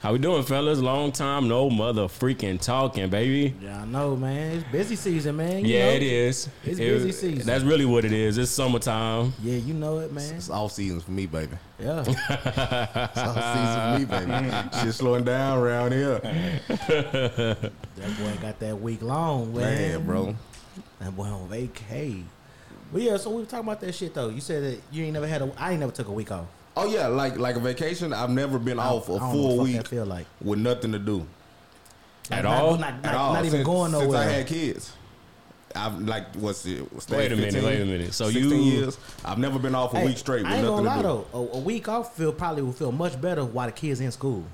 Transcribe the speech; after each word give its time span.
Here. 0.00 0.08
How 0.08 0.12
we 0.12 0.18
doing, 0.18 0.42
fellas? 0.44 0.78
Long 0.78 1.10
time 1.12 1.48
no 1.48 1.68
mother 1.70 2.02
freaking 2.02 2.60
talking, 2.60 3.10
baby. 3.10 3.54
Yeah, 3.60 3.82
I 3.82 3.84
know, 3.84 4.14
man. 4.16 4.58
It's 4.58 4.64
busy 4.70 4.96
season, 4.96 5.36
man. 5.36 5.64
You 5.64 5.74
yeah, 5.74 5.86
know? 5.90 5.96
it 5.96 6.02
is. 6.02 6.48
It's 6.64 6.78
It- 6.78 6.82
busy 6.84 7.12
season. 7.12 7.46
That's 7.46 7.64
really 7.64 7.84
what 7.84 8.04
it 8.04 8.12
is. 8.12 8.38
It's 8.38 8.50
summertime. 8.50 9.32
Yeah, 9.42 9.56
you 9.56 9.74
know 9.74 9.98
it, 9.98 10.12
man. 10.12 10.36
It's 10.36 10.50
off 10.50 10.72
season 10.72 11.00
for 11.00 11.10
me, 11.10 11.26
baby. 11.26 11.56
Yeah. 11.78 12.00
It's 12.06 13.20
off 13.20 13.54
season 13.54 14.06
for 14.06 14.26
me, 14.26 14.36
baby. 14.40 14.84
Shit 14.84 14.94
slowing 14.94 15.24
down 15.24 15.58
around 15.58 15.92
here. 15.92 16.18
that 16.18 17.72
boy 17.96 18.32
got 18.40 18.58
that 18.60 18.80
week 18.80 19.02
long, 19.02 19.54
man. 19.54 19.62
Man, 19.92 20.06
bro. 20.06 20.36
That 21.00 21.16
boy 21.16 21.24
on 21.24 21.48
vacay. 21.48 22.22
But 22.92 23.02
yeah, 23.02 23.16
so 23.16 23.30
we 23.30 23.42
were 23.42 23.46
talking 23.46 23.66
about 23.66 23.80
that 23.80 23.94
shit 23.94 24.14
though. 24.14 24.28
You 24.30 24.40
said 24.40 24.62
that 24.62 24.80
you 24.92 25.04
ain't 25.04 25.12
never 25.12 25.26
had 25.26 25.42
a. 25.42 25.52
I 25.58 25.72
ain't 25.72 25.80
never 25.80 25.92
took 25.92 26.08
a 26.08 26.12
week 26.12 26.32
off. 26.32 26.46
Oh 26.80 26.86
yeah, 26.86 27.06
like 27.08 27.38
like 27.38 27.56
a 27.56 27.60
vacation. 27.60 28.12
I've 28.12 28.30
never 28.30 28.58
been 28.58 28.78
off 28.78 29.08
I 29.10 29.14
a 29.14 29.18
don't 29.18 29.28
know 29.28 29.32
full 29.32 29.42
what 29.42 29.50
the 29.50 29.56
fuck 29.56 29.64
week 29.64 29.76
That 29.76 29.88
feel 29.88 30.06
like 30.06 30.26
with 30.42 30.58
nothing 30.58 30.92
to 30.92 30.98
do 30.98 31.26
At 32.30 32.44
Not- 32.44 32.62
all? 32.62 32.76
Not, 32.78 33.02
not, 33.02 33.04
at 33.06 33.14
all. 33.14 33.32
not 33.32 33.44
even 33.44 33.50
since, 33.58 33.66
going 33.66 33.90
since 33.90 34.02
nowhere. 34.04 34.18
I 34.20 34.24
had 34.24 34.46
kids. 34.46 34.92
I've 35.74 35.98
like 36.00 36.34
what's 36.36 36.64
it? 36.66 36.82
stayed 37.00 37.16
Wait 37.16 37.32
a 37.32 37.36
minute, 37.36 37.52
15, 37.52 37.64
wait 37.70 37.80
a 37.80 37.84
minute. 37.84 38.14
So 38.14 38.30
16 38.30 38.50
you- 38.50 38.56
years. 38.72 38.96
I've 39.24 39.38
never 39.38 39.58
been 39.58 39.74
off 39.74 39.92
a 39.94 39.98
Hey, 39.98 40.06
week 40.06 40.18
straight 40.18 40.42
with 40.42 40.52
I 40.52 40.56
ain't 40.56 40.64
nothing 40.64 40.84
gonna 40.84 40.88
lie 40.88 40.96
to 40.96 41.02
do. 41.02 41.26
though. 41.32 41.50
A, 41.54 41.56
a 41.58 41.60
week 41.60 41.88
off 41.88 42.16
feel 42.16 42.32
probably 42.32 42.62
would 42.62 42.74
feel 42.76 42.92
much 42.92 43.20
better 43.20 43.44
while 43.44 43.66
the 43.66 43.72
kids 43.72 44.00
in 44.00 44.10
school. 44.10 44.44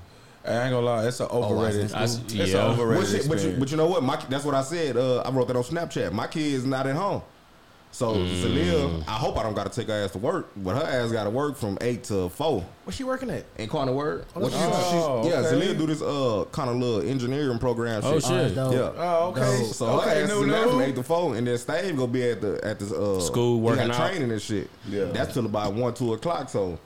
I 0.45 0.51
ain't 0.63 0.71
gonna 0.71 0.81
lie, 0.85 1.07
it's 1.07 1.19
an 1.21 1.27
overrated. 1.31 1.93
I 1.93 2.05
see. 2.05 2.21
it's 2.41 2.51
Yeah. 2.51 2.65
an 2.65 2.71
overrated 2.79 3.03
Well, 3.03 3.11
shit, 3.11 3.21
but, 3.21 3.27
you, 3.29 3.33
experience. 3.33 3.59
but 3.59 3.71
you 3.71 3.77
know 3.77 3.87
what? 3.87 4.03
My, 4.03 4.17
that's 4.29 4.45
what 4.45 4.53
I 4.55 4.61
said. 4.61 4.95
Uh, 4.97 5.21
I 5.21 5.31
wrote 5.31 5.47
that 5.47 5.55
on 5.55 5.63
Snapchat. 5.63 6.11
My 6.11 6.27
kid's 6.27 6.65
not 6.65 6.85
at 6.85 6.95
home. 6.95 7.21
So 7.95 8.13
Mm. 8.13 8.41
Zalia, 8.41 9.03
I 9.07 9.13
hope 9.13 9.37
I 9.37 9.43
don't 9.43 9.53
got 9.53 9.71
to 9.71 9.79
take 9.79 9.87
her 9.87 9.93
ass 10.03 10.11
to 10.11 10.17
work, 10.17 10.49
but 10.57 10.75
her 10.75 10.83
ass 10.83 11.13
got 11.13 11.23
to 11.23 11.29
work 11.29 11.55
from 11.55 11.77
eight 11.79 12.03
to 12.05 12.27
four. 12.27 12.65
What's 12.83 12.97
she 12.97 13.05
working 13.05 13.29
at? 13.29 13.45
Incarnate 13.57 13.95
Word. 13.95 14.25
Oh, 14.35 14.41
What 14.41 14.51
she, 14.51 14.57
that's 14.57 14.85
she's, 14.87 14.93
yeah, 14.93 14.99
Oh, 14.99 15.19
okay. 15.25 15.31
Zalia 15.55 15.77
do 15.77 15.85
this 15.87 16.01
uh 16.01 16.43
kind 16.51 16.69
of 16.69 16.75
little 16.75 17.09
engineering 17.09 17.57
program. 17.57 18.01
Oh, 18.03 18.15
shit. 18.19 18.23
shit. 18.23 18.31
that's 18.37 18.53
dope. 18.53 18.73
Yeah. 18.73 18.91
Oh, 19.01 19.29
okay. 19.29 19.59
Dope. 19.63 19.73
So 19.73 19.85
okay, 20.01 20.09
her 20.09 20.23
ass 20.23 20.27
no, 20.27 20.35
is 20.39 20.43
in 20.43 20.49
there 20.49 20.65
no. 20.65 20.71
from 20.71 20.81
eight 20.81 20.95
to 20.95 21.03
four, 21.03 21.35
and 21.37 21.47
then 21.47 21.57
Stave 21.57 21.95
gonna 21.95 22.07
be 22.11 22.29
at 22.29 22.41
the 22.41 22.59
at 22.65 22.79
the 22.79 22.85
uh, 23.01 23.21
School 23.21 23.61
working 23.61 23.87
got 23.87 23.97
out. 23.97 24.09
training 24.09 24.29
and 24.29 24.41
shit. 24.41 24.69
Yeah. 24.89 25.05
that's 25.05 25.33
till 25.33 25.45
about 25.45 25.73
one 25.73 25.93
two 25.93 26.11
o'clock. 26.13 26.49
So 26.49 26.77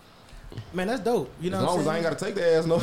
Man, 0.73 0.87
that's 0.87 1.01
dope. 1.01 1.31
You 1.41 1.49
know, 1.49 1.57
as 1.57 1.63
what 1.63 1.69
long 1.69 1.75
I'm 1.77 1.81
as 1.81 1.87
I 1.87 1.95
ain't 1.95 2.03
got 2.03 2.17
to 2.17 2.25
take 2.25 2.35
the 2.35 2.55
ass 2.55 2.65
no. 2.65 2.75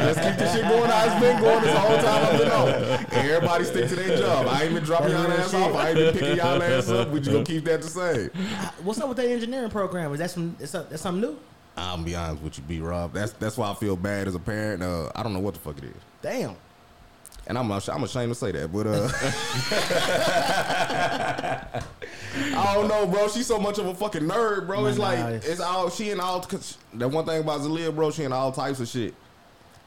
Let's 0.00 0.20
keep 0.20 0.36
this 0.36 0.52
shit 0.54 0.62
going. 0.62 0.90
How 0.90 1.06
it's 1.06 1.20
been 1.20 1.40
going 1.40 1.62
this 1.62 1.76
whole 1.76 1.96
time 1.98 2.26
I've 2.26 2.38
been 2.38 2.50
on. 2.50 2.68
Everybody 3.12 3.64
stick 3.64 3.88
to 3.88 3.96
their 3.96 4.18
job. 4.18 4.46
I 4.48 4.64
ain't 4.64 4.74
been 4.74 4.84
dropping 4.84 5.10
y'all 5.10 5.30
ass 5.30 5.54
real 5.54 5.64
off. 5.64 5.74
I 5.76 5.88
ain't 5.90 5.96
been 5.96 6.12
picking 6.14 6.36
y'all 6.36 6.62
ass 6.62 6.88
up. 6.88 7.10
We 7.10 7.20
just 7.20 7.30
gonna 7.32 7.44
keep 7.44 7.64
that 7.64 7.82
the 7.82 7.88
same. 7.88 8.30
What's 8.82 9.00
up 9.00 9.08
with 9.08 9.16
that 9.18 9.28
engineering 9.28 9.70
program? 9.70 10.12
Is 10.12 10.18
that 10.18 10.30
some? 10.30 10.56
Is 10.58 10.72
that, 10.72 10.90
that's 10.90 11.02
something 11.02 11.20
new? 11.20 11.38
I'm 11.76 11.96
gonna 11.96 12.02
be 12.04 12.14
honest 12.14 12.42
with 12.42 12.58
you, 12.58 12.64
B 12.64 12.80
Rob. 12.80 13.12
That's 13.12 13.32
that's 13.32 13.56
why 13.56 13.70
I 13.70 13.74
feel 13.74 13.96
bad 13.96 14.28
as 14.28 14.34
a 14.34 14.40
parent. 14.40 14.82
Uh, 14.82 15.10
I 15.14 15.22
don't 15.22 15.32
know 15.32 15.40
what 15.40 15.54
the 15.54 15.60
fuck 15.60 15.78
it 15.78 15.84
is. 15.84 15.96
Damn. 16.22 16.56
And 17.46 17.58
I'm 17.58 17.70
I'm 17.70 18.02
ashamed 18.02 18.30
to 18.30 18.34
say 18.34 18.52
that, 18.52 18.72
but 18.72 18.86
uh, 18.86 19.08
I 22.36 22.74
don't 22.74 22.88
know, 22.88 23.06
bro. 23.06 23.28
She's 23.28 23.46
so 23.46 23.58
much 23.58 23.78
of 23.78 23.86
a 23.86 23.94
fucking 23.94 24.22
nerd, 24.22 24.66
bro. 24.66 24.86
It's 24.86 24.98
Nah, 24.98 25.04
like 25.04 25.18
it's- 25.18 25.46
it's 25.46 25.60
all 25.60 25.88
she 25.90 26.10
and 26.10 26.20
all. 26.20 26.40
Cause 26.40 26.78
that 26.94 27.08
one 27.08 27.24
thing 27.24 27.40
about 27.40 27.60
Zalia, 27.60 27.94
bro. 27.94 28.10
She 28.10 28.24
and 28.24 28.34
all 28.34 28.50
types 28.52 28.80
of 28.80 28.88
shit. 28.88 29.14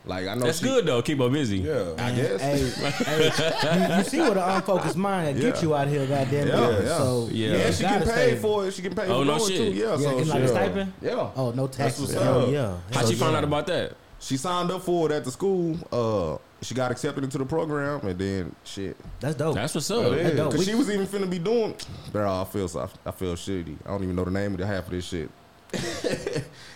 Like 0.05 0.25
I 0.27 0.35
know 0.35 0.45
That's 0.45 0.59
she, 0.59 0.65
good 0.65 0.85
though. 0.85 1.01
Keep 1.01 1.17
her 1.19 1.27
busy. 1.29 1.57
yeah. 1.57 1.91
I 1.97 2.11
guess. 2.11 2.39
Hey, 2.39 2.57
hey, 3.03 3.89
you, 3.91 3.97
you 3.97 4.03
see 4.05 4.19
what 4.21 4.37
an 4.37 4.49
unfocused 4.55 4.95
mind 4.95 5.35
that 5.37 5.41
get 5.41 5.61
you 5.61 5.75
out 5.75 5.89
here, 5.89 6.05
goddamn. 6.07 6.47
Yeah, 6.47 6.69
it. 6.69 6.83
yeah. 6.85 6.97
So 6.97 7.27
Yeah. 7.29 7.47
Yeah, 7.57 7.67
you 7.67 7.73
she 7.73 7.83
gotta 7.83 8.05
get 8.05 8.07
stay- 8.13 8.29
paid 8.31 8.39
for 8.39 8.65
it. 8.67 8.73
She 8.73 8.81
get 8.83 8.95
paid 8.95 9.09
Oh, 9.09 9.19
for 9.19 9.25
no 9.25 9.39
shit. 9.39 9.51
it 9.51 9.57
too. 9.57 9.71
Yeah, 9.77 9.85
Yeah, 9.91 9.97
so 9.97 10.03
getting 10.11 10.23
she, 10.23 10.29
like 10.29 10.39
a 10.39 10.41
Yeah. 10.43 10.47
stipend. 10.47 10.93
yeah. 11.01 11.29
Oh, 11.35 11.51
no 11.51 11.67
taxes. 11.67 12.01
what's 12.01 12.13
Hell 12.13 12.41
up. 12.45 12.49
yeah. 12.51 12.67
How 12.93 12.99
Hell 13.01 13.09
she 13.09 13.15
find 13.15 13.31
yeah. 13.33 13.37
out 13.39 13.43
about 13.43 13.67
that? 13.67 13.93
She 14.19 14.37
signed 14.37 14.71
up 14.71 14.81
for 14.83 15.11
it 15.11 15.13
at 15.13 15.25
the 15.25 15.31
school. 15.31 15.77
Uh, 15.91 16.37
she 16.61 16.73
got 16.75 16.91
accepted 16.91 17.23
into 17.23 17.37
the 17.37 17.45
program, 17.45 17.99
and 18.05 18.17
then 18.19 18.55
shit. 18.63 18.97
That's 19.19 19.35
dope. 19.35 19.55
That's 19.55 19.75
what's 19.75 19.89
Oh, 19.91 20.11
up. 20.11 20.17
yeah. 20.17 20.23
That's 20.23 20.35
dope. 20.35 20.51
Cause 20.51 20.59
We- 20.59 20.65
she 20.65 20.75
was 20.75 20.89
even 20.89 21.05
finna 21.07 21.29
be 21.29 21.39
doing. 21.39 21.75
Bro, 22.11 22.41
I 22.41 22.45
feel 22.45 22.67
so. 22.67 22.89
I 23.05 23.11
feel 23.11 23.35
shitty. 23.35 23.75
I 23.85 23.89
don't 23.89 24.03
even 24.03 24.15
know 24.15 24.25
the 24.25 24.31
name 24.31 24.53
of 24.53 24.57
the 24.59 24.65
half 24.65 24.85
of 24.85 24.91
this 24.91 25.05
shit. 25.05 25.29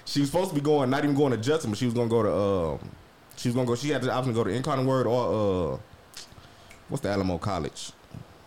she 0.06 0.20
was 0.20 0.30
supposed 0.30 0.50
to 0.50 0.56
be 0.56 0.62
going, 0.62 0.90
not 0.90 1.04
even 1.04 1.16
going 1.16 1.32
to 1.32 1.38
Judson, 1.38 1.70
but 1.72 1.78
she 1.80 1.86
was 1.86 1.94
gonna 1.94 2.10
go 2.10 2.24
to. 2.24 2.34
Um, 2.84 2.90
she 3.38 3.48
was 3.50 3.56
gonna 3.56 3.68
go. 3.68 3.76
She 3.76 3.90
had 3.90 4.02
the 4.02 4.12
option 4.12 4.34
to 4.34 4.38
go 4.38 4.44
to 4.44 4.50
Incarnate 4.52 4.86
Word 4.86 5.08
or 5.08 5.74
uh, 5.74 5.78
what's 6.90 7.02
the 7.02 7.10
Alamo 7.10 7.38
College? 7.38 7.92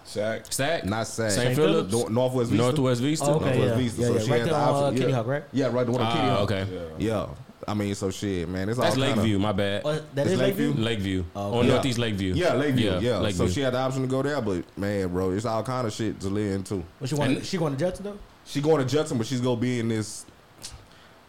Shaq. 0.07 0.53
Stack? 0.53 0.85
Not 0.85 1.07
SAG. 1.07 1.31
St. 1.31 1.57
Phillips? 1.57 1.91
Nor- 1.91 2.11
Northwest 2.11 2.51
Vista. 2.51 2.63
Northwest 2.63 3.01
Vista? 3.01 3.25
Oh, 3.27 3.35
okay, 3.37 3.45
Northwest 3.47 3.69
yeah. 3.71 3.75
Vista. 3.77 4.01
Yeah, 4.03 4.07
so 4.09 4.13
yeah. 4.15 4.21
she 4.21 4.31
Right 4.31 4.39
had 4.41 4.49
there 4.49 4.55
the 4.55 4.61
on, 4.61 4.69
uh, 4.69 4.73
option. 4.79 4.95
Kitty 4.99 5.11
yeah. 5.11 5.17
Hawk, 5.17 5.27
right? 5.27 5.45
Yeah, 5.53 5.67
right. 5.73 5.87
The 5.87 5.93
one 5.93 6.01
on 6.03 6.13
Kitty 6.13 6.25
Ah, 6.29 6.37
Hawk. 6.37 6.51
okay. 6.53 6.91
Yeah. 6.99 7.27
I 7.67 7.75
mean, 7.75 7.95
so 7.95 8.11
shit, 8.11 8.49
man. 8.49 8.69
It's 8.69 8.79
That's 8.79 8.97
all 8.97 9.03
kinda- 9.03 9.17
Lakeview, 9.21 9.39
my 9.39 9.53
bad. 9.53 9.83
Oh, 9.85 9.93
that 10.15 10.27
It's 10.27 10.33
is 10.33 10.39
Lakeview. 10.39 10.67
Lakeview? 10.69 10.85
Lakeview. 10.85 11.25
Oh, 11.35 11.53
On 11.53 11.59
okay. 11.61 11.69
Northeast 11.69 11.99
Lakeview. 11.99 12.35
Yeah, 12.35 12.55
Lakeview. 12.55 12.91
Yeah, 12.93 12.99
Yeah. 13.01 13.19
Lakeview. 13.19 13.47
So 13.49 13.53
she 13.53 13.61
had 13.61 13.75
the 13.75 13.79
option 13.79 14.03
to 14.03 14.09
go 14.09 14.23
there, 14.23 14.41
but 14.41 14.65
man, 14.79 15.09
bro, 15.09 15.31
it's 15.31 15.45
all 15.47 15.63
kind 15.63 15.87
of 15.87 15.93
shit 15.93 16.21
to 16.21 16.29
live 16.29 16.53
into. 16.55 16.83
What 16.99 17.09
she 17.09 17.15
want? 17.15 17.33
And- 17.37 17.45
She 17.47 17.57
going 17.59 17.73
to 17.75 17.79
Judson 17.79 18.05
though? 18.05 18.19
She 18.47 18.61
going 18.61 18.87
to 18.87 18.91
Judson, 18.93 19.17
but 19.19 19.27
she's 19.27 19.41
gonna 19.41 19.61
be 19.61 19.81
in 19.81 19.89
this. 19.89 20.27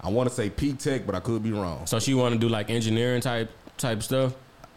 I 0.01 0.09
want 0.09 0.29
to 0.29 0.35
say 0.35 0.49
P 0.49 0.73
Tech, 0.73 1.05
but 1.05 1.15
I 1.15 1.19
could 1.19 1.41
be 1.41 1.51
wrong. 1.51 1.85
So 1.87 1.99
she 1.99 2.13
want 2.13 2.33
to 2.33 2.39
do 2.39 2.49
like 2.49 2.69
engineering 2.69 3.21
type 3.21 3.49
type 3.77 4.03
stuff. 4.03 4.33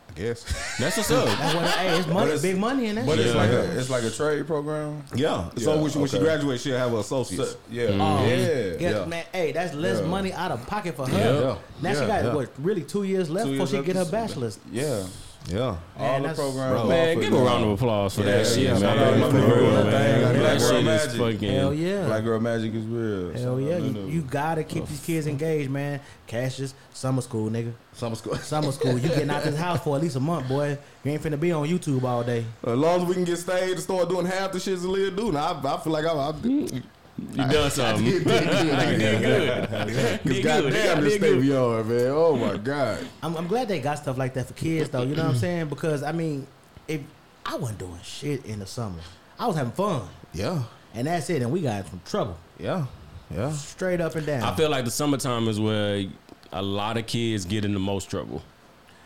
I 0.08 0.12
guess. 0.20 0.42
That's 0.78 0.96
what's 0.96 1.10
up. 1.10 1.26
That's 1.26 1.54
what. 1.54 1.70
hey, 1.70 1.98
it's 1.98 2.08
money, 2.08 2.26
it's- 2.26 2.42
big 2.42 2.56
money 2.58 2.86
in 2.86 2.96
that. 2.96 3.06
But 3.06 3.16
shit. 3.16 3.26
it's 3.26 3.34
Yeah. 3.34 3.41
like 3.41 3.50
a 3.50 3.78
it's 3.78 3.91
like 3.91 4.02
a 4.04 4.10
trade 4.10 4.46
program. 4.46 5.04
yeah. 5.14 5.48
So 5.56 5.80
when, 5.80 5.91
she, 5.91 5.98
when 5.98 6.08
she 6.08 6.19
graduates, 6.19 6.62
she'll 6.62 6.76
have 6.78 6.91
her 6.91 6.98
associates. 6.98 7.52
So, 7.52 7.58
yeah. 7.70 7.86
Mm-hmm. 7.88 8.00
Oh, 8.00 8.26
Yeah. 8.26 8.36
yeah, 8.36 8.98
yeah. 8.98 9.04
man. 9.04 9.24
Hey, 9.32 9.52
that's 9.52 9.74
less 9.74 10.00
Yeah. 10.00 10.06
money 10.06 10.32
out 10.32 10.50
of 10.50 10.66
pocket 10.66 10.97
for 10.97 11.06
her. 11.06 11.16
Yeah. 11.16 11.41
Yeah. 11.41 11.56
Now 11.82 11.92
she 12.00 12.06
got 12.06 12.24
yeah. 12.24 12.34
what? 12.34 12.50
Really 12.58 12.82
two 12.82 13.04
years 13.04 13.30
left 13.30 13.47
Two 13.47 13.52
before 13.52 13.66
years 13.66 13.70
she 13.70 13.76
left 13.76 13.86
get 13.86 13.97
her 13.97 14.04
bachelor's. 14.10 14.58
Yeah. 14.72 15.04
Yeah. 15.48 15.60
All 15.60 15.78
Man, 15.98 16.22
the 16.22 16.28
that's- 16.28 16.36
programs. 16.36 16.81
bro. 16.81 16.88
Man, 16.88 17.20
give 17.20 17.32
a 17.32 17.36
round 17.38 17.64
of 17.64 17.70
applause 17.70 18.14
for 18.14 18.22
that 18.22 18.38
Yeah, 18.38 18.44
shit, 18.44 18.59
yeah, 18.64 18.72
man. 18.72 18.81
shout 18.81 18.98
out 18.98 19.14
to 19.14 19.20
For 19.25 19.31
Black 19.31 19.32
real, 19.32 19.56
Girl 19.56 19.72
man. 19.72 19.86
Magic. 19.86 20.41
Black 20.41 20.59
Girl 20.59 20.76
is 20.78 20.84
Magic. 20.84 21.10
fucking. 21.20 21.53
Hell 21.54 21.75
yeah. 21.75 22.04
Black 22.06 22.25
girl 22.25 22.41
magic 22.41 22.75
is 22.75 22.84
real. 22.84 23.32
Hell 23.32 23.42
So, 23.42 23.56
yeah, 23.59 23.78
you, 23.78 24.06
you 24.09 24.20
gotta 24.22 24.62
keep 24.64 24.86
these 24.86 25.00
kids 25.00 25.26
engaged, 25.26 25.70
man. 25.70 26.00
Cassius, 26.26 26.75
summer 26.92 27.22
school, 27.22 27.50
nigga. 27.50 27.72
Summer 27.94 28.16
school. 28.16 28.34
Summer 28.36 28.72
school. 28.72 28.98
You 28.98 29.09
getting 29.09 29.31
out 29.31 29.42
this 29.42 29.56
house 29.66 29.81
for 29.82 29.97
at 29.97 30.03
least 30.03 30.16
a 30.16 30.20
month, 30.20 30.48
boy. 30.48 30.76
You 31.04 31.12
ain't 31.12 31.22
finna 31.22 31.41
be 31.41 31.50
on 31.53 31.66
YouTube 31.66 32.03
all 32.04 32.22
day. 32.22 32.44
As 32.66 32.76
long 32.76 33.00
as 33.03 33.06
we 33.09 33.15
can 33.15 33.25
get 33.25 33.38
stayed 33.38 33.75
to 33.75 33.80
start 33.80 34.09
doing 34.10 34.26
half 34.26 34.53
the 34.53 34.60
shit 34.60 34.78
Zalia 34.78 35.16
do, 35.16 35.32
now 35.32 35.60
I, 35.65 35.75
I 35.75 35.76
feel 35.78 35.92
like 35.94 36.04
I'm. 36.04 36.19
I, 36.19 36.82
You 37.18 37.36
done 37.36 37.70
something. 37.70 38.04
did 38.04 38.24
good. 38.24 38.44
Did 38.98 39.20
good. 39.22 39.68
Cause 39.70 39.86
Did 39.86 40.22
good. 40.24 40.44
goddamn, 40.44 41.02
this 41.04 41.12
Did 41.14 41.20
good. 41.20 41.40
state 41.40 41.44
yard, 41.44 41.86
man. 41.88 42.06
Oh 42.08 42.36
my 42.36 42.56
god. 42.56 43.06
I'm, 43.22 43.36
I'm 43.36 43.46
glad 43.46 43.68
they 43.68 43.80
got 43.80 43.98
stuff 43.98 44.16
like 44.18 44.34
that 44.34 44.46
for 44.46 44.54
kids, 44.54 44.88
though. 44.90 45.02
You 45.02 45.14
know 45.16 45.24
what 45.24 45.30
I'm 45.32 45.36
saying? 45.38 45.68
Because 45.68 46.02
I 46.02 46.12
mean, 46.12 46.46
if 46.86 47.00
I 47.44 47.56
wasn't 47.56 47.78
doing 47.80 47.98
shit 48.04 48.44
in 48.46 48.58
the 48.60 48.66
summer, 48.66 49.00
I 49.38 49.46
was 49.46 49.56
having 49.56 49.72
fun, 49.72 50.02
Yeah. 50.32 50.62
and 50.94 51.06
that's 51.06 51.28
it. 51.30 51.42
And 51.42 51.50
we 51.50 51.60
got 51.62 51.84
in 51.84 51.90
some 51.90 52.00
trouble, 52.04 52.36
Yeah. 52.58 52.86
Yeah. 53.34 53.52
straight 53.52 54.00
up 54.00 54.14
and 54.14 54.26
down. 54.26 54.42
I 54.42 54.54
feel 54.54 54.70
like 54.70 54.84
the 54.84 54.90
summertime 54.90 55.48
is 55.48 55.58
where 55.60 56.04
a 56.52 56.62
lot 56.62 56.96
of 56.96 57.06
kids 57.06 57.44
get 57.44 57.64
in 57.64 57.72
the 57.74 57.80
most 57.80 58.08
trouble. 58.10 58.42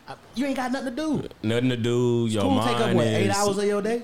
I- 0.08 0.14
you 0.34 0.46
ain't 0.46 0.56
got 0.56 0.70
nothing 0.72 0.94
to 0.94 1.02
do. 1.02 1.28
Nothing 1.42 1.70
to 1.70 1.76
do. 1.76 2.26
Your 2.30 2.42
School 2.42 2.50
mind 2.52 2.76
take 2.76 2.86
up 2.88 2.94
what 2.94 3.06
is 3.06 3.12
eight 3.14 3.30
hours 3.30 3.58
of 3.58 3.65
your 3.65 3.82
day. 3.82 4.03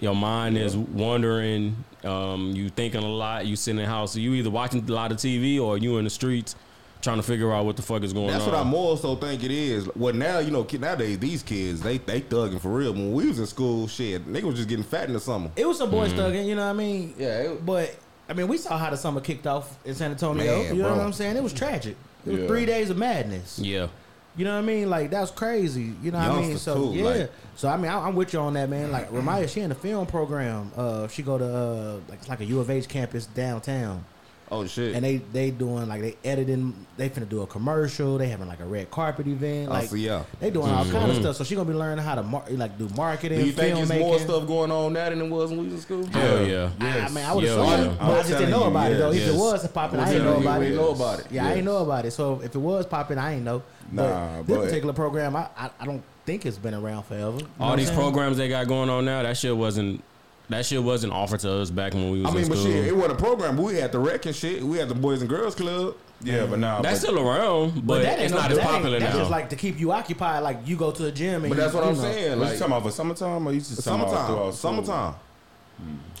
your 0.00 0.14
mind 0.16 0.56
is 0.58 0.76
wandering. 0.76 1.84
Um, 2.04 2.52
you 2.54 2.68
thinking 2.68 3.02
a 3.02 3.08
lot. 3.08 3.46
You 3.46 3.56
sitting 3.56 3.78
in 3.78 3.84
the 3.86 3.90
house. 3.90 4.12
So 4.12 4.18
you 4.18 4.34
either 4.34 4.50
watching 4.50 4.88
a 4.88 4.92
lot 4.92 5.12
of 5.12 5.18
TV 5.18 5.60
or 5.60 5.78
you 5.78 5.98
in 5.98 6.04
the 6.04 6.10
streets 6.10 6.56
trying 7.00 7.16
to 7.16 7.22
figure 7.22 7.52
out 7.52 7.64
what 7.64 7.74
the 7.76 7.82
fuck 7.82 8.02
is 8.04 8.12
going 8.12 8.28
That's 8.28 8.44
on. 8.44 8.50
That's 8.52 8.60
what 8.60 8.66
I 8.66 8.70
more 8.70 8.96
so 8.96 9.16
think 9.16 9.42
it 9.42 9.50
is. 9.50 9.88
Well, 9.96 10.14
now 10.14 10.38
you 10.38 10.50
know, 10.52 10.66
nowadays 10.78 11.18
these 11.18 11.42
kids 11.42 11.80
they 11.80 11.98
they 11.98 12.20
thugging 12.20 12.60
for 12.60 12.68
real. 12.70 12.92
When 12.92 13.12
we 13.12 13.26
was 13.28 13.38
in 13.38 13.46
school, 13.46 13.88
shit, 13.88 14.26
nigga 14.26 14.42
was 14.44 14.56
just 14.56 14.68
getting 14.68 14.84
fat 14.84 15.06
in 15.08 15.14
the 15.14 15.20
summer. 15.20 15.50
It 15.56 15.66
was 15.66 15.78
some 15.78 15.90
boys 15.90 16.10
Mm-hmm. 16.12 16.20
thugging, 16.20 16.46
you 16.46 16.54
know 16.54 16.64
what 16.64 16.70
I 16.70 16.72
mean? 16.74 17.14
Yeah, 17.18 17.38
it- 17.52 17.66
but 17.66 17.94
I 18.28 18.34
mean, 18.34 18.46
we 18.48 18.56
saw 18.56 18.78
how 18.78 18.88
the 18.90 18.96
summer 18.96 19.20
kicked 19.20 19.46
off 19.46 19.76
in 19.84 19.94
San 19.94 20.10
Antonio. 20.12 20.44
Man, 20.62 20.76
you 20.76 20.82
know 20.82 20.88
bro. 20.90 20.98
what 20.98 21.06
I'm 21.06 21.12
saying? 21.12 21.36
It 21.36 21.42
was 21.42 21.52
tragic. 21.52 21.96
It 22.24 22.30
was 22.30 22.40
Yeah. 22.42 22.46
three 22.46 22.66
days 22.66 22.88
of 22.88 22.96
madness. 22.96 23.58
Yeah. 23.58 23.88
You 24.36 24.44
know 24.46 24.52
what 24.54 24.62
I 24.64 24.66
mean? 24.66 24.88
Like 24.88 25.10
that's 25.10 25.30
crazy. 25.30 25.92
You 26.02 26.10
know 26.10 26.18
what 26.18 26.28
I 26.38 26.40
mean? 26.40 26.58
So 26.58 26.74
too, 26.92 26.98
yeah. 26.98 27.04
like- 27.04 27.30
so 27.54 27.68
I 27.68 27.76
mean, 27.76 27.90
I, 27.90 28.06
I'm 28.06 28.14
with 28.14 28.32
you 28.32 28.38
on 28.40 28.54
that, 28.54 28.70
man. 28.70 28.90
Like 28.90 29.10
Ramaya, 29.10 29.46
she 29.48 29.60
in 29.60 29.68
the 29.68 29.74
film 29.74 30.06
program. 30.06 30.72
Uh, 30.74 31.06
she 31.08 31.22
go 31.22 31.36
to 31.36 31.44
uh, 31.44 32.00
like 32.08 32.20
it's 32.20 32.28
like 32.28 32.40
a 32.40 32.44
U 32.46 32.60
of 32.60 32.70
H 32.70 32.88
campus 32.88 33.26
downtown. 33.26 34.04
Oh 34.52 34.66
shit. 34.66 34.94
And 34.94 35.02
they 35.02 35.16
they 35.16 35.50
doing 35.50 35.88
like 35.88 36.02
they 36.02 36.14
editing. 36.24 36.74
They 36.98 37.08
finna 37.08 37.26
do 37.26 37.40
a 37.40 37.46
commercial. 37.46 38.18
They 38.18 38.28
having 38.28 38.46
like 38.48 38.60
a 38.60 38.66
red 38.66 38.90
carpet 38.90 39.26
event. 39.26 39.70
Oh, 39.70 39.72
Like 39.72 39.88
so 39.88 39.96
yeah. 39.96 40.24
they 40.40 40.50
doing 40.50 40.70
all 40.70 40.84
kind 40.84 40.96
of 40.96 41.02
mm-hmm. 41.12 41.20
stuff. 41.22 41.36
So 41.36 41.44
she 41.44 41.54
gonna 41.54 41.68
be 41.70 41.74
learning 41.74 42.04
how 42.04 42.16
to 42.16 42.22
mar- 42.22 42.44
like 42.50 42.76
do 42.76 42.86
marketing. 42.90 43.38
Do 43.38 43.46
you 43.46 43.52
think 43.52 43.78
it's 43.78 43.90
filmmaking. 43.90 44.00
more 44.00 44.18
stuff 44.18 44.46
going 44.46 44.70
on 44.70 44.92
now 44.92 45.08
than 45.08 45.22
it 45.22 45.28
was 45.28 45.48
when 45.48 45.60
we 45.60 45.64
was 45.64 45.74
in 45.74 45.80
school? 45.80 46.04
Hell 46.06 46.46
yeah. 46.46 46.70
I, 46.80 47.00
I 47.00 47.08
mean, 47.08 47.24
I 47.24 47.32
would 47.32 47.44
Yeah, 47.44 47.50
assume, 47.52 47.64
yeah. 47.66 47.96
but 47.98 48.04
I'm 48.04 48.10
I 48.10 48.14
just 48.14 48.28
didn't 48.28 48.38
telling 48.40 48.50
know 48.50 48.64
you, 48.64 48.70
about 48.70 48.92
it 48.92 48.98
though. 48.98 49.10
If 49.12 49.20
yes. 49.20 49.28
it 49.30 49.36
was 49.36 49.68
popping, 49.68 50.00
I 50.00 50.12
didn't 50.12 50.24
know 50.26 50.40
about 50.40 50.62
it. 50.62 50.74
know 50.74 50.90
about 50.90 51.18
it. 51.20 51.26
Yeah, 51.30 51.44
I 51.44 51.48
Yes. 51.48 51.56
ain't 51.56 51.64
know 51.64 51.76
about 51.78 52.04
it. 52.04 52.10
So 52.10 52.40
if 52.44 52.54
it 52.54 52.58
was 52.58 52.84
popping, 52.86 53.16
I 53.16 53.32
ain't 53.34 53.44
know. 53.44 53.62
Nah, 53.90 54.36
but 54.42 54.46
this 54.46 54.56
but- 54.58 54.64
particular 54.66 54.92
program, 54.92 55.34
I, 55.34 55.48
I 55.56 55.70
I 55.80 55.86
don't 55.86 56.02
think 56.26 56.44
it's 56.44 56.58
been 56.58 56.74
around 56.74 57.04
forever. 57.04 57.38
All 57.58 57.74
these 57.76 57.90
programs 57.90 58.36
they 58.36 58.48
got 58.48 58.68
going 58.68 58.90
on 58.90 59.06
now, 59.06 59.22
that 59.22 59.36
shit 59.38 59.56
wasn't 59.56 60.04
that 60.52 60.66
shit 60.66 60.82
wasn't 60.82 61.12
offered 61.12 61.40
to 61.40 61.52
us 61.52 61.70
back 61.70 61.94
when 61.94 62.10
we 62.10 62.20
was 62.22 62.30
I 62.30 62.34
mean, 62.34 62.44
in 62.44 62.48
but 62.48 62.58
school. 62.58 62.70
shit, 62.72 62.86
it 62.86 62.96
wasn't 62.96 63.12
a 63.12 63.22
program. 63.22 63.56
We 63.56 63.74
had 63.76 63.92
the 63.92 63.98
rec 63.98 64.26
and 64.26 64.34
shit. 64.34 64.62
We 64.62 64.78
had 64.78 64.88
the 64.88 64.94
Boys 64.94 65.20
and 65.20 65.28
Girls 65.28 65.54
Club. 65.54 65.94
Yeah, 66.24 66.46
but 66.46 66.60
now 66.60 66.80
That's 66.80 67.00
but, 67.00 67.06
still 67.08 67.18
around, 67.28 67.84
but, 67.84 68.02
that 68.02 68.20
it's 68.20 68.32
no- 68.32 68.38
not 68.40 68.50
as 68.52 68.56
that 68.58 68.62
ain't- 68.64 68.72
popular 68.74 69.00
That's 69.00 69.12
now. 69.12 69.18
just 69.20 69.30
like 69.32 69.50
to 69.50 69.56
keep 69.56 69.80
you 69.80 69.90
occupied. 69.90 70.44
Like 70.44 70.58
you 70.66 70.76
go 70.76 70.92
to 70.92 71.02
the 71.02 71.10
gym, 71.10 71.42
and 71.44 71.48
But 71.48 71.58
that's 71.58 71.74
what 71.74 71.82
I'm 71.82 71.94
know. 71.96 72.00
saying. 72.00 72.30
What 72.30 72.38
Like 72.38 72.52
you 72.52 72.58
talking 72.60 72.72
about 72.72 72.82
for 72.84 72.90
summertime 72.92 73.46
or 73.48 73.52
you 73.52 73.58
just 73.58 73.82
talking 73.84 74.00
about 74.02 74.10
summertime, 74.14 74.26
throughout 74.36 74.54
summertime. 74.54 75.14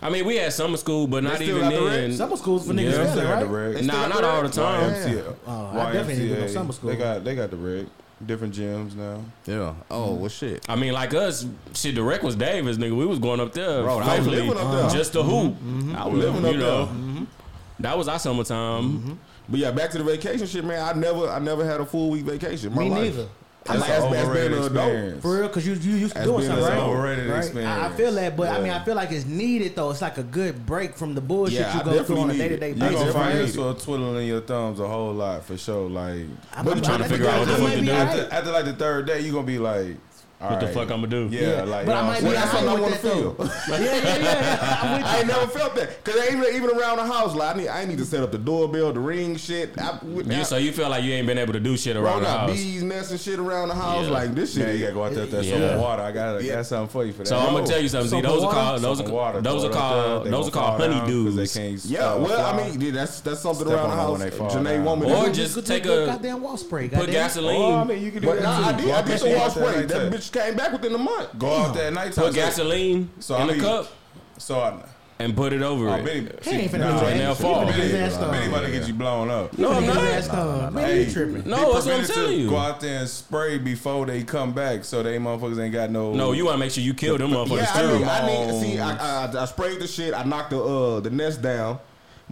I 0.02 0.10
mean, 0.10 0.24
we 0.26 0.36
had 0.36 0.52
summer 0.52 0.76
school, 0.76 1.06
but 1.06 1.22
not 1.22 1.40
even 1.40 1.60
got 1.60 1.72
the 1.72 1.82
rec? 1.82 1.90
then. 1.92 2.12
Summer 2.14 2.36
schools 2.36 2.66
for 2.66 2.72
niggas, 2.72 2.82
Yeah. 2.84 2.90
They 2.90 2.98
really, 2.98 3.10
still 3.12 3.22
got 3.22 3.40
the 3.40 3.46
right? 3.46 3.64
reg. 3.66 3.74
They 3.76 3.82
still 3.84 3.96
Nah, 3.96 4.06
not 4.08 4.20
the 4.22 4.28
all 4.28 4.42
the 4.42 4.48
time. 4.48 4.92
YMCA. 4.92 5.34
Oh, 5.46 5.66
I 5.78 5.92
definitely 5.92 6.28
didn't 6.28 6.40
go 6.40 6.52
summer 6.52 6.72
school. 6.72 6.90
They 6.90 6.96
got 6.96 7.24
they 7.24 7.34
got 7.36 7.50
the 7.50 7.56
reg. 7.56 7.86
Different 8.24 8.54
gyms 8.54 8.94
now. 8.94 9.24
Yeah. 9.46 9.74
Oh 9.90 10.08
mm-hmm. 10.10 10.20
well, 10.20 10.28
shit. 10.28 10.64
I 10.68 10.76
mean, 10.76 10.92
like 10.92 11.12
us, 11.12 11.46
shit. 11.74 11.94
The 11.94 12.02
rec 12.02 12.22
was 12.22 12.36
Davis, 12.36 12.76
nigga. 12.76 12.96
We 12.96 13.06
was 13.06 13.18
going 13.18 13.40
up 13.40 13.52
there, 13.52 13.82
Bro, 13.82 13.98
I 13.98 14.18
was 14.18 14.28
living 14.28 14.56
up 14.56 14.72
there. 14.72 14.90
just 14.90 15.12
to 15.14 15.18
mm-hmm. 15.18 15.30
hoop. 15.30 15.54
Mm-hmm. 15.54 15.96
I 15.96 16.06
was 16.06 16.24
living 16.24 16.44
up 16.44 16.52
you 16.52 16.58
there. 16.60 16.70
know, 16.70 17.26
that 17.80 17.98
was 17.98 18.08
our 18.08 18.18
summertime. 18.18 19.18
But 19.48 19.58
yeah, 19.58 19.70
back 19.72 19.90
to 19.90 19.98
the 19.98 20.04
vacation 20.04 20.46
shit, 20.46 20.64
man. 20.64 20.80
I 20.82 20.98
never, 20.98 21.28
I 21.28 21.38
never 21.40 21.64
had 21.64 21.80
a 21.80 21.84
full 21.84 22.10
week 22.10 22.24
vacation. 22.24 22.72
My 22.72 22.84
Me 22.84 22.90
life. 22.90 23.02
neither. 23.02 23.28
I 23.68 23.76
That's 23.76 23.88
like 23.88 23.90
an 23.90 23.94
as, 23.96 24.12
as 24.14 24.24
overrated 24.26 24.50
being 24.50 24.64
an 24.64 24.70
adult. 24.72 24.88
experience. 24.90 25.22
For 25.22 25.32
real, 25.38 25.46
because 25.48 25.66
you 25.66 25.74
you 25.74 25.96
used 25.98 26.14
to 26.14 26.20
As 26.20 26.26
doing 26.26 26.46
something, 26.46 26.64
an 26.64 26.70
right? 26.70 26.78
overrated 26.78 27.26
right? 27.30 27.56
I, 27.64 27.86
I 27.86 27.92
feel 27.92 28.12
that, 28.12 28.36
but 28.36 28.48
I 28.48 28.60
mean, 28.60 28.72
I 28.72 28.84
feel 28.84 28.94
like 28.96 29.12
it's 29.12 29.24
needed 29.24 29.76
though. 29.76 29.90
It's 29.90 30.02
like 30.02 30.18
a 30.18 30.22
good 30.24 30.66
break 30.66 30.96
from 30.96 31.14
the 31.14 31.20
bullshit 31.20 31.60
Yeah, 31.60 31.72
I 31.72 31.78
you 31.78 31.84
go 31.84 31.90
through 32.02 32.16
definitely 32.16 32.22
on 32.22 32.30
a 32.30 32.32
need 32.32 32.38
day 32.38 32.44
it. 32.46 32.48
to 32.48 32.56
day 32.58 32.68
You 32.70 32.74
You 32.74 32.80
basis. 32.80 32.98
gonna 32.98 33.12
find 33.12 33.38
yourself 33.38 33.84
twiddling 33.84 34.26
your 34.26 34.40
thumbs 34.40 34.80
a 34.80 34.88
whole 34.88 35.12
lot 35.14 35.44
for 35.44 35.56
sure. 35.56 35.88
Like 35.88 36.26
I'm- 36.54 36.64
But 36.64 36.74
I'm- 36.74 36.82
trying 36.82 36.98
to 37.02 37.08
figure 37.08 37.28
out 37.28 37.38
what 37.38 37.48
the 37.48 37.54
I 37.54 37.56
fuck 37.56 37.64
might 37.68 37.74
to 37.74 37.80
be 37.80 37.86
do. 37.86 37.92
after, 37.92 38.28
after 38.32 38.50
like 38.52 38.64
the 38.64 38.72
third 38.72 39.06
day, 39.06 39.20
you 39.20 39.30
are 39.30 39.34
gonna 39.34 39.46
be 39.46 39.58
like, 39.58 39.96
What 40.50 40.60
the 40.60 40.68
fuck 40.68 40.90
I'ma 40.90 41.06
do? 41.06 41.28
Yeah, 41.30 41.62
like 41.62 41.86
but 41.86 41.94
I 41.96 42.00
you 42.00 42.02
know 42.02 42.02
might 42.02 42.12
what 42.14 42.20
be 42.22 42.26
I'm 42.28 42.32
That's 42.34 42.50
saying? 42.52 42.64
something 42.66 42.68
I 42.68 42.80
want 42.80 42.94
to 42.94 43.00
feel. 43.00 43.36
Yeah, 43.68 43.78
yeah, 43.78 44.18
yeah. 44.18 44.78
I'm 44.82 44.96
with 44.98 45.06
I 45.06 45.18
ain't 45.18 45.26
never 45.28 45.46
felt 45.46 45.74
that 45.76 46.02
because 46.04 46.28
even 46.30 46.44
even 46.54 46.70
around 46.78 46.96
the 46.98 47.06
house, 47.06 47.34
like 47.34 47.54
I 47.54 47.58
need, 47.58 47.68
I 47.68 47.84
need 47.84 47.98
to 47.98 48.04
set 48.04 48.22
up 48.22 48.32
the 48.32 48.38
doorbell, 48.38 48.92
the 48.92 49.00
ring, 49.00 49.36
shit. 49.36 49.78
I, 49.78 49.98
You, 50.04 50.24
I, 50.30 50.42
so 50.42 50.56
you 50.56 50.72
feel 50.72 50.88
like 50.88 51.04
you 51.04 51.12
ain't 51.12 51.26
been 51.26 51.38
able 51.38 51.52
to 51.52 51.60
do 51.60 51.76
shit 51.76 51.94
bro, 51.96 52.04
around 52.04 52.22
the 52.22 52.28
house. 52.28 52.50
bees, 52.52 52.82
nests, 52.82 53.10
and 53.12 53.20
shit 53.20 53.38
around 53.38 53.68
the 53.68 53.74
house. 53.74 54.04
Yeah. 54.06 54.10
Like 54.12 54.34
this 54.34 54.54
shit. 54.54 54.66
Yeah, 54.66 54.72
you 54.74 54.80
gotta 54.80 54.92
go 54.94 55.04
out 55.04 55.12
there 55.12 55.22
with 55.22 55.30
that 55.32 55.44
Yeah. 55.44 55.52
soap 55.58 55.70
and 55.72 55.80
water. 55.80 56.02
I 56.02 56.12
got, 56.12 56.36
I 56.36 56.40
Yeah. 56.40 56.54
got 56.56 56.66
something 56.66 56.88
for 56.88 57.04
you 57.04 57.12
for 57.12 57.18
that. 57.18 57.28
So 57.28 57.38
I'm 57.38 57.52
gonna 57.54 57.66
tell 57.66 57.80
you 57.80 57.88
something. 57.88 58.10
See, 58.10 58.20
those 58.20 58.42
and 58.42 58.46
are 58.46 58.52
called 58.52 58.80
those 58.82 58.98
Soap 58.98 59.06
and 59.06 59.14
are 59.14 59.16
water, 59.16 59.40
those 59.40 59.64
are 59.64 59.68
throw 59.68 59.70
it 59.70 59.72
up 59.72 59.78
called 59.80 60.24
there. 60.26 60.32
those 60.32 60.44
They 60.44 60.48
are 60.48 60.52
gonna 60.52 60.66
called 60.66 60.80
fall 60.80 60.88
down 60.88 61.00
'cause 61.00 61.10
honeydews. 61.10 61.36
They 61.54 61.60
can't. 61.60 61.84
Yeah, 61.84 62.00
uh, 62.12 62.18
well, 62.18 62.46
I 62.46 62.52
fly. 62.56 62.68
mean, 62.68 62.80
yeah, 62.80 62.90
that's 62.92 63.20
that's 63.20 63.40
something 63.40 63.66
Step 63.66 63.76
around 63.78 63.90
the 63.90 63.96
on 63.96 63.98
them 63.98 63.98
house. 63.98 64.18
when 64.18 64.20
they 64.30 64.36
fall 64.36 64.50
Janae 64.50 64.64
down. 64.76 64.84
want 64.84 65.00
me 65.02 65.06
to 65.08 65.16
Or 65.16 65.26
do. 65.26 65.32
just 65.32 65.54
Good- 65.54 65.66
take 65.66 65.82
good 65.84 66.02
a 66.08 66.12
goddamn 66.12 66.40
wall 66.42 66.56
spray. 66.56 66.88
put 66.88 66.98
goddamn. 66.98 67.12
gasoline. 67.12 67.62
Oh, 67.62 67.74
I 67.76 67.84
mean, 67.84 68.02
you 68.02 68.10
can 68.10 68.22
do 68.22 68.26
But 68.28 68.36
that 68.36 68.42
nah, 68.42 68.68
I 68.68 68.72
too. 68.72 68.76
did. 68.78 68.86
Go 68.86 68.92
I 68.92 68.98
out 68.98 69.04
did 69.06 69.10
there 69.12 69.18
the 69.18 69.24
and 69.26 69.40
wash 69.40 69.54
go 69.54 69.60
out 69.60 69.64
there 69.64 69.68
spray. 69.72 69.82
at 69.82 69.88
That 69.88 70.02
nighttime. 70.02 70.18
bitch 70.20 70.31
came 70.32 70.56
back 70.56 70.72
within 70.72 70.94
a 70.94 70.98
month. 70.98 71.38
Go 71.38 71.52
out 71.54 71.74
there 71.74 71.88
at 71.88 71.92
nighttime. 71.92 72.24
put 72.26 72.34
gasoline 72.34 73.10
So 73.20 73.36
in 73.36 73.42
I 73.42 73.44
a 73.44 73.46
mean- 73.52 73.60
cup 73.60 73.86
So 74.38 74.58
I. 74.60 74.74
and 75.18 75.36
put 75.36 75.52
it 75.52 75.62
over 75.62 75.88
Oh, 75.88 75.94
it. 75.94 76.04
Benny, 76.04 76.28
He 76.42 76.50
ain't 76.50 76.72
finna 76.72 76.78
nah, 76.80 76.92
do 76.98 77.04
that. 77.06 77.12
and 77.12 77.20
they'll 77.20 77.34
He 77.34 77.42
fall. 77.42 77.62
finna 77.62 77.66
get 77.66 77.74
his 77.76 77.94
ass 77.94 78.16
Benny, 78.16 78.30
Benny 78.32 78.38
stung. 78.44 78.48
about 78.54 78.64
to 78.66 78.70
get 78.72 78.88
you 78.88 78.94
blown 78.94 79.30
up. 79.30 79.58
No, 79.58 79.70
I'm 79.72 79.82
He 79.84 79.88
finna 79.88 79.94
get 79.94 80.02
his 80.02 80.04
not. 80.04 80.14
ass 80.14 80.24
stung. 80.24 80.74
Man, 80.74 80.84
Hey, 80.84 81.04
you 81.04 81.12
tripping. 81.12 81.42
No, 81.48 81.56
that's 81.56 81.66
what 81.66 81.76
I'm 81.76 81.82
prevented 81.82 82.14
telling 82.14 82.30
to 82.30 82.36
you. 82.36 82.50
Go 82.50 82.56
out 82.56 82.80
there 82.80 82.98
and 83.00 83.08
spray 83.08 83.58
before 83.58 84.06
they 84.06 84.22
come 84.24 84.52
back, 84.52 84.84
so 84.84 85.02
they 85.04 85.18
motherfuckers 85.18 85.62
ain't 85.62 85.72
got 85.72 85.90
no. 85.90 86.12
No, 86.12 86.32
you 86.32 86.44
want 86.46 86.54
to 86.54 86.58
make 86.58 86.72
sure 86.72 86.82
you 86.82 86.94
kill 86.94 87.18
them 87.18 87.30
motherfuckers 87.30 87.56
Yeah, 87.58 87.70
I 87.74 87.82
too. 87.82 87.98
need, 87.98 88.04
I 88.04 88.26
need. 88.26 88.60
See, 88.62 88.78
I, 88.80 89.26
I, 89.26 89.42
I 89.42 89.44
sprayed 89.44 89.78
the 89.80 89.86
shit. 89.86 90.12
I 90.14 90.24
knocked 90.24 90.50
the 90.50 90.60
uh 90.62 91.00
the 91.00 91.10
nest 91.10 91.40
down, 91.42 91.78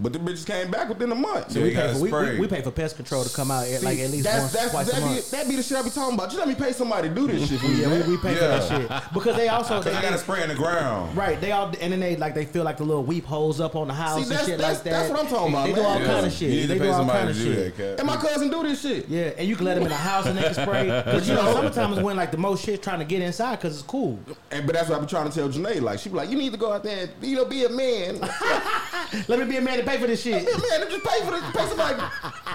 but 0.01 0.13
the 0.13 0.19
bitches 0.19 0.47
came 0.47 0.71
back 0.71 0.89
within 0.89 1.13
a 1.13 1.15
month. 1.15 1.55
Yeah, 1.55 1.63
we, 1.63 1.71
you 1.71 1.75
pay 1.77 1.93
for, 1.93 1.99
we, 2.01 2.09
spray. 2.09 2.33
we, 2.35 2.41
we 2.41 2.47
pay 2.49 2.63
for 2.63 2.71
pest 2.71 2.97
control 2.97 3.23
to 3.25 3.35
come 3.35 3.51
out 3.51 3.67
at, 3.67 3.83
like 3.83 3.99
at 3.99 4.11
least 4.11 4.25
that's, 4.25 4.41
once, 4.41 4.53
that's, 4.53 4.71
twice 4.71 4.91
that 4.91 4.97
a 4.99 5.01
be, 5.01 5.07
month. 5.07 5.31
that 5.31 5.49
be 5.49 5.57
the 5.57 5.63
shit 5.63 5.77
I 5.77 5.83
be 5.83 5.91
talking 5.91 6.15
about. 6.15 6.33
You 6.33 6.39
let 6.39 6.49
me 6.49 6.55
pay 6.55 6.73
somebody 6.73 7.09
to 7.09 7.15
do 7.15 7.27
this 7.27 7.49
shit 7.49 7.61
for 7.61 7.69
me. 7.69 7.81
Yeah, 7.83 7.89
we, 7.89 7.99
man. 7.99 8.11
we 8.11 8.17
pay 8.17 8.35
for 8.35 8.41
that 8.41 8.69
shit 8.69 9.15
because 9.15 9.37
they 9.37 9.49
also 9.49 9.79
Because 9.81 9.93
they, 9.93 9.99
I 9.99 10.03
got 10.03 10.11
to 10.13 10.19
spray 10.19 10.43
in 10.43 10.49
the 10.49 10.55
ground. 10.55 11.17
right. 11.17 11.41
They 11.41 11.53
all 11.53 11.67
and 11.81 11.93
then 11.93 12.01
they 12.01 12.17
like 12.17 12.35
they 12.35 12.45
feel 12.47 12.65
like 12.65 12.77
the 12.79 12.85
little 12.85 13.05
weep 13.05 13.25
holes 13.25 13.61
up 13.61 13.77
on 13.77 13.89
the 13.89 13.95
house 13.95 14.27
See, 14.27 14.35
and 14.35 14.47
shit 14.47 14.59
that's- 14.59 14.77
like 14.77 14.85
that. 14.85 14.91
that's 14.91 15.11
what 15.11 15.21
I'm 15.21 15.27
talking 15.27 15.53
about, 15.53 15.67
They 15.67 15.75
do 15.75 15.83
all 15.83 16.01
Yeah. 16.01 16.07
kind 16.07 16.27
of 16.27 16.33
shit. 16.33 16.51
You 16.51 16.61
need 16.61 16.67
they 16.67 16.79
to 16.79 16.85
do 16.85 16.91
all 16.91 17.07
kind 17.07 17.29
of 17.31 17.37
shit. 17.37 17.77
that. 17.77 17.99
And 18.01 18.07
my 18.07 18.17
cousin 18.17 18.51
do 18.51 18.63
this 18.63 18.81
shit. 18.83 19.09
Yeah, 19.09 19.33
and 19.37 19.47
you 19.49 19.57
can 19.57 19.65
let 19.67 19.75
them 19.75 19.85
in 19.85 19.91
the 19.91 19.95
house 19.97 20.27
and 20.27 20.37
they 20.39 20.43
can 20.43 20.55
spray. 20.55 20.89
But 21.05 21.27
you 21.27 21.35
know, 21.35 21.53
sometimes 21.53 22.01
when 22.01 22.17
like 22.17 22.31
the 22.31 22.37
most 22.39 22.65
shit 22.65 22.83
trying 22.83 22.99
to 23.01 23.05
get 23.05 23.23
inside 23.23 23.57
because 23.57 23.75
it's 23.75 23.87
cool. 23.87 24.19
And 24.51 24.67
but 24.67 24.75
that's 24.75 24.89
what 24.89 24.99
I 24.99 25.01
be 25.03 25.07
trying 25.07 25.29
to 25.29 25.35
tell 25.35 25.49
Janae. 25.49 25.81
Like 25.81 25.99
she 25.99 26.09
be 26.09 26.15
like, 26.17 26.31
you 26.31 26.37
need 26.39 26.53
to 26.53 26.59
go 26.59 26.73
out 26.73 26.83
there 26.83 27.09
you 27.21 27.37
know 27.37 27.45
be 27.45 27.65
a 27.65 27.69
man. 27.69 28.19
Let 29.29 29.39
me 29.41 29.45
be 29.45 29.57
a 29.57 29.61
man 29.61 29.79
to 29.79 29.85
pay 29.91 30.01
for 30.01 30.07
this 30.07 30.23
shit. 30.23 30.45
Man 30.45 30.83
and 30.83 30.91
just 30.91 31.05
pay 31.05 31.21
for 31.25 31.31
the 31.33 31.41
pay 31.53 31.67
somebody 31.67 32.03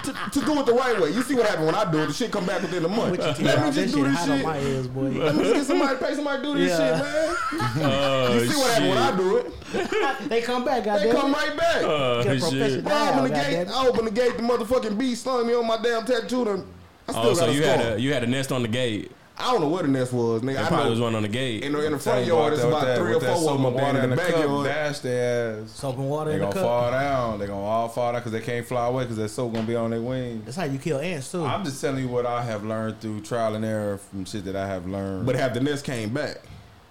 to, 0.04 0.12
to 0.40 0.46
do 0.46 0.60
it 0.60 0.66
the 0.66 0.72
right 0.72 1.00
way. 1.00 1.10
You 1.10 1.22
see 1.22 1.34
what 1.34 1.46
happened 1.46 1.66
when 1.66 1.74
I 1.74 1.90
do 1.90 1.98
it? 2.02 2.06
The 2.06 2.12
shit 2.12 2.32
come 2.32 2.46
back 2.46 2.62
within 2.62 2.84
a 2.84 2.88
month. 2.88 3.18
Let 3.18 3.38
me 3.38 3.48
out? 3.48 3.56
That 3.56 3.74
just 3.74 3.94
do 3.94 4.02
shit 4.02 4.12
this 4.12 4.18
hot 4.18 4.28
on 4.30 4.36
shit. 4.38 4.46
my 4.46 4.58
ears, 4.58 4.86
boy. 4.88 5.00
Let 5.02 5.34
me 5.34 5.42
just 5.42 5.54
get 5.54 5.64
somebody 5.66 5.98
pay 5.98 6.14
somebody 6.14 6.42
to 6.42 6.42
do 6.42 6.58
this 6.58 6.78
Yeah. 6.78 6.96
shit, 6.96 7.04
man. 7.04 7.36
Oh, 7.84 8.34
You 8.34 8.48
see 8.50 8.56
what 8.58 8.70
happened 8.72 8.88
when 8.88 8.98
I 8.98 9.16
do 9.16 9.36
it? 9.36 10.28
they 10.28 10.40
come 10.42 10.64
back, 10.64 10.84
They 10.84 10.90
goddamn. 10.90 11.12
come 11.16 11.32
right 11.32 11.56
back. 11.56 11.82
Oh, 11.82 12.22
Get 12.22 12.36
a 12.36 12.40
shit. 12.40 12.50
professional. 12.84 12.92
I 12.92 13.08
open 13.10 13.24
the 13.24 13.30
Wow, 13.30 13.42
gate. 13.42 13.56
goddamn. 13.66 13.74
I 13.74 13.86
open 13.88 14.04
the 14.04 14.10
gate. 14.10 14.36
The 14.36 14.42
motherfucking 14.42 14.98
bee 14.98 15.14
stung 15.14 15.46
me 15.46 15.54
on 15.54 15.66
my 15.66 15.78
damn 15.82 16.04
tattoo. 16.04 16.48
And 16.48 16.64
I 17.08 17.12
still 17.12 17.22
Oh, 17.24 17.28
got 17.34 17.36
so 17.36 17.46
a 17.46 17.52
you 17.52 17.62
scar. 17.62 17.76
had 17.76 17.92
a 17.96 18.00
you 18.00 18.12
had 18.12 18.24
a 18.24 18.26
nest 18.26 18.52
on 18.52 18.62
the 18.62 18.68
gate. 18.68 19.10
I 19.38 19.52
don't 19.52 19.60
know 19.60 19.68
what 19.68 19.82
the 19.82 19.88
nest 19.88 20.12
was, 20.14 20.40
nigga. 20.40 20.54
There 20.54 20.64
I 20.64 20.68
probably 20.68 20.84
know 20.86 20.90
was 20.92 21.00
one 21.00 21.14
on 21.14 21.22
the 21.22 21.28
gate. 21.28 21.62
in 21.62 21.72
the, 21.72 21.84
in 21.84 21.92
the 21.92 21.98
front 21.98 22.24
yard, 22.26 22.52
out 22.52 22.52
it's 22.54 22.62
about 22.64 22.84
that- 22.86 22.98
three 22.98 23.14
or 23.14 23.20
four 23.20 23.30
of 23.32 23.42
them 23.44 23.56
and 23.56 23.66
up 23.66 23.74
there 23.76 23.84
water 23.84 24.00
in 24.04 24.10
the 24.10 24.16
cup, 24.16 24.26
backyard. 24.34 24.64
Dash 24.66 24.98
their 25.00 25.60
ass. 25.62 25.70
Soap 25.72 25.98
and 25.98 26.08
water 26.08 26.30
They 26.30 26.34
in 26.36 26.40
the 26.40 26.46
gonna 26.46 26.54
cup. 26.54 26.62
fall 26.64 26.90
down. 26.90 27.38
They 27.38 27.46
gonna 27.46 27.60
all 27.62 27.88
fall 27.88 28.12
down 28.12 28.20
because 28.22 28.32
they 28.32 28.40
can't 28.40 28.66
fly 28.66 28.86
away 28.86 29.04
because 29.04 29.18
that 29.18 29.28
soap 29.28 29.52
gonna 29.52 29.66
be 29.66 29.76
on 29.76 29.90
their 29.90 30.00
wings. 30.00 30.44
That's 30.46 30.56
how 30.56 30.64
you 30.64 30.78
kill 30.78 30.98
ants 31.00 31.30
too. 31.30 31.44
I'm 31.44 31.64
just 31.64 31.80
telling 31.82 32.02
you 32.02 32.08
what 32.08 32.24
I 32.24 32.42
have 32.42 32.64
learned 32.64 33.00
through 33.00 33.20
trial 33.20 33.54
and 33.54 33.64
error 33.64 33.98
from 33.98 34.24
shit 34.24 34.44
that 34.46 34.56
I 34.56 34.66
have 34.66 34.86
learned. 34.86 35.26
But 35.26 35.36
have 35.36 35.52
the 35.52 35.60
nest 35.60 35.84
came 35.84 36.14
back. 36.14 36.38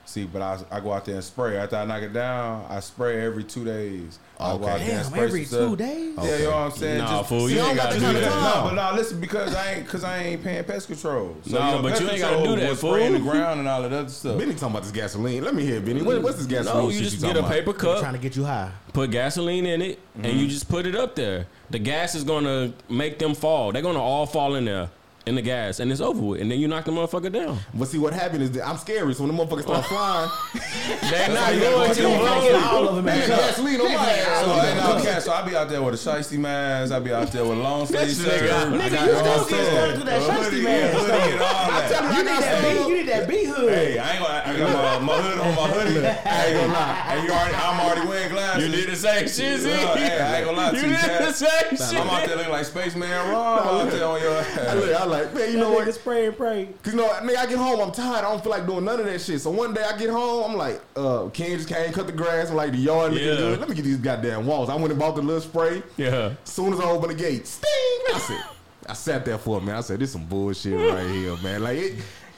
See, 0.07 0.23
but 0.25 0.41
I, 0.41 0.59
I 0.71 0.79
go 0.81 0.93
out 0.93 1.03
there 1.05 1.15
and 1.15 1.23
spray. 1.23 1.57
After 1.57 1.77
I 1.77 1.85
knock 1.85 2.03
it 2.03 2.13
down, 2.13 2.65
I 2.69 2.79
spray 2.79 3.25
every 3.25 3.43
two 3.43 3.65
days. 3.65 4.19
I 4.39 4.55
go 4.57 4.67
out 4.67 4.77
there 4.79 4.79
and 4.79 4.87
Damn, 4.87 5.03
spray 5.05 5.23
every 5.23 5.45
some 5.45 5.57
stuff. 5.57 5.69
two 5.71 5.75
days. 5.77 6.13
Yeah, 6.21 6.37
you 6.37 6.43
know 6.43 6.49
what 6.51 6.55
I'm 6.57 6.71
saying? 6.71 6.97
Nah, 6.99 7.17
Just- 7.17 7.29
fool, 7.29 7.49
you 7.49 7.59
I 7.59 7.59
ain't 7.59 7.67
don't 7.67 7.75
got 7.77 7.83
gotta 7.85 7.95
do 7.99 8.05
kind 8.05 8.17
that. 8.17 8.31
time. 8.31 8.43
No, 8.43 8.69
but 8.69 8.91
no, 8.91 8.97
listen, 8.97 9.19
because 9.19 9.55
I 9.55 9.71
ain't 9.73 9.85
because 9.85 10.03
I 10.03 10.17
ain't 10.19 10.43
paying 10.43 10.63
pest 10.63 10.87
control. 10.87 11.35
So, 11.43 11.57
No, 11.57 11.65
you 11.65 11.71
know, 11.77 11.81
but 11.81 11.99
you 11.99 12.09
ain't 12.09 12.19
gotta 12.19 12.43
do 12.43 12.55
that, 12.55 12.69
was 12.69 12.77
spraying 12.79 13.13
fool. 13.15 13.23
the 13.25 13.31
ground 13.31 13.59
and 13.61 13.67
all 13.69 13.81
that 13.81 13.93
other 13.93 14.09
stuff. 14.09 14.37
Benny 14.37 14.53
talking 14.53 14.67
about 14.69 14.83
this 14.83 14.91
gasoline. 14.91 15.43
Let 15.43 15.55
me 15.55 15.63
hear, 15.65 15.81
Benny. 15.81 16.01
What, 16.03 16.21
what's 16.21 16.37
this 16.37 16.45
gasoline? 16.45 16.83
No, 16.83 16.89
you 16.91 16.99
just 16.99 17.15
you 17.15 17.21
get 17.21 17.37
a 17.37 17.41
talking 17.41 17.57
paper 17.57 17.73
trying 17.73 17.93
cup, 17.95 17.99
Trying 18.01 18.13
to 18.13 18.19
get 18.19 18.35
you 18.35 18.43
high. 18.45 18.71
put 18.93 19.09
gasoline 19.09 19.65
in 19.65 19.81
it, 19.81 19.99
and 20.15 20.25
Mm-hmm. 20.25 20.37
you 20.37 20.47
just 20.47 20.69
put 20.69 20.85
it 20.85 20.95
up 20.95 21.15
there. 21.15 21.47
The 21.71 21.79
gas 21.79 22.13
is 22.13 22.23
gonna 22.23 22.73
make 22.89 23.17
them 23.17 23.33
fall. 23.33 23.71
They're 23.71 23.81
gonna 23.81 23.99
all 24.01 24.27
fall 24.27 24.53
in 24.55 24.65
there 24.65 24.89
in 25.25 25.35
the 25.35 25.41
gas, 25.41 25.79
and 25.79 25.91
it's 25.91 26.01
over 26.01 26.21
with. 26.21 26.41
And 26.41 26.51
then 26.51 26.59
you 26.59 26.67
knock 26.67 26.85
the 26.85 26.91
motherfucker 26.91 27.31
down. 27.31 27.57
But 27.73 27.87
see, 27.87 27.97
what 27.97 28.13
happened 28.13 28.43
is 28.43 28.51
that 28.51 28.67
I'm 28.67 28.77
scary. 28.77 29.13
So 29.15 29.23
when 29.25 29.35
the 29.35 29.43
motherfuckers 29.43 29.63
start 29.63 29.85
flying, 29.85 30.29
They're 31.09 31.29
not 31.33 31.53
you 31.55 31.61
gotta 31.61 31.75
going 31.75 31.87
go 31.87 32.25
to. 32.25 32.25
out 32.29 32.41
there 32.41 32.51
Get 32.51 32.61
bro. 32.61 32.69
all 32.77 32.87
of 32.89 32.95
them 32.95 32.99
in 32.99 33.05
man, 33.05 33.19
the 33.29 33.35
cup. 33.35 33.39
gasoline 33.45 33.81
on 33.81 33.87
my 33.87 33.95
So, 33.95 34.01
ass. 34.01 34.65
ain't 34.67 34.77
no 34.77 35.03
cat, 35.11 35.23
so 35.23 35.31
I 35.33 35.41
be 35.47 35.55
out 35.55 35.69
there 35.69 35.81
with 35.81 35.93
a 35.95 35.97
shiesty 35.97 36.37
mask. 36.37 36.91
I 36.93 36.99
be 36.99 37.11
out 37.13 37.31
there 37.31 37.43
with 37.43 37.57
a 37.57 37.61
long 37.61 37.85
sleeve 37.87 38.01
This 38.01 38.23
shirt. 38.23 38.41
nigga- 38.49 38.79
nigga, 38.79 38.91
got 38.91 39.05
you 39.07 39.13
it 39.13 39.17
still 39.17 39.31
all 39.31 39.39
get 39.39 39.49
set. 39.49 39.71
started 39.71 39.97
with 39.97 40.05
that 40.05 40.21
A 40.21 40.25
shiesty 40.25 40.43
hoodie, 40.43 40.61
mask, 40.63 40.93
yeah, 40.93 40.99
hoodie 40.99 41.33
and 41.33 41.41
all 41.41 41.67
that. 41.67 42.15
You 42.15 42.23
need 42.23 42.27
that 42.27 42.61
B. 42.61 42.89
You 42.89 42.95
need 42.97 43.07
that 43.09 43.27
B 43.27 43.43
hood. 43.45 43.69
Hey, 43.73 43.97
I 43.99 44.11
ain't 44.11 44.19
gonna. 44.21 44.43
I 44.45 44.57
got 44.57 45.01
my, 45.01 45.05
my 45.15 45.21
hood 45.21 45.39
on 45.39 45.55
my 45.55 45.67
hoodie. 45.73 46.07
I 46.07 46.45
ain't 46.45 46.55
gonna 46.61 46.73
lie. 46.73 47.03
And 47.09 47.23
you 47.27 47.31
already, 47.33 47.55
I'm 47.55 47.79
already 47.79 48.07
wearing 48.07 48.29
glasses. 48.31 48.63
You 48.63 48.71
did 48.75 48.89
the 48.89 48.95
same 48.95 49.27
shit, 49.27 49.61
Yeah, 49.61 49.95
hey, 49.95 50.19
I 50.21 50.35
ain't 50.37 50.45
gonna 50.45 50.57
lie 50.57 50.71
to 50.71 50.77
You 50.77 50.83
you, 50.83 50.89
did 50.89 50.99
the 51.03 51.07
cat. 51.07 51.35
same 51.35 51.69
shit. 51.77 51.99
I'm 52.01 52.09
out 52.09 52.25
there 52.27 52.35
looking 52.37 52.51
like 52.51 52.65
Spaceman 52.65 53.09
Ron. 53.09 53.59
I'm 53.59 53.87
out 53.87 53.91
there 53.91 54.05
on 54.05 54.21
your 54.21 54.24
I 54.97 55.01
I 55.01 55.05
like, 55.05 55.33
man, 55.33 55.47
you 55.47 55.53
You 55.53 55.59
know 55.59 55.71
what? 55.71 55.85
what? 55.85 55.95
Spray 55.95 56.27
and 56.27 56.37
pray. 56.37 56.69
Cause 56.83 56.93
you 56.93 56.99
know, 56.99 57.07
nigga, 57.09 57.37
I 57.37 57.45
get 57.45 57.57
home, 57.57 57.79
I'm 57.79 57.91
tired. 57.91 58.17
I 58.25 58.29
don't 58.29 58.41
feel 58.41 58.51
like 58.51 58.65
doing 58.65 58.85
none 58.85 58.99
of 58.99 59.05
that 59.05 59.19
shit. 59.21 59.41
So 59.41 59.51
one 59.51 59.73
day 59.73 59.83
I 59.83 59.97
get 59.97 60.09
home, 60.09 60.51
I'm 60.51 60.57
like, 60.57 60.81
uh, 60.95 61.27
Ken 61.29 61.57
just 61.57 61.69
came, 61.69 61.91
cut 61.93 62.07
the 62.07 62.13
grass, 62.13 62.49
I'm 62.49 62.55
like 62.55 62.71
the 62.71 62.77
yard 62.77 63.13
looking 63.13 63.27
Yeah. 63.27 63.35
good. 63.35 63.59
Let 63.59 63.69
me 63.69 63.75
get 63.75 63.83
these 63.85 63.97
goddamn 63.97 64.45
walls. 64.45 64.69
I 64.69 64.75
went 64.75 64.91
and 64.91 64.99
bought 64.99 65.15
the 65.15 65.21
little 65.21 65.41
spray. 65.41 65.83
Yeah. 65.97 66.33
Soon 66.43 66.73
as 66.73 66.79
I 66.79 66.83
open 66.89 67.09
the 67.09 67.15
gate, 67.15 67.47
sting! 67.47 67.69
I 68.13 68.19
said, 68.19 68.43
I 68.87 68.93
sat 68.93 69.25
there 69.25 69.37
for 69.37 69.57
a 69.57 69.61
minute. 69.61 69.77
I 69.77 69.81
said, 69.81 69.99
this 69.99 70.11
some 70.11 70.25
bullshit 70.25 70.73
right 70.93 71.07
here, 71.09 71.35
man. 71.43 71.63
Like 71.63 71.77
it, 71.77 71.95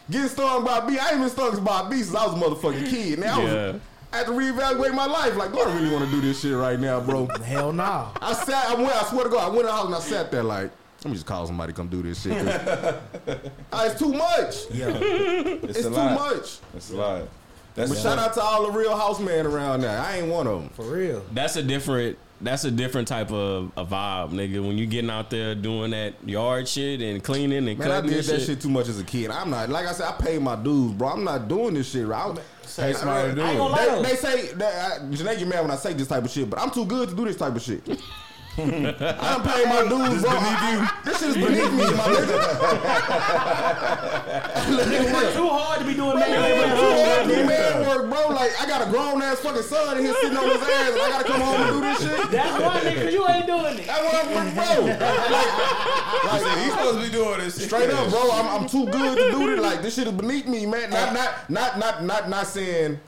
getting 0.10 0.30
stung 0.30 0.64
by 0.64 0.78
a 0.80 0.88
bee. 0.88 0.98
I 0.98 1.10
ain't 1.12 1.20
been 1.20 1.30
stung 1.30 1.64
by 1.64 1.82
a 1.86 1.90
bee 1.90 2.02
since 2.04 2.16
I 2.16 2.26
was 2.26 2.34
a 2.34 2.38
motherfucking 2.44 2.90
kid. 2.90 3.20
Now 3.20 3.42
I, 3.42 3.44
was, 3.44 3.82
I 4.14 4.18
had 4.18 4.26
to 4.28 4.32
reevaluate 4.32 4.94
my 4.94 5.06
life. 5.06 5.36
Like, 5.36 5.52
do 5.52 5.60
I 5.60 5.74
really 5.76 5.92
want 5.94 6.06
to 6.06 6.12
do 6.12 6.22
this 6.22 6.40
shit 6.42 6.56
right 6.56 6.80
now, 6.80 7.02
bro? 7.02 7.28
Hell 7.44 7.74
no. 7.74 8.08
I 8.22 8.34
sat. 8.34 8.70
I 8.70 8.76
went. 8.76 8.96
I 8.96 9.04
swear 9.04 9.26
to 9.26 9.30
God, 9.30 9.44
I 9.44 9.50
went 9.50 9.60
in 9.62 9.66
the 9.66 9.72
house 9.74 9.86
and 9.88 9.96
I 9.96 10.00
sat 10.00 10.32
there 10.32 10.44
like, 10.44 10.72
let 11.04 11.06
me 11.06 11.14
just 11.14 11.26
call 11.26 11.46
somebody 11.48 11.74
to 11.74 11.78
come 11.78 11.88
do 11.88 12.02
this 12.02 12.22
shit. 12.22 12.34
Ah, 13.72 13.86
it's 13.86 14.00
too 14.00 14.14
much. 14.14 14.56
Yeah. 14.72 14.88
It's, 14.98 15.78
It's 15.80 15.86
a 15.88 15.90
too 15.90 15.96
lot. 15.96 16.14
much. 16.14 16.58
It's 16.76 16.92
a 16.92 16.96
lot. 16.96 17.22
That's 17.76 17.90
But 17.92 18.00
a 18.00 18.02
shout 18.02 18.18
out 18.18 18.34
to 18.34 18.42
all 18.42 18.66
the 18.66 18.72
real 18.78 18.96
house 18.98 19.20
men 19.20 19.46
around 19.46 19.82
there. 19.82 20.00
I 20.00 20.18
ain't 20.18 20.28
one 20.30 20.48
of 20.48 20.62
them. 20.62 20.70
For 20.70 20.84
real. 20.84 21.24
That's 21.34 21.56
a 21.58 21.62
different. 21.64 22.18
that's 22.42 22.64
a 22.64 22.72
different 22.72 23.08
type 23.08 23.32
of 23.32 23.72
a 23.78 23.86
vibe, 23.86 24.32
nigga. 24.32 24.66
When 24.66 24.78
you 24.80 24.88
getting 24.88 25.12
out 25.12 25.30
there 25.30 25.54
doing 25.54 25.92
that 25.92 26.16
yard 26.28 26.68
shit 26.68 27.02
and 27.02 27.24
cleaning 27.24 27.68
and 27.68 27.78
Man, 27.78 27.92
I 27.92 27.96
cutting 27.96 28.10
did 28.10 28.20
and 28.20 28.28
that 28.30 28.38
shit. 28.40 28.48
shit 28.48 28.62
too 28.62 28.70
much 28.70 28.88
as 28.88 29.00
a 29.00 29.04
kid. 29.04 29.30
I'm 29.30 29.50
not 29.52 29.70
like 29.70 29.86
I 29.86 29.92
said. 29.92 30.08
I 30.08 30.14
paid 30.14 30.42
my 30.42 30.56
dues, 30.56 30.94
bro. 30.94 31.10
I'm 31.10 31.24
not 31.24 31.48
doing 31.48 31.76
this 31.76 31.92
shit. 31.92 32.06
Bro. 32.08 32.16
I, 32.18 32.36
Pay 32.76 32.94
somebody 32.94 33.30
to 33.30 33.36
do 33.36 33.42
I 33.42 33.46
ain't 33.50 33.56
it. 33.56 33.58
gonna 33.60 33.74
lie 33.74 33.96
They, 34.02 34.10
they 34.10 34.16
say 34.16 34.54
that 34.54 34.92
I, 35.02 35.06
Janae 35.06 35.38
get 35.40 35.48
mad 35.48 35.62
when 35.62 35.72
I 35.72 35.76
say 35.78 35.94
this 35.94 36.08
type 36.08 36.24
of 36.24 36.30
shit, 36.32 36.50
but 36.50 36.60
I'm 36.60 36.70
too 36.72 36.86
good 36.86 37.10
to 37.10 37.16
do 37.16 37.26
this 37.26 37.38
type 37.38 37.56
of 37.56 37.62
shit. 37.62 37.82
I 38.58 38.62
done 38.62 39.44
paid 39.44 39.66
my 39.70 39.82
dues, 39.88 40.22
bro. 40.24 40.32
I- 40.32 40.36
I- 40.36 41.02
this 41.06 41.20
shit 41.20 41.30
is 41.30 41.36
beneath 41.36 41.72
me, 41.72 41.78
my 41.78 42.06
nigga. 42.10 42.38
Nigga 44.88 45.14
work 45.14 45.34
too 45.34 45.48
hard 45.48 45.80
to 45.80 45.86
be 45.86 45.94
doing 45.94 46.18
man 46.18 46.32
Man, 46.32 46.42
labor. 46.42 46.76
too 46.76 47.04
hard 47.06 47.28
to 47.30 47.36
do 47.36 47.46
man 47.46 47.88
work, 47.88 48.10
bro. 48.10 48.28
Like 48.36 48.52
I 48.62 48.66
got 48.68 48.88
a 48.88 48.90
grown 48.90 49.22
ass 49.22 49.40
fucking 49.40 49.62
son 49.64 49.98
in 49.98 50.04
here 50.06 50.14
sitting 50.22 50.38
on 50.38 50.46
his 50.50 50.62
ass, 50.62 50.90
and 50.92 51.02
I 51.02 51.10
gotta 51.10 51.24
come 51.26 51.42
home 51.42 51.62
and 51.62 51.72
do 51.72 51.80
this 51.82 52.00
shit. 52.20 52.32
That's 52.32 52.62
why, 52.64 52.80
nigga, 52.82 53.04
'cause 53.04 53.14
you 53.14 53.28
ain't 53.30 53.46
doing 53.48 53.78
it. 53.78 53.86
That's 53.88 54.02
what 54.02 54.38
I'm 54.38 54.54
bro. 54.56 54.98
I 56.32 56.40
said, 56.40 56.58
he's 56.64 56.72
supposed 56.72 56.98
to 57.00 57.04
be 57.06 57.12
doing 57.12 57.40
this 57.40 57.58
shit. 57.60 57.68
Straight 57.68 57.90
up, 57.92 58.10
bro. 58.10 58.32
I'm, 58.32 58.48
I'm 58.64 58.68
too 58.68 58.86
good 58.88 59.18
to 59.18 59.32
do 59.32 59.56
this. 59.56 59.60
Like 59.64 59.82
this 59.82 59.96
shit 59.96 60.08
is 60.08 60.14
beneath 60.14 60.48
me, 60.48 60.66
man. 60.66 60.90
Not 60.90 61.14
not 61.14 61.50
not 61.50 61.78
not 61.80 62.04
not 62.06 62.30
not 62.30 62.48
saying 62.48 63.00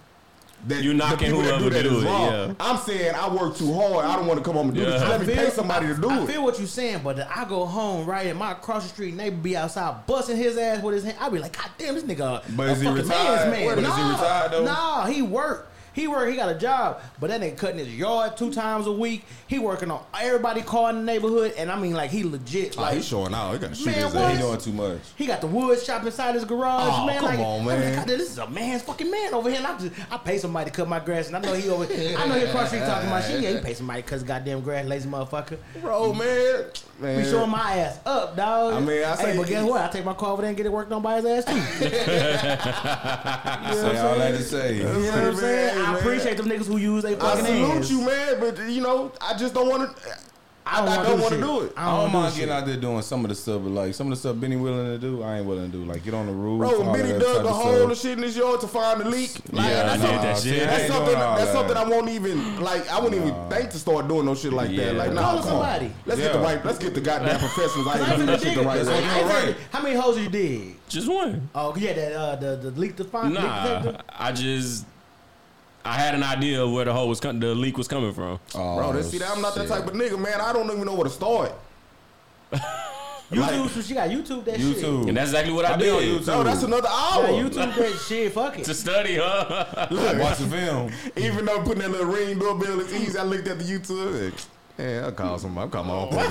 that 0.68 0.84
You 0.84 0.94
knocking 0.94 1.18
the 1.18 1.26
people 1.38 1.42
that 1.44 1.60
whoever 1.60 1.70
that 1.70 1.84
do 1.84 1.98
is 1.98 2.04
it, 2.04 2.06
wrong. 2.08 2.26
yeah. 2.32 2.54
I'm 2.60 2.78
saying 2.78 3.16
I 3.16 3.34
work 3.34 3.56
too 3.56 3.74
hard. 3.74 4.06
I 4.06 4.16
don't 4.16 4.28
want 4.28 4.40
to 4.40 4.44
come 4.44 4.56
home 4.56 4.68
and 4.70 4.78
do 4.78 4.86
this. 4.86 5.02
Yeah. 5.02 5.08
Let 5.10 5.22
me 5.26 5.34
pay 5.34 5.50
somebody 5.50 5.88
to 5.88 5.96
do 5.96 6.10
I 6.10 6.18
it. 6.20 6.24
I 6.24 6.26
feel 6.28 6.44
what 6.44 6.58
you're 6.58 6.68
saying, 6.68 7.02
but 7.04 7.20
I 7.36 7.46
go 7.46 7.66
home 7.66 8.06
right 8.06 8.28
and 8.28 8.38
my 8.38 8.52
across 8.52 8.84
the 8.84 8.90
street 8.90 9.14
neighbor 9.16 9.38
be 9.38 9.56
outside 9.56 10.06
busting 10.08 10.38
his 10.38 10.58
ass 10.58 10.84
with 10.84 10.96
his 10.96 11.04
hand. 11.04 11.18
I 11.20 11.30
be 11.30 11.40
like, 11.40 11.58
God 11.58 11.70
damn, 11.78 11.96
this 11.96 12.04
nigga. 12.04 12.44
But 12.56 12.70
a 12.70 12.72
is 12.74 12.82
he 12.82 12.88
retired? 12.90 13.08
man's 13.08 13.52
man. 13.52 13.68
But 13.76 13.78
is 13.80 13.86
he 13.96 14.02
Nah, 14.02 14.12
retired, 14.12 14.52
though? 14.52 14.66
Nah, 14.66 15.06
he 15.08 15.22
work. 15.22 15.72
He 16.00 16.08
work. 16.08 16.30
He 16.30 16.38
got 16.38 16.48
a 16.50 16.56
job, 16.58 17.02
but 17.20 17.30
that 17.30 17.42
nigga 17.42 17.58
cutting 17.58 17.80
his 17.80 17.94
yard 17.94 18.38
two 18.38 18.54
times 18.54 18.88
a 18.88 18.92
week. 18.92 19.26
He 19.48 19.60
working 19.60 19.92
on 19.92 20.02
everybody 20.18 20.62
car 20.62 20.92
in 20.92 20.96
the 20.98 21.02
neighborhood, 21.04 21.54
and 21.58 21.70
I 21.70 21.78
mean 21.78 21.94
like 21.94 22.10
he 22.10 22.24
legit. 22.24 22.78
Oh, 22.78 22.84
Like 22.84 22.96
he's 22.96 23.06
showing 23.06 23.34
out. 23.34 23.52
He 23.52 23.60
got 23.60 23.70
to 23.72 23.76
shoot 23.76 23.88
Man, 23.88 23.96
his 23.96 24.14
what? 24.14 24.32
He 24.32 24.38
doing 24.42 24.58
too 24.60 24.72
much. 24.72 25.00
he 25.18 25.26
got 25.26 25.42
the 25.42 25.48
wood 25.48 25.78
shop 25.82 26.06
inside 26.06 26.36
his 26.36 26.46
garage, 26.46 26.88
Oh, 26.90 27.06
man. 27.06 27.18
come 27.20 27.26
like, 27.26 27.40
on, 27.40 27.60
I'm 27.60 27.66
man. 27.66 27.96
God, 27.98 28.08
this 28.08 28.32
is 28.32 28.38
a 28.38 28.48
man's 28.50 28.82
fucking 28.84 29.12
man 29.12 29.34
over 29.34 29.50
here. 29.50 29.58
And 29.58 29.68
I 29.68 29.78
just, 29.78 29.92
I 30.10 30.18
pay 30.18 30.38
somebody 30.38 30.72
to 30.72 30.76
cut 30.78 30.88
my 30.88 31.00
grass, 31.00 31.28
and 31.28 31.36
I 31.36 31.42
know 31.42 31.54
he 31.54 31.70
over. 31.70 31.84
I 31.84 32.28
know 32.28 32.36
he 32.36 32.44
across 32.46 32.70
street 32.70 32.80
talking 32.84 33.10
about 33.10 33.26
shit. 33.26 33.42
Yeah, 33.42 33.56
he 33.56 33.60
pay 33.60 33.74
somebody 33.74 34.02
to 34.02 34.08
cut 34.08 34.16
his 34.16 34.24
goddamn 34.24 34.62
grass, 34.62 34.86
lazy 34.86 35.10
motherfucker. 35.10 35.58
Bro, 35.82 36.14
man. 36.14 36.64
man. 37.02 37.22
Be 37.24 37.30
showing 37.30 37.50
my 37.50 37.74
ass 37.80 38.00
up, 38.06 38.38
dog. 38.38 38.74
I 38.76 38.80
mean, 38.80 39.04
I 39.04 39.16
say- 39.16 39.32
hey, 39.32 39.38
but 39.38 39.48
guess 39.48 39.70
what? 39.70 39.82
I 39.82 39.90
take 39.90 40.06
my 40.06 40.14
car 40.14 40.32
over 40.32 40.44
there 40.44 40.50
and 40.50 40.56
get 40.56 40.66
it 40.66 40.72
worked 40.72 40.94
on 40.94 41.02
by 41.02 41.18
his 41.22 41.26
ass 41.26 41.44
too. 41.46 41.60
Say 43.80 43.98
all 44.00 44.18
that 44.18 44.32
to 44.32 44.44
say. 44.44 44.78
You 44.78 44.84
know 44.84 45.00
what 45.00 45.14
I'm 45.20 45.36
saying? 45.36 45.78
Man, 45.90 45.96
I 45.96 46.00
man. 46.00 46.08
appreciate 46.08 46.38
them 46.38 46.46
niggas 46.48 46.68
who 46.68 46.78
use 46.78 47.04
their 47.04 47.16
I 47.18 47.20
fucking 47.20 47.46
salute 47.46 47.68
hands. 47.68 47.92
you, 47.92 48.02
man, 48.02 48.40
but 48.40 48.58
you 48.70 48.82
know, 48.82 49.12
I 49.22 49.38
just 49.38 49.54
don't 49.54 49.70
want 49.70 49.96
to. 49.98 50.04
I, 50.72 50.84
I 50.86 51.04
don't 51.04 51.20
want 51.20 51.34
to 51.34 51.40
shit. 51.40 51.42
do 51.44 51.62
it. 51.62 51.74
I 51.76 51.82
I 51.82 51.86
don't, 51.98 52.12
don't 52.12 52.22
mind 52.22 52.34
do 52.36 52.40
getting 52.42 52.54
shit. 52.54 52.62
out 52.62 52.68
there 52.68 52.78
doing 52.78 53.02
some 53.02 53.26
of 53.26 53.30
the 53.30 53.36
stuff, 53.36 53.60
but 53.64 53.70
like 53.72 53.96
some 53.96 54.06
of 54.06 54.12
the 54.12 54.16
stuff 54.18 54.40
Benny 54.40 54.56
willing 54.56 54.86
to 54.86 55.00
do, 55.00 55.24
I 55.24 55.38
ain't 55.38 55.48
willing 55.48 55.72
to 55.72 55.78
do. 55.80 55.84
Like 55.84 56.04
get 56.04 56.14
on 56.14 56.28
the 56.28 56.32
roof. 56.32 56.60
Bro, 56.60 56.84
all 56.86 56.94
Benny 56.94 57.12
that 57.14 57.20
dug 57.20 57.36
type 57.38 57.44
the 57.44 57.50
of 57.50 57.56
hole 57.56 57.74
stuff. 57.76 57.90
and 57.90 57.98
shit 57.98 58.18
in 58.20 58.24
his 58.24 58.38
yard 58.38 58.60
to 58.60 58.68
find 58.68 59.02
the 59.02 59.06
leak. 59.10 59.32
Like, 59.52 59.66
Yeah, 59.66 59.82
I 59.82 59.98
that's 59.98 60.02
did 60.02 60.08
something- 60.10 60.22
that 60.22 60.38
see, 60.38 60.50
shit. 60.52 60.62
I 60.62 60.66
That's 60.68 60.84
ain't 60.84 60.92
something. 60.94 61.06
doing 61.16 61.22
all 61.24 61.36
That's 61.38 61.48
that. 61.48 61.54
something 61.56 61.78
I 61.78 61.84
won't 61.90 62.10
even 62.10 62.62
like. 62.62 62.92
I 62.92 63.00
wouldn't 63.00 63.20
even 63.26 63.50
think 63.50 63.70
to 63.72 63.78
start 63.80 64.08
doing 64.08 64.26
no 64.28 64.36
shit 64.36 64.54
like 64.54 64.70
Yeah. 64.70 64.86
that. 64.86 64.96
Like, 64.96 65.14
nah, 65.14 65.22
Call 65.22 65.30
come 65.32 65.38
on. 65.40 65.48
somebody. 65.48 65.92
Let's 66.06 66.22
get 66.22 66.34
the 66.34 66.40
Yeah. 66.40 66.46
right. 66.46 66.66
Let's 66.66 66.78
get 66.78 66.94
the 66.94 67.02
goddamn 67.02 67.40
professionals. 67.40 67.88
I 67.88 67.92
I 67.92 67.94
ain't 67.98 68.02
ain't 68.10 68.16
doing 68.18 68.26
this 68.28 68.44
shit 68.44 68.56
the 68.56 68.64
right 68.64 68.86
way. 68.86 68.94
ain't 68.94 69.26
right. 69.26 69.56
How 69.72 69.82
many 69.82 69.96
holes 69.96 70.20
you 70.20 70.30
dig? 70.30 70.76
Just 70.88 71.08
one. 71.08 71.50
Oh 71.56 71.76
yeah, 71.78 71.94
that 71.94 72.14
uh, 72.14 72.36
the 72.36 72.56
the 72.58 72.72
leak 72.80 72.96
the 72.96 73.06
fine. 73.06 73.34
leak 73.34 73.42
Nah. 73.42 73.94
I 74.20 74.32
just 74.34 74.86
I 75.86 75.94
had 75.94 76.14
an 76.16 76.24
idea 76.24 76.64
of 76.64 76.72
where 76.72 76.86
the 76.86 76.94
hole 76.94 77.08
was 77.08 77.20
com- 77.20 77.40
the 77.40 77.56
leak 77.56 77.78
was 77.78 77.88
coming 77.88 78.14
from. 78.14 78.40
Oh, 78.56 78.78
Bro, 78.78 78.94
they 78.94 79.02
see 79.04 79.18
that 79.20 79.32
I'm 79.32 79.42
not 79.42 79.56
that 79.56 79.62
shit. 79.62 79.70
type 79.70 79.88
of 79.88 79.94
nigga, 79.94 80.20
man. 80.20 80.40
I 80.42 80.52
don't 80.54 80.66
even 80.72 80.86
know 80.86 80.94
where 80.94 81.06
to 81.06 81.10
start. 81.10 81.54
YouTube, 83.32 83.70
so 83.70 83.82
she 83.82 83.94
got 83.94 84.10
YouTube 84.10 84.44
that 84.46 84.60
shit. 84.60 84.78
YouTube. 84.78 85.08
And 85.08 85.16
that's 85.16 85.30
exactly 85.30 85.54
what 85.54 85.64
I, 85.66 85.74
I 85.74 85.78
be 85.78 85.90
on 85.90 86.00
did. 86.02 86.22
YouTube. 86.22 86.28
No, 86.28 86.44
that's 86.44 86.64
another 86.64 86.88
Yeah, 86.90 87.14
hour. 87.14 87.28
YouTube 87.28 87.76
that 87.76 88.00
shit. 88.08 88.34
Fuck 88.34 88.58
it. 88.60 88.66
To 88.70 88.74
study, 88.74 89.18
huh? 89.22 89.88
Look, 89.92 90.20
Watch 90.20 90.40
the 90.40 90.48
film. 90.48 90.92
Even 91.16 91.46
though 91.46 91.62
putting 91.62 91.80
that 91.84 91.92
little 91.92 92.08
ring 92.08 92.40
doorbell 92.40 92.80
is 92.80 92.94
easy, 92.94 93.18
I 93.20 93.24
looked 93.24 93.48
at 93.48 93.60
the 93.60 93.66
YouTube. 93.66 94.34
Like, 94.80 94.88
yeah, 94.88 95.06
I'll 95.06 95.12
call 95.12 95.38
somebody. 95.40 95.64
I'll 95.66 95.70
call 95.70 95.84
my 95.84 95.94
own 95.94 96.08
police. 96.10 96.30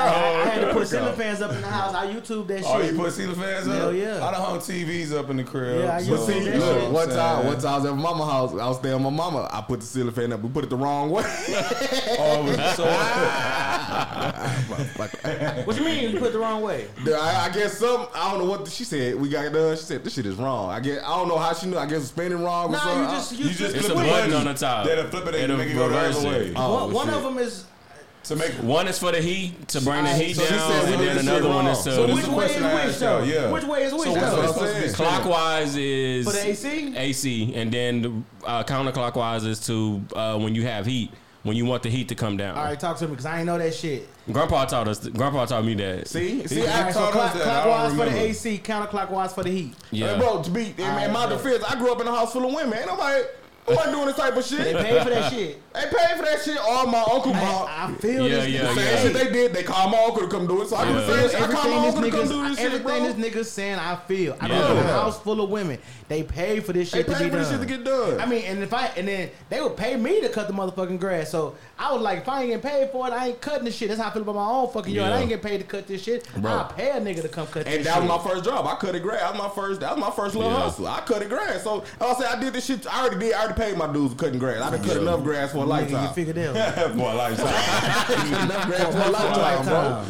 I, 0.00 0.42
I 0.44 0.48
had 0.48 0.60
to 0.66 0.72
put 0.72 0.88
ceiling 0.88 1.14
fans 1.14 1.40
up 1.42 1.52
in 1.52 1.60
the 1.60 1.66
house. 1.66 1.94
I 1.94 2.06
YouTube 2.12 2.46
that 2.48 2.58
shit. 2.58 2.66
Oh, 2.66 2.80
you 2.80 2.96
put 2.96 3.12
ceiling 3.12 3.36
fans 3.36 3.68
up? 3.68 3.74
Hell 3.76 3.94
yeah. 3.94 4.16
I 4.26 4.30
done 4.32 4.40
hung 4.40 4.58
TVs 4.58 5.12
up 5.12 5.28
in 5.30 5.36
the 5.38 5.44
crib. 5.44 5.84
Yeah, 5.84 5.96
I 5.96 6.02
so- 6.02 6.12
used 6.12 6.26
to 6.26 6.32
that 6.50 6.58
look, 6.58 6.80
shit. 6.80 6.90
one 6.90 7.08
time, 7.08 7.46
one 7.46 7.58
time 7.60 7.66
I 7.72 7.76
was 7.76 7.84
at 7.86 7.96
my 7.96 8.02
mama 8.02 8.26
house. 8.30 8.52
I 8.52 8.68
was 8.68 8.78
staying 8.78 8.94
with 8.94 9.02
my 9.04 9.10
mama. 9.10 9.48
I 9.52 9.60
put 9.62 9.80
the 9.80 9.86
ceiling 9.86 10.12
fan 10.14 10.32
up. 10.32 10.40
We 10.42 10.48
put 10.48 10.64
it 10.64 10.70
the 10.70 10.76
wrong 10.76 11.10
way. 11.10 11.22
Oh, 12.22 12.46
it 12.46 12.56
was 12.58 12.74
so 12.76 12.84
What 15.66 15.76
you 15.76 15.84
mean? 15.84 16.10
You 16.12 16.18
put 16.18 16.28
it 16.28 16.32
the 16.32 16.38
wrong 16.38 16.62
way? 16.62 16.86
I, 17.06 17.48
I 17.48 17.54
guess 17.54 17.78
some. 17.78 18.06
I 18.14 18.30
don't 18.30 18.40
know 18.40 18.50
what 18.50 18.68
she 18.68 18.84
said. 18.84 19.16
We 19.16 19.28
got 19.28 19.46
it 19.46 19.52
done. 19.52 19.76
She 19.76 19.82
said 19.82 20.04
this 20.04 20.14
shit 20.14 20.26
is 20.26 20.36
wrong. 20.36 20.70
I 20.70 20.80
guess 20.80 21.02
I 21.02 21.08
don't 21.16 21.28
know 21.28 21.38
how 21.38 21.52
she 21.52 21.66
knew. 21.66 21.76
I 21.78 21.86
guess 21.86 21.98
it's 21.98 22.08
spinning 22.08 22.42
wrong. 22.42 22.68
or 22.68 22.72
Nah, 22.72 22.78
something. 22.78 23.02
you 23.02 23.08
just 23.10 23.32
you, 23.32 23.44
You 23.46 23.54
just 23.54 23.76
It's 23.76 23.86
flip 23.86 23.98
a 23.98 24.00
the 24.02 24.08
button 24.08 24.30
button. 24.30 24.48
on 24.48 24.54
the 24.54 24.58
top. 24.60 24.86
That'll 24.86 25.04
flip 25.10 25.26
it 25.28 25.34
and 25.34 25.44
It'll 25.44 25.56
make 25.56 25.70
it 25.70 25.74
go 25.74 25.88
the 25.88 25.98
other 25.98 26.18
it. 26.18 26.24
way. 26.48 26.52
Oh, 26.56 26.84
one, 26.86 26.92
one 26.94 27.06
shit. 27.06 27.14
of 27.16 27.22
them 27.24 27.38
is. 27.38 27.64
To 28.24 28.36
make 28.36 28.52
One 28.62 28.86
is 28.86 28.98
for 28.98 29.12
the 29.12 29.20
heat 29.22 29.66
to 29.68 29.80
bring 29.80 30.04
the 30.04 30.10
heat 30.10 30.34
so 30.36 30.46
down, 30.46 30.58
said 30.84 30.92
and 30.92 31.00
then 31.02 31.18
another 31.20 31.48
one 31.48 31.66
is 31.68 31.78
to 31.84 31.92
So 31.94 32.14
which 32.14 32.26
way 32.26 32.44
is 32.44 32.86
which 32.86 32.98
though? 32.98 33.22
yeah. 33.22 33.50
Which 33.50 33.64
way 33.64 33.84
is 33.84 33.94
which 33.94 34.02
So 34.02 34.12
That's 34.14 34.36
what's 34.36 34.36
what 34.36 34.36
though? 34.36 34.42
I'm 34.42 34.48
supposed 34.52 34.58
to 34.58 34.80
be 34.82 34.88
saying. 34.88 34.94
spinning? 34.94 35.12
clockwise 35.22 35.76
is 35.76 36.26
For 36.26 36.32
the 36.32 36.46
AC? 36.50 36.96
AC, 36.98 37.54
and 37.54 37.72
then 37.72 38.24
uh, 38.44 38.62
counterclockwise 38.64 39.46
is 39.46 39.58
to 39.66 40.04
uh, 40.14 40.38
when 40.38 40.54
you 40.54 40.62
have 40.64 40.84
heat, 40.84 41.10
when 41.42 41.56
you 41.56 41.64
want 41.64 41.82
the 41.82 41.88
heat 41.88 42.08
to 42.08 42.14
come 42.14 42.36
down. 42.36 42.56
All 42.56 42.64
right, 42.64 42.78
talk 42.78 42.98
to 42.98 43.04
me 43.04 43.10
because 43.10 43.26
I 43.26 43.38
ain't 43.38 43.46
know 43.46 43.56
that 43.58 43.74
shit. 43.74 44.06
Grandpa 44.30 44.64
taught 44.66 44.88
us. 44.88 45.06
Grandpa 45.08 45.46
taught 45.46 45.64
me 45.64 45.74
that. 45.74 46.06
See, 46.08 46.46
see, 46.46 46.56
He- 46.60 46.66
I, 46.66 46.78
All 46.78 46.82
right, 46.84 46.94
so 46.94 47.00
us 47.04 47.12
clock, 47.12 47.32
that. 47.34 47.42
I 47.46 47.62
clockwise 47.62 47.90
for 47.92 47.96
the 47.96 48.04
remember. 48.04 48.20
AC, 48.20 48.58
counterclockwise 48.62 49.32
for 49.34 49.42
the 49.44 49.50
heat. 49.50 49.74
Yeah, 49.90 50.18
bro. 50.18 50.42
To 50.42 50.50
be 50.50 50.74
in, 50.76 50.80
in 50.80 51.12
my 51.12 51.24
Alright, 51.24 51.42
defense, 51.42 51.64
I 51.64 51.76
grew 51.76 51.92
up 51.92 52.00
in 52.00 52.06
a 52.08 52.10
house 52.14 52.32
full 52.32 52.44
of 52.46 52.52
women. 52.54 52.78
Ain't 52.78 52.86
nobody, 52.86 53.24
nobody 53.68 53.90
doing 53.90 54.06
this 54.06 54.16
type 54.16 54.36
of 54.36 54.44
shit. 54.44 54.58
They 54.58 54.72
shit. 54.72 54.82
paid 54.84 55.02
for 55.02 55.10
that 55.10 55.32
shit. 55.32 55.72
They 55.72 55.80
paid 55.80 56.16
for 56.18 56.24
that 56.24 56.42
shit. 56.44 56.58
All 56.58 56.86
my 56.86 57.00
uncle 57.00 57.32
bought. 57.32 57.68
I, 57.70 57.86
I 57.86 57.94
feel 57.94 58.28
Yeah, 58.28 58.36
this. 58.44 58.48
yeah, 58.50 58.60
nigga. 58.60 58.74
Same 58.74 58.84
yeah. 58.84 59.02
shit 59.02 59.12
they 59.14 59.32
did. 59.32 59.52
They 59.54 59.62
called 59.62 59.92
my 59.92 59.98
uncle 60.04 60.22
to 60.22 60.28
come 60.28 60.46
do 60.46 60.60
it. 60.62 60.68
So 60.68 60.76
I, 60.76 60.84
Yeah. 60.88 60.94
was 60.94 61.04
Feel 61.06 61.28
saying, 61.30 61.44
I 61.44 61.46
called 61.52 61.70
my 61.70 61.86
everything 61.86 61.86
uncle 61.86 62.02
this 62.02 62.10
to 62.10 62.16
come 62.18 62.28
do 62.28 62.34
niggas, 62.34 62.48
this 62.50 62.58
shit, 62.58 62.72
everything 62.74 63.02
this 63.22 63.34
nigga 63.34 63.44
saying, 63.46 63.78
I 63.78 63.96
feel. 63.96 64.36
I 64.40 64.46
Yeah. 64.46 64.54
grew 64.58 64.76
up 64.76 64.84
in 64.84 64.90
a 64.90 64.92
house 64.92 65.20
full 65.20 65.40
of 65.40 65.48
women. 65.50 65.78
They 66.10 66.24
paid 66.24 66.64
for 66.66 66.72
this 66.72 66.90
They 66.90 66.98
shit 66.98 67.06
to 67.06 67.12
paid 67.14 67.24
be 67.26 67.30
for 67.30 67.36
this 67.36 67.50
shit 67.50 67.60
to 67.60 67.66
get 67.66 67.84
done. 67.84 68.20
I 68.20 68.26
mean, 68.26 68.42
and 68.42 68.64
if 68.64 68.74
I 68.74 68.86
and 68.96 69.06
then 69.06 69.30
they 69.48 69.60
would 69.60 69.76
pay 69.76 69.94
me 69.96 70.20
to 70.22 70.28
cut 70.28 70.48
the 70.48 70.52
motherfucking 70.52 70.98
grass. 70.98 71.30
So 71.30 71.54
I 71.78 71.92
was 71.92 72.02
like, 72.02 72.18
if 72.22 72.28
I 72.28 72.40
ain't 72.42 72.48
getting 72.50 72.68
paid 72.68 72.90
for 72.90 73.06
it, 73.06 73.12
I 73.12 73.28
ain't 73.28 73.40
cutting 73.40 73.64
this 73.64 73.76
shit. 73.76 73.90
That's 73.90 74.00
how 74.00 74.08
I 74.08 74.10
feel 74.12 74.22
about 74.22 74.34
my 74.34 74.44
own 74.44 74.68
fucking 74.72 74.92
yard. 74.92 75.08
Yeah. 75.10 75.16
I 75.16 75.20
ain't 75.20 75.28
getting 75.28 75.48
paid 75.48 75.58
to 75.58 75.64
cut 75.68 75.86
this 75.86 76.02
shit. 76.02 76.26
Bro. 76.36 76.50
I'll 76.50 76.64
pay 76.66 76.90
a 76.90 76.94
nigga 77.00 77.22
to 77.22 77.28
come 77.28 77.46
cut 77.46 77.64
this 77.64 77.66
shit. 77.66 77.76
And 77.76 77.86
that 77.86 77.94
shit. 78.02 78.02
was 78.10 78.24
my 78.24 78.30
first 78.30 78.44
job. 78.44 78.66
I 78.66 78.74
cut 78.74 78.96
it 78.96 79.02
grass. 79.04 79.20
That 79.20 79.32
was 79.34 79.38
my 79.40 79.48
first. 79.50 79.80
That 79.82 79.96
was 79.96 80.00
my 80.04 80.10
first 80.10 80.34
little 80.34 80.50
Yeah. 80.50 80.58
hustle. 80.62 80.88
I 80.88 81.00
cut 81.02 81.22
it 81.22 81.28
grass. 81.28 81.62
So 81.62 81.84
I 82.00 82.14
say 82.14 82.24
I 82.26 82.40
did 82.40 82.54
this 82.54 82.64
shit. 82.66 82.92
I 82.92 83.02
already 83.02 83.20
did. 83.20 83.32
I 83.34 83.44
already 83.44 83.54
paid 83.62 83.76
my 83.78 83.92
dues 83.92 84.10
of 84.10 84.18
cutting 84.18 84.40
grass. 84.40 84.60
I 84.62 84.70
done 84.70 84.82
cut 84.84 84.96
enough 84.96 85.22
grass 85.22 85.52
for 85.52 85.58
a 85.58 85.60
Nigga, 85.60 85.90
you 85.90 85.94
lifetime. 85.96 86.14
figured 86.14 86.38
it 86.38 86.56
out. 86.56 86.96
Boy, 86.96 87.14
lifetime. 87.14 87.46
enough 88.44 88.66
grass 88.66 88.92
for 88.92 89.00
a 89.00 89.10
lifetime, 89.10 89.64
bro. 89.64 90.04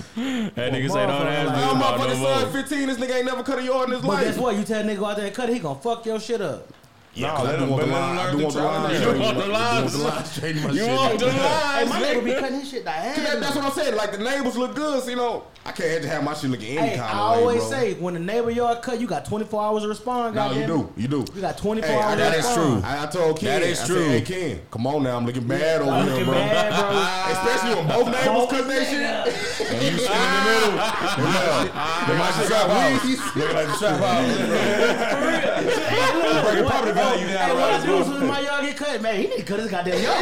that 0.55 0.73
nigga 0.73 0.89
say 0.91 1.07
don't 1.07 1.27
ask 1.27 1.51
me 1.51 1.57
My 1.61 1.73
about 1.73 1.99
no 2.01 2.07
motherfucking 2.07 2.41
son, 2.43 2.53
15. 2.53 2.87
This 2.89 2.97
nigga 2.97 3.17
ain't 3.17 3.27
never 3.27 3.43
cut 3.43 3.59
a 3.59 3.63
yard 3.63 3.89
in 3.91 3.95
his 3.97 4.01
But 4.03 4.09
life. 4.09 4.25
guess 4.25 4.39
what? 4.39 4.57
You 4.57 4.65
tell 4.65 4.81
a 4.81 4.85
nigga 4.85 4.99
go 4.99 5.05
out 5.05 5.17
there 5.19 5.27
and 5.27 5.35
cut 5.35 5.51
it, 5.51 5.53
he 5.55 5.59
gonna 5.59 5.79
fuck 5.81 5.90
your 6.07 6.21
shit 6.21 6.41
up. 6.41 6.67
Yeah, 7.13 7.27
No, 7.27 7.35
'cause 7.35 7.47
I 7.47 7.51
let 7.51 7.59
him- 7.59 7.71
want 7.71 7.81
the 7.83 7.87
let 7.89 8.01
line- 8.01 8.19
I 8.19 8.31
do 8.31 8.37
the 8.37 8.43
want 8.45 8.55
the 8.55 8.63
line 8.63 8.71
trial 8.71 8.87
and 8.87 8.95
straight. 8.97 9.03
error. 9.03 9.17
You 9.17 9.23
want 9.23 9.37
the 9.39 9.43
I 9.43 9.47
do 9.47 9.53
want 9.53 9.83
lines? 9.83 9.97
line 9.99 10.25
straight 10.25 10.57
in 10.57 10.63
my 10.63 10.71
You 10.71 10.87
want 10.87 11.19
the 11.19 11.31
Hey, 11.31 11.85
my 11.85 11.99
lines? 11.99 12.05
nigga 12.07 12.25
be 12.25 12.35
cutting 12.35 12.61
his 12.61 12.71
shit 12.71 12.79
See, 12.81 12.85
that- 12.85 13.41
That's 13.41 13.57
what 13.57 13.65
I'm 13.65 13.73
saying. 13.73 13.97
Like 13.97 14.13
the 14.13 14.19
neighbors 14.19 14.57
look 14.57 14.75
good, 14.77 15.03
so 15.03 15.11
you 15.11 15.17
know. 15.17 15.43
I 15.67 15.73
can't 15.73 15.91
have 15.91 16.03
to 16.03 16.09
have 16.09 16.23
my 16.25 16.35
shit 16.35 16.51
looking 16.51 16.79
any 16.79 16.89
Hey, 16.91 16.97
kind 16.97 17.11
of 17.11 17.17
way, 17.37 17.41
always 17.43 17.59
bro. 17.61 17.71
say 17.71 17.93
when 17.95 18.15
the 18.15 18.21
neighbor 18.21 18.51
yard 18.51 18.81
cut, 18.81 18.99
you 19.01 19.07
got 19.07 19.25
24 19.27 19.61
hours 19.63 19.83
to 19.83 19.89
respond. 19.89 20.35
No, 20.37 20.53
you 20.53 20.67
do, 20.67 20.91
you 20.97 21.07
do. 21.09 21.25
You 21.35 21.41
got 21.43 21.59
24 21.59 21.91
Hey, 21.91 21.97
hours. 22.01 22.17
that 22.19 22.31
to 22.33 22.39
is 22.39 22.47
respond. 22.47 22.87
I, 22.87 23.03
I 23.03 23.07
told 23.07 23.39
Ken. 23.41 23.61
That 23.61 23.69
is 23.69 23.81
I 23.83 23.87
true. 23.87 23.97
Said, 24.05 24.11
hey 24.11 24.21
Ken, 24.51 24.61
come 24.71 24.87
on 24.87 25.03
now, 25.03 25.17
I'm 25.19 25.27
looking 25.27 25.47
bad 25.47 25.83
over 25.83 26.03
here, 26.15 26.25
bro. 26.25 26.35
Especially 26.35 27.75
when 27.75 27.87
both 27.89 28.07
neighbors 28.07 28.47
cut 28.51 28.69
that 28.69 28.87
shit. 28.87 29.01
And 29.71 29.83
you 29.83 29.99
sit 29.99 30.11
in 30.11 30.17
the 30.17 30.43
middle. 30.51 30.73
They 32.07 32.15
might 32.19 32.35
just 32.39 32.49
trap 32.49 32.67
house. 32.71 33.05
Looking 33.37 33.55
like 33.57 33.67
the 33.67 33.77
trap 33.79 34.01
house. 34.01 35.70
Bring 36.45 36.57
your 36.59 36.67
property 36.71 36.93
value 36.93 37.27
Hey, 37.27 37.33
down 37.35 37.49
what 37.57 37.65
I 37.65 37.77
right 37.79 37.85
do 37.87 37.97
as 37.99 38.07
soon 38.07 38.23
as 38.23 38.29
my 38.29 38.41
yard 38.41 38.65
get 38.65 38.77
cut, 38.77 39.03
man, 39.03 39.15
he 39.17 39.27
need 39.29 39.37
to 39.39 39.43
cut 39.45 39.59
his 39.61 39.71
goddamn 39.71 40.03
yard. 40.03 40.19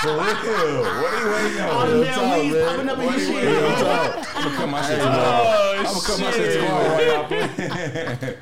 For 0.00 0.14
real. 0.14 0.82
What 1.00 1.12
are 1.12 1.20
you 1.20 1.28
waiting 1.32 1.60
All 1.60 1.78
on? 1.80 1.88
the 1.88 1.94
Real 1.94 2.04
damn 2.04 2.14
talk, 2.14 2.40
weeds 2.42 2.54
man. 2.54 2.64
popping 2.68 2.88
up 2.90 2.98
in 2.98 3.04
What 3.06 3.14
his 3.14 3.28
are 3.28 3.32
you 3.32 3.40
shit. 3.40 3.46
waiting 3.46 3.86
on? 3.86 4.24
I'm 4.34 4.44
gonna 4.44 4.56
cut 4.56 4.68
my 4.68 4.82
shit 4.82 4.98
oh, 4.98 5.04
tomorrow. 5.04 5.42
Oh, 5.44 5.74
I'm 5.78 5.84
gonna 5.84 6.00
cut 6.06 6.18
my 6.20 6.30
shit. 6.30 6.52
shit 6.52 6.60
tomorrow 6.60 6.88
while 6.90 7.04
y'all 7.06 7.24
play. 7.26 8.36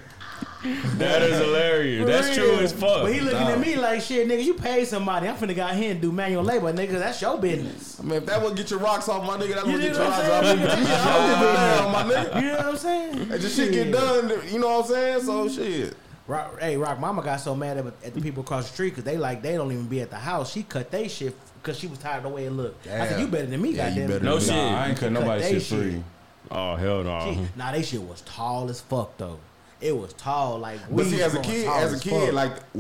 That 0.99 1.23
is 1.23 1.39
hilarious. 1.39 2.07
That's 2.07 2.35
true 2.35 2.59
as 2.59 2.73
fuck. 2.73 3.03
But 3.03 3.13
he 3.13 3.21
looking 3.21 3.39
Dog. 3.39 3.51
at 3.51 3.61
me 3.61 3.77
like, 3.77 4.01
shit, 4.03 4.27
nigga, 4.27 4.43
you 4.45 4.55
pay 4.55 4.85
somebody. 4.85 5.29
I'm 5.29 5.37
finna 5.37 5.55
go 5.55 5.63
out 5.63 5.75
here 5.77 5.93
and 5.93 6.01
do 6.01 6.11
manual 6.11 6.43
labor, 6.43 6.73
nigga. 6.73 6.99
That's 6.99 7.23
your 7.23 7.39
business. 7.39 8.01
I 8.01 8.03
mean, 8.03 8.15
if 8.15 8.27
that 8.27 8.43
would 8.43 8.57
get 8.57 8.71
your 8.71 8.81
rocks 8.81 9.09
off, 9.09 9.25
my 9.25 9.37
nigga, 9.37 9.55
that 9.55 9.67
You 9.67 9.73
would 9.75 9.83
get 9.83 9.95
your 9.95 10.05
what 10.05 10.11
rocks 10.11 10.29
off. 10.29 10.59
Yeah, 10.59 11.05
I 11.07 12.03
don't 12.03 12.09
give 12.09 12.11
my 12.11 12.15
nigga. 12.15 12.43
You 12.43 12.49
know 12.49 12.57
what 12.57 12.67
I'm 12.67 12.77
saying? 12.77 13.19
And 13.33 13.41
just 13.41 13.57
shit 13.57 13.73
get 13.73 13.93
done, 13.93 14.33
you 14.51 14.59
know 14.59 14.69
what 14.79 14.87
I'm 14.87 14.91
saying? 14.91 15.21
So 15.23 15.49
shit. 15.49 15.97
Rock, 16.27 16.59
hey, 16.61 16.77
Rock 16.77 16.99
Mama 17.01 17.23
got 17.23 17.37
so 17.41 17.55
mad 17.55 17.79
at, 17.79 17.87
at 17.87 18.13
the 18.15 18.21
people 18.21 18.43
across 18.43 18.67
the 18.69 18.75
street 18.75 18.91
because 18.91 19.05
they 19.05 19.17
like 19.17 19.41
they 19.41 19.55
don't 19.55 19.73
even 19.73 19.87
be 19.87 20.01
at 20.03 20.11
the 20.11 20.17
house. 20.17 20.53
She 20.53 20.63
cut 20.63 20.91
they 20.91 21.09
shit 21.09 21.35
because 21.63 21.79
she 21.79 21.87
was 21.87 21.99
tired 21.99 22.19
of 22.19 22.23
the 22.25 22.29
way 22.31 22.45
it 22.45 22.51
looked. 22.51 22.87
I 22.87 23.09
said, 23.09 23.21
"You 23.21 23.29
better 23.29 23.47
than 23.47 23.63
me, 23.63 23.71
Yeah, 23.71 23.89
you 23.89 24.03
goddamn." 24.03 24.09
better 24.11 24.25
No 24.25 24.33
than 24.39 24.41
shit. 24.45 24.55
Nah, 24.55 24.79
I 24.79 24.89
ain't 24.89 24.99
cut 24.99 25.05
Cut 25.07 25.13
nobody 25.13 25.43
they 25.43 25.53
shit 25.55 25.63
shit. 25.63 25.79
free. 25.79 26.03
Oh 26.51 26.75
hell 26.77 27.03
no. 27.03 27.33
She, 27.33 27.41
nah, 27.57 27.73
they 27.73 27.83
shit 27.83 28.03
was 28.03 28.21
tall 28.23 28.69
as 28.69 28.81
fuck 28.83 29.17
though. 29.17 29.39
It 29.81 29.97
was 29.97 30.13
tall 30.15 30.59
like. 30.59 30.81
But 30.91 31.07
see, 31.07 31.23
as 31.23 31.35
a 31.35 31.41
kid, 31.41 31.67
tall 31.67 31.79
as 31.79 31.93
a 31.93 32.01
kid, 32.01 32.27
fuck. 32.27 32.35
like 32.35 32.73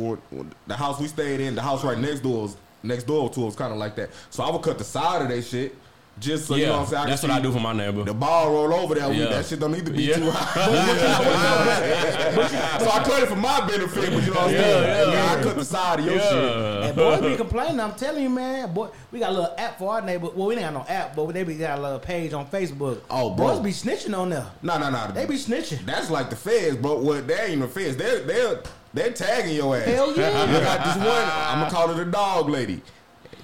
the 0.67 0.75
house 0.75 1.01
we 1.01 1.07
stayed 1.07 1.41
in, 1.41 1.55
the 1.55 1.63
house 1.63 1.85
right 1.85 1.99
next 1.99 2.21
door 2.21 2.43
was 2.43 2.57
next 2.83 3.05
door 3.05 3.31
to 3.31 3.47
us, 3.47 3.55
kind 3.55 3.73
of 3.73 3.79
like 3.79 3.95
that. 3.97 4.11
So 4.31 4.43
I 4.43 4.51
would 4.51 4.63
cut 4.63 4.79
the 4.79 4.85
side 4.85 5.23
of 5.23 5.29
that 5.29 5.43
shit, 5.43 5.75
just 6.21 6.47
so 6.47 6.55
you 6.57 6.67
know 6.67 6.73
what 6.73 6.81
I'm 6.81 6.87
saying. 6.87 7.07
that's 7.09 7.23
what 7.23 7.33
I 7.33 7.41
do 7.41 7.53
for 7.53 7.61
my 7.61 7.73
neighbor. 7.73 8.05
The 8.05 8.15
ball 8.15 8.53
roll 8.53 8.73
over 8.75 8.95
there. 8.95 9.09
we- 9.09 9.17
Yeah. 9.19 9.27
That 9.27 9.47
shit 9.47 9.61
don't 9.61 9.73
need 9.73 9.87
to 9.87 9.93
be 9.93 10.05
Yeah. 10.05 10.17
too 10.17 10.31
high. 10.31 10.65
so 12.79 12.91
I 12.91 13.03
cut 13.05 13.23
it 13.23 13.29
for 13.29 13.37
my 13.37 13.67
benefit, 13.67 14.13
but 14.13 14.25
you 14.25 14.33
know 14.33 14.41
what 14.41 14.45
I'm 14.45 14.51
saying. 14.51 14.83
Yeah, 14.85 15.03
And 15.05 15.13
yeah. 15.13 15.37
I 15.39 15.43
cut 15.43 15.57
the 15.57 15.65
side 15.65 16.01
of 16.01 16.07
your 16.07 16.19
shit. 16.19 16.33
And 16.33 16.97
boys 16.97 17.21
be 17.21 17.37
complaining. 17.37 17.81
I'm 17.81 17.95
telling 17.95 18.23
you, 18.23 18.31
man. 18.31 18.73
Boy, 18.73 18.89
we 19.13 19.19
got 19.21 19.31
a 19.31 19.35
little 19.35 19.55
app 19.59 19.79
for 19.79 19.95
our 19.95 20.03
neighbor. 20.03 20.29
Well, 20.35 20.49
we 20.49 20.55
ain't 20.55 20.63
got 20.63 20.73
no 20.75 20.85
app, 20.89 21.17
but 21.17 21.27
they 21.33 21.45
be 21.45 21.55
got 21.55 21.79
a 21.79 21.83
little 21.83 21.99
page 21.99 22.33
on 22.33 22.47
Facebook. 22.47 23.01
Oh, 23.11 23.31
bro. 23.31 23.49
boys 23.49 23.61
be 23.61 23.71
snitching 23.71 24.17
on 24.17 24.31
there. 24.31 24.47
No, 24.63 24.79
no, 24.79 24.91
no. 24.91 25.11
They 25.13 25.27
be 25.27 25.35
snitching. 25.37 25.85
That's 25.85 26.11
like 26.11 26.31
the 26.31 26.37
feds, 26.37 26.77
but 26.77 27.01
what 27.01 27.27
they 27.27 27.39
ain't 27.41 27.51
even 27.53 27.69
feds. 27.69 27.97
They're 27.97 28.21
they're 28.21 28.61
they're 28.95 29.13
tagging 29.13 29.55
your 29.55 29.77
ass. 29.77 29.85
Hell 29.87 30.17
yeah. 30.17 30.53
You 30.53 30.61
got 30.61 30.85
this 30.85 30.97
one. 30.97 31.07
I'm 31.09 31.61
gonna 31.61 31.71
call 31.71 31.89
her 31.89 32.05
the 32.05 32.11
dog 32.11 32.49
lady. 32.49 32.81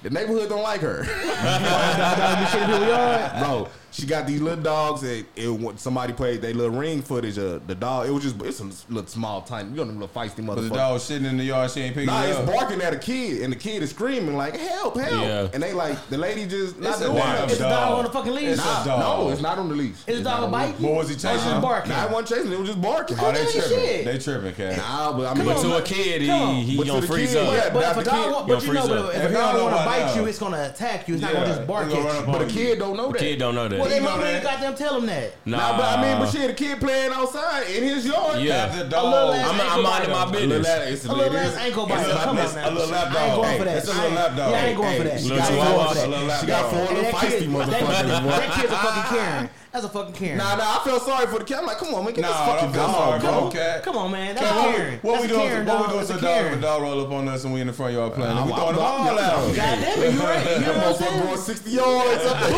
The 0.05 0.11
neighborhood 0.11 0.49
don't 0.49 0.61
like 0.61 0.81
her. 0.81 0.97
Dog 1.03 2.37
be 2.37 2.45
shitting 2.45 2.65
people 2.67 2.87
yard. 2.87 3.39
Bro, 3.39 3.69
she 3.95 4.05
got 4.05 4.27
these 4.27 4.41
little 4.41 4.61
dogs. 4.61 5.03
And 5.03 5.25
it, 5.35 5.79
somebody 5.79 6.13
played 6.13 6.41
they 6.41 6.53
little 6.53 6.75
ring 6.75 7.01
footage. 7.01 7.37
of 7.37 7.65
the 7.67 7.75
dog, 7.75 8.07
it 8.07 8.11
was 8.11 8.23
just 8.23 8.41
it's 8.41 8.59
a 8.59 8.65
little 8.93 9.07
small, 9.07 9.41
tiny. 9.41 9.69
You 9.69 9.75
know 9.77 9.85
them 9.85 9.99
little 9.99 10.13
feisty 10.13 10.45
But 10.45 10.55
the 10.55 10.61
motherfuckers. 10.63 10.73
dog 10.73 10.99
shitting 10.99 11.25
in 11.25 11.37
the 11.37 11.43
yard, 11.45 11.71
she 11.71 11.81
ain't 11.81 11.95
picking 11.95 12.07
Nah, 12.07 12.23
it 12.23 12.29
it's 12.31 12.39
barking 12.51 12.81
at 12.81 12.93
a 12.93 12.97
kid, 12.99 13.41
and 13.43 13.51
the 13.53 13.57
kid 13.57 13.81
is 13.83 13.91
screaming 13.91 14.35
like 14.35 14.57
"Help! 14.57 14.97
Help!" 14.97 15.11
Yeah. 15.11 15.47
And 15.53 15.63
they 15.63 15.73
like 15.73 15.97
the 16.09 16.17
lady 16.17 16.45
just 16.45 16.79
not 16.79 16.93
It's 16.93 17.01
a 17.01 17.03
doing 17.05 17.15
damn 17.17 17.27
nothing. 17.35 17.49
Is 17.51 17.57
the 17.57 17.63
dog 17.63 17.71
dog. 17.89 17.97
on 17.99 18.03
the 18.05 18.11
fucking 18.11 18.33
leash? 18.33 18.49
It's 18.49 18.61
a 18.61 18.65
Nah, 18.65 18.83
dog. 18.85 18.99
No, 18.99 19.29
it's 19.31 19.41
not 19.41 19.57
on 19.59 19.69
the 19.69 19.75
leash. 19.75 19.91
Is 19.95 20.05
the 20.05 20.11
It's 20.13 20.21
dog 20.23 20.25
not 20.25 20.39
a 20.41 20.45
on 20.45 20.51
the 20.51 20.57
bite? 20.73 20.79
What 20.81 20.93
was 20.95 21.07
he 21.09 21.13
Or 21.13 21.17
is 21.17 21.21
chasing? 21.21 21.51
it 21.57 21.61
barking? 21.61 21.91
Nah, 21.91 22.03
I 22.03 22.05
wasn't 22.11 22.27
chasing. 22.27 22.51
It 22.53 22.59
was 22.59 22.67
just 22.69 22.81
barking. 22.81 23.17
Oh, 23.19 23.31
they 23.31 23.43
Damn, 23.43 23.51
tripping. 23.51 23.69
shit. 23.69 24.05
They 24.05 24.17
tripping, 24.19 24.53
cat. 24.55 24.77
Nah, 24.77 25.13
but 25.17 25.25
I 25.27 25.33
mean, 25.33 25.45
But 25.45 25.61
to 25.61 25.77
a 25.77 25.81
kid, 25.81 26.27
Come 26.27 26.55
he 26.55 26.63
he 26.63 26.77
But 26.77 26.87
gonna 26.87 27.01
the 27.01 27.07
freeze 27.07 27.29
kid, 27.33 27.37
up. 27.47 27.53
yeah. 27.53 27.69
But 27.73 27.83
if 27.83 27.95
Now 27.95 28.01
a 28.01 28.03
dog, 28.03 28.13
kid- 28.25 28.31
want- 28.33 28.47
Yo, 28.47 28.55
but 28.55 28.63
you 28.65 28.73
know, 28.73 28.81
freeze 28.83 29.15
if 29.15 29.23
If 29.23 29.29
a 29.29 29.33
dog 29.33 29.61
want 29.61 29.77
to 29.77 29.85
bite 29.85 30.15
you, 30.15 30.25
it's 30.25 30.39
gonna 30.39 30.63
attack 30.73 31.07
you. 31.07 31.13
It's 31.15 31.23
not 31.23 31.33
gonna 31.33 31.45
just 31.47 31.67
bark 31.67 31.87
it's 31.87 31.95
at 31.95 32.25
you. 32.27 32.31
But 32.31 32.41
a 32.41 32.45
kid 32.45 32.79
don't 32.79 32.97
know 32.97 33.11
that. 33.11 33.19
Kid 33.19 33.39
don't 33.39 33.55
know 33.55 33.67
Well, 33.85 33.89
that. 33.89 33.99
they 33.99 33.99
mama 34.05 34.23
ain't 34.25 34.43
that. 34.43 34.51
got 34.51 34.59
them 34.61 34.75
tell 34.75 34.97
him 34.99 35.05
that. 35.07 35.33
Nah, 35.45 35.57
Nah, 35.57 35.77
but 35.77 35.85
I 35.85 36.01
mean, 36.01 36.17
but 36.19 36.29
shit, 36.31 36.49
a 36.49 36.53
kid 36.53 36.79
playing 36.79 37.11
outside 37.11 37.67
in 37.69 37.83
his 37.83 38.05
yard. 38.05 38.41
Yeah. 38.41 38.67
Have 38.67 38.75
the 38.77 38.85
A 38.85 38.89
dog. 38.89 39.03
little 39.13 39.33
ass 39.33 39.49
I'm, 39.49 39.59
ankle 39.61 39.77
I'm 39.77 39.83
minding 39.83 40.11
my 40.11 40.25
biter. 40.25 40.37
A 40.37 40.47
little 40.47 40.47
business. 40.49 40.67
lad- 40.67 40.87
it's 40.93 41.05
A 41.05 41.13
little 41.13 41.35
it 41.35 41.39
ass 41.39 41.57
ankle 41.57 41.83
it's 41.85 41.95
biter. 41.95 42.13
Come 42.25 42.37
on 42.37 42.45
it's 42.45 42.55
now. 42.55 42.69
A 42.69 42.71
little 42.71 42.89
lap 42.89 43.07
I 43.15 43.25
ain't 43.25 43.35
going 43.35 43.57
for 43.57 43.63
that. 43.65 43.77
It's 43.77 43.87
a 43.87 43.91
I 43.93 43.95
little 44.01 44.11
lap 44.15 44.35
dog. 44.37 44.51
Yeah, 44.51 44.57
I 44.57 44.65
ain't 44.65 44.77
going 44.77 44.97
for 44.97 45.03
that. 45.05 45.19
She 45.19 45.29
Little 45.29 45.37
got 45.37 45.47
four- 45.47 45.65
going 45.65 45.85
for 45.85 45.91
A 45.91 45.95
that. 45.95 46.09
little 46.09 46.25
lap 46.27 46.39
She 46.41 46.47
got 46.47 46.61
dog. 46.61 46.71
four 46.71 46.79
Hey, 46.85 46.95
little 46.95 47.03
that 47.03 47.13
feisty 47.15 47.39
kid- 47.39 47.49
motherfuckers. 47.49 48.07
That, 48.07 48.23
that 48.25 48.51
kid's 48.55 48.73
a 48.73 48.77
fucking 48.77 49.17
Karen. 49.17 49.49
That's 49.75 49.87
a 49.87 49.89
fucking 49.89 50.13
Karen. 50.13 50.37
Nah, 50.37 50.55
nah, 50.55 50.79
I 50.79 50.83
feel 50.85 51.01
sorry 51.01 51.27
for 51.27 51.39
the 51.39 51.43
kid. 51.43 51.57
I'm 51.57 51.65
like, 51.65 51.77
come 51.77 51.93
on, 51.93 52.05
man, 52.05 52.13
get 52.13 52.21
Nah, 52.21 52.29
this 52.29 52.37
fucking 52.61 52.71
don't 52.71 52.91
dog, 52.93 53.19
bro. 53.19 53.47
him, 53.47 53.51
cat. 53.51 53.83
Come 53.83 53.97
on, 53.97 54.09
man. 54.09 54.33
That's 54.33 54.47
Cat, 54.47 54.55
what- 54.67 54.75
Karen. 54.77 54.99
What 55.01 55.21
we 55.21 55.27
doing? 55.27 55.39
Karen, 55.41 55.65
What 55.67 55.81
we 55.81 55.87
doing 55.87 55.97
That's 55.97 56.07
to 56.07 56.13
a 56.15 56.17
a 56.17 56.21
dog? 56.49 56.57
A 56.57 56.61
dog 56.61 56.81
roll 56.81 57.01
up 57.05 57.11
on 57.11 57.27
us 57.27 57.43
and 57.43 57.53
we 57.53 57.59
in 57.59 57.67
the 57.67 57.73
front 57.73 57.91
yard 57.93 58.13
playing, 58.13 58.37
I'm- 58.37 58.47
we 58.47 58.53
throwing 58.53 58.75
the 58.77 58.81
I'm- 58.81 59.05
ball 59.05 59.19
out. 59.19 59.47
God 59.53 59.55
damn 59.57 60.01
it, 60.01 60.13
you 60.13 60.19
right. 60.21 60.49
You 60.49 60.59
know 60.61 60.73
what 60.77 60.87
I'm 60.87 60.95
saying? 60.95 61.23
going 61.25 61.37
60 61.37 61.71
yards 61.71 62.23
up 62.25 62.39
there. 62.39 62.51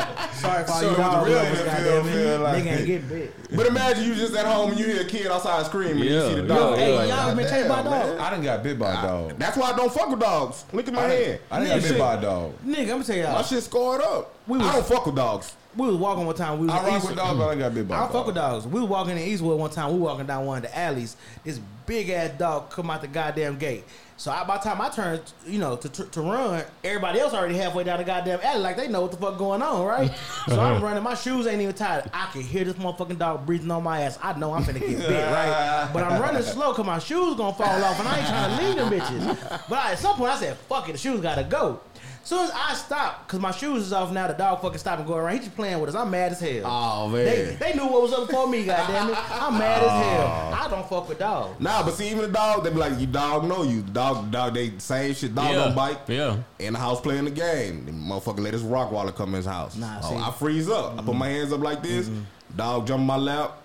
Sorry 0.41 0.63
for 0.65 0.71
all 0.71 0.79
Show 0.81 0.85
you 0.85 0.91
me 0.91 0.97
dog 0.97 1.25
the 1.25 1.29
real 1.31 1.37
lovers, 1.43 1.59
NFL 1.59 1.65
goddamn 1.65 2.07
it. 2.07 2.11
feel 2.13 2.39
like. 2.39 2.63
Nigga 2.63 2.77
ain't 2.77 2.85
getting 2.87 3.07
bit. 3.07 3.55
But 3.55 3.65
imagine 3.67 4.03
you 4.05 4.15
just 4.15 4.35
at 4.35 4.45
home 4.45 4.71
and 4.71 4.79
you 4.79 4.85
hear 4.87 5.01
a 5.01 5.05
kid 5.05 5.27
outside 5.27 5.65
screaming 5.65 5.91
and 6.01 6.03
you 6.05 6.15
Yeah, 6.15 6.27
see 6.29 6.35
the 6.35 6.41
yeah, 6.41 6.47
dog. 6.47 6.77
Hey, 6.77 6.95
Like, 6.97 7.09
y'all 7.09 7.35
been 7.35 7.47
chased 7.49 7.67
by 7.69 7.79
a 7.79 7.83
goddamn, 7.83 8.07
dog? 8.07 8.17
man. 8.17 8.19
I 8.19 8.29
done 8.31 8.43
got 8.43 8.63
bit 8.63 8.79
by 8.79 8.91
a 8.91 9.01
dog. 9.07 9.33
That's 9.39 9.57
why 9.57 9.71
I 9.71 9.75
don't 9.77 9.93
fuck 9.93 10.09
with 10.09 10.19
dogs. 10.19 10.65
Look 10.73 10.87
at 10.87 10.93
my 10.93 11.05
I 11.05 11.07
hand. 11.09 11.39
done, 11.49 11.61
I 11.61 11.67
done 11.67 11.79
got 11.79 11.89
bit 11.89 11.99
by 11.99 12.13
a 12.15 12.21
dog. 12.21 12.53
Nigga, 12.65 12.79
I'm 12.81 12.87
gonna 12.87 13.03
tell 13.03 13.15
y'all. 13.17 13.33
My 13.33 13.41
shit 13.43 13.63
scarred 13.63 14.01
up. 14.01 14.35
We 14.47 14.57
was- 14.57 14.67
I 14.67 14.73
don't 14.73 14.85
fuck 14.85 15.05
with 15.05 15.15
dogs. 15.15 15.53
We 15.75 15.87
was 15.87 15.95
walking 15.95 16.25
one 16.25 16.35
time. 16.35 16.59
We 16.59 16.67
was 16.67 16.75
I 16.75 16.85
rock 16.85 17.03
with 17.03 17.15
dogs, 17.15 17.37
but 17.39 17.47
I 17.49 17.55
got 17.55 17.73
bit 17.73 17.87
by 17.87 17.95
I 17.95 17.99
a 17.99 18.01
don't 18.03 18.11
fuck 18.11 18.25
with 18.25 18.35
dogs. 18.35 18.67
We 18.67 18.81
was 18.81 18.89
walking 18.89 19.17
in 19.17 19.23
Eastwood 19.23 19.57
one 19.57 19.69
time. 19.69 19.93
We 19.93 19.99
were 19.99 20.05
walking 20.05 20.25
down 20.25 20.45
one 20.45 20.57
of 20.57 20.63
the 20.63 20.77
alleys. 20.77 21.15
This 21.45 21.59
big 21.85 22.09
ass 22.09 22.31
dog 22.37 22.69
come 22.69 22.89
out 22.89 23.01
the 23.01 23.07
goddamn 23.07 23.57
gate. 23.57 23.83
So 24.17 24.29
I, 24.29 24.43
by 24.43 24.57
the 24.57 24.63
time 24.63 24.79
I 24.79 24.89
turned, 24.89 25.21
you 25.47 25.57
know, 25.57 25.77
to, 25.77 25.89
to, 25.89 26.03
to 26.03 26.21
run, 26.21 26.63
everybody 26.83 27.19
else 27.19 27.33
already 27.33 27.55
halfway 27.55 27.83
down 27.83 27.97
the 27.97 28.03
goddamn 28.03 28.39
alley, 28.43 28.61
like 28.61 28.77
they 28.77 28.87
know 28.87 29.01
what 29.01 29.09
the 29.09 29.17
fuck 29.17 29.37
going 29.39 29.63
on, 29.63 29.83
right? 29.83 30.11
so 30.47 30.59
I'm 30.59 30.79
running. 30.83 31.01
My 31.01 31.15
shoes 31.15 31.47
ain't 31.47 31.59
even 31.59 31.73
tied. 31.73 32.07
I 32.13 32.29
can 32.31 32.41
hear 32.41 32.63
this 32.63 32.75
motherfucking 32.75 33.17
dog 33.17 33.47
breathing 33.47 33.71
on 33.71 33.81
my 33.81 34.01
ass. 34.01 34.19
I 34.21 34.37
know 34.37 34.53
I'm 34.53 34.63
finna 34.63 34.79
get 34.79 34.99
bit, 34.99 35.31
right? 35.31 35.89
But 35.93 36.03
I'm 36.03 36.21
running 36.21 36.43
slow 36.43 36.71
because 36.71 36.85
my 36.85 36.99
shoes 36.99 37.35
gonna 37.35 37.53
fall 37.53 37.83
off, 37.83 37.99
and 37.99 38.07
I 38.07 38.17
ain't 38.19 38.27
trying 38.27 38.57
to 38.57 38.63
leave 38.63 38.75
them 38.75 38.91
bitches. 38.91 39.67
But 39.67 39.79
I, 39.79 39.91
at 39.93 39.99
some 39.99 40.15
point, 40.15 40.31
I 40.31 40.37
said, 40.37 40.55
"Fuck 40.69 40.87
it, 40.89 40.91
the 40.91 40.97
shoes 40.99 41.19
gotta 41.21 41.43
go." 41.43 41.81
Soon 42.23 42.43
as 42.45 42.51
I 42.51 42.73
stop, 42.75 43.27
cause 43.27 43.39
my 43.39 43.51
shoes 43.51 43.83
is 43.87 43.93
off 43.93 44.11
now, 44.11 44.27
the 44.27 44.33
dog 44.33 44.61
fucking 44.61 44.77
stop 44.77 44.99
and 44.99 45.07
go 45.07 45.15
around. 45.15 45.33
He 45.33 45.39
just 45.39 45.55
playing 45.55 45.79
with 45.79 45.89
us. 45.89 45.95
I'm 45.95 46.11
mad 46.11 46.31
as 46.31 46.39
hell. 46.39 46.61
Oh, 46.65 47.09
man. 47.09 47.25
They, 47.25 47.55
they 47.59 47.73
knew 47.73 47.87
what 47.87 48.01
was 48.03 48.13
up 48.13 48.29
for 48.29 48.47
me, 48.47 48.63
goddamn 48.65 49.09
it. 49.09 49.17
I'm 49.41 49.57
mad 49.57 49.81
as 49.83 49.89
hell. 49.89 50.27
Oh. 50.27 50.57
I 50.61 50.67
don't 50.69 50.87
fuck 50.87 51.09
with 51.09 51.17
dogs. 51.19 51.59
Nah, 51.59 51.83
but 51.83 51.93
see, 51.95 52.07
even 52.09 52.21
the 52.21 52.27
dog, 52.27 52.63
they 52.63 52.69
be 52.69 52.75
like, 52.77 52.99
you 52.99 53.07
dog 53.07 53.45
know 53.45 53.63
you. 53.63 53.81
Dog, 53.81 54.29
dog, 54.31 54.53
they 54.53 54.71
same 54.77 55.13
shit. 55.15 55.33
Dog 55.33 55.49
Yeah. 55.49 55.55
don't 55.65 55.75
bite. 55.75 55.97
Yeah. 56.07 56.37
In 56.59 56.73
the 56.73 56.79
house 56.79 57.01
playing 57.01 57.25
the 57.25 57.31
game. 57.31 57.85
The 57.85 57.91
motherfucker 57.91 58.39
let 58.39 58.53
his 58.53 58.63
Rottweiler 58.63 59.15
come 59.15 59.29
in 59.29 59.35
his 59.35 59.45
house. 59.45 59.75
Nah, 59.75 59.99
oh, 60.03 60.09
see. 60.09 60.15
I 60.15 60.31
freeze 60.31 60.69
up. 60.69 60.99
I 60.99 61.03
put 61.03 61.15
my 61.15 61.27
hands 61.27 61.51
up 61.51 61.61
like 61.61 61.81
this. 61.81 62.07
Mm-hmm. 62.07 62.21
Dog 62.57 62.85
jump 62.87 63.01
in 63.01 63.07
my 63.07 63.17
lap. 63.17 63.57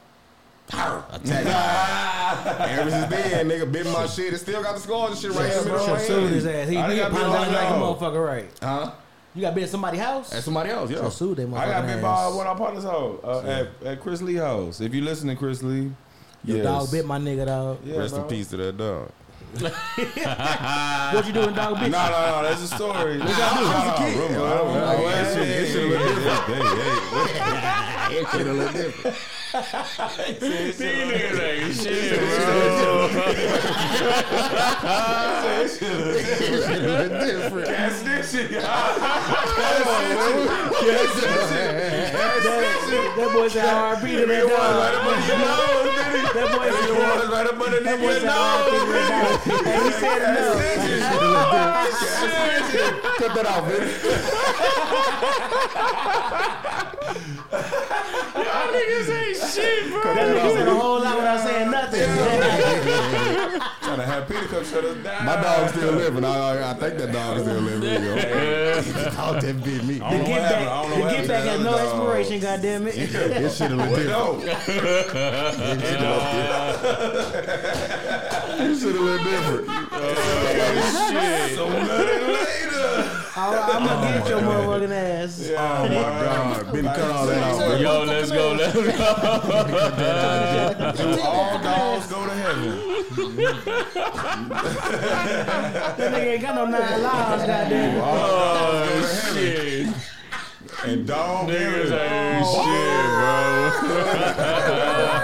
Arr, 0.75 1.05
Attack. 1.13 1.47
and 2.61 2.71
ever 2.81 2.91
since 2.91 3.07
then, 3.11 3.49
nigga 3.49 3.71
bit 3.71 3.87
my 3.87 4.07
shit. 4.07 4.33
It 4.35 4.39
still 4.39 4.63
got 4.63 4.75
the 4.75 4.81
scars 4.81 5.11
and 5.13 5.19
shit 5.21 5.31
right 5.33 5.49
here. 5.51 5.59
in 5.59 5.65
the 5.65 5.71
middle 5.71 5.85
of 5.85 5.91
my 5.93 5.99
Should 5.99 6.07
sue 6.07 6.21
hand. 6.21 6.35
his 6.35 6.47
ass. 6.47 6.69
He, 6.69 6.77
I 6.77 6.91
he 6.93 6.97
got 6.99 7.13
bit 7.13 7.21
apologized 7.23 7.53
by 7.53 7.59
a 7.61 7.65
like 7.65 7.71
a 7.77 7.79
dog. 7.79 7.99
motherfucker, 8.01 8.27
right? 8.27 8.51
Huh? 8.61 8.91
You 9.35 9.43
got 9.43 9.55
bit 9.55 9.65
at 9.65 9.71
somebody's 9.71 10.01
house? 10.01 10.31
That's 10.31 10.45
somebody 10.45 10.71
else, 10.71 10.91
yeah. 10.91 10.97
So 11.03 11.11
sue 11.11 11.35
them 11.37 11.55
I 11.55 11.67
got 11.67 11.87
bit 11.87 12.03
by 12.03 12.27
one 12.29 12.47
of 12.47 12.53
our 12.53 12.57
partners' 12.59 12.85
house 12.85 13.21
uh, 13.23 13.41
at, 13.47 13.87
at 13.87 14.01
Chris 14.01 14.21
Lee 14.23 14.35
house. 14.37 14.81
If 14.81 14.93
you 14.95 15.03
listen 15.03 15.29
to 15.29 15.37
Chris 15.37 15.63
Lee, 15.63 15.93
Your 16.45 16.57
yes. 16.59 16.65
dog 16.67 16.91
bit 16.91 17.07
my 17.07 17.19
nigga, 17.19 17.47
dog. 17.47 17.79
Yeah, 17.85 17.99
Rest 17.99 18.17
in 18.17 18.25
peace 18.25 18.49
to 18.49 18.57
that 18.57 18.77
dog. 18.77 19.11
What 19.59 21.27
you 21.27 21.33
doing, 21.33 21.55
dog? 21.55 21.75
No, 21.75 21.81
Bit 21.81 21.91
no, 21.93 22.11
no, 22.11 22.43
that's 22.43 22.61
a 22.63 22.67
story. 22.67 23.19
What 23.19 23.29
I 23.29 23.63
was 23.63 24.01
a 24.01 24.05
kid. 24.05 24.17
Rumor. 24.17 24.45
I 24.47 24.57
don't 24.57 24.75
know. 24.75 24.95
Oh, 24.97 25.09
yeah, 25.09 25.35
shit, 25.35 25.47
this 25.47 25.73
shit 25.73 25.85
a 25.85 25.89
little 25.89 26.15
different. 26.17 26.47
Hey, 26.47 27.33
hey, 28.17 28.23
That 28.23 28.29
shit 28.33 28.47
a 28.47 28.53
little 28.53 28.73
different. 28.73 29.17
These 29.57 30.79
niggas 30.79 31.41
ain't 31.41 31.75
shit, 31.75 32.19
bro. 32.19 33.09
That's 37.65 38.03
this 38.03 38.33
shit. 38.33 38.51
That, 38.51 38.69
that 43.17 43.31
boy 43.33 43.49
said 43.49 43.65
R.I.P. 43.65 44.07
to 44.17 44.27
that 44.27 44.43
dog. 44.47 44.57
That 46.35 46.49
boy 46.53 46.69
said 46.71 46.91
was 46.91 47.29
right 47.33 47.47
up 47.47 47.59
under 47.59 47.81
that 47.81 47.99
boy 47.99 48.13
said 48.13 48.29
R.I.P. 48.29 48.71
to 48.77 48.93
dog. 49.09 49.36
And 49.65 49.83
he 49.85 49.91
said 49.93 50.21
enough. 50.31 50.57
Cut 53.19 53.33
that 53.35 53.47
out, 53.47 53.65
man. 53.67 53.85
Niggas 58.73 59.09
ain't 59.11 59.37
shit, 59.53 59.91
bro. 59.91 60.03
That 60.15 60.29
nigga 60.37 60.53
said 60.55 60.69
a 60.69 60.75
whole 60.75 61.01
lot 61.01 61.17
without 61.17 61.41
saying 61.41 61.71
nothing. 61.71 62.01
Trying 63.83 63.99
to 63.99 64.05
have 64.05 64.29
Peter 64.29 64.47
come 64.47 64.65
shut 64.65 64.85
us 64.85 64.97
down. 65.05 65.25
My 65.25 65.37
dog's 65.41 65.73
still 65.73 65.93
living. 65.93 66.25
I, 66.25 66.29
I, 66.29 66.71
I 66.71 66.75
think 66.75 66.99
that 66.99 67.13
dog 67.13 67.37
is 67.39 67.43
still 67.45 67.61
living. 67.61 67.81
There 67.81 68.01
you 68.83 68.93
go. 68.93 69.11
dog 69.11 69.41
that 69.43 69.65
bit 69.65 69.85
me. 69.85 69.95
The 69.99 70.11
know 70.11 70.11
get 70.11 70.29
what 70.29 70.43
happened. 70.43 70.69
I 70.69 70.83
back, 70.83 70.95
the 70.95 71.01
what 71.01 71.11
get 71.11 71.29
back 71.29 71.45
has 71.45 71.61
no 71.61 71.71
other 71.71 71.83
dog. 71.85 71.89
expiration, 71.89 72.41
goddamn 72.41 72.87
it. 72.89 72.95
This 72.95 73.57
shit 73.57 73.71
a 73.71 73.77
little 73.77 73.97
different. 73.97 74.57
This 78.59 78.81
shit 78.83 78.95
a 78.97 78.99
little 79.01 79.25
different. 79.25 79.67
Oh, 79.69 80.15
shit. 81.11 81.57
So 81.57 81.69
nothing 81.69 82.27
later. 82.29 83.23
I'm 83.39 83.85
gonna 83.85 84.19
get 84.19 84.29
your 84.29 84.41
motherfucking 84.41 84.93
ass. 84.93 85.51
Oh 85.51 85.89
my 85.89 85.95
God, 85.95 86.65
oh 86.67 86.73
been 86.73 86.85
cut 86.87 87.11
all 87.11 87.27
that 87.27 87.43
out. 87.43 87.59
bro. 87.59 87.77
Yo, 87.77 88.05
let's 88.05 88.31
go, 88.31 88.53
let's 88.53 88.75
go. 88.75 88.83
Do 90.97 91.21
all 91.21 91.59
dogs 91.63 92.07
go 92.07 92.25
to 92.27 92.33
heaven? 92.33 92.71
That 94.77 96.13
nigga 96.13 96.27
ain't 96.33 96.43
got 96.43 96.55
no 96.55 96.65
nine 96.67 97.03
lives, 97.03 97.45
goddamn. 97.47 98.01
Oh, 98.03 99.33
shit. 99.35 99.89
And 100.85 101.07
dog 101.07 101.49
Niggas 101.49 101.91
heaven. 101.91 101.99
ain't 101.99 102.47
shit, 102.47 103.07
bro. 103.87 105.13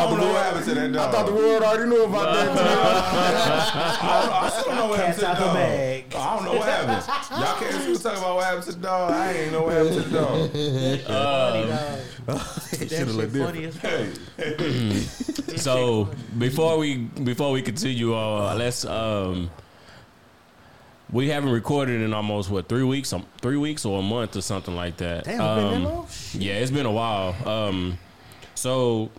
I 0.00 0.04
I 0.04 0.06
thought 0.06 0.10
don't 0.10 0.18
the 0.18 0.24
know 0.24 0.32
what 0.32 0.34
world. 0.34 0.44
happened 0.44 0.64
to 0.64 0.74
that 0.74 0.92
dog. 0.92 1.08
I 1.08 1.12
thought 1.12 1.26
the 1.26 1.32
world 1.34 1.62
already 1.62 1.90
knew 1.90 2.04
about 2.04 2.34
that. 2.34 2.48
I, 4.02 4.22
don't, 4.22 4.32
I 4.32 4.48
still 4.50 4.64
don't 4.64 4.76
know 4.76 4.86
what 4.88 4.98
happened 5.00 5.14
to 5.14 5.20
the 5.20 5.34
dog. 5.34 5.54
bag. 5.54 6.14
I 6.14 6.36
don't 6.36 6.44
know 6.44 6.54
what 6.58 6.68
happened. 6.68 7.40
Y'all 7.40 7.56
can't 7.60 7.82
still 7.82 7.96
talk 8.10 8.18
about 8.18 8.36
what 8.36 8.44
happened 8.44 8.64
to 8.64 8.72
the 8.72 8.78
dog. 8.80 9.10
I 9.12 9.32
ain't 9.32 9.52
know 9.52 9.62
what 9.62 9.72
happened 9.74 9.94
to 9.94 10.00
the 10.02 10.10
dog. 10.18 10.50
Uh, 11.10 11.66
that 12.26 12.88
shit 12.88 12.92
a 12.92 13.04
little 13.06 13.30
shit 13.30 13.44
funny 13.44 13.64
as 13.64 13.76
fuck. 13.76 15.56
So 15.60 16.08
before 16.38 16.78
we 16.78 16.96
before 16.96 17.50
we 17.52 17.60
continue, 17.60 18.14
uh, 18.14 18.54
let's 18.56 18.84
um, 18.86 19.50
we 21.10 21.28
haven't 21.28 21.50
recorded 21.50 22.00
in 22.00 22.14
almost 22.14 22.50
what 22.50 22.68
three 22.68 22.84
weeks, 22.84 23.12
um, 23.12 23.26
three 23.42 23.56
weeks 23.58 23.84
or 23.84 23.98
a 23.98 24.02
month 24.02 24.36
or 24.36 24.40
something 24.42 24.74
like 24.76 24.96
that. 24.98 25.24
Damn, 25.24 25.34
it's 25.34 25.38
been 25.40 25.56
that 25.56 25.74
Um, 25.76 25.84
long? 25.84 26.06
Shit. 26.08 26.40
Yeah, 26.40 26.52
it's 26.54 26.70
been 26.70 26.86
a 26.86 26.92
while. 26.92 27.34
Um, 27.48 27.98
so 28.54 29.10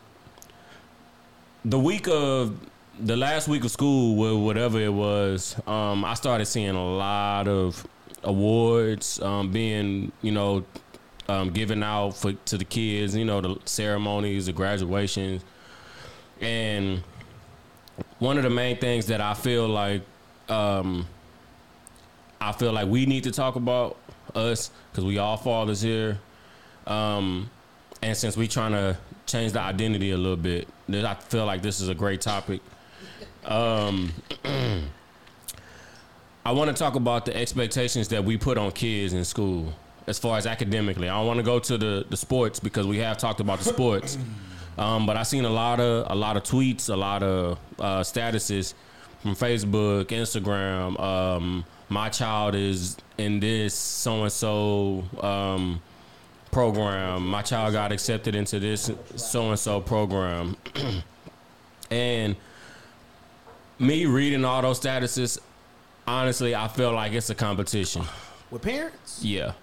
the 1.65 1.79
week 1.79 2.07
of 2.07 2.57
the 2.99 3.15
last 3.15 3.47
week 3.47 3.63
of 3.63 3.71
school, 3.71 4.15
wh- 4.15 4.43
whatever 4.43 4.79
it 4.79 4.93
was, 4.93 5.55
um, 5.67 6.03
I 6.05 6.13
started 6.13 6.45
seeing 6.45 6.75
a 6.75 6.95
lot 6.95 7.47
of 7.47 7.85
awards 8.23 9.19
um, 9.21 9.51
being, 9.51 10.11
you 10.21 10.31
know, 10.31 10.63
um, 11.27 11.51
given 11.51 11.81
out 11.83 12.11
for 12.11 12.33
to 12.33 12.57
the 12.57 12.65
kids. 12.65 13.15
You 13.15 13.25
know, 13.25 13.41
the 13.41 13.57
ceremonies, 13.65 14.47
the 14.47 14.53
graduations, 14.53 15.43
and 16.39 17.03
one 18.19 18.37
of 18.37 18.43
the 18.43 18.49
main 18.49 18.77
things 18.77 19.07
that 19.07 19.21
I 19.21 19.33
feel 19.33 19.67
like 19.67 20.01
um, 20.49 21.07
I 22.39 22.51
feel 22.51 22.73
like 22.73 22.87
we 22.87 23.05
need 23.05 23.23
to 23.23 23.31
talk 23.31 23.55
about 23.55 23.97
us 24.35 24.71
because 24.91 25.05
we 25.05 25.17
all 25.17 25.37
fathers 25.37 25.81
here. 25.81 26.19
Um, 26.87 27.49
and 28.01 28.17
since 28.17 28.35
we 28.35 28.47
trying 28.47 28.71
to 28.71 28.97
change 29.27 29.53
the 29.53 29.61
identity 29.61 30.11
a 30.11 30.17
little 30.17 30.35
bit, 30.35 30.67
I 30.95 31.15
feel 31.15 31.45
like 31.45 31.61
this 31.61 31.81
is 31.81 31.89
a 31.89 31.95
great 31.95 32.21
topic. 32.21 32.61
Um, 33.45 34.11
I 36.45 36.51
want 36.51 36.69
to 36.69 36.75
talk 36.75 36.95
about 36.95 37.25
the 37.25 37.35
expectations 37.35 38.07
that 38.09 38.23
we 38.23 38.37
put 38.37 38.57
on 38.57 38.71
kids 38.71 39.13
in 39.13 39.23
school 39.25 39.73
as 40.07 40.17
far 40.17 40.37
as 40.37 40.47
academically. 40.47 41.07
I 41.09 41.17
don't 41.17 41.27
want 41.27 41.37
to 41.37 41.43
go 41.43 41.59
to 41.59 41.77
the, 41.77 42.05
the 42.09 42.17
sports 42.17 42.59
because 42.59 42.87
we 42.87 42.97
have 42.97 43.17
talked 43.17 43.39
about 43.39 43.59
the 43.59 43.65
sports. 43.65 44.17
Um, 44.77 45.05
but 45.05 45.17
I 45.17 45.23
seen 45.23 45.43
a 45.43 45.49
lot 45.49 45.81
of 45.81 46.09
a 46.09 46.15
lot 46.15 46.37
of 46.37 46.43
tweets, 46.43 46.89
a 46.89 46.95
lot 46.95 47.23
of 47.23 47.59
uh, 47.77 47.99
statuses 48.01 48.73
from 49.21 49.35
Facebook, 49.35 50.05
Instagram. 50.05 50.99
Um, 50.99 51.65
my 51.89 52.07
child 52.07 52.55
is 52.55 52.97
in 53.17 53.39
this 53.41 53.73
so 53.73 54.23
and 54.23 54.31
so 54.31 55.03
um, 55.21 55.81
program. 56.51 57.27
My 57.27 57.41
child 57.41 57.73
got 57.73 57.91
accepted 57.91 58.35
into 58.35 58.59
this 58.59 58.91
so 59.15 59.49
and 59.49 59.59
so 59.59 59.81
program, 59.81 60.55
and 61.91 62.35
me 63.79 64.05
reading 64.05 64.45
all 64.45 64.61
those 64.61 64.79
statuses, 64.79 65.39
honestly, 66.07 66.53
I 66.55 66.67
feel 66.67 66.91
like 66.93 67.13
it's 67.13 67.29
a 67.29 67.35
competition. 67.35 68.03
With 68.49 68.61
parents? 68.61 69.23
Yeah. 69.23 69.53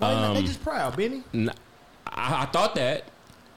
Not? 0.00 0.34
they 0.34 0.40
Um, 0.40 0.46
just 0.46 0.62
proud, 0.62 0.96
Benny. 0.96 1.22
I 2.06 2.46
thought 2.46 2.74
that, 2.76 3.04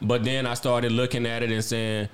but 0.02 0.24
then 0.24 0.46
I 0.46 0.56
started 0.56 0.92
looking 0.92 1.26
at 1.26 1.44
it 1.44 1.52
and 1.52 1.64
saying, 1.64 2.10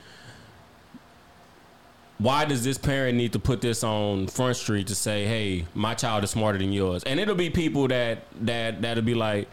why 2.19 2.45
does 2.45 2.63
this 2.63 2.77
parent 2.77 3.17
need 3.17 3.33
to 3.33 3.39
put 3.39 3.61
this 3.61 3.83
on 3.83 4.27
Front 4.27 4.55
Street 4.57 4.87
to 4.87 4.95
say, 4.95 5.25
"Hey, 5.25 5.65
my 5.75 5.93
child 5.93 6.23
is 6.23 6.31
smarter 6.31 6.57
than 6.57 6.73
yours"? 6.73 7.03
And 7.03 7.19
it'll 7.19 7.35
be 7.35 7.49
people 7.51 7.87
that 7.89 8.23
that 8.41 8.81
that'll 8.81 9.03
be 9.03 9.13
like, 9.13 9.47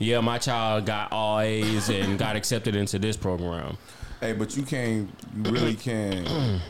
"Yeah, 0.00 0.20
my 0.20 0.38
child 0.38 0.86
got 0.86 1.12
all 1.12 1.38
A's 1.38 1.88
and 1.88 2.18
got 2.18 2.34
accepted 2.34 2.74
into 2.74 2.98
this 2.98 3.16
program." 3.16 3.78
Hey, 4.20 4.32
but 4.32 4.56
you 4.56 4.64
can't. 4.64 5.08
You 5.36 5.50
really 5.52 5.74
can't. 5.74 6.60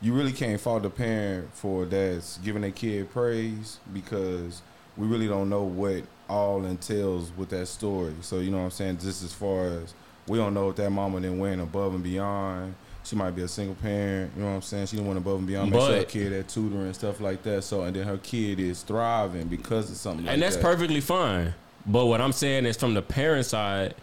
you 0.00 0.12
really 0.12 0.32
can't 0.32 0.60
fault 0.60 0.82
the 0.82 0.90
parent 0.90 1.52
for 1.54 1.84
that's 1.84 2.38
giving 2.38 2.62
their 2.62 2.70
kid 2.70 3.10
praise 3.10 3.78
because 3.92 4.62
we 4.96 5.06
really 5.06 5.28
don't 5.28 5.48
know 5.48 5.62
what 5.62 6.04
all 6.28 6.64
entails 6.64 7.30
with 7.36 7.50
that 7.50 7.66
story. 7.66 8.14
So 8.20 8.38
you 8.38 8.50
know 8.50 8.58
what 8.58 8.64
I'm 8.64 8.70
saying. 8.70 8.98
Just 8.98 9.22
as 9.22 9.32
far 9.32 9.66
as 9.66 9.94
we 10.26 10.38
don't 10.38 10.54
know 10.54 10.70
if 10.70 10.76
that 10.76 10.90
mama 10.90 11.20
then 11.20 11.38
went 11.38 11.60
above 11.60 11.94
and 11.94 12.02
beyond. 12.02 12.74
She 13.04 13.16
might 13.16 13.32
be 13.32 13.42
a 13.42 13.48
single 13.48 13.74
parent. 13.74 14.32
You 14.36 14.42
know 14.42 14.48
what 14.48 14.54
I'm 14.56 14.62
saying. 14.62 14.86
She 14.86 14.96
didn't 14.96 15.08
went 15.08 15.18
above 15.18 15.38
and 15.38 15.46
beyond. 15.46 15.70
Make 15.70 15.80
sure 15.80 15.96
her 15.96 16.04
kid 16.04 16.32
had 16.32 16.48
tutoring 16.48 16.86
and 16.86 16.94
stuff 16.94 17.20
like 17.20 17.42
that. 17.42 17.64
So 17.64 17.82
and 17.82 17.94
then 17.94 18.06
her 18.06 18.18
kid 18.18 18.60
is 18.60 18.82
thriving 18.82 19.48
because 19.48 19.90
of 19.90 19.96
something. 19.96 20.24
like 20.24 20.26
that. 20.26 20.34
and 20.34 20.42
that's 20.42 20.56
that. 20.56 20.62
perfectly 20.62 21.00
fine. 21.00 21.54
But 21.84 22.06
what 22.06 22.20
I'm 22.20 22.32
saying 22.32 22.64
is, 22.66 22.76
from 22.76 22.94
the 22.94 23.02
parent 23.02 23.46
side, 23.46 23.96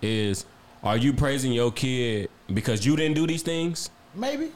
is 0.00 0.44
are 0.84 0.96
you 0.96 1.12
praising 1.12 1.52
your 1.52 1.72
kid 1.72 2.30
because 2.52 2.86
you 2.86 2.94
didn't 2.94 3.14
do 3.14 3.26
these 3.26 3.42
things? 3.42 3.90
Maybe. 4.14 4.52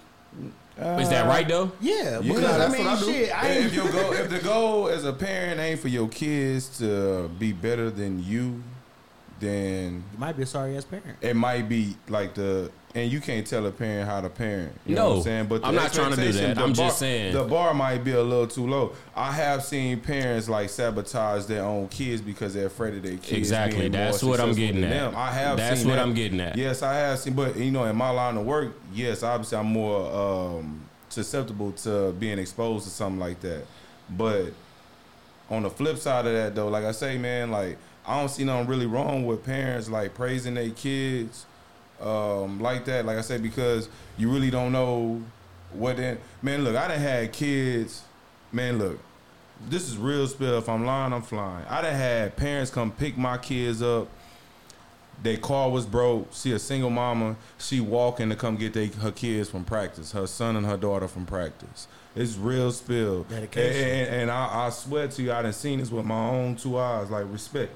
Is 0.76 1.08
that 1.08 1.26
uh, 1.26 1.28
right 1.28 1.48
though? 1.48 1.72
Yeah, 1.80 2.20
Yeah, 2.20 2.34
because 2.34 2.44
I 2.44 2.68
mean, 2.68 2.84
what 2.84 2.98
I 2.98 3.00
do. 3.00 3.12
shit, 3.12 3.34
I 3.34 3.48
if 3.48 3.74
your 3.74 3.90
goal, 3.90 4.12
if 4.12 4.30
the 4.30 4.38
goal 4.38 4.88
as 4.88 5.04
a 5.04 5.12
parent 5.12 5.58
ain't 5.58 5.80
for 5.80 5.88
your 5.88 6.06
kids 6.08 6.78
to 6.78 7.28
be 7.38 7.52
better 7.52 7.90
than 7.90 8.22
you, 8.22 8.62
then 9.40 10.02
You 10.12 10.18
might 10.18 10.36
be 10.36 10.42
a 10.42 10.46
sorry 10.46 10.76
ass 10.76 10.84
parent. 10.84 11.16
it 11.20 11.34
might 11.36 11.68
be 11.68 11.96
like 12.08 12.34
the 12.34 12.70
and 12.94 13.12
you 13.12 13.20
can't 13.20 13.46
tell 13.46 13.64
a 13.66 13.70
parent 13.70 14.08
how 14.08 14.20
to 14.22 14.30
parent. 14.30 14.72
You 14.86 14.94
know 14.96 15.02
No, 15.02 15.08
what 15.10 15.16
I'm 15.18 15.22
saying? 15.22 15.46
But 15.46 15.60
the 15.60 15.68
I'm 15.68 15.74
not 15.74 15.92
trying 15.92 16.10
to 16.10 16.16
do 16.16 16.32
that. 16.32 16.58
I'm 16.58 16.72
bar- 16.72 16.86
just 16.88 16.98
saying. 16.98 17.34
the 17.34 17.44
bar 17.44 17.74
might 17.74 18.02
be 18.02 18.12
a 18.12 18.22
little 18.22 18.46
too 18.46 18.66
low. 18.66 18.92
I 19.14 19.30
have 19.30 19.62
seen 19.62 20.00
parents 20.00 20.48
like 20.48 20.70
sabotage 20.70 21.44
their 21.44 21.62
own 21.64 21.88
kids 21.88 22.22
because 22.22 22.54
they're 22.54 22.66
afraid 22.66 22.94
of 22.94 23.02
their 23.02 23.18
kids. 23.18 23.32
Exactly. 23.32 23.80
being 23.80 23.92
more 23.92 24.00
That's 24.00 24.22
what 24.22 24.40
I'm 24.40 24.48
successful 24.54 24.66
getting 24.74 24.80
than 24.80 24.92
at. 24.92 25.10
Them. 25.12 25.14
I 25.16 25.30
have. 25.30 25.56
That's 25.58 25.80
seen 25.80 25.88
what 25.90 25.96
that. 25.96 26.02
I'm 26.02 26.14
getting 26.14 26.40
at. 26.40 26.56
Yes, 26.56 26.82
I 26.82 26.94
have 26.94 27.18
seen, 27.18 27.34
but 27.34 27.56
you 27.56 27.70
know, 27.70 27.84
in 27.84 27.94
my 27.94 28.10
line 28.10 28.36
of 28.38 28.46
work, 28.46 28.72
yes, 28.94 29.22
obviously 29.22 29.58
I'm 29.58 29.66
more 29.66 30.10
um, 30.58 30.82
susceptible 31.10 31.72
to 31.72 32.12
being 32.12 32.38
exposed 32.38 32.84
to 32.84 32.90
something 32.90 33.20
like 33.20 33.38
that. 33.40 33.64
But 34.10 34.46
on 35.50 35.62
the 35.62 35.70
flip 35.70 35.98
side 35.98 36.26
of 36.26 36.32
that, 36.32 36.54
though, 36.54 36.68
like 36.68 36.84
I 36.84 36.92
say, 36.92 37.18
man, 37.18 37.50
like 37.50 37.76
I 38.08 38.18
don't 38.18 38.30
see 38.30 38.44
nothing 38.44 38.66
really 38.66 38.86
wrong 38.86 39.26
with 39.26 39.44
parents 39.44 39.90
like 39.90 40.14
praising 40.14 40.54
their 40.54 40.70
kids 40.70 41.44
um, 42.00 42.60
like 42.60 42.84
that. 42.86 43.04
Like 43.04 43.18
I 43.18 43.20
said, 43.20 43.42
because 43.42 43.88
you 44.16 44.30
really 44.30 44.50
don't 44.50 44.72
know 44.72 45.22
what. 45.72 45.98
Then, 45.98 46.18
man, 46.40 46.64
look, 46.64 46.74
I 46.74 46.88
done 46.88 46.98
had 46.98 47.32
kids. 47.32 48.02
Man, 48.50 48.78
look, 48.78 48.98
this 49.68 49.88
is 49.88 49.98
real 49.98 50.26
spill. 50.26 50.56
If 50.56 50.70
I'm 50.70 50.86
lying, 50.86 51.12
I'm 51.12 51.20
flying. 51.20 51.66
I 51.68 51.82
done 51.82 51.94
had 51.94 52.36
parents 52.36 52.70
come 52.70 52.90
pick 52.90 53.18
my 53.18 53.36
kids 53.36 53.82
up. 53.82 54.08
Their 55.22 55.36
car 55.36 55.68
was 55.68 55.84
broke. 55.84 56.32
See 56.32 56.52
a 56.52 56.58
single 56.58 56.90
mama. 56.90 57.36
She 57.58 57.80
walking 57.80 58.30
to 58.30 58.36
come 58.36 58.56
get 58.56 58.72
they, 58.72 58.86
her 58.86 59.10
kids 59.10 59.50
from 59.50 59.64
practice. 59.64 60.12
Her 60.12 60.26
son 60.26 60.56
and 60.56 60.64
her 60.64 60.76
daughter 60.76 61.08
from 61.08 61.26
practice. 61.26 61.88
It's 62.14 62.36
real 62.36 62.70
spill. 62.72 63.24
Dedication. 63.24 63.82
And, 63.82 64.08
and, 64.08 64.22
and 64.22 64.30
I, 64.30 64.66
I 64.66 64.70
swear 64.70 65.08
to 65.08 65.22
you, 65.22 65.32
I 65.32 65.42
done 65.42 65.52
seen 65.52 65.80
this 65.80 65.90
with 65.90 66.06
my 66.06 66.28
own 66.28 66.56
two 66.56 66.78
eyes. 66.78 67.10
Like 67.10 67.26
respect. 67.30 67.72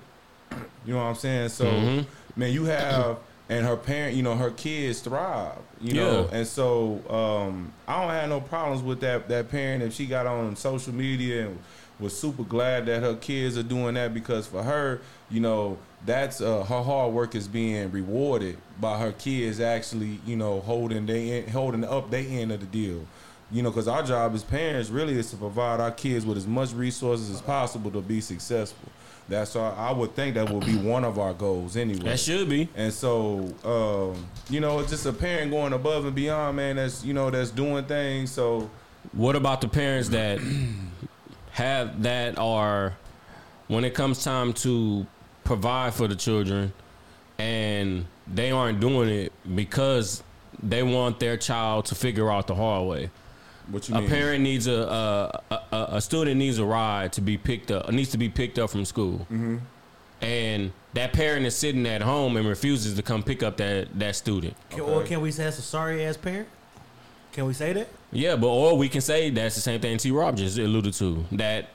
You 0.85 0.95
know 0.95 0.99
what 0.99 1.05
I'm 1.11 1.15
saying? 1.15 1.49
So, 1.51 1.67
Mhm. 1.67 2.07
man, 2.37 2.53
you 2.53 2.65
have 2.65 3.19
and 3.49 3.67
her 3.67 3.77
parent, 3.77 4.17
you 4.17 4.23
know, 4.23 4.35
her 4.35 4.51
kids 4.51 5.01
thrive. 5.01 5.59
You 5.81 5.95
know, 5.95 6.29
and 6.33 6.47
so 6.47 7.01
um, 7.11 7.73
I 7.89 8.01
don't 8.01 8.11
have 8.11 8.29
no 8.29 8.41
problems 8.41 8.83
with 8.83 9.01
that. 9.01 9.29
That 9.29 9.51
parent, 9.51 9.83
if 9.83 9.93
she 9.93 10.07
got 10.07 10.27
on 10.27 10.55
social 10.57 10.95
media 10.95 11.47
and 11.49 11.59
was 11.99 12.17
super 12.19 12.45
glad 12.45 12.87
that 12.87 13.03
her 13.03 13.15
kids 13.17 13.59
are 13.59 13.63
doing 13.63 13.95
that 13.95 14.15
because 14.15 14.47
for 14.47 14.63
her, 14.63 15.01
you 15.31 15.41
know, 15.41 15.77
that's 16.07 16.41
uh, 16.41 16.63
her 16.65 16.83
hard 16.83 17.13
work 17.13 17.35
is 17.35 17.47
being 17.47 17.91
rewarded 17.91 18.57
by 18.81 18.99
her 18.99 19.13
kids 19.13 19.61
actually, 19.61 20.21
you 20.25 20.37
know, 20.37 20.61
holding 20.61 21.07
they 21.07 21.43
holding 21.43 21.85
up 21.85 22.11
their 22.11 22.25
end 22.27 22.53
of 22.53 22.61
the 22.61 22.67
deal. 22.67 23.05
You 23.51 23.63
know, 23.63 23.71
because 23.71 23.87
our 23.89 24.03
job 24.03 24.35
as 24.35 24.43
parents 24.45 24.89
really 24.89 25.19
is 25.19 25.31
to 25.31 25.37
provide 25.37 25.79
our 25.79 25.91
kids 25.91 26.25
with 26.25 26.39
as 26.39 26.47
much 26.47 26.73
resources 26.73 27.29
as 27.29 27.43
possible 27.43 27.91
to 27.91 28.01
be 28.01 28.21
successful. 28.21 28.89
That's 29.29 29.57
our, 29.57 29.73
I 29.75 29.93
would 29.93 30.15
think 30.15 30.35
that 30.35 30.51
would 30.51 30.67
be 30.67 30.77
one 30.77 31.05
of 31.05 31.19
our 31.19 31.33
goals 31.33 31.77
anyway. 31.77 32.05
That 32.05 32.21
should 32.21 32.49
be. 32.49 32.69
And 32.75 32.93
so, 32.93 33.55
um, 33.65 34.27
you 34.51 34.61
know, 34.61 34.81
it's 34.81 34.91
just 34.91 35.07
a 35.07 35.13
parent 35.13 35.51
going 35.51 35.73
above 35.73 36.05
and 36.05 36.15
beyond, 36.15 36.57
man. 36.57 36.77
That's 36.77 37.05
you 37.05 37.15
know, 37.15 37.31
that's 37.31 37.51
doing 37.51 37.85
things. 37.85 38.31
So, 38.33 38.71
What 39.13 39.37
about 39.37 39.61
the 39.61 39.69
parents 39.69 40.09
that 40.11 40.41
have 41.53 42.03
that 42.03 42.39
are 42.39 42.95
when 43.69 43.85
it 43.85 43.95
comes 43.95 44.23
time 44.25 44.53
to 44.53 45.07
provide 45.45 45.95
for 45.95 46.09
the 46.09 46.17
children 46.17 46.73
and 47.39 48.07
they 48.33 48.51
aren't 48.51 48.81
doing 48.81 49.09
it 49.09 49.33
because 49.55 50.23
they 50.63 50.83
want 50.83 51.19
their 51.19 51.37
child 51.37 51.87
to 51.87 51.95
figure 51.95 52.31
out 52.31 52.47
the 52.47 52.55
hard 52.55 52.87
way. 52.87 53.11
What 53.71 53.89
you 53.89 53.95
A 53.95 54.01
mean? 54.01 54.11
parent 54.11 54.43
needs 54.43 54.67
a 54.67 55.41
a, 55.51 55.55
a 55.73 55.87
a 55.97 56.01
student 56.01 56.37
needs 56.39 56.59
a 56.59 56.65
ride 56.65 57.13
to 57.15 57.21
be 57.21 57.37
picked 57.39 57.71
up 57.71 57.91
needs 57.91 58.11
to 58.11 58.19
be 58.19 58.29
picked 58.29 58.59
up 58.59 58.71
from 58.71 58.85
school, 58.85 59.21
Mm-hmm. 59.31 59.57
and 60.21 60.73
that 60.95 61.13
parent 61.13 61.47
is 61.47 61.57
sitting 61.57 61.87
at 61.87 62.03
home 62.03 62.37
and 62.37 62.47
refuses 62.47 62.95
to 62.97 63.03
come 63.03 63.23
pick 63.23 63.43
up 63.43 63.57
that 63.59 63.89
that 63.99 64.17
student. 64.17 64.55
Can, 64.71 64.81
Or 64.81 65.03
can 65.05 65.21
we 65.21 65.31
say 65.31 65.45
that's 65.45 65.59
a 65.59 65.63
sorry 65.63 66.05
ass 66.05 66.17
parent? 66.17 66.49
Can 67.33 67.47
we 67.47 67.55
say 67.55 67.73
that? 67.73 67.89
Yeah, 68.11 68.37
but 68.37 68.49
or 68.49 68.77
we 68.77 68.89
can 68.91 69.01
say 69.01 69.31
that's 69.31 69.55
the 69.55 69.61
same 69.63 69.81
thing 69.81 69.97
T. 69.99 70.11
Rob 70.11 70.37
just 70.37 70.59
alluded 70.59 70.93
to 70.95 71.25
that 71.33 71.71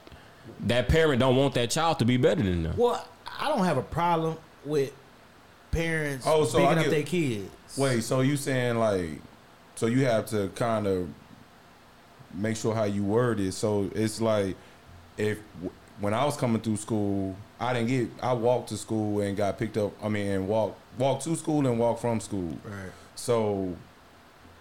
that 0.62 0.88
parent 0.88 1.20
don't 1.20 1.36
want 1.36 1.54
that 1.56 1.70
child 1.72 2.00
to 2.00 2.06
be 2.06 2.18
better 2.18 2.44
than 2.44 2.64
them. 2.64 2.76
Well, 2.78 3.06
I 3.40 3.48
don't 3.50 3.66
have 3.66 3.78
a 3.78 3.82
problem 3.84 4.38
with 4.66 4.92
parents 5.72 6.26
Oh, 6.28 6.46
so 6.46 6.60
picking 6.60 6.68
I 6.68 6.72
up 6.80 6.84
get- 6.86 6.92
their 6.92 7.04
kids. 7.04 7.50
Wait, 7.78 8.02
so 8.04 8.22
you 8.22 8.38
saying 8.38 8.78
like, 8.78 9.10
so 9.76 9.88
you 9.88 10.06
have 10.06 10.26
to 10.28 10.48
kind 10.56 10.88
of 10.88 11.10
make 12.34 12.58
sure 12.58 12.74
how 12.74 12.84
you 12.86 13.04
word 13.04 13.40
it. 13.40 13.54
So 13.54 13.90
it's 13.96 14.20
like, 14.22 14.56
if 15.18 15.40
when 16.00 16.14
I 16.14 16.24
was 16.26 16.38
coming 16.38 16.62
through 16.62 16.78
school, 16.78 17.36
I 17.60 17.74
didn't 17.74 17.88
get. 17.88 18.10
I 18.22 18.34
walked 18.34 18.70
to 18.70 18.78
school 18.78 19.20
and 19.22 19.36
got 19.36 19.58
picked 19.58 19.78
up. 19.78 19.92
I 20.04 20.10
mean, 20.10 20.28
and 20.28 20.48
walk 20.48 20.78
walk 20.98 21.22
to 21.22 21.36
school 21.36 21.66
and 21.66 21.80
walk 21.80 22.00
from 22.00 22.20
school. 22.20 22.56
Right. 22.64 22.92
So 23.16 23.76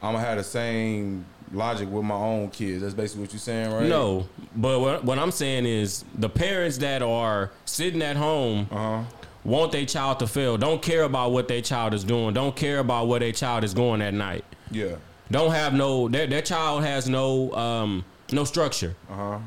I'm 0.02 0.14
gonna 0.14 0.24
have 0.24 0.38
the 0.38 0.44
same 0.44 1.26
logic 1.52 1.90
with 1.90 2.04
my 2.04 2.14
own 2.14 2.48
kids. 2.50 2.82
That's 2.82 2.94
basically 2.94 3.22
what 3.24 3.32
you're 3.32 3.40
saying, 3.40 3.70
right? 3.72 3.86
No, 3.88 4.26
but 4.56 4.80
what, 4.80 5.04
what 5.04 5.18
I'm 5.18 5.30
saying 5.30 5.66
is 5.66 6.04
the 6.14 6.28
parents 6.28 6.78
that 6.78 7.02
are 7.02 7.50
sitting 7.66 8.02
at 8.02 8.16
home 8.16 8.66
Uh 8.70 8.74
huh. 8.76 9.02
want 9.44 9.72
their 9.72 9.84
child 9.86 10.18
to 10.20 10.26
fail. 10.26 10.56
Don't 10.56 10.80
care 10.82 11.02
about 11.04 11.32
what 11.32 11.48
their 11.48 11.60
child 11.60 11.92
is 11.94 12.02
doing. 12.02 12.32
Don't 12.34 12.56
care 12.56 12.78
about 12.78 13.08
where 13.08 13.20
their 13.20 13.32
child 13.32 13.62
is 13.62 13.74
going 13.74 14.00
at 14.02 14.14
night. 14.14 14.44
Yeah. 14.70 14.96
Don't 15.30 15.50
have 15.52 15.74
no 15.74 16.08
their, 16.08 16.26
their 16.26 16.42
child 16.42 16.84
has 16.84 17.08
no 17.08 17.52
um 17.54 18.04
no 18.32 18.44
structure 18.44 18.94
Uh 19.10 19.14
huh. 19.14 19.38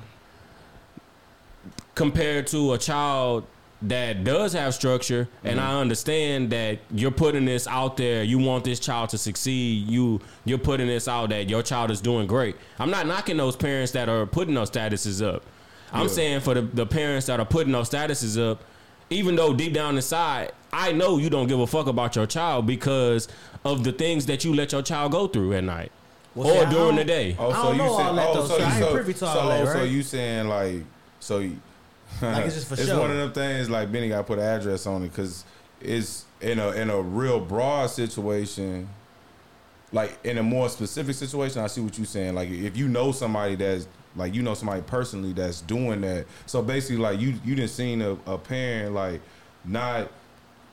compared 1.96 2.48
to 2.48 2.74
a 2.74 2.78
child 2.78 3.46
that 3.82 4.24
does 4.26 4.52
have 4.54 4.74
structure 4.74 5.28
and 5.44 5.58
Mm-hmm. 5.58 5.70
I 5.70 5.80
understand 5.80 6.50
that 6.52 6.80
you're 6.94 7.12
putting 7.12 7.46
this 7.46 7.66
out 7.66 7.96
there 7.96 8.24
you 8.24 8.38
want 8.38 8.66
this 8.66 8.80
child 8.80 9.10
to 9.12 9.18
succeed 9.18 9.88
you 9.88 10.20
you're 10.44 10.58
putting 10.58 10.88
this 10.88 11.08
out 11.08 11.30
that 11.30 11.50
your 11.50 11.64
child 11.64 11.90
is 11.92 12.02
doing 12.02 12.28
great 12.28 12.58
I'm 12.78 12.92
not 12.92 13.08
knocking 13.08 13.38
those 13.38 13.56
parents 13.56 13.94
that 13.94 14.10
are 14.10 14.26
putting 14.26 14.54
those 14.54 14.70
statuses 14.70 15.26
up 15.26 15.44
I'm 15.94 16.04
Yeah. 16.04 16.08
saying 16.14 16.40
for 16.42 16.54
the, 16.56 16.62
the 16.62 16.86
parents 16.86 17.28
that 17.28 17.40
are 17.40 17.46
putting 17.46 17.72
those 17.72 17.90
statuses 17.90 18.38
up 18.40 18.62
even 19.10 19.36
though 19.36 19.54
deep 19.54 19.74
down 19.74 19.96
inside 19.96 20.52
I 20.72 20.92
know 20.92 21.18
you 21.18 21.30
don't 21.30 21.48
give 21.48 21.60
a 21.60 21.68
fuck 21.68 21.88
about 21.88 22.16
your 22.16 22.28
child 22.28 22.66
because 22.68 23.28
of 23.66 23.84
the 23.84 23.92
things 23.92 24.26
that 24.28 24.44
you 24.46 24.54
let 24.54 24.72
your 24.72 24.82
child 24.84 25.12
go 25.12 25.28
through 25.28 25.54
at 25.54 25.64
night 25.64 25.92
Well, 26.36 26.48
or 26.64 26.68
I 26.68 26.70
during 26.70 26.96
the 26.96 27.04
day 27.06 27.36
Oh, 27.40 27.50
I 27.50 27.54
so 27.54 27.64
don't 27.64 27.72
you 27.74 27.78
know 27.84 27.98
saying? 27.98 28.08
all 28.08 28.16
that, 28.16 28.28
oh, 28.30 28.34
so 28.34 28.48
so 28.48 28.54
I 28.56 28.58
you 28.58 28.64
ain't 28.66 28.84
so, 28.84 28.94
privy 28.94 29.14
to 29.16 29.26
all 29.26 29.34
so, 29.34 29.48
that, 29.66 29.74
so 29.74 29.84
you 29.84 30.04
saying 30.04 30.48
like 30.48 30.84
so? 31.20 31.40
You, 31.40 31.60
Like 32.22 32.46
it's 32.46 32.56
just 32.56 32.68
for 32.68 32.74
it's 32.76 32.86
show. 32.88 33.00
one 33.00 33.12
of 33.12 33.18
them 33.18 33.32
things 33.34 33.70
like 33.70 33.92
Benny 33.92 34.10
got 34.10 34.18
to 34.18 34.24
put 34.24 34.40
an 34.40 34.46
address 34.46 34.86
on 34.88 35.04
it 35.04 35.10
because 35.10 35.44
it's 35.82 36.26
in 36.42 36.58
a 36.60 36.72
in 36.72 36.90
a 36.90 37.00
real 37.02 37.40
broad 37.40 37.90
situation. 37.90 38.90
Like 39.92 40.18
in 40.24 40.38
a 40.38 40.44
more 40.44 40.70
specific 40.70 41.16
situation, 41.16 41.62
I 41.62 41.68
see 41.68 41.82
what 41.82 41.98
you're 41.98 42.06
saying. 42.06 42.36
Like 42.36 42.50
if 42.50 42.78
you 42.78 42.88
know 42.88 43.12
somebody 43.12 43.56
that's 43.56 43.88
like 44.20 44.36
you 44.36 44.44
know 44.44 44.54
somebody 44.54 44.82
personally 44.82 45.34
that's 45.34 45.62
doing 45.62 46.02
that. 46.02 46.28
So 46.46 46.62
basically, 46.62 46.98
like 46.98 47.20
you 47.20 47.40
you 47.44 47.56
didn't 47.56 47.72
seen 47.72 48.02
a, 48.02 48.12
a 48.28 48.38
parent 48.38 48.94
like 48.94 49.22
not 49.66 50.12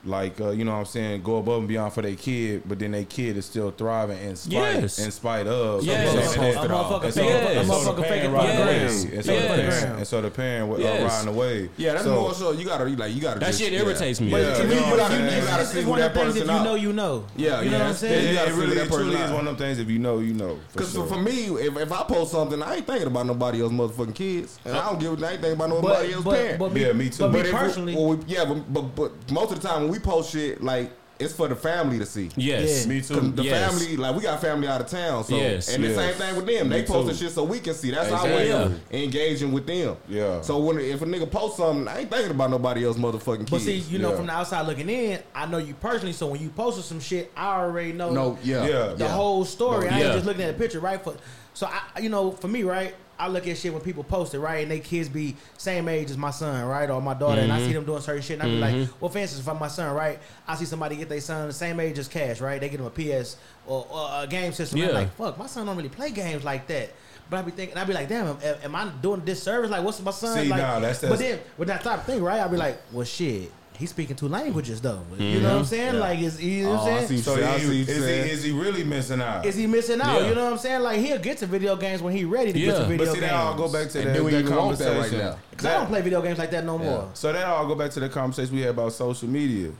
like 0.05 0.39
uh, 0.39 0.51
you 0.51 0.63
know 0.63 0.71
what 0.71 0.77
I'm 0.79 0.85
saying 0.85 1.23
go 1.23 1.37
above 1.37 1.59
and 1.59 1.67
beyond 1.67 1.91
for 1.93 2.01
their 2.01 2.15
kid, 2.15 2.63
but 2.65 2.79
then 2.79 2.91
their 2.91 3.03
kid 3.03 3.35
is 3.37 3.45
still 3.45 3.71
thriving 3.71 4.17
in 4.21 4.35
spite 4.35 4.51
Yes. 4.81 4.99
in 4.99 5.11
spite 5.11 5.47
of. 5.47 5.83
Yes. 5.83 6.07
So- 6.09 6.15
Yes. 6.17 6.35
and 6.35 6.43
then- 6.43 6.69
motherfucker 6.77 7.03
and 7.05 7.13
so- 7.13 7.21
fake- 7.21 7.31
a 7.31 7.59
and 7.59 7.67
so 7.67 7.93
the 7.93 8.01
parent 8.01 8.23
it 8.25 8.29
riding 8.29 8.55
for 8.55 8.61
away. 8.63 8.77
gram. 8.79 8.87
And 8.87 9.25
so 9.25 9.31
the 9.31 9.33
Yes. 9.33 9.79
parent- 9.81 9.97
and 9.97 10.07
so 10.07 10.21
the 10.21 10.29
parent 10.29 10.73
uh, 10.73 10.77
Yes. 10.77 11.11
riding 11.13 11.33
away. 11.35 11.69
Yeah, 11.77 11.91
that's 11.93 12.05
So- 12.05 12.15
more 12.21 12.33
so. 12.33 12.51
You 12.51 12.65
gotta 12.65 12.85
like 12.85 13.13
you 13.15 13.21
gotta. 13.21 13.39
that 13.39 13.47
just, 13.47 13.59
shit 13.59 13.73
yeah. 13.73 13.79
irritates 13.81 14.21
me 14.21 14.31
But 14.31 14.41
Yeah, 14.41 14.57
you 14.57 14.63
me, 14.67 14.75
know 14.75 14.85
you, 14.85 14.91
what 14.91 14.99
I'm 15.01 15.11
you, 15.11 15.17
saying? 15.17 15.31
you, 15.33 15.37
You 15.41 15.47
gotta 15.47 15.61
it's 15.63 15.71
see 15.71 15.85
one 15.85 15.99
of 15.99 16.05
that 16.05 16.13
the 16.13 16.19
things 16.19 16.35
if 16.37 16.41
you 16.47 16.63
know, 16.63 16.75
you 16.75 16.93
know. 16.93 17.23
Yeah, 17.35 17.61
you 17.61 17.69
know 17.71 17.79
what 17.79 17.87
I'm 17.87 17.93
saying. 17.95 18.33
Yeah, 18.35 18.43
it 18.49 18.53
really 18.53 18.75
that 18.75 18.89
person 18.89 19.09
is 19.11 19.31
one 19.31 19.39
of 19.41 19.45
them 19.45 19.55
things. 19.57 19.79
If 19.79 19.89
you 19.89 19.99
know, 19.99 20.19
you 20.19 20.33
know. 20.33 20.57
Because 20.73 20.93
for 20.93 21.17
me, 21.17 21.45
if, 21.47 21.77
if 21.77 21.91
I 21.91 22.03
post 22.03 22.31
something, 22.31 22.61
I 22.61 22.75
ain't 22.77 22.87
thinking 22.87 23.07
about 23.07 23.25
nobody 23.25 23.61
else 23.61 23.71
motherfucking 23.71 24.15
kids, 24.15 24.59
and 24.65 24.75
I 24.77 24.89
don't 24.89 24.99
give 24.99 25.21
I 25.23 25.31
ain't 25.31 25.43
about 25.43 25.69
nobody 25.69 26.07
But, 26.07 26.13
else 26.15 26.23
but, 26.23 26.35
parent. 26.35 26.73
me, 26.73 26.81
Yeah, 26.85 26.93
me 26.93 27.09
too. 27.09 27.23
But 27.23 27.31
me 27.31 27.39
if 27.41 27.51
personally, 27.51 28.19
yeah, 28.27 28.45
but, 28.45 28.73
but 28.73 28.95
but 28.95 29.31
most 29.31 29.51
of 29.51 29.61
the 29.61 29.67
time 29.67 29.86
when 29.87 29.93
we 29.93 29.99
post 29.99 30.31
shit, 30.31 30.63
like 30.63 30.91
it's 31.19 31.33
for 31.33 31.47
the 31.47 31.55
family 31.55 31.97
to 31.97 32.05
see. 32.05 32.29
yes 32.35 32.83
Yeah. 32.85 32.89
Me 32.89 32.99
'Cause 32.99 33.07
too. 33.07 33.31
The 33.31 33.43
Yes. 33.43 33.79
family, 33.79 33.97
like 33.97 34.15
we 34.15 34.21
got 34.21 34.39
family 34.39 34.67
out 34.67 34.81
of 34.81 34.87
town, 34.87 35.23
so 35.23 35.35
Yes. 35.35 35.67
and 35.73 35.83
the 35.83 35.87
Yes. 35.87 35.95
same 35.97 36.13
thing 36.13 36.35
with 36.35 36.45
them. 36.45 36.69
Me 36.69 36.81
They 36.81 36.83
posting 36.87 37.17
too. 37.17 37.23
shit 37.25 37.33
so 37.33 37.43
we 37.43 37.59
can 37.59 37.73
see. 37.73 37.89
That's 37.89 38.11
our 38.11 38.23
Exactly. 38.27 38.35
way 38.35 38.51
of 38.51 38.79
engaging 38.91 39.51
with 39.51 39.65
them. 39.65 39.97
Yeah. 40.07 40.41
So 40.41 40.59
when 40.59 40.77
if 40.79 41.01
a 41.01 41.05
nigga 41.05 41.29
posts 41.31 41.57
something, 41.57 41.87
I 41.87 42.01
ain't 42.01 42.11
thinking 42.11 42.29
about 42.29 42.51
nobody 42.51 42.85
else 42.85 42.97
motherfucking 42.97 43.39
kids. 43.47 43.49
but 43.51 43.61
see, 43.61 43.77
you 43.77 43.97
know, 43.97 44.11
Yeah. 44.11 44.15
from 44.17 44.27
the 44.27 44.33
outside 44.33 44.67
looking 44.67 44.89
in, 44.89 45.17
I 45.33 45.47
know 45.47 45.57
you 45.57 45.73
personally. 45.73 46.13
So 46.13 46.27
when 46.27 46.39
you 46.39 46.49
posted 46.49 46.85
some 46.85 46.99
shit, 46.99 47.31
I 47.35 47.61
already 47.61 47.93
know 47.93 48.11
no, 48.11 48.37
yeah, 48.43 48.67
Yeah. 48.67 48.93
the 48.95 49.07
whole 49.07 49.43
story. 49.43 49.89
I 49.89 49.97
Yeah. 49.97 50.03
ain't 50.05 50.13
just 50.13 50.25
looking 50.27 50.43
at 50.43 50.55
the 50.55 50.61
picture, 50.63 50.79
right? 50.79 51.03
For 51.03 51.15
so 51.55 51.65
I, 51.67 51.99
you 51.99 52.09
know, 52.09 52.29
for 52.29 52.47
me, 52.47 52.61
right, 52.61 52.93
I 53.19 53.27
look 53.27 53.47
at 53.47 53.57
shit 53.57 53.73
when 53.73 53.81
people 53.81 54.03
post 54.03 54.33
it, 54.33 54.39
right, 54.39 54.61
and 54.61 54.71
they 54.71 54.79
kids 54.79 55.09
be 55.09 55.35
same 55.57 55.87
age 55.87 56.09
as 56.11 56.17
my 56.17 56.31
son, 56.31 56.65
right, 56.65 56.89
or 56.89 57.01
my 57.01 57.13
daughter, 57.13 57.41
and 57.41 57.51
I 57.51 57.57
see 57.57 57.65
mm-hmm. 57.65 57.73
them 57.73 57.85
doing 57.85 58.01
certain 58.01 58.21
shit, 58.21 58.39
and 58.39 58.43
I 58.43 58.45
be 58.45 58.59
like, 58.59 58.75
mm-hmm. 58.75 58.93
well, 58.99 59.09
for 59.09 59.17
instance, 59.17 59.41
if 59.41 59.49
I'm 59.49 59.59
my 59.59 59.67
son, 59.67 59.95
right, 59.95 60.19
I 60.47 60.55
see 60.55 60.65
somebody 60.65 60.95
get 60.95 61.09
their 61.09 61.21
son 61.21 61.47
the 61.47 61.53
same 61.53 61.79
age 61.79 61.97
as 61.97 62.07
Cash, 62.07 62.41
right, 62.41 62.59
they 62.61 62.69
get 62.69 62.79
him 62.79 62.85
a 62.85 62.89
PS 62.89 63.37
or, 63.65 63.87
or 63.89 64.09
a 64.23 64.27
game 64.27 64.53
system. 64.53 64.81
I'm 64.81 64.93
like, 64.93 65.13
fuck, 65.15 65.37
my 65.37 65.47
son 65.47 65.65
don't 65.65 65.77
really 65.77 65.89
play 65.89 66.11
games 66.11 66.43
like 66.43 66.67
that. 66.67 66.91
But 67.29 67.37
I 67.37 67.41
be 67.41 67.51
thinking, 67.51 67.77
I 67.77 67.83
be 67.83 67.93
like, 67.93 68.07
damn, 68.07 68.27
am, 68.27 68.55
am 68.63 68.75
I 68.75 68.89
doing 69.01 69.21
this 69.25 69.43
service? 69.43 69.69
Like, 69.69 69.83
what's 69.83 70.01
my 70.01 70.11
son? 70.11 70.37
See, 70.37 70.49
like, 70.49 70.61
nah, 70.61 70.79
that's- 70.79 71.01
but 71.01 71.19
then 71.19 71.39
with 71.57 71.67
that 71.67 71.83
type 71.83 71.99
of 71.99 72.05
thing, 72.05 72.23
right? 72.23 72.39
I 72.39 72.47
be 72.47 72.57
like, 72.57 72.79
well, 72.91 73.05
shit. 73.05 73.51
He's 73.77 73.91
speaking 73.91 74.15
two 74.15 74.27
languages 74.27 74.81
though. 74.81 75.03
You 75.19 75.39
know 75.39 75.49
what 75.49 75.49
mm-hmm. 75.49 75.57
I'm 75.59 75.65
saying? 75.65 75.93
Yeah. 75.93 75.99
Like, 75.99 76.19
is 76.19 76.41
you 76.41 76.63
know 76.63 76.71
what 76.71 76.79
Oh, 76.79 76.85
I 76.87 76.97
I'm 76.99 77.07
saying? 77.07 77.21
So 77.21 77.35
See, 77.35 77.43
I 77.43 77.57
he, 77.59 77.59
see 77.59 77.67
what 77.67 77.89
is, 77.89 78.05
he, 78.05 78.31
is 78.31 78.43
he 78.43 78.51
really 78.51 78.83
missing 78.83 79.21
out? 79.21 79.45
Is 79.45 79.55
he 79.55 79.67
missing 79.67 80.01
out? 80.01 80.19
Yeah. 80.19 80.29
You 80.29 80.35
know 80.35 80.45
what 80.45 80.53
I'm 80.53 80.59
saying? 80.59 80.81
Like 80.81 80.99
he'll 80.99 81.19
get 81.19 81.37
to 81.39 81.45
video 81.45 81.75
games 81.75 82.01
when 82.01 82.15
he 82.15 82.25
ready 82.25 82.53
to 82.53 82.59
get 82.59 82.75
to 82.75 82.85
video 82.85 82.97
games. 82.97 82.97
but 82.97 83.13
see, 83.13 83.19
games. 83.19 83.31
that 83.31 83.39
all 83.39 83.55
go 83.55 83.71
back 83.71 83.89
to 83.89 83.99
And 83.99 84.09
that, 84.09 84.13
do 84.15 84.23
we 84.23 84.31
that 84.31 84.39
even 84.39 84.55
want 84.55 84.77
that 84.79 84.85
right 84.85 84.93
conversation. 84.95 85.19
now? 85.19 85.37
Cause 85.57 85.65
I 85.67 85.73
don't 85.73 85.87
play 85.87 86.01
video 86.01 86.21
games 86.23 86.39
like 86.39 86.51
that 86.51 86.65
no 86.65 86.79
more. 86.79 87.09
So 87.13 87.31
that 87.31 87.45
all 87.45 87.67
go 87.67 87.75
back 87.75 87.91
to 87.91 87.99
the 87.99 88.09
conversation 88.09 88.55
we 88.55 88.61
had 88.61 88.71
about 88.71 88.93
social 88.93 89.27
media. 89.27 89.71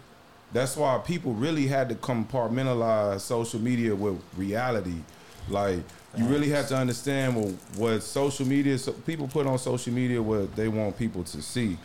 That's 0.53 0.77
why 0.77 0.99
people 0.99 1.33
really 1.33 1.65
had 1.65 1.89
to 1.89 1.95
compartmentalize 1.95 3.21
social 3.21 3.59
media 3.59 3.95
with 3.95 4.21
reality. 4.35 5.01
Like 5.49 5.79
you 6.15 6.25
really 6.25 6.49
have 6.49 6.67
to 6.67 6.75
understand 6.77 7.35
what, 7.35 7.53
what 7.77 8.03
social 8.03 8.45
media. 8.45 8.77
So 8.77 8.91
people 8.91 9.27
put 9.27 9.47
on 9.47 9.57
social 9.57 9.93
media 9.93 10.21
what 10.21 10.55
they 10.55 10.67
want 10.67 10.97
people 10.97 11.23
to 11.23 11.41
see. 11.41 11.77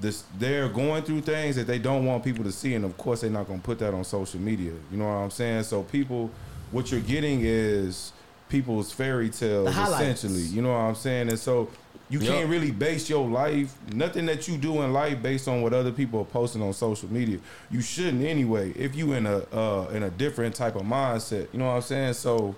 This 0.00 0.24
they're 0.38 0.68
going 0.68 1.02
through 1.02 1.22
things 1.22 1.56
that 1.56 1.66
they 1.66 1.78
don't 1.78 2.06
want 2.06 2.22
people 2.22 2.44
to 2.44 2.52
see, 2.52 2.74
and 2.74 2.84
of 2.84 2.96
course 2.96 3.22
they're 3.22 3.30
not 3.30 3.46
going 3.46 3.58
to 3.60 3.64
put 3.64 3.78
that 3.80 3.94
on 3.94 4.04
social 4.04 4.40
media. 4.40 4.72
You 4.90 4.98
know 4.98 5.06
what 5.06 5.14
I'm 5.14 5.30
saying? 5.30 5.64
So 5.64 5.82
people, 5.82 6.30
what 6.70 6.92
you're 6.92 7.00
getting 7.00 7.40
is 7.42 8.12
people's 8.48 8.92
fairy 8.92 9.28
tales 9.30 9.76
essentially. 9.76 10.42
You 10.42 10.62
know 10.62 10.72
what 10.72 10.78
I'm 10.78 10.94
saying? 10.94 11.28
And 11.28 11.38
so 11.38 11.68
you 12.10 12.20
Yup. 12.20 12.28
can't 12.28 12.48
really 12.48 12.70
base 12.70 13.10
your 13.10 13.28
life, 13.28 13.76
nothing 13.92 14.26
that 14.26 14.48
you 14.48 14.56
do 14.56 14.80
in 14.82 14.92
life, 14.92 15.20
based 15.22 15.46
on 15.46 15.60
what 15.62 15.74
other 15.74 15.92
people 15.92 16.20
are 16.20 16.24
posting 16.24 16.62
on 16.62 16.72
social 16.72 17.12
media. 17.12 17.38
You 17.70 17.82
shouldn't 17.82 18.24
anyway. 18.24 18.72
If 18.72 18.94
you 18.94 19.12
in 19.12 19.26
a 19.26 19.38
uh, 19.52 19.88
in 19.92 20.04
a 20.04 20.10
different 20.10 20.54
type 20.54 20.76
of 20.76 20.82
mindset, 20.82 21.48
you 21.52 21.58
know 21.58 21.66
what 21.66 21.72
I'm 21.72 21.82
saying. 21.82 22.14
So 22.14 22.56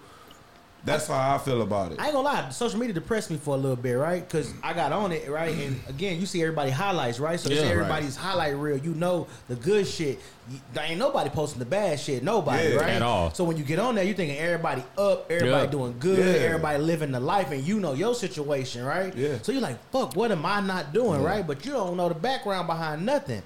that's 0.84 1.06
how 1.08 1.34
I 1.34 1.38
feel 1.38 1.62
about 1.62 1.92
it. 1.92 2.00
I 2.00 2.06
ain't 2.06 2.14
gonna 2.14 2.26
lie, 2.26 2.48
social 2.50 2.78
media 2.78 2.94
depressed 2.94 3.30
me 3.30 3.36
for 3.36 3.54
a 3.54 3.58
little 3.58 3.76
bit, 3.76 3.92
right? 3.94 4.26
Because 4.26 4.52
I 4.62 4.72
got 4.72 4.92
on 4.92 5.12
it, 5.12 5.28
right? 5.28 5.54
And 5.54 5.80
again, 5.88 6.18
you 6.18 6.26
see 6.26 6.40
everybody 6.40 6.70
highlights, 6.70 7.20
right? 7.20 7.38
So 7.38 7.50
you 7.50 7.56
Yeah, 7.56 7.60
see 7.62 7.66
right. 7.68 7.74
everybody's 7.76 8.16
highlight 8.16 8.56
reel. 8.56 8.78
You 8.78 8.94
know 8.94 9.26
the 9.48 9.56
good 9.56 9.86
shit. 9.86 10.20
You- 10.50 10.58
There 10.72 10.84
ain't 10.84 10.98
nobody 10.98 11.28
posting 11.30 11.58
the 11.58 11.64
bad 11.66 12.00
shit. 12.00 12.22
Nobody, 12.24 12.70
Yeah. 12.70 12.76
right? 12.76 12.90
At 12.90 13.02
all. 13.02 13.30
So 13.34 13.44
when 13.44 13.56
you 13.56 13.62
get 13.64 13.78
on 13.78 13.94
there, 13.94 14.04
you 14.04 14.14
thinking 14.14 14.38
everybody 14.38 14.82
up, 14.96 15.30
everybody 15.30 15.64
Yeah. 15.66 15.70
doing 15.70 15.96
good, 15.98 16.18
Yeah. 16.18 16.46
everybody 16.46 16.78
living 16.82 17.12
the 17.12 17.20
life, 17.20 17.50
and 17.50 17.62
you 17.62 17.78
know 17.78 17.92
your 17.92 18.14
situation, 18.14 18.84
right? 18.84 19.14
Yeah. 19.16 19.34
So 19.42 19.52
you're 19.52 19.60
like, 19.60 19.78
fuck, 19.92 20.16
what 20.16 20.32
am 20.32 20.44
I 20.46 20.60
not 20.60 20.92
doing, 20.92 21.22
right? 21.22 21.46
But 21.46 21.64
you 21.66 21.72
don't 21.72 21.96
know 21.96 22.08
the 22.08 22.14
background 22.14 22.66
behind 22.66 23.04
nothing. 23.04 23.42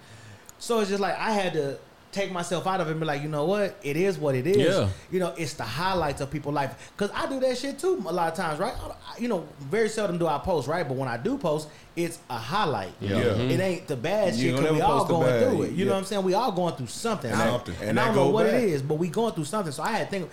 So 0.59 0.81
it's 0.81 0.89
just 0.89 1.01
like 1.01 1.19
I 1.19 1.33
had 1.33 1.53
to 1.55 1.77
take 2.15 2.31
myself 2.33 2.67
out 2.67 2.81
of 2.81 2.87
it 2.89 2.93
and 2.93 3.01
be 3.01 3.07
like, 3.07 3.23
you 3.23 3.29
know 3.29 3.45
what? 3.45 3.77
It 3.83 3.97
is 3.97 4.17
what 4.19 4.35
it 4.35 4.47
is. 4.47 4.57
Yeah. 4.57 4.89
You 5.11 5.19
know, 5.21 5.35
it's 5.37 5.55
the 5.55 5.65
highlights 5.65 6.21
of 6.21 6.31
people's 6.31 6.55
life. 6.55 6.93
Cause 6.97 7.11
I 7.15 7.27
do 7.27 7.41
that 7.41 7.59
shit 7.59 7.79
too 7.79 8.03
a 8.07 8.13
lot 8.13 8.29
of 8.31 8.37
times, 8.37 8.59
right? 8.61 8.73
I- 8.73 9.19
You 9.19 9.29
know, 9.29 9.47
very 9.61 9.89
seldom 9.89 10.17
do 10.19 10.27
I 10.27 10.39
post, 10.39 10.69
right? 10.69 10.87
But 10.87 10.97
when 10.97 11.09
I 11.09 11.17
do 11.17 11.37
post, 11.37 11.69
it's 11.97 12.19
a 12.31 12.39
highlight. 12.39 12.93
Yeah. 13.01 13.17
It 13.17 13.61
ain't 13.61 13.87
the 13.89 13.97
bad 13.97 14.35
You 14.35 14.51
shit 14.51 14.57
because 14.57 14.73
we 14.73 14.81
all 14.81 15.05
going 15.05 15.27
bad. 15.27 15.49
through 15.51 15.63
it. 15.65 15.71
You 15.73 15.77
Yeah. 15.79 15.85
know 15.87 15.91
what 15.93 15.99
I'm 15.99 16.05
saying? 16.05 16.25
We 16.25 16.35
all 16.35 16.53
going 16.53 16.75
through 16.77 16.87
something. 16.87 17.31
And 17.31 17.41
I, 17.41 17.49
and 17.57 17.69
and 17.83 18.01
I 18.01 18.07
don't 18.07 18.17
know 18.17 18.31
what 18.31 18.47
back. 18.47 18.55
it 18.63 18.69
is, 18.69 18.83
but 18.83 18.95
we 18.95 19.09
going 19.09 19.35
through 19.35 19.45
something. 19.45 19.73
So 19.73 19.83
I 19.83 19.91
had 19.91 20.05
to 20.07 20.11
think 20.11 20.31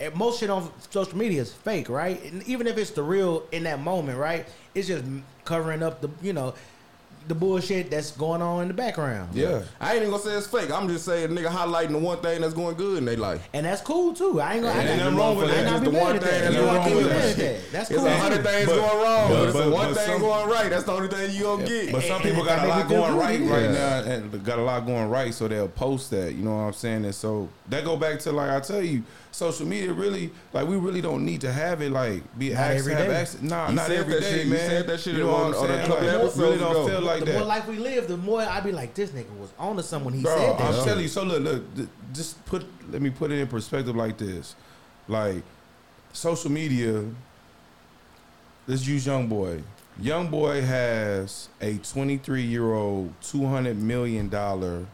and 0.00 0.14
most 0.16 0.40
shit 0.40 0.50
on 0.50 0.68
social 0.90 1.16
media 1.16 1.40
is 1.42 1.52
fake, 1.52 1.88
right? 1.88 2.20
And 2.24 2.42
even 2.48 2.66
if 2.66 2.76
it's 2.76 2.90
the 2.90 3.02
real 3.04 3.44
in 3.52 3.62
that 3.64 3.80
moment, 3.80 4.18
right? 4.18 4.44
It's 4.74 4.88
just 4.88 5.04
covering 5.44 5.82
up 5.84 6.00
the, 6.00 6.10
you 6.20 6.32
know, 6.32 6.54
the 7.28 7.34
bullshit 7.34 7.90
that's 7.90 8.10
going 8.12 8.42
on 8.42 8.62
in 8.62 8.68
the 8.68 8.74
background. 8.74 9.34
yeah. 9.34 9.62
I 9.80 9.92
ain't 9.94 10.02
even 10.02 10.10
gonna 10.10 10.22
say 10.22 10.32
it's 10.34 10.46
fake. 10.46 10.70
I'm 10.70 10.88
just 10.88 11.04
saying 11.04 11.30
nigga 11.30 11.46
highlighting 11.48 11.92
the 11.92 11.98
one 11.98 12.18
thing 12.18 12.40
that's 12.42 12.52
going 12.54 12.76
good 12.76 12.98
in 12.98 13.04
their 13.06 13.16
life. 13.16 13.46
And 13.54 13.64
that's 13.64 13.80
cool 13.80 14.12
too. 14.14 14.40
I 14.40 14.54
ain't 14.54 14.62
gonna. 14.62 14.74
I 14.78 14.82
Ain't 14.82 14.90
ain't 14.90 14.98
nothing 15.00 15.16
wrong 15.16 15.36
with 15.36 15.50
I 15.50 15.54
ain't 15.54 15.64
that. 15.64 15.70
not 15.70 15.80
Just 15.80 15.84
be 15.84 15.90
the 15.96 16.04
one 16.04 16.12
thing 16.18 16.20
that. 16.20 16.30
that's 16.30 16.54
You 16.54 16.60
ain't 16.60 16.70
going 16.70 16.82
gonna 16.82 16.96
be 16.96 17.02
good. 17.02 17.36
that. 17.36 17.72
That's 17.72 17.90
It's 17.90 17.98
cool. 17.98 18.06
a 18.08 18.16
hundred 18.16 18.44
things 18.44 18.66
But- 18.66 18.74
going 18.76 19.02
wrong, 19.04 19.28
but- 19.28 19.34
but, 19.36 19.44
it's 19.44 19.52
the 19.52 19.58
but- 19.64 19.72
one 19.72 19.88
but 19.88 19.96
thing 19.96 20.06
some- 20.06 20.20
going 20.20 20.48
right. 20.50 20.70
That's 20.70 20.84
the 20.84 20.92
only 20.92 21.08
thing 21.08 21.30
you 21.34 21.42
gonna 21.44 21.66
get. 21.66 21.92
But 21.92 22.02
some 22.02 22.22
people 22.22 22.44
got 22.44 22.64
a 22.64 22.68
lot 22.68 22.76
make 22.78 22.88
me 22.88 22.94
feel 22.94 23.02
going 23.06 23.16
right 23.18 23.40
right 23.40 23.70
now, 23.70 23.98
and 24.12 24.44
got 24.44 24.58
a 24.58 24.62
lot 24.62 24.86
going 24.86 25.08
right, 25.08 25.32
so 25.32 25.48
they'll 25.48 25.68
post 25.68 26.10
that. 26.10 26.34
You 26.34 26.42
know 26.44 26.50
what 26.50 26.62
I'm 26.62 26.72
saying? 26.74 27.04
And 27.04 27.14
so 27.14 27.48
that 27.70 27.84
go 27.84 27.96
back 27.96 28.18
to 28.20 28.32
like 28.32 28.50
I 28.50 28.60
tell 28.60 28.82
you, 28.82 29.02
social 29.34 29.66
media 29.66 29.92
really 29.92 30.30
like 30.52 30.66
we 30.68 30.76
really 30.76 31.00
don't 31.00 31.24
need 31.24 31.40
to 31.40 31.52
have 31.52 31.82
it 31.82 31.90
like 31.90 32.22
be 32.38 32.50
Not 32.50 32.60
access, 32.60 32.80
every 32.80 32.94
have 32.94 33.06
day. 33.08 33.16
access. 33.16 33.42
Nah, 33.42 33.68
You 33.68 33.74
not 33.74 33.90
every 33.90 33.96
day, 33.96 34.00
every 34.00 34.14
that 34.14 34.20
day, 34.20 34.30
shit- 34.36 34.46
you 34.46 34.52
man. 34.52 34.70
said 34.70 34.86
that 34.86 35.00
shit 35.00 35.14
You 35.14 35.22
know 35.24 35.30
on- 35.34 35.50
what 35.50 35.56
I'm 35.58 35.64
on 35.64 35.70
a 35.70 35.74
saying? 35.74 35.86
couple 35.88 36.06
Like, 36.06 36.14
episodes 36.14 36.36
really 36.38 36.58
don't 36.58 36.70
ago. 36.70 36.86
feel 36.88 37.00
like 37.00 37.18
the 37.20 37.24
that. 37.26 37.34
more 37.38 37.44
life 37.44 37.66
we 37.66 37.76
live, 37.78 38.06
the 38.08 38.16
more 38.16 38.40
I 38.42 38.60
be 38.60 38.70
like, 38.72 38.94
this 38.94 39.10
nigga 39.10 39.36
was 39.38 39.50
on 39.58 39.76
to 39.76 39.82
someone. 39.82 40.12
He 40.14 40.22
Bro, 40.22 40.36
said 40.38 40.58
that. 40.58 40.60
I'm 40.60 40.74
shit. 40.74 40.84
telling 40.84 41.02
you. 41.02 41.08
So 41.08 41.22
look, 41.24 41.42
look. 41.42 41.74
th- 41.74 41.88
Just 42.12 42.46
put. 42.46 42.64
Let 42.92 43.02
me 43.02 43.10
put 43.10 43.32
it 43.32 43.40
in 43.40 43.48
perspective 43.48 43.96
like 43.96 44.18
this. 44.18 44.54
Like 45.08 45.42
social 46.12 46.50
media. 46.50 47.04
Let's 48.66 48.86
use 48.86 49.04
young 49.04 49.26
boy. 49.26 49.62
Young 50.00 50.28
boy 50.28 50.62
has 50.62 51.48
a 51.60 51.76
23 51.78 52.42
year 52.42 52.72
old, 52.72 53.12
200 53.22 53.76
million 53.76 54.28
dollar 54.28 54.86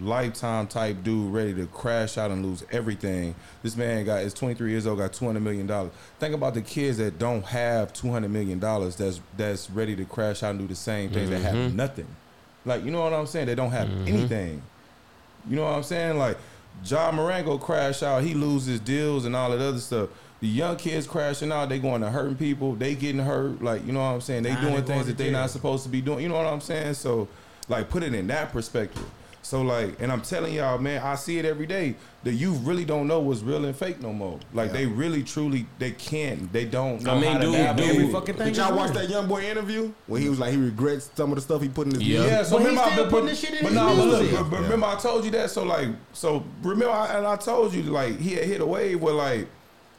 lifetime 0.00 0.66
type 0.66 1.02
dude 1.02 1.32
ready 1.32 1.54
to 1.54 1.66
crash 1.66 2.16
out 2.18 2.30
and 2.30 2.44
lose 2.44 2.64
everything. 2.72 3.34
This 3.62 3.76
man 3.76 4.04
got 4.04 4.22
is 4.22 4.32
23 4.34 4.70
years 4.70 4.86
old, 4.86 4.98
got 4.98 5.12
200 5.12 5.40
million 5.40 5.66
dollars. 5.66 5.92
Think 6.18 6.34
about 6.34 6.54
the 6.54 6.62
kids 6.62 6.98
that 6.98 7.18
don't 7.18 7.44
have 7.44 7.92
200 7.92 8.28
million 8.30 8.58
dollars 8.58 8.96
that's 8.96 9.20
that's 9.36 9.70
ready 9.70 9.94
to 9.96 10.04
crash 10.04 10.42
out 10.42 10.50
and 10.50 10.58
do 10.60 10.66
the 10.66 10.74
same 10.74 11.10
things 11.10 11.30
that 11.30 11.42
have 11.42 11.74
nothing. 11.74 12.06
Like 12.64 12.84
you 12.84 12.90
know 12.90 13.02
what 13.02 13.12
I'm 13.12 13.26
saying? 13.26 13.46
They 13.46 13.54
don't 13.54 13.70
have 13.70 13.88
anything. 14.06 14.62
You 15.48 15.56
know 15.56 15.64
what 15.64 15.74
I'm 15.74 15.82
saying? 15.82 16.18
Like 16.18 16.36
Ja 16.84 17.10
Morant 17.12 17.46
go 17.46 17.58
crash 17.58 18.02
out, 18.02 18.22
he 18.22 18.34
loses 18.34 18.80
deals 18.80 19.24
and 19.24 19.34
all 19.36 19.50
that 19.50 19.60
other 19.60 19.78
stuff. 19.78 20.08
The 20.40 20.48
young 20.48 20.76
kids 20.76 21.06
crashing 21.06 21.52
out, 21.52 21.68
they 21.68 21.78
going 21.78 22.00
to 22.00 22.08
hurting 22.08 22.36
people, 22.36 22.74
they 22.74 22.94
getting 22.94 23.20
hurt. 23.20 23.62
Like 23.62 23.84
you 23.86 23.92
know 23.92 24.00
what 24.00 24.06
I'm 24.14 24.20
saying? 24.22 24.42
They 24.44 24.54
Nah, 24.54 24.60
doing 24.62 24.74
they 24.76 24.80
things 24.82 25.06
that 25.06 25.18
they 25.18 25.24
jail. 25.24 25.32
not 25.34 25.50
supposed 25.50 25.82
to 25.82 25.88
be 25.90 26.00
doing. 26.00 26.20
You 26.20 26.28
know 26.30 26.36
what 26.36 26.46
I'm 26.46 26.60
saying? 26.62 26.94
So 26.94 27.28
like 27.68 27.90
put 27.90 28.02
it 28.02 28.14
in 28.14 28.26
that 28.28 28.50
perspective. 28.52 29.04
So 29.50 29.62
like, 29.62 30.00
and 30.00 30.12
I'm 30.12 30.20
telling 30.22 30.54
y'all, 30.54 30.78
man, 30.78 31.02
I 31.02 31.16
see 31.16 31.40
it 31.40 31.44
every 31.44 31.66
day. 31.66 31.96
That 32.22 32.34
you 32.34 32.52
really 32.52 32.84
don't 32.84 33.08
know 33.08 33.18
what's 33.18 33.40
real 33.40 33.64
and 33.64 33.74
fake 33.74 34.00
no 34.00 34.12
more. 34.12 34.38
Like 34.52 34.70
they 34.70 34.86
really, 34.86 35.24
truly, 35.24 35.66
they 35.80 35.90
can't. 35.90 36.52
They 36.52 36.66
don't 36.66 37.02
know 37.02 37.14
I 37.14 37.20
mean, 37.20 37.32
how 37.32 37.38
to 37.38 37.44
dude, 37.46 37.52
navigate 37.54 37.90
dude. 37.92 38.00
Every 38.02 38.12
fucking 38.12 38.34
thing. 38.36 38.46
Did 38.46 38.56
y'all 38.58 38.76
watch 38.76 38.92
that 38.92 39.08
young 39.08 39.26
boy 39.26 39.42
interview 39.42 39.92
when 40.06 40.22
he 40.22 40.28
was 40.28 40.38
like 40.38 40.52
he 40.52 40.56
regrets 40.56 41.10
some 41.16 41.30
of 41.32 41.34
the 41.34 41.40
stuff 41.40 41.62
he 41.62 41.68
put 41.68 41.88
in 41.88 41.94
his 41.94 42.02
Yeah. 42.04 42.18
music? 42.20 42.30
Yeah, 42.30 42.42
so 42.44 42.50
But 42.52 42.58
he 42.62 42.68
remember, 42.68 42.90
still 42.92 43.04
but, 43.04 43.10
putting 43.10 43.24
but, 43.24 43.30
this 43.30 43.40
shit 43.40 43.50
in 43.50 43.56
but 43.56 43.66
his 43.66 43.74
nah, 43.74 43.88
but 43.88 43.96
look, 44.06 44.20
music. 44.20 44.38
but, 44.38 44.50
but 44.50 44.60
remember 44.60 44.86
I 44.86 44.94
told 44.96 45.24
you 45.24 45.30
that. 45.32 45.50
So 45.50 45.64
like, 45.64 45.88
so 46.12 46.44
remember, 46.62 46.94
I, 46.94 47.16
and 47.16 47.26
I 47.26 47.34
told 47.36 47.74
you 47.74 47.82
like 47.82 48.20
he 48.20 48.34
had 48.34 48.44
hit 48.44 48.60
a 48.60 48.66
wave 48.66 49.00
where 49.02 49.14
like 49.14 49.48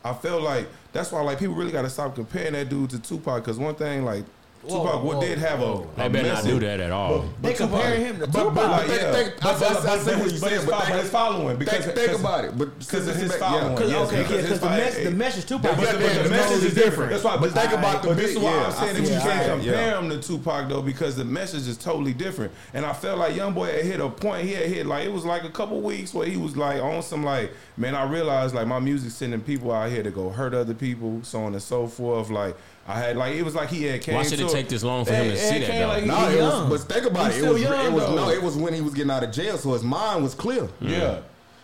I 0.06 0.14
felt 0.14 0.44
like 0.44 0.68
that's 0.94 1.12
why 1.12 1.20
like 1.24 1.40
people 1.40 1.56
really 1.56 1.72
got 1.74 1.82
to 1.82 1.90
stop 1.90 2.16
comparing 2.16 2.54
that 2.54 2.70
dude 2.70 2.92
to 2.92 3.00
Tupac 3.00 3.44
because 3.44 3.58
one 3.60 3.76
thing 3.76 4.06
like 4.06 4.24
Whoa, 4.24 4.40
Tupac 4.67 5.04
what 5.04 5.15
whoa, 5.17 5.21
did 5.21 5.38
have 5.39 5.60
a, 5.60 5.65
whoa. 5.65 5.88
They 5.97 6.06
a 6.06 6.10
better 6.10 6.34
not 6.34 6.43
do 6.43 6.60
that 6.60 6.80
at 6.80 6.91
all. 6.91 7.26
They 7.41 7.54
Tupac- 7.54 7.58
comparing 7.71 8.02
him 8.02 8.19
to 8.19 8.26
Tupac. 8.28 8.54
but 8.54 8.69
Like, 8.69 8.86
think- 8.88 9.02
yeah. 9.02 9.12
think- 9.13 9.34
But- 9.41 9.45
I- 9.45 9.50
I- 9.50 9.60
but- 9.60 9.62
I 9.62 9.71
but- 9.71 9.82
see 9.82 9.89
what 9.89 10.06
but 10.06 10.17
you're 10.17 10.28
it's 10.28 10.39
saying, 10.41 10.65
but 10.65 10.71
fol- 10.71 10.80
think- 10.82 10.89
but 10.91 11.00
it's 11.00 11.10
following 11.10 11.58
because 11.58 11.84
think, 11.86 11.95
think 11.97 12.19
about 12.19 12.45
it, 12.45 12.58
but 12.58 12.80
because 12.80 13.08
it's 13.08 13.19
his 13.19 13.32
yeah. 13.32 13.38
following. 13.38 13.78
Cause, 13.78 13.91
Yes, 13.91 14.08
okay, 14.08 14.17
because 14.17 14.30
because 14.30 14.50
his 14.50 14.60
the, 14.60 14.67
fo- 14.67 15.04
the 15.04 15.12
message 15.12 15.45
Tupac 15.47 15.62
But, 15.71 15.78
was 15.80 15.89
but, 15.89 16.00
different. 16.00 16.24
the 16.24 16.30
message 16.30 16.63
is 16.63 16.74
different. 16.76 17.12
That's 17.12 17.24
why. 17.24 17.38
But 17.38 17.52
think 17.52 17.71
about 17.74 18.02
the 18.04 18.08
But 18.10 18.17
this 18.17 18.32
is 18.32 18.38
why 18.39 18.52
I'm 18.54 18.71
saying 18.71 18.93
that 18.93 19.02
you 19.13 19.19
can't 19.19 19.62
compare 19.63 19.97
him 19.97 20.10
to 20.10 20.17
Tupac 20.21 20.69
though 20.69 20.82
because 20.82 21.15
the 21.15 21.26
message 21.26 21.67
is 21.67 21.78
totally 21.78 22.13
different. 22.13 22.52
And 22.74 22.86
I 22.86 22.93
felt 22.93 23.17
like 23.17 23.36
Young 23.36 23.54
Boy 23.54 23.65
had 23.71 23.86
hit 23.86 24.00
a 24.00 24.10
point. 24.10 24.45
He 24.47 24.54
had 24.54 24.67
hit 24.67 24.86
like 24.86 25.06
it 25.06 25.12
was 25.12 25.26
like 25.26 25.43
a 25.43 25.50
couple 25.50 25.82
weeks 25.82 26.13
where 26.13 26.28
he 26.28 26.38
was 26.38 26.56
like 26.56 26.82
on 26.82 27.02
some 27.02 27.24
like 27.24 27.52
man. 27.78 27.95
I 27.95 28.04
realized 28.04 28.54
like 28.54 28.67
my 28.67 28.80
music 28.80 29.12
sending 29.12 29.41
people 29.41 29.71
out 29.71 29.89
here 29.89 30.04
to 30.04 30.12
go 30.12 30.30
hurt 30.30 30.54
other 30.54 30.74
people, 30.76 31.19
so 31.24 31.41
on 31.43 31.54
and 31.54 31.62
so 31.63 31.88
forth. 31.88 32.30
Like 32.30 32.56
I 32.88 33.00
had 33.00 33.15
like 33.17 33.36
it 33.36 33.44
was 33.44 33.56
like 33.56 33.70
he 33.70 33.84
had 33.84 34.02
came. 34.02 34.15
Why 34.15 34.24
should 34.24 34.39
it 34.39 34.50
take 34.50 34.67
this 34.67 34.84
long 34.84 35.06
for 35.06 35.13
him 35.13 35.30
to 35.30 35.38
see 35.38 35.60
that, 35.60 35.67
though? 35.80 35.88
like 35.88 36.06
No, 36.06 36.30
it 36.30 36.41
was, 36.41 36.70
but 36.88 36.94
think 36.94 37.06
about 37.06 37.28
He's 37.32 37.36
it. 37.36 37.38
It 37.38 37.41
still 37.41 37.54
was, 37.54 37.62
young, 37.62 37.86
it 37.86 37.91
was 37.94 38.04
though. 38.06 38.15
no, 38.15 38.30
it 38.30 38.41
was 38.41 38.58
when 38.58 38.74
he 38.74 38.82
was 38.82 38.94
getting 38.94 39.12
out 39.12 39.24
of 39.24 39.32
jail, 39.32 39.58
so 39.58 39.74
his 39.74 39.84
mind 39.84 40.24
was 40.24 40.34
clear. 40.36 40.67
Yeah. 40.82 41.20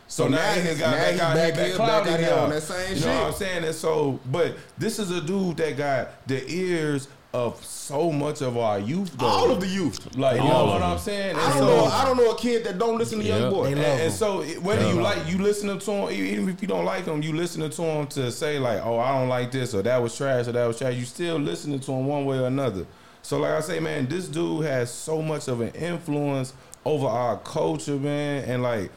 So, 0.09 0.23
So 0.23 0.27
now, 0.29 0.37
now 0.37 0.53
he 0.53 0.61
he's- 0.61 0.77
got 0.79 0.91
now 0.91 0.97
back 0.97 1.11
he's 1.11 1.19
out 1.21 1.35
back 1.35 1.45
here, 1.45 1.53
back 1.55 1.67
here- 1.67 1.77
back 1.77 2.07
out 2.07 2.19
here 2.19 2.33
on 2.33 2.49
that 2.51 2.61
same 2.63 2.95
you 2.97 3.05
know 3.05 3.15
what. 3.15 3.27
I'm 3.27 3.33
saying? 3.33 3.63
And 3.65 3.75
so, 3.75 4.19
but 4.31 4.55
this 4.77 4.99
is 4.99 5.11
a 5.11 5.19
dude 5.19 5.57
that 5.57 5.75
got 5.75 6.27
the 6.27 6.49
ears 6.49 7.07
of 7.37 7.63
so 7.63 8.11
much 8.11 8.41
of 8.41 8.57
our 8.57 8.79
youth. 8.79 9.15
Though. 9.17 9.25
All 9.27 9.51
of 9.51 9.59
the 9.61 9.67
youth. 9.67 10.15
like, 10.17 10.37
you 10.41 10.47
know 10.47 10.65
what 10.65 10.79
them. 10.79 10.91
I'm 10.91 10.97
saying? 10.97 11.29
And 11.31 11.39
I 11.39 11.49
don't 11.49 11.57
so- 11.59 11.67
know. 11.67 11.85
I 11.85 12.05
don't 12.05 12.17
know 12.17 12.31
a 12.31 12.37
kid 12.37 12.63
that 12.65 12.77
don't 12.79 12.97
listen 12.97 13.19
to. 13.19 13.25
Young 13.25 13.51
Boy. 13.51 13.65
And, 13.67 13.79
and 13.79 14.11
so 14.13 14.43
whether 14.61 14.87
you 14.91 15.01
like 15.01 15.27
you 15.27 15.37
listening 15.37 15.79
to 15.79 15.91
him, 15.91 16.09
even 16.11 16.49
if 16.49 16.61
you 16.61 16.67
don't 16.67 16.85
like 16.85 17.05
him, 17.05 17.21
you 17.21 17.33
listening 17.33 17.69
to 17.69 17.81
him 17.81 18.07
to 18.07 18.31
say 18.31 18.57
like, 18.59 18.83
"Oh, 18.85 18.99
I 18.99 19.17
don't 19.17 19.29
like 19.29 19.51
this," 19.51 19.73
or 19.73 19.81
"That 19.83 19.97
was 20.01 20.15
trash," 20.17 20.47
or 20.47 20.51
"That 20.53 20.65
was 20.65 20.77
trash." 20.77 20.95
You 20.95 21.05
still 21.05 21.37
listening 21.37 21.79
to 21.81 21.91
him 21.91 22.07
one 22.07 22.25
way 22.25 22.39
or 22.39 22.47
another. 22.47 22.85
So, 23.21 23.39
like 23.39 23.51
I 23.51 23.59
say, 23.61 23.79
man, 23.79 24.07
this 24.07 24.27
dude 24.27 24.65
has 24.65 24.91
so 24.91 25.21
much 25.21 25.47
of 25.47 25.61
an 25.61 25.69
influence 25.69 26.53
over 26.85 27.07
our 27.07 27.37
culture, 27.39 27.95
man, 27.97 28.45
and 28.45 28.63
like 28.63 28.89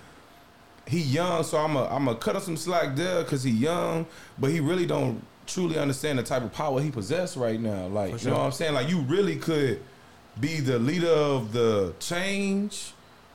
he 0.87 1.01
young, 1.01 1.43
so 1.45 1.59
I'm 1.59 1.77
a 1.77 1.85
I'm 1.87 2.09
a 2.09 2.15
cut 2.15 2.37
him 2.37 2.41
some 2.43 2.57
slack 2.57 2.97
there 2.97 3.23
because 3.23 3.43
he 3.43 3.51
young, 3.51 4.07
but 4.39 4.51
he 4.51 4.61
really 4.61 4.87
don't 4.87 5.23
truly 5.51 5.79
understand 5.79 6.19
the 6.19 6.23
type 6.23 6.43
of 6.43 6.53
power 6.53 6.81
he 6.81 6.91
possess 6.91 7.37
right 7.37 7.61
now. 7.61 7.87
Like, 7.89 8.23
you 8.23 8.31
know 8.31 8.39
what 8.39 8.45
I'm 8.47 8.53
saying? 8.53 8.75
Like, 8.75 8.89
you 8.89 9.01
really 9.01 9.37
could 9.37 9.83
be 10.41 10.61
the 10.61 10.79
leader 10.79 11.09
of 11.09 11.53
the 11.53 11.93
change, 11.99 12.93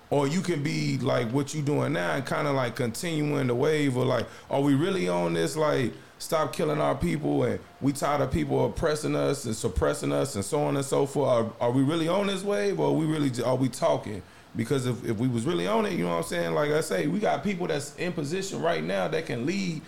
or 0.10 0.28
you 0.28 0.42
can 0.42 0.64
be 0.64 0.98
like 1.00 1.30
what 1.32 1.54
you 1.54 1.62
doing 1.62 1.94
now 1.94 2.16
and 2.16 2.26
kind 2.26 2.48
of 2.48 2.56
like 2.56 2.76
continuing 2.76 3.48
the 3.48 3.56
wave, 3.56 3.98
or 3.98 4.06
like, 4.06 4.28
are 4.50 4.62
we 4.62 4.74
really 4.76 5.08
on 5.10 5.34
this 5.34 5.56
like? 5.56 5.94
Stop 6.18 6.54
killing 6.54 6.80
our 6.80 6.96
people, 6.96 7.44
and 7.44 7.60
we 7.82 7.92
tired 7.92 8.22
of 8.22 8.32
people 8.32 8.66
oppressing 8.66 9.18
us 9.18 9.44
and 9.44 9.54
suppressing 9.54 10.14
us, 10.14 10.36
and 10.36 10.46
so 10.46 10.62
on 10.62 10.78
and 10.78 10.86
so 10.86 11.06
forth. 11.06 11.30
Are, 11.30 11.68
are 11.68 11.72
we 11.72 11.84
really 11.84 12.08
on 12.08 12.28
this 12.28 12.42
wave, 12.42 12.80
or 12.80 12.88
are 12.88 12.94
we 12.94 13.06
really 13.06 13.30
are 13.44 13.58
we 13.58 13.68
talking? 13.68 14.22
Because 14.56 14.86
if, 14.86 15.04
if 15.04 15.18
we 15.18 15.28
was 15.28 15.46
really 15.46 15.68
on 15.68 15.86
it, 15.86 15.92
you 15.92 16.06
know 16.06 16.12
what 16.12 16.18
I'm 16.18 16.24
saying? 16.24 16.54
Like 16.54 16.72
I 16.72 16.80
say, 16.80 17.08
we 17.08 17.20
got 17.20 17.44
people 17.44 17.68
that's 17.68 17.94
in 17.98 18.14
position 18.14 18.62
right 18.62 18.82
now 18.82 19.10
that 19.10 19.26
can 19.26 19.46
lead 19.46 19.82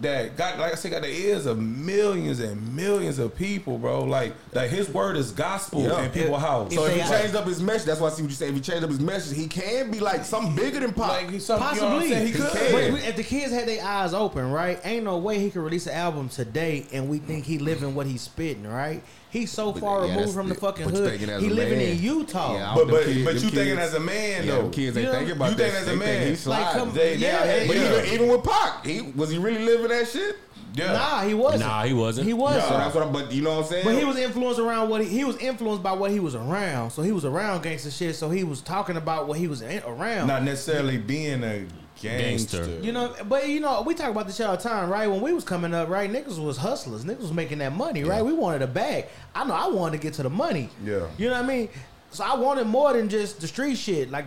that 0.00 0.36
got 0.36 0.58
like 0.58 0.72
I 0.72 0.74
said, 0.74 0.90
got 0.90 1.02
the 1.02 1.08
ears 1.08 1.46
of 1.46 1.58
millions 1.60 2.40
and 2.40 2.74
millions 2.74 3.18
of 3.20 3.34
people, 3.36 3.78
bro. 3.78 4.02
Like 4.04 4.34
like 4.52 4.70
his 4.70 4.88
word 4.88 5.16
is 5.16 5.30
gospel 5.30 5.82
Yeah. 5.82 6.02
in 6.02 6.10
people's 6.10 6.40
house. 6.40 6.74
So 6.74 6.84
if 6.84 6.94
they- 6.94 7.00
he 7.00 7.08
changed 7.08 7.36
up 7.36 7.46
his 7.46 7.62
message, 7.62 7.86
that's 7.86 8.00
why 8.00 8.08
I 8.08 8.10
see 8.10 8.22
what 8.22 8.30
you 8.30 8.36
say. 8.36 8.48
If 8.48 8.54
he 8.54 8.60
changed 8.60 8.82
up 8.84 8.90
his 8.90 9.00
message, 9.00 9.36
he 9.36 9.46
can 9.46 9.90
be 9.92 10.00
like 10.00 10.24
something 10.24 10.54
bigger 10.56 10.80
than 10.80 10.92
pop. 10.92 11.08
like 11.10 11.30
he's 11.30 11.44
something, 11.46 11.74
you 11.76 11.80
know 11.80 11.86
what 11.94 11.94
I'm 11.94 12.08
Possibly. 12.08 12.26
He 12.26 12.32
He 12.32 12.32
could. 12.32 12.92
But 12.92 13.08
if 13.08 13.16
the 13.16 13.22
kids 13.22 13.52
had 13.52 13.68
their 13.68 13.84
eyes 13.84 14.14
open, 14.14 14.50
right, 14.50 14.80
ain't 14.84 15.04
no 15.04 15.18
way 15.18 15.38
he 15.38 15.50
could 15.50 15.62
release 15.62 15.86
an 15.86 15.94
album 15.94 16.28
today 16.28 16.86
and 16.92 17.08
we 17.08 17.18
think 17.18 17.44
he 17.44 17.58
living 17.58 17.94
what 17.94 18.06
he's 18.06 18.22
spitting, 18.22 18.66
right? 18.66 19.02
He's 19.34 19.50
so 19.50 19.72
far 19.72 20.06
yeah, 20.06 20.14
removed 20.14 20.32
from 20.32 20.48
the 20.48 20.54
fucking 20.54 20.88
hood. 20.88 21.10
thinking 21.18 21.28
He 21.40 21.50
living 21.50 21.78
man. 21.78 21.88
in 21.88 21.98
Utah. 22.00 22.54
Yeah, 22.54 22.72
But 22.76 22.86
but 22.88 23.04
kids- 23.04 23.24
but 23.24 23.34
them 23.34 23.44
you 23.44 23.50
thinking 23.50 23.78
as 23.78 23.94
a 23.94 23.98
man 24.00 24.46
yeah, 24.46 24.52
though. 24.52 24.68
kids 24.68 24.96
You 24.96 25.02
ain't 25.02 25.12
know, 25.12 25.18
thinking 25.18 25.36
about 25.36 25.50
you 25.50 25.56
that. 25.56 25.70
think 25.72 25.74
as 25.82 25.88
a 25.88 25.96
man. 25.96 26.26
he's 26.28 26.46
Like, 26.46 26.72
come- 26.72 26.92
They- 26.94 27.16
they 27.16 27.26
yeah, 27.26 27.38
out 27.62 27.66
But 27.66 27.76
Yeah. 27.76 27.98
even, 27.98 28.14
even 28.14 28.28
with 28.28 28.44
Pac, 28.44 28.86
he 28.86 29.00
was 29.16 29.30
he 29.30 29.38
really 29.38 29.64
living 29.64 29.88
that 29.88 30.06
shit? 30.06 30.36
Yeah. 30.76 30.92
Nah, 30.92 31.22
he 31.22 31.34
wasn't. 31.34 31.62
Nah, 31.64 31.82
he 31.82 31.92
wasn't. 31.92 32.26
He 32.28 32.32
wasn't. 32.32 32.64
So 32.64 32.70
that's 32.78 32.94
what 32.94 33.04
I'm. 33.06 33.12
But 33.12 33.32
you 33.32 33.42
know 33.42 33.50
what 33.56 33.64
I'm 33.64 33.70
saying? 33.70 33.84
But 33.84 33.94
he 33.96 34.04
was 34.04 34.16
influenced 34.16 34.60
around 34.60 34.88
what 34.88 35.02
he, 35.02 35.08
he 35.08 35.24
was 35.24 35.36
influenced 35.38 35.82
by 35.82 35.92
what 35.92 36.10
he 36.12 36.18
was 36.20 36.34
around. 36.36 36.90
So 36.90 37.02
he 37.02 37.10
was 37.12 37.24
around 37.24 37.62
gangster 37.62 37.90
shit. 37.92 38.14
So 38.16 38.28
he 38.30 38.44
was 38.44 38.60
talking 38.60 38.96
about 38.96 39.26
what 39.28 39.38
he 39.38 39.46
was 39.48 39.62
in, 39.62 39.82
around. 39.84 40.26
Not 40.28 40.42
necessarily 40.44 40.96
being 40.96 41.42
a 41.44 41.64
gangster. 42.04 42.58
Gangster. 42.58 42.84
You 42.84 42.92
know, 42.92 43.14
but 43.28 43.48
you 43.48 43.60
know, 43.60 43.82
we 43.82 43.94
talk 43.94 44.10
about 44.10 44.26
this 44.26 44.36
shit 44.36 44.46
all 44.46 44.56
the 44.56 44.62
time, 44.62 44.90
right? 44.90 45.06
When 45.06 45.20
we 45.20 45.32
was 45.32 45.44
coming 45.44 45.74
up, 45.74 45.88
right, 45.88 46.10
niggas 46.10 46.42
was 46.42 46.56
hustlers. 46.56 47.04
Niggas 47.04 47.20
was 47.20 47.32
making 47.32 47.58
that 47.58 47.72
money, 47.72 48.04
right? 48.04 48.24
We 48.24 48.32
wanted 48.32 48.62
a 48.62 48.66
bag. 48.66 49.06
I 49.34 49.44
know 49.44 49.54
I 49.54 49.68
wanted 49.68 49.98
to 49.98 50.02
get 50.02 50.14
to 50.14 50.22
the 50.22 50.30
money. 50.30 50.68
Yeah. 50.84 51.06
You 51.18 51.28
know 51.28 51.34
what 51.34 51.44
I 51.44 51.46
mean? 51.46 51.68
So 52.10 52.24
I 52.24 52.36
wanted 52.36 52.66
more 52.66 52.92
than 52.92 53.08
just 53.08 53.40
the 53.40 53.48
street 53.48 53.76
shit. 53.76 54.10
Like, 54.10 54.26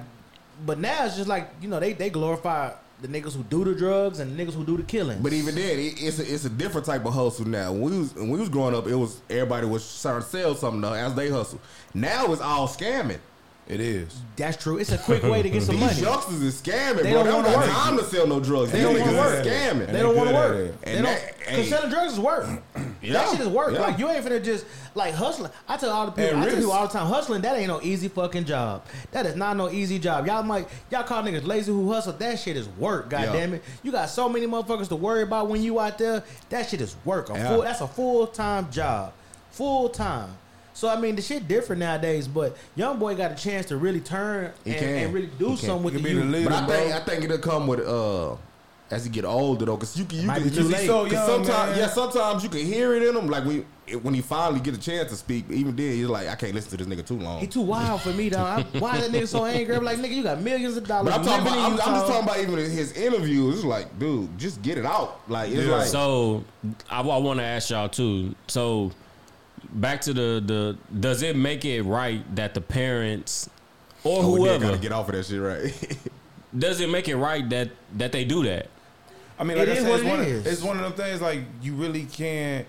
but 0.65 0.79
now 0.79 1.05
it's 1.05 1.15
just 1.15 1.29
like, 1.29 1.49
you 1.61 1.69
know, 1.69 1.79
they, 1.79 1.93
they 1.93 2.09
glorify 2.09 2.71
the 3.01 3.07
niggas 3.07 3.35
who 3.35 3.43
do 3.43 3.63
the 3.63 3.75
drugs 3.75 4.19
and 4.19 4.37
the 4.37 4.43
niggas 4.43 4.53
who 4.53 4.65
do 4.65 4.75
the 4.75 4.83
killing. 4.83 5.21
But 5.21 5.33
even 5.33 5.55
then, 5.55 5.79
it, 5.79 6.01
it's 6.01 6.19
a, 6.19 6.33
it's 6.33 6.45
a 6.45 6.49
different 6.49 6.85
type 6.85 7.05
of 7.05 7.13
hustle 7.13 7.47
now. 7.47 7.71
When 7.71 7.91
we 7.91 7.99
was 7.99 8.15
when 8.15 8.29
we 8.29 8.39
was 8.39 8.49
growing 8.49 8.75
up, 8.75 8.87
it 8.87 8.95
was 8.95 9.21
everybody 9.29 9.67
was 9.67 10.01
trying 10.01 10.21
to 10.21 10.27
sell 10.27 10.55
something 10.55 10.81
though, 10.81 10.93
as 10.93 11.13
they 11.13 11.29
hustle. 11.29 11.61
Now 11.93 12.31
it's 12.33 12.41
all 12.41 12.67
scamming. 12.67 13.19
It 13.69 13.81
is. 13.81 14.15
that's 14.37 14.55
true. 14.61 14.77
It's 14.77 14.93
a 14.93 14.97
quick 14.97 15.23
way 15.23 15.41
to 15.41 15.49
get 15.49 15.61
some 15.61 15.77
money. 15.77 15.93
These 15.93 16.01
money. 16.03 16.13
youngsters 16.15 16.41
is 16.41 16.61
scamming, 16.61 17.03
They 17.03 17.11
bro. 17.11 17.23
don't 17.23 17.25
They 17.25 17.31
don't 17.31 17.43
wanna 17.43 17.49
got 17.49 17.65
work. 17.67 17.69
time 17.75 17.97
to 17.97 18.03
sell 18.05 18.25
no 18.27 18.39
drugs. 18.39 18.71
They 18.71 18.77
These 18.77 18.87
don't 18.87 18.95
niggas 18.95 19.17
wanna 19.17 19.29
is 19.29 19.35
work. 19.35 19.45
scamming. 19.45 19.91
They 19.91 19.99
don't 19.99 20.15
want 20.15 20.29
to 20.29 20.35
good 20.35 20.41
at 20.43 20.49
work. 20.49 20.67
it. 20.69 20.81
They 20.81 20.91
And 20.95 21.05
don't. 21.05 21.13
that- 21.15 21.39
Cause 21.47 21.55
hey. 21.55 21.65
selling 21.69 21.89
drugs 21.89 22.13
is 22.13 22.19
work. 22.19 22.47
Yeah. 23.01 23.13
That 23.13 23.29
shit 23.31 23.39
is 23.41 23.47
work. 23.47 23.73
Yeah. 23.73 23.79
Like 23.81 23.99
you 23.99 24.09
ain't 24.09 24.25
finna 24.25 24.43
just 24.43 24.65
like 24.95 25.13
hustling. 25.13 25.51
I 25.67 25.77
tell 25.77 25.89
all 25.91 26.05
the 26.05 26.11
people. 26.11 26.29
I 26.29 26.31
tell 26.33 26.43
risk. 26.45 26.55
people 26.57 26.71
all 26.71 26.87
the 26.87 26.93
time. 26.93 27.07
Hustling 27.07 27.41
that 27.41 27.57
ain't 27.57 27.67
no 27.67 27.81
easy 27.81 28.07
fucking 28.09 28.45
job. 28.45 28.83
That 29.11 29.25
is 29.25 29.35
not 29.35 29.55
no 29.57 29.69
easy 29.69 29.97
job. 29.99 30.25
Y'all 30.27 30.43
might 30.43 30.67
y'all 30.89 31.03
call 31.03 31.23
niggas 31.23 31.45
lazy 31.45 31.71
who 31.71 31.91
hustle. 31.91 32.13
That 32.13 32.39
shit 32.39 32.55
is 32.57 32.67
work. 32.69 33.09
God 33.09 33.21
Yeah. 33.25 33.33
damn 33.33 33.53
it. 33.53 33.63
You 33.83 33.91
got 33.91 34.09
so 34.09 34.27
many 34.29 34.45
motherfuckers 34.47 34.87
to 34.89 34.95
worry 34.95 35.23
about 35.23 35.47
when 35.49 35.61
you 35.61 35.79
out 35.79 35.97
there. 35.97 36.23
That 36.49 36.69
shit 36.69 36.81
is 36.81 36.95
work. 37.05 37.29
A 37.29 37.33
Yeah. 37.33 37.49
full, 37.49 37.61
that's 37.63 37.81
a 37.81 37.87
full 37.87 38.27
time 38.27 38.69
job. 38.71 39.11
Full 39.51 39.89
time. 39.89 40.29
So 40.77 40.87
I 40.87 40.95
mean 40.99 41.15
the 41.15 41.23
shit 41.23 41.47
different 41.47 41.79
nowadays. 41.79 42.27
But 42.27 42.55
young 42.75 42.99
boy 42.99 43.15
got 43.15 43.31
a 43.31 43.35
chance 43.35 43.65
to 43.67 43.77
really 43.77 43.99
turn 43.99 44.51
He 44.63 44.71
and, 44.71 44.79
can. 44.79 44.89
and 45.05 45.13
really 45.13 45.29
do 45.39 45.49
He 45.51 45.57
can. 45.57 45.65
something 45.65 45.83
with 45.85 45.95
He 45.95 46.01
the 46.03 46.07
can 46.09 46.17
youth. 46.17 46.25
leader. 46.31 46.49
But 46.49 46.53
I 46.63 46.65
bro. 46.67 46.75
think 46.75 46.93
I 46.93 46.99
think 46.99 47.23
it'll 47.23 47.37
come 47.39 47.65
with 47.65 47.79
uh 47.79 48.35
as 48.91 49.03
he 49.03 49.09
get 49.09 49.25
older 49.25 49.65
though, 49.65 49.75
cause 49.75 49.97
you 49.97 50.05
can 50.05 50.19
you 50.19 50.27
Might 50.27 50.35
can 50.35 50.43
be 50.45 50.49
too 50.51 50.61
cause 50.61 50.69
late. 50.71 50.79
he's 50.81 50.87
so 50.87 51.05
young, 51.05 51.25
sometimes 51.25 51.71
man. 51.71 51.79
yeah 51.79 51.87
sometimes 51.87 52.43
you 52.43 52.49
can 52.49 52.59
hear 52.63 52.93
it 52.93 53.01
in 53.03 53.15
him 53.17 53.27
like 53.27 53.43
when 53.43 53.65
when 54.03 54.13
he 54.13 54.21
finally 54.21 54.59
get 54.59 54.75
a 54.75 54.79
chance 54.79 55.09
to 55.09 55.17
speak. 55.17 55.45
Even 55.49 55.75
then 55.75 55.91
he's 55.93 56.05
like 56.07 56.27
I 56.27 56.35
can't 56.35 56.53
listen 56.53 56.77
to 56.77 56.77
this 56.77 56.87
nigga 56.87 57.05
too 57.05 57.17
long. 57.17 57.39
He 57.39 57.47
too 57.47 57.61
wild 57.61 58.01
for 58.01 58.11
me, 58.13 58.29
though. 58.29 58.43
I, 58.43 58.61
why 58.79 58.99
that 58.99 59.09
nigga 59.11 59.27
so 59.27 59.45
angry? 59.45 59.75
I'm 59.75 59.83
like, 59.83 59.97
nigga, 59.97 60.11
you 60.13 60.23
got 60.23 60.41
millions 60.41 60.75
of 60.77 60.85
dollars. 60.87 61.11
But 61.13 61.19
I'm 61.21 61.25
talking 61.25 61.47
about, 61.47 61.57
I'm, 61.57 61.71
I'm 61.71 61.77
just 62.01 62.07
talking 62.07 62.23
about 62.23 62.37
even 62.39 62.57
his 62.59 62.91
interviews. 62.93 63.55
It's 63.55 63.63
like, 63.65 63.97
dude, 63.97 64.37
just 64.37 64.61
get 64.61 64.77
it 64.77 64.85
out. 64.85 65.21
Like 65.29 65.49
it's 65.51 65.65
Yeah. 65.65 65.75
like 65.77 65.87
So 65.87 66.43
I, 66.89 67.01
want 67.01 67.39
to 67.39 67.45
ask 67.45 67.69
y'all 67.71 67.87
too. 67.89 68.35
So 68.47 68.91
back 69.77 70.01
to 70.01 70.13
the 70.13 70.43
the 70.45 70.77
does 70.99 71.21
it 71.21 71.35
make 71.35 71.63
it 71.63 71.83
right 71.83 72.23
that 72.35 72.53
the 72.53 72.61
parents 72.61 73.49
or 74.03 74.23
oh, 74.23 74.31
we 74.31 74.39
did 74.39 74.47
whoever 74.47 74.65
gotta 74.65 74.77
get 74.77 74.91
off 74.91 75.09
of 75.09 75.15
that 75.15 75.25
shit, 75.25 75.41
right? 75.41 75.97
does 76.57 76.79
it 76.81 76.89
make 76.89 77.07
it 77.07 77.15
right 77.15 77.47
that 77.49 77.69
that 77.97 78.11
they 78.11 78.25
do 78.25 78.43
that? 78.43 78.67
I 79.39 79.43
mean, 79.43 79.57
It 79.57 79.69
I 79.69 79.75
said, 79.75 79.87
what 79.87 79.99
it's 79.99 80.03
it 80.03 80.09
one. 80.09 80.19
Of, 80.19 80.47
it's 80.47 80.61
one 80.63 80.77
of 80.77 80.83
them 80.83 80.93
things 80.93 81.21
like 81.21 81.41
you 81.61 81.73
really 81.75 82.05
can't, 82.05 82.65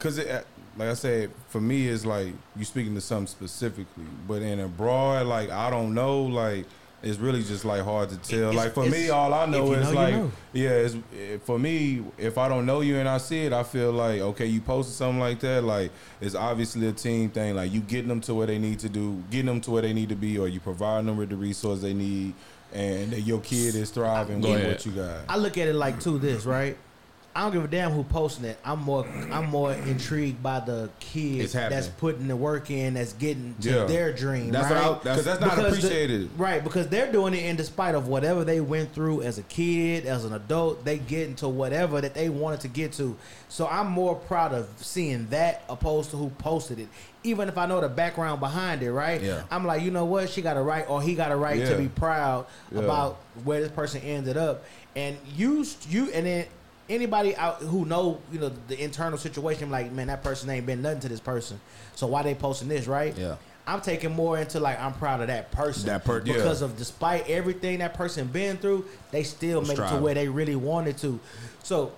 cause 0.00 0.18
it, 0.18 0.46
like 0.76 0.88
I 0.88 0.94
said, 0.94 1.30
for 1.48 1.60
me, 1.60 1.88
it's 1.88 2.04
like 2.04 2.32
you 2.56 2.64
speaking 2.64 2.94
to 2.94 3.00
something 3.00 3.26
specifically, 3.26 4.04
but 4.26 4.42
in 4.42 4.60
a 4.60 4.68
broad, 4.68 5.26
like 5.26 5.50
I 5.50 5.70
don't 5.70 5.94
know, 5.94 6.22
like 6.22 6.66
it's 7.02 7.18
really 7.18 7.42
just 7.42 7.64
like 7.64 7.82
hard 7.82 8.08
to 8.10 8.16
tell. 8.16 8.50
It's- 8.50 8.54
like 8.56 8.74
for 8.74 8.84
me, 8.86 9.08
all 9.10 9.32
I 9.32 9.46
know 9.46 9.64
if 9.64 9.68
you 9.70 9.74
is 9.76 9.82
know, 9.84 9.90
you 9.90 9.96
like, 9.96 10.14
know. 10.14 10.32
yeah, 10.52 10.68
it's 10.70 10.94
eh, 10.94 11.38
for 11.44 11.58
me. 11.58 12.02
If 12.18 12.36
I 12.38 12.48
don't 12.48 12.66
know 12.66 12.80
you 12.80 12.96
and 12.96 13.08
I 13.08 13.18
see 13.18 13.44
it, 13.44 13.52
I 13.52 13.62
feel 13.62 13.92
like 13.92 14.20
okay, 14.20 14.46
you 14.46 14.60
posted 14.60 14.94
something 14.94 15.20
like 15.20 15.40
that. 15.40 15.62
Like 15.62 15.90
it's 16.20 16.34
obviously 16.34 16.88
a 16.88 16.92
team 16.92 17.30
thing. 17.30 17.54
Like 17.54 17.72
you 17.72 17.80
getting 17.80 18.08
them 18.08 18.20
to 18.22 18.34
where 18.34 18.46
they 18.46 18.58
need 18.58 18.78
to 18.80 18.88
do, 18.88 19.22
getting 19.30 19.46
them 19.46 19.60
to 19.62 19.70
where 19.70 19.82
they 19.82 19.92
need 19.92 20.08
to 20.08 20.16
be, 20.16 20.38
or 20.38 20.48
you 20.48 20.60
providing 20.60 21.06
them 21.06 21.16
with 21.16 21.28
the 21.30 21.36
resource 21.36 21.80
they 21.80 21.94
need, 21.94 22.34
and 22.72 23.12
that 23.12 23.20
your 23.20 23.40
kid 23.40 23.74
is 23.76 23.90
thriving 23.90 24.40
Go 24.40 24.48
with 24.50 24.58
ahead. 24.58 24.72
what 24.72 24.86
you 24.86 24.92
got. 24.92 25.18
I 25.28 25.36
look 25.36 25.56
at 25.56 25.68
it 25.68 25.74
like 25.74 26.00
to 26.00 26.18
this, 26.18 26.44
right? 26.44 26.76
I 27.38 27.42
don't 27.42 27.52
give 27.52 27.62
a 27.62 27.68
damn 27.68 27.92
who 27.92 28.02
posting 28.02 28.46
it. 28.46 28.58
I'm 28.64 28.80
more 28.80 29.06
I'm 29.30 29.46
more 29.48 29.72
intrigued 29.72 30.42
by 30.42 30.58
the 30.58 30.90
kids 30.98 31.52
that's 31.52 31.86
putting 31.86 32.26
the 32.26 32.34
work 32.34 32.68
in, 32.68 32.94
that's 32.94 33.12
getting 33.12 33.54
to 33.60 33.70
Yeah. 33.70 33.84
their 33.84 34.12
dream. 34.12 34.50
That's 34.50 34.68
right? 34.72 34.88
what 34.88 34.96
I- 34.96 34.98
Because 34.98 35.24
that's 35.24 35.40
not 35.40 35.50
Because 35.50 35.62
the- 35.74 35.78
appreciated. 35.86 36.30
right? 36.36 36.64
Because 36.64 36.88
they're 36.88 37.12
doing 37.12 37.34
it 37.34 37.44
in 37.44 37.54
despite 37.54 37.94
of 37.94 38.08
whatever 38.08 38.42
they 38.42 38.60
went 38.60 38.92
through 38.92 39.22
as 39.22 39.38
a 39.38 39.42
kid, 39.44 40.04
as 40.04 40.24
an 40.24 40.32
adult. 40.32 40.84
They 40.84 40.98
get 40.98 41.28
into 41.28 41.46
whatever 41.46 42.00
that 42.00 42.14
they 42.14 42.28
wanted 42.28 42.58
to 42.62 42.68
get 42.68 42.92
to. 42.94 43.14
So 43.48 43.68
I'm 43.68 43.86
more 43.86 44.16
proud 44.16 44.52
of 44.52 44.66
seeing 44.78 45.28
that 45.30 45.62
opposed 45.68 46.10
to 46.10 46.16
who 46.16 46.30
posted 46.38 46.80
it. 46.80 46.88
Even 47.22 47.48
if 47.48 47.56
I 47.56 47.66
know 47.66 47.80
the 47.80 47.88
background 47.88 48.40
behind 48.40 48.82
it, 48.82 48.90
right? 48.90 49.22
Yeah. 49.22 49.42
I'm 49.48 49.64
like, 49.64 49.82
you 49.82 49.92
know 49.92 50.06
what? 50.06 50.28
She 50.28 50.42
got 50.42 50.56
a 50.56 50.60
right, 50.60 50.84
or 50.88 51.00
he 51.00 51.14
got 51.14 51.30
a 51.30 51.36
right 51.36 51.60
Yeah. 51.60 51.68
to 51.68 51.76
be 51.76 51.86
proud 51.86 52.46
about 52.74 53.18
where 53.44 53.60
this 53.60 53.70
person 53.70 54.00
ended 54.02 54.36
up. 54.36 54.64
And 54.96 55.16
you, 55.36 55.64
you, 55.88 56.10
and 56.10 56.26
then 56.26 56.46
anybody 56.88 57.36
out 57.36 57.56
who 57.56 57.84
know, 57.84 58.20
you 58.32 58.38
know, 58.38 58.50
the 58.68 58.82
internal 58.82 59.18
situation, 59.18 59.70
like, 59.70 59.92
man, 59.92 60.06
that 60.08 60.22
person 60.22 60.48
ain't 60.50 60.66
been 60.66 60.82
nothing 60.82 61.00
to 61.00 61.08
this 61.08 61.20
person. 61.20 61.60
So 61.94 62.06
why 62.06 62.22
they 62.22 62.34
posting 62.34 62.68
this, 62.68 62.86
right? 62.86 63.16
Yeah. 63.16 63.36
I'm 63.66 63.82
taking 63.82 64.12
more 64.12 64.38
into 64.38 64.60
like 64.60 64.80
I'm 64.80 64.94
proud 64.94 65.20
of 65.20 65.26
that 65.26 65.52
person. 65.52 65.86
That 65.86 66.02
per- 66.02 66.22
yeah. 66.24 66.32
because 66.32 66.62
of 66.62 66.78
despite 66.78 67.28
everything 67.28 67.80
that 67.80 67.92
person 67.92 68.26
been 68.26 68.56
through, 68.56 68.86
they 69.10 69.22
still 69.22 69.60
made 69.60 69.78
it 69.78 69.88
to 69.88 69.96
where 69.96 70.14
they 70.14 70.26
really 70.26 70.56
wanted 70.56 70.96
to. 70.98 71.20
So 71.62 71.92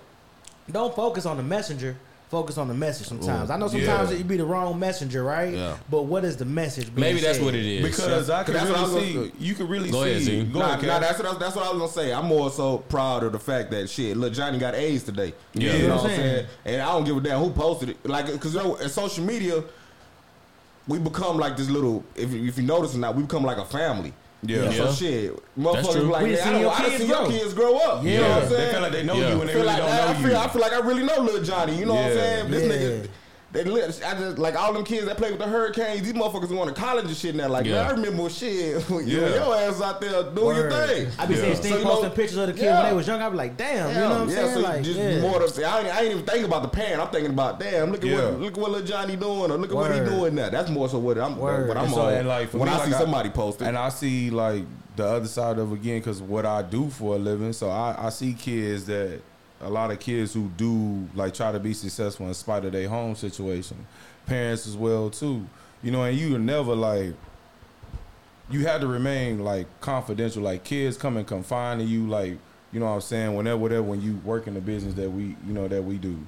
don't 0.69 0.93
focus 0.93 1.25
on 1.25 1.37
the 1.37 1.43
messenger. 1.43 1.95
Focus 2.31 2.57
on 2.57 2.69
the 2.69 2.73
message. 2.73 3.07
Sometimes 3.07 3.49
I 3.49 3.57
know 3.57 3.67
sometimes 3.67 4.09
Yeah. 4.09 4.17
it 4.19 4.25
be 4.25 4.37
the 4.37 4.45
wrong 4.45 4.79
messenger, 4.79 5.21
right? 5.21 5.53
Yeah. 5.53 5.75
But 5.89 6.03
what 6.03 6.23
is 6.23 6.37
the 6.37 6.45
message? 6.45 6.85
being 6.85 7.01
Maybe 7.01 7.19
that's 7.19 7.39
said? 7.39 7.45
what 7.45 7.53
it 7.55 7.65
is. 7.65 7.83
Because 7.83 8.29
I 8.29 8.43
can 8.45 8.53
That's 8.53 8.69
what 8.69 8.79
I 8.79 8.81
was 8.83 8.91
really 8.93 9.13
gonna- 9.13 9.25
see, 9.27 9.31
you 9.39 9.53
can 9.53 9.67
really 9.67 9.91
Go 9.91 10.03
see. 10.05 10.37
ahead, 10.37 10.53
Go 10.53 10.59
Nah, 10.59 10.65
ahead, 10.75 10.81
nah, 10.83 10.93
Kev. 10.97 11.01
that's 11.01 11.19
what 11.19 11.27
I, 11.27 11.37
that's 11.37 11.55
what 11.57 11.65
I 11.65 11.69
was 11.73 11.79
gonna 11.79 11.91
say. 12.07 12.13
I'm 12.13 12.25
more 12.27 12.49
so 12.49 12.77
proud 12.77 13.23
of 13.25 13.33
the 13.33 13.39
fact 13.39 13.69
that 13.71 13.89
shit, 13.89 14.15
look, 14.15 14.31
Johnny 14.31 14.59
got 14.59 14.75
A's 14.75 15.03
today. 15.03 15.33
Yeah. 15.53 15.73
you 15.73 15.77
You 15.79 15.81
know 15.83 15.87
know 15.89 15.95
what 15.95 16.03
what 16.03 16.11
I'm 16.13 16.19
I'm 16.19 16.23
saying. 16.25 16.45
And 16.63 16.81
I 16.81 16.85
don't 16.93 17.03
give 17.03 17.17
a 17.17 17.19
damn 17.19 17.39
who 17.41 17.49
posted 17.49 17.89
it. 17.89 17.97
Like, 18.05 18.39
cause 18.39 18.53
you 18.55 18.63
know, 18.63 18.75
in 18.75 18.87
social 18.87 19.25
media, 19.25 19.61
we 20.87 20.99
become 20.99 21.37
like 21.37 21.57
this 21.57 21.69
little. 21.69 22.01
If 22.15 22.33
if 22.33 22.57
you 22.57 22.63
notice 22.63 22.95
or 22.95 22.99
not, 22.99 23.13
we 23.13 23.23
become 23.23 23.43
like 23.43 23.57
a 23.57 23.65
family. 23.65 24.13
Yeah. 24.43 24.71
So 24.71 24.85
Yeah. 24.85 24.91
shit, 24.93 25.35
motherfuckers 25.59 26.09
like, 26.09 26.23
We 26.23 26.31
man, 26.31 26.39
I 26.47 26.51
don't, 26.51 26.61
your 26.61 26.71
I 26.71 26.75
kids 26.83 26.97
seen 26.97 27.07
your 27.09 27.17
grow. 27.19 27.29
kids 27.29 27.53
grow 27.53 27.77
up. 27.77 28.03
You 28.03 28.17
know 28.17 28.21
what 28.29 28.31
I'm 28.31 28.49
they 28.49 28.55
saying? 28.55 28.71
feel 28.71 28.81
like 28.81 28.91
they 28.91 29.03
know 29.03 29.13
Yeah. 29.15 29.29
you 29.35 29.41
and 29.41 29.49
they 29.49 29.53
feel 29.53 29.61
really 29.61 29.65
like 29.67 29.77
don't 29.77 29.89
I, 29.89 30.01
I 30.01 30.13
know 30.13 30.19
feel 30.19 30.29
you. 30.31 30.35
I 30.37 30.47
feel 30.49 30.61
like 30.61 30.73
I 30.73 30.79
really 30.79 31.03
know 31.03 31.17
little 31.21 31.43
Johnny. 31.43 31.77
You 31.77 31.85
know 31.85 31.93
what 31.93 32.05
I'm 32.05 32.13
saying? 32.13 32.51
This 32.51 32.63
Yeah. 32.63 32.73
nigga. 32.73 33.07
They 33.53 33.65
li- 33.65 33.81
I 33.83 33.89
just 33.89 34.37
like 34.37 34.55
all 34.55 34.71
them 34.71 34.85
kids 34.85 35.05
that 35.07 35.17
play 35.17 35.29
with 35.29 35.39
the 35.39 35.45
Hurricanes. 35.47 36.03
These 36.03 36.13
motherfuckers 36.13 36.47
going 36.47 36.69
to 36.69 36.73
college 36.73 37.03
and 37.05 37.15
shit 37.17 37.35
now. 37.35 37.49
Like, 37.49 37.65
Yeah. 37.65 37.73
man, 37.81 37.85
I 37.85 37.91
remember 37.91 38.29
shit. 38.29 38.89
you 38.89 38.99
Yeah. 39.01 39.35
your 39.35 39.55
ass 39.57 39.81
out 39.81 39.99
there 39.99 40.23
doing 40.23 40.55
your 40.55 40.71
thing. 40.71 41.09
I 41.19 41.25
be 41.25 41.33
Yeah. 41.35 41.41
seeing 41.41 41.55
Steve 41.57 41.71
So, 41.73 41.83
posting 41.83 42.09
know- 42.09 42.15
pictures 42.15 42.37
of 42.37 42.47
the 42.47 42.53
kids 42.53 42.63
Yeah. 42.63 42.79
when 42.81 42.89
they 42.91 42.95
was 42.95 43.07
young. 43.07 43.21
I 43.21 43.29
be 43.29 43.35
like, 43.35 43.57
damn, 43.57 43.89
you 43.89 43.95
know 43.95 44.09
what 44.09 44.17
I'm 44.21 44.29
yeah, 44.29 44.35
saying? 44.35 44.53
So 44.53 44.59
like, 44.61 44.83
just 44.83 44.97
yeah. 44.99 45.19
more 45.19 45.39
to, 45.45 45.65
I, 45.65 45.79
ain't, 45.79 45.87
I 45.95 46.01
ain't 46.03 46.11
even 46.11 46.25
thinking 46.25 46.45
about 46.45 46.61
the 46.61 46.69
pan. 46.69 47.01
I'm 47.01 47.07
thinking 47.09 47.31
about 47.31 47.59
damn. 47.59 47.91
Look 47.91 48.05
at 48.05 48.09
Yeah. 48.09 48.25
what 48.29 48.39
look 48.39 48.53
at 48.53 48.57
what 48.59 48.71
little 48.71 48.87
Johnny 48.87 49.15
doing 49.17 49.51
or 49.51 49.57
look 49.57 49.69
at 49.71 49.75
what 49.75 49.93
he 49.93 49.99
doing 49.99 50.33
now. 50.35 50.49
That's 50.49 50.69
more 50.69 50.87
so 50.87 50.99
what 50.99 51.17
I'm 51.17 51.37
Word. 51.37 51.67
what 51.67 51.75
I'm 51.75 51.85
And 51.85 51.93
so, 51.93 52.01
on. 52.03 52.13
and 52.13 52.27
like, 52.29 52.53
when 52.53 52.63
me, 52.63 52.69
I 52.69 52.77
like, 52.77 52.87
see 52.87 52.93
I- 52.95 52.99
somebody 52.99 53.29
posting. 53.31 53.67
And 53.67 53.77
I 53.77 53.89
see 53.89 54.29
like 54.29 54.63
the 54.95 55.05
other 55.05 55.27
side 55.27 55.59
of 55.59 55.73
again 55.73 55.99
because 55.99 56.21
what 56.21 56.45
I 56.45 56.61
do 56.61 56.89
for 56.89 57.15
a 57.15 57.19
living. 57.19 57.51
So 57.51 57.69
I, 57.69 57.95
I 57.99 58.09
see 58.11 58.33
kids 58.33 58.85
that 58.85 59.19
a 59.61 59.69
lot 59.69 59.91
of 59.91 59.99
kids 59.99 60.33
who 60.33 60.49
do 60.57 61.07
like 61.15 61.33
try 61.33 61.51
to 61.51 61.59
be 61.59 61.73
successful 61.73 62.27
in 62.27 62.33
spite 62.33 62.65
of 62.65 62.71
their 62.71 62.89
home 62.89 63.15
situation, 63.15 63.85
parents 64.25 64.67
as 64.67 64.75
well 64.75 65.09
too. 65.09 65.45
You 65.83 65.91
know, 65.91 66.03
and 66.03 66.17
you're 66.17 66.39
never 66.39 66.75
like 66.75 67.13
you 68.49 68.65
had 68.65 68.81
to 68.81 68.87
remain 68.87 69.43
like 69.43 69.67
confidential. 69.81 70.43
Like 70.43 70.63
kids 70.63 70.97
come 70.97 71.17
and 71.17 71.25
confine 71.25 71.79
to 71.79 71.83
you, 71.83 72.07
like 72.07 72.37
you 72.71 72.79
know 72.79 72.87
what 72.87 72.93
I'm 72.93 73.01
saying. 73.01 73.35
Whenever, 73.35 73.57
whatever, 73.57 73.83
when 73.83 74.01
you 74.01 74.17
work 74.23 74.47
in 74.47 74.53
the 74.53 74.61
business 74.61 74.93
that 74.95 75.09
we, 75.09 75.35
you 75.45 75.53
know, 75.53 75.67
that 75.67 75.83
we 75.83 75.97
do, 75.97 76.19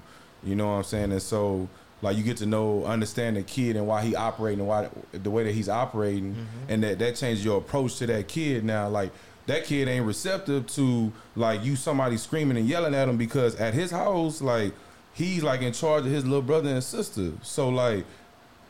you 0.43 0.55
know 0.55 0.67
what 0.67 0.73
I'm 0.73 0.84
saying. 0.84 1.11
And 1.11 1.21
so, 1.21 1.69
like, 2.01 2.17
you 2.17 2.23
get 2.23 2.38
to 2.38 2.45
know, 2.45 2.84
understand 2.86 3.38
the 3.38 3.43
kid 3.43 3.75
and 3.75 3.88
why 3.88 4.01
he 4.01 4.15
operating 4.15 4.59
and 4.59 4.67
why 4.67 4.89
the 5.11 5.31
way 5.31 5.43
that 5.43 5.53
he's 5.53 5.69
operating, 5.69 6.34
mm-hmm. 6.34 6.69
and 6.69 6.84
that 6.84 6.99
that 6.99 7.15
changes 7.15 7.43
your 7.43 7.59
approach 7.59 7.97
to 7.97 8.07
that 8.07 8.27
kid. 8.27 8.63
Now, 8.63 8.89
like. 8.89 9.11
That 9.45 9.65
kid 9.65 9.87
ain't 9.87 10.05
receptive 10.05 10.67
to 10.67 11.11
like 11.35 11.63
you 11.63 11.75
somebody 11.75 12.17
screaming 12.17 12.57
and 12.57 12.67
yelling 12.67 12.95
at 12.95 13.09
him 13.09 13.17
because 13.17 13.55
at 13.55 13.73
his 13.73 13.91
house 13.91 14.41
like 14.41 14.73
he's 15.13 15.43
like 15.43 15.61
in 15.61 15.73
charge 15.73 16.05
of 16.05 16.11
his 16.11 16.23
little 16.23 16.41
brother 16.41 16.69
and 16.69 16.83
sister. 16.83 17.33
So 17.41 17.69
like 17.69 18.05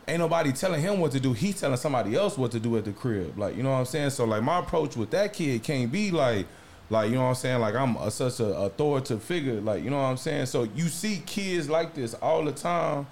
ain't 0.08 0.18
nobody 0.18 0.52
telling 0.52 0.80
him 0.80 1.00
what 1.00 1.12
to 1.12 1.20
do. 1.20 1.32
He's 1.32 1.60
telling 1.60 1.76
somebody 1.76 2.14
else 2.14 2.36
what 2.36 2.50
to 2.52 2.60
do 2.60 2.76
at 2.76 2.84
the 2.84 2.92
crib. 2.92 3.38
Like, 3.38 3.56
you 3.56 3.62
know 3.62 3.70
what 3.70 3.78
I'm 3.78 3.84
saying? 3.86 4.10
So 4.10 4.24
like 4.24 4.42
my 4.42 4.58
approach 4.58 4.96
with 4.96 5.10
that 5.10 5.32
kid 5.32 5.62
can't 5.62 5.90
be 5.90 6.10
like 6.10 6.46
like 6.90 7.08
you 7.08 7.16
know 7.16 7.22
what 7.22 7.28
I'm 7.28 7.34
saying? 7.36 7.60
Like 7.60 7.74
I'm 7.74 7.96
a, 7.96 8.10
such 8.10 8.40
a 8.40 8.46
authoritative 8.46 9.22
figure. 9.22 9.60
Like, 9.60 9.82
you 9.82 9.90
know 9.90 9.96
what 9.96 10.08
I'm 10.08 10.16
saying? 10.16 10.46
So 10.46 10.64
you 10.64 10.88
see 10.88 11.22
kids 11.24 11.68
like 11.70 11.94
this 11.94 12.14
all 12.14 12.44
the 12.44 12.52
time 12.52 13.06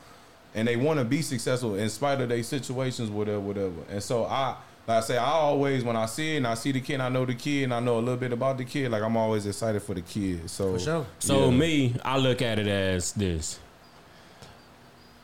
and 0.54 0.68
they 0.68 0.76
want 0.76 0.98
to 0.98 1.04
be 1.04 1.22
successful 1.22 1.76
in 1.76 1.88
spite 1.88 2.20
of 2.20 2.28
their 2.28 2.42
situations, 2.42 3.10
whatever, 3.10 3.40
whatever. 3.40 3.82
And 3.90 4.02
so 4.02 4.24
I 4.26 4.56
like 4.86 4.98
I 4.98 5.00
say, 5.00 5.16
I 5.16 5.30
always 5.30 5.84
when 5.84 5.96
I 5.96 6.06
see 6.06 6.34
it 6.34 6.36
and 6.38 6.46
I 6.46 6.54
see 6.54 6.72
the 6.72 6.80
kid, 6.80 6.94
and 6.94 7.02
I 7.04 7.08
know 7.08 7.24
the 7.24 7.34
kid, 7.34 7.64
and 7.64 7.74
I 7.74 7.80
know 7.80 7.98
a 7.98 8.00
little 8.00 8.16
bit 8.16 8.32
about 8.32 8.58
the 8.58 8.64
kid. 8.64 8.90
Like 8.90 9.02
I'm 9.02 9.16
always 9.16 9.46
excited 9.46 9.82
for 9.82 9.94
the 9.94 10.02
kid. 10.02 10.50
So 10.50 10.72
For 10.72 10.78
sure. 10.78 11.06
So 11.20 11.50
yeah. 11.50 11.56
me, 11.56 11.94
I 12.04 12.18
look 12.18 12.42
at 12.42 12.58
it 12.58 12.66
as 12.66 13.12
this. 13.12 13.60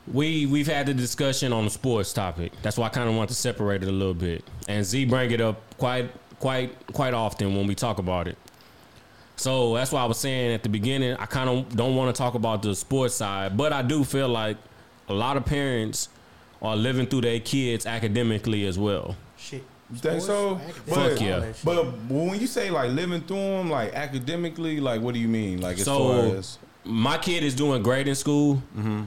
We 0.07 0.47
we've 0.47 0.69
had 0.69 0.87
the 0.87 0.95
discussion 0.95 1.53
on 1.53 1.65
the 1.65 1.71
sports 1.71 2.13
topic. 2.13 2.53
That's 2.63 2.79
why 2.79 2.87
I 2.87 2.91
kind 2.91 3.09
of 3.09 3.17
want 3.17 3.29
to 3.31 3.35
separate 3.35 3.83
it 3.83 3.89
a 3.89 3.93
little 3.93 4.15
bit. 4.15 4.45
And 4.69 4.85
Z 4.85 5.05
bring 5.07 5.31
it 5.33 5.41
up 5.41 5.61
quite 5.77 6.11
quite 6.39 6.75
quite 6.93 7.13
often 7.13 7.55
when 7.57 7.67
we 7.67 7.75
talk 7.75 7.99
about 7.99 8.29
it. 8.29 8.39
So 9.37 9.75
that's 9.75 9.93
why 9.93 10.03
I 10.03 10.07
was 10.07 10.19
saying 10.19 10.53
at 10.53 10.63
the 10.63 10.69
beginning, 10.69 11.15
I 11.15 11.27
kind 11.27 11.49
of 11.49 11.77
don't 11.77 11.95
want 11.95 12.15
to 12.15 12.19
talk 12.19 12.35
about 12.35 12.63
the 12.63 12.75
sports 12.75 13.15
side, 13.15 13.57
but 13.57 13.73
I 13.73 13.83
do 13.83 14.03
feel 14.03 14.29
like 14.29 14.57
a 15.09 15.15
lot 15.15 15.37
of 15.37 15.45
parents 15.45 16.09
are 16.61 16.77
living 16.77 17.07
through 17.07 17.21
their 17.21 17.39
kids 17.39 17.87
academically 17.87 18.67
as 18.67 18.79
well. 18.79 19.17
Shit. 19.95 20.05
You 20.05 20.11
think 20.11 20.23
so? 20.23 20.61
But, 20.87 20.95
Fuck 20.95 21.21
yeah. 21.21 21.35
all 21.35 21.41
that 21.41 21.57
shit. 21.57 21.65
But 21.65 21.85
when 22.11 22.39
you 22.41 22.47
say 22.47 22.71
like 22.71 22.91
living 22.91 23.23
through 23.23 23.37
them, 23.37 23.71
like 23.71 23.95
academically, 23.95 24.81
like 24.81 25.01
what 25.01 25.15
do 25.15 25.21
you 25.21 25.29
mean? 25.29 25.61
Like 25.61 25.79
as 25.79 25.85
So- 25.85 25.99
far 26.29 26.37
as 26.37 26.59
My 26.85 27.19
kid 27.19 27.43
is 27.43 27.55
doing 27.55 27.83
great 27.83 28.07
in 28.09 28.15
school, 28.15 28.63
mm-hmm. 28.77 29.03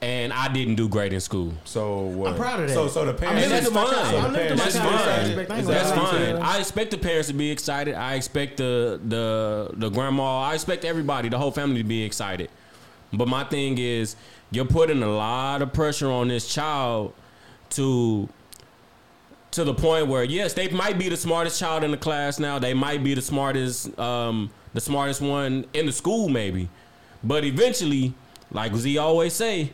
and 0.00 0.32
I 0.32 0.48
didn't 0.48 0.76
do 0.76 0.88
great 0.88 1.12
in 1.12 1.20
school. 1.20 1.52
so 1.64 2.00
what? 2.02 2.30
I'm 2.32 2.36
proud 2.36 2.60
of 2.60 2.68
that. 2.68 2.74
So 2.74 2.86
so 2.88 3.04
the 3.04 3.10
I'm 3.12 3.16
parents. 3.16 3.48
that's 3.48 3.68
fine. 3.70 3.86
child- 3.90 4.24
I'm 4.24 4.32
living 4.32 4.56
through 4.56 4.56
my 4.56 4.64
That's 4.64 4.76
fine. 4.78 5.28
aspect. 5.28 5.48
That's 5.48 5.66
gonna 5.90 6.02
lie 6.02 6.10
to 6.12 6.18
you. 6.30 6.32
fine. 6.34 6.42
I 6.42 6.58
expect 6.58 6.90
the 6.92 6.98
parents 6.98 7.28
to 7.28 7.34
be 7.34 7.50
excited. 7.50 7.94
I 7.94 8.14
expect 8.14 8.56
the 8.58 9.00
the 9.04 9.70
the 9.74 9.88
grandma. 9.90 10.42
I 10.42 10.54
expect 10.54 10.84
everybody, 10.84 11.28
the 11.28 11.38
whole 11.38 11.50
family, 11.50 11.82
to 11.82 11.88
be 11.88 12.02
excited. 12.04 12.50
But 13.12 13.26
my 13.28 13.44
thing 13.44 13.78
is, 13.78 14.14
you're 14.50 14.64
putting 14.66 15.02
a 15.02 15.08
lot 15.10 15.62
of 15.62 15.72
pressure 15.72 16.10
on 16.10 16.28
this 16.28 16.52
child 16.52 17.12
to 17.70 18.28
to 19.58 19.64
the 19.64 19.74
point 19.74 20.06
where 20.06 20.22
yes, 20.24 20.54
they 20.54 20.68
might 20.68 20.98
be 20.98 21.08
the 21.08 21.16
smartest 21.16 21.58
child 21.58 21.82
in 21.84 21.90
the 21.90 21.96
class 21.96 22.38
now. 22.38 22.58
They 22.58 22.74
might 22.74 23.02
be 23.02 23.14
the 23.14 23.20
smartest 23.22 23.96
um, 23.98 24.50
the 24.72 24.80
smartest 24.80 25.20
one 25.20 25.66
in 25.74 25.86
the 25.86 25.92
school, 25.92 26.28
maybe. 26.28 26.68
But 27.24 27.44
eventually, 27.44 28.14
like 28.52 28.74
Z 28.76 28.96
always 28.98 29.32
say, 29.32 29.72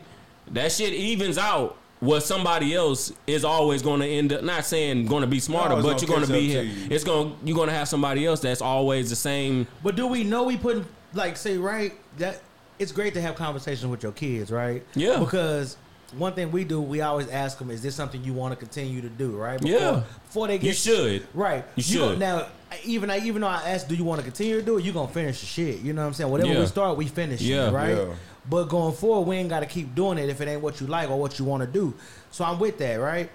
that 0.51 0.71
shit 0.71 0.93
evens 0.93 1.37
out. 1.37 1.77
What 2.01 2.21
somebody 2.21 2.75
else 2.75 3.13
is 3.25 3.45
always 3.45 3.81
going 3.81 4.01
to 4.01 4.07
end 4.07 4.33
up 4.33 4.43
not 4.43 4.65
saying 4.65 5.05
going 5.07 5.21
to 5.21 5.27
be 5.27 5.39
smarter, 5.39 5.75
No, 5.75 5.77
it's 5.79 5.87
but 5.87 6.01
you're 6.01 6.09
gonna 6.19 6.27
going 6.27 6.43
to 6.43 6.55
catch 6.55 6.65
be 6.65 6.69
up 6.69 6.75
to 6.75 6.81
you. 6.81 6.95
it's 6.95 7.03
going 7.03 7.29
to 7.31 7.35
you're 7.45 7.55
going 7.55 7.69
to 7.69 7.73
have 7.73 7.87
somebody 7.87 8.25
else 8.25 8.41
that's 8.41 8.61
always 8.61 9.09
the 9.09 9.15
same. 9.15 9.65
But 9.81 9.95
do 9.95 10.05
we 10.05 10.23
know 10.23 10.43
we 10.43 10.57
putting 10.57 10.85
like 11.13 11.37
say 11.37 11.57
right 11.57 11.93
that 12.17 12.41
it's 12.79 12.91
great 12.91 13.13
to 13.13 13.21
have 13.21 13.35
conversations 13.35 13.85
with 13.87 14.03
your 14.03 14.11
kids, 14.11 14.51
right? 14.51 14.83
Yeah. 14.93 15.19
Because 15.19 15.77
one 16.17 16.33
thing 16.33 16.51
we 16.51 16.63
do, 16.63 16.79
we 16.81 17.01
always 17.01 17.27
ask 17.29 17.57
them, 17.57 17.71
"Is 17.71 17.81
this 17.81 17.95
something 17.95 18.23
you 18.23 18.33
want 18.33 18.51
to 18.53 18.55
continue 18.55 19.01
to 19.01 19.09
do?" 19.09 19.31
Right? 19.31 19.61
Yeah. 19.63 20.03
Before 20.25 20.47
they 20.47 20.57
get 20.57 20.67
You 20.67 20.73
should. 20.73 21.27
Right. 21.33 21.65
You 21.75 21.99
gon- 21.99 22.09
should. 22.11 22.19
now, 22.19 22.47
even 22.85 23.09
I 23.09 23.19
even 23.19 23.41
though 23.41 23.47
I 23.47 23.61
asked, 23.69 23.87
"Do 23.89 23.95
you 23.95 24.03
want 24.03 24.19
to 24.19 24.23
continue 24.25 24.59
to 24.59 24.65
do 24.65 24.77
it?" 24.77 24.85
You 24.85 24.91
gonna 24.93 25.11
finish 25.11 25.39
the 25.39 25.45
shit. 25.45 25.79
You 25.81 25.93
know 25.93 26.01
what 26.01 26.07
I'm 26.07 26.13
saying? 26.13 26.29
Whatever 26.31 26.53
Yeah. 26.53 26.59
we 26.59 26.65
start, 26.67 26.97
we 26.97 27.07
finish. 27.07 27.41
it, 27.41 27.45
Yeah. 27.45 27.71
right. 27.71 27.95
Yeah. 27.97 28.05
But 28.49 28.65
going 28.69 28.93
forward, 28.93 29.27
we 29.27 29.37
ain't 29.37 29.49
got 29.49 29.61
to 29.61 29.65
keep 29.65 29.95
doing 29.95 30.17
it 30.19 30.29
if 30.29 30.39
it 30.39 30.47
ain't 30.47 30.61
what 30.61 30.79
you 30.79 30.85
like 30.87 31.09
or 31.09 31.17
what 31.19 31.39
you 31.39 31.45
want 31.45 31.61
to 31.61 31.67
do. 31.67 31.93
So 32.29 32.45
I'm 32.45 32.59
with 32.59 32.77
that, 32.77 32.95
right? 32.97 33.29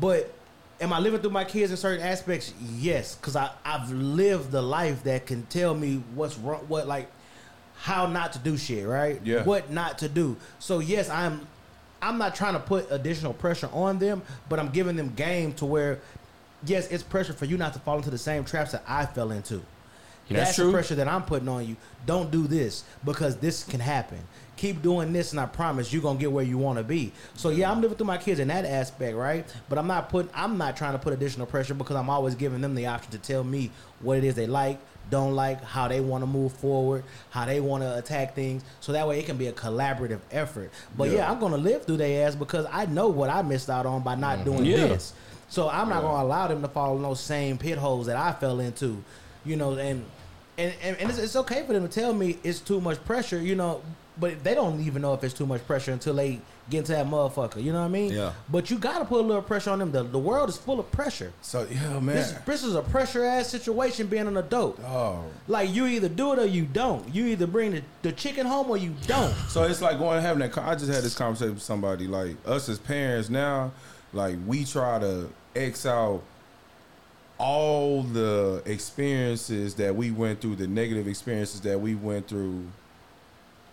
But 0.00 0.32
am 0.80 0.92
I 0.94 0.98
living 0.98 1.20
through 1.20 1.30
my 1.32 1.44
kids 1.44 1.70
in 1.70 1.76
certain 1.76 2.04
aspects? 2.06 2.54
Yes, 2.78 3.14
because 3.16 3.36
I 3.36 3.50
I've 3.64 3.90
lived 3.92 4.50
the 4.52 4.62
life 4.62 5.04
that 5.04 5.26
can 5.26 5.42
tell 5.50 5.74
me 5.74 6.02
what's 6.14 6.38
wrong, 6.38 6.60
what 6.68 6.86
like 6.88 7.10
how 7.78 8.06
not 8.06 8.32
to 8.32 8.38
do 8.38 8.56
shit, 8.56 8.86
right? 8.86 9.20
Yeah. 9.22 9.42
What 9.44 9.70
not 9.70 9.98
to 9.98 10.08
do. 10.08 10.36
So 10.58 10.78
yes, 10.78 11.10
I'm 11.10 11.46
I'm 12.06 12.18
not 12.18 12.36
trying 12.36 12.54
to 12.54 12.60
put 12.60 12.86
additional 12.90 13.34
pressure 13.34 13.68
on 13.72 13.98
them, 13.98 14.22
but 14.48 14.60
I'm 14.60 14.70
giving 14.70 14.94
them 14.94 15.12
game 15.14 15.52
to 15.54 15.66
where, 15.66 16.00
yes, 16.64 16.86
it's 16.88 17.02
pressure 17.02 17.32
for 17.32 17.46
you 17.46 17.56
not 17.56 17.72
to 17.72 17.80
fall 17.80 17.96
into 17.96 18.10
the 18.10 18.18
same 18.18 18.44
traps 18.44 18.72
that 18.72 18.84
I 18.86 19.06
fell 19.06 19.32
into. 19.32 19.62
That's 20.28 20.56
the 20.56 20.70
pressure 20.70 20.94
that 20.96 21.08
I'm 21.08 21.22
putting 21.22 21.48
on 21.48 21.66
you. 21.66 21.76
Don't 22.04 22.30
do 22.30 22.46
this 22.46 22.84
because 23.04 23.36
this 23.36 23.64
can 23.64 23.80
happen. 23.80 24.18
Keep 24.56 24.80
doing 24.80 25.12
this, 25.12 25.32
and 25.32 25.40
I 25.40 25.46
promise 25.46 25.92
you're 25.92 26.02
gonna 26.02 26.18
get 26.18 26.32
where 26.32 26.44
you 26.44 26.56
want 26.56 26.78
to 26.78 26.84
be. 26.84 27.12
So 27.34 27.50
yeah, 27.50 27.70
I'm 27.70 27.82
living 27.82 27.96
through 27.96 28.06
my 28.06 28.16
kids 28.16 28.40
in 28.40 28.48
that 28.48 28.64
aspect, 28.64 29.14
right? 29.14 29.44
But 29.68 29.78
I'm 29.78 29.86
not 29.86 30.08
putting, 30.08 30.30
I'm 30.34 30.56
not 30.56 30.76
trying 30.76 30.92
to 30.92 30.98
put 30.98 31.12
additional 31.12 31.46
pressure 31.46 31.74
because 31.74 31.94
I'm 31.94 32.08
always 32.08 32.34
giving 32.34 32.62
them 32.62 32.74
the 32.74 32.86
option 32.86 33.12
to 33.12 33.18
tell 33.18 33.44
me 33.44 33.70
what 34.00 34.16
it 34.16 34.24
is 34.24 34.34
they 34.34 34.46
like, 34.46 34.78
don't 35.10 35.34
like, 35.34 35.62
how 35.62 35.88
they 35.88 36.00
want 36.00 36.22
to 36.22 36.26
move 36.26 36.52
forward, 36.52 37.04
how 37.30 37.44
they 37.44 37.60
want 37.60 37.82
to 37.82 37.98
attack 37.98 38.34
things. 38.34 38.64
So 38.80 38.92
that 38.92 39.06
way 39.06 39.18
it 39.20 39.26
can 39.26 39.36
be 39.36 39.48
a 39.48 39.52
collaborative 39.52 40.20
effort. 40.32 40.70
But 40.96 41.10
yeah, 41.10 41.16
Yeah. 41.16 41.30
I'm 41.30 41.38
gonna 41.38 41.58
live 41.58 41.84
through 41.84 41.98
their 41.98 42.26
ass 42.26 42.34
because 42.34 42.66
I 42.72 42.86
know 42.86 43.08
what 43.08 43.28
I 43.28 43.42
missed 43.42 43.68
out 43.68 43.84
on 43.84 44.02
by 44.02 44.14
not 44.14 44.38
mm-hmm. 44.38 44.44
doing 44.44 44.64
Yeah. 44.64 44.86
this. 44.88 45.12
So 45.48 45.68
I'm 45.68 45.88
not 45.90 46.02
gonna 46.02 46.24
allow 46.24 46.48
them 46.48 46.62
to 46.62 46.68
fall 46.68 46.96
in 46.96 47.02
those 47.02 47.20
same 47.20 47.58
pit 47.58 47.78
holes 47.78 48.06
that 48.06 48.16
I 48.16 48.32
fell 48.32 48.58
into, 48.58 49.02
you 49.44 49.56
know. 49.56 49.74
And 49.74 50.04
and 50.58 50.72
and, 50.82 50.96
and 50.98 51.10
it's, 51.10 51.18
it's 51.18 51.36
okay 51.36 51.64
for 51.66 51.72
them 51.72 51.86
to 51.86 52.00
tell 52.00 52.12
me 52.12 52.38
it's 52.44 52.60
too 52.60 52.80
much 52.80 53.02
pressure, 53.04 53.38
you 53.40 53.54
know. 53.54 53.82
But 54.18 54.42
they 54.42 54.54
don't 54.54 54.80
even 54.80 55.02
know 55.02 55.12
if 55.12 55.22
it's 55.24 55.34
too 55.34 55.44
much 55.44 55.66
pressure 55.66 55.92
until 55.92 56.14
they 56.14 56.40
get 56.70 56.78
into 56.78 56.92
that 56.92 57.06
motherfucker. 57.06 57.62
You 57.62 57.70
know 57.74 57.80
what 57.80 57.84
I 57.84 57.88
mean? 57.88 58.12
Yeah. 58.12 58.32
But 58.48 58.70
you 58.70 58.78
gotta 58.78 59.04
put 59.04 59.20
a 59.20 59.26
little 59.26 59.42
pressure 59.42 59.68
on 59.68 59.78
them. 59.78 59.92
The, 59.92 60.04
the 60.04 60.18
world 60.18 60.48
is 60.48 60.56
full 60.56 60.80
of 60.80 60.90
pressure. 60.90 61.34
So 61.42 61.66
yeah, 61.70 62.00
man. 62.00 62.16
This, 62.16 62.32
this 62.46 62.64
is 62.64 62.74
a 62.76 62.80
pressure 62.82 63.26
ass 63.26 63.48
situation 63.48 64.06
being 64.06 64.26
an 64.26 64.38
adult. 64.38 64.80
oh. 64.86 65.22
Like 65.48 65.68
you 65.74 65.84
either 65.86 66.08
do 66.08 66.32
it 66.32 66.38
or 66.38 66.46
you 66.46 66.64
don't. 66.64 67.14
You 67.14 67.26
either 67.26 67.46
bring 67.46 67.72
the, 67.72 67.82
the 68.00 68.12
chicken 68.12 68.46
home 68.46 68.70
or 68.70 68.78
you 68.78 68.94
don't. 69.06 69.34
So 69.50 69.64
it's 69.64 69.82
like 69.82 69.98
going 69.98 70.16
and 70.16 70.26
having 70.26 70.40
that. 70.40 70.52
con- 70.52 70.64
I 70.66 70.74
just 70.74 70.90
had 70.90 71.02
this 71.04 71.14
conversation 71.14 71.52
with 71.52 71.62
somebody. 71.62 72.06
Like 72.06 72.36
us 72.46 72.70
as 72.70 72.78
parents 72.78 73.28
now, 73.28 73.72
like 74.14 74.36
we 74.46 74.64
try 74.64 74.98
to 74.98 75.28
X 75.54 75.84
out 75.84 76.22
all 77.38 78.02
the 78.02 78.62
experiences 78.64 79.74
that 79.74 79.94
we 79.94 80.10
went 80.10 80.40
through, 80.40 80.56
the 80.56 80.66
negative 80.66 81.06
experiences 81.06 81.60
that 81.62 81.80
we 81.80 81.94
went 81.94 82.28
through. 82.28 82.64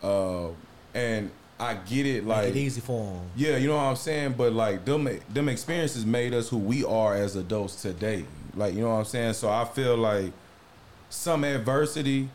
Uh, 0.02 0.48
and 0.94 1.32
I 1.60 1.76
get 1.76 2.06
it. 2.06 2.24
Make 2.26 2.28
Like 2.28 2.48
it 2.50 2.58
easy 2.58 2.82
for 2.82 3.06
them. 3.06 3.22
yeah, 3.36 3.58
you 3.58 3.68
know 3.68 3.76
what 3.78 3.84
I'm 3.84 3.96
saying, 3.96 4.34
but 4.38 4.54
like 4.54 4.84
them 4.86 5.08
them 5.34 5.50
experiences 5.50 6.06
made 6.06 6.34
us 6.34 6.50
who 6.50 6.58
we 6.58 6.84
are 6.84 7.16
as 7.16 7.36
adults 7.36 7.82
today. 7.82 8.26
Like 8.56 8.74
you 8.74 8.82
know 8.82 8.90
what 8.90 9.00
I'm 9.00 9.06
saying. 9.06 9.34
So 9.34 9.50
I 9.50 9.64
feel 9.66 9.96
like 9.96 10.32
some 11.10 11.44
adversity 11.44 12.30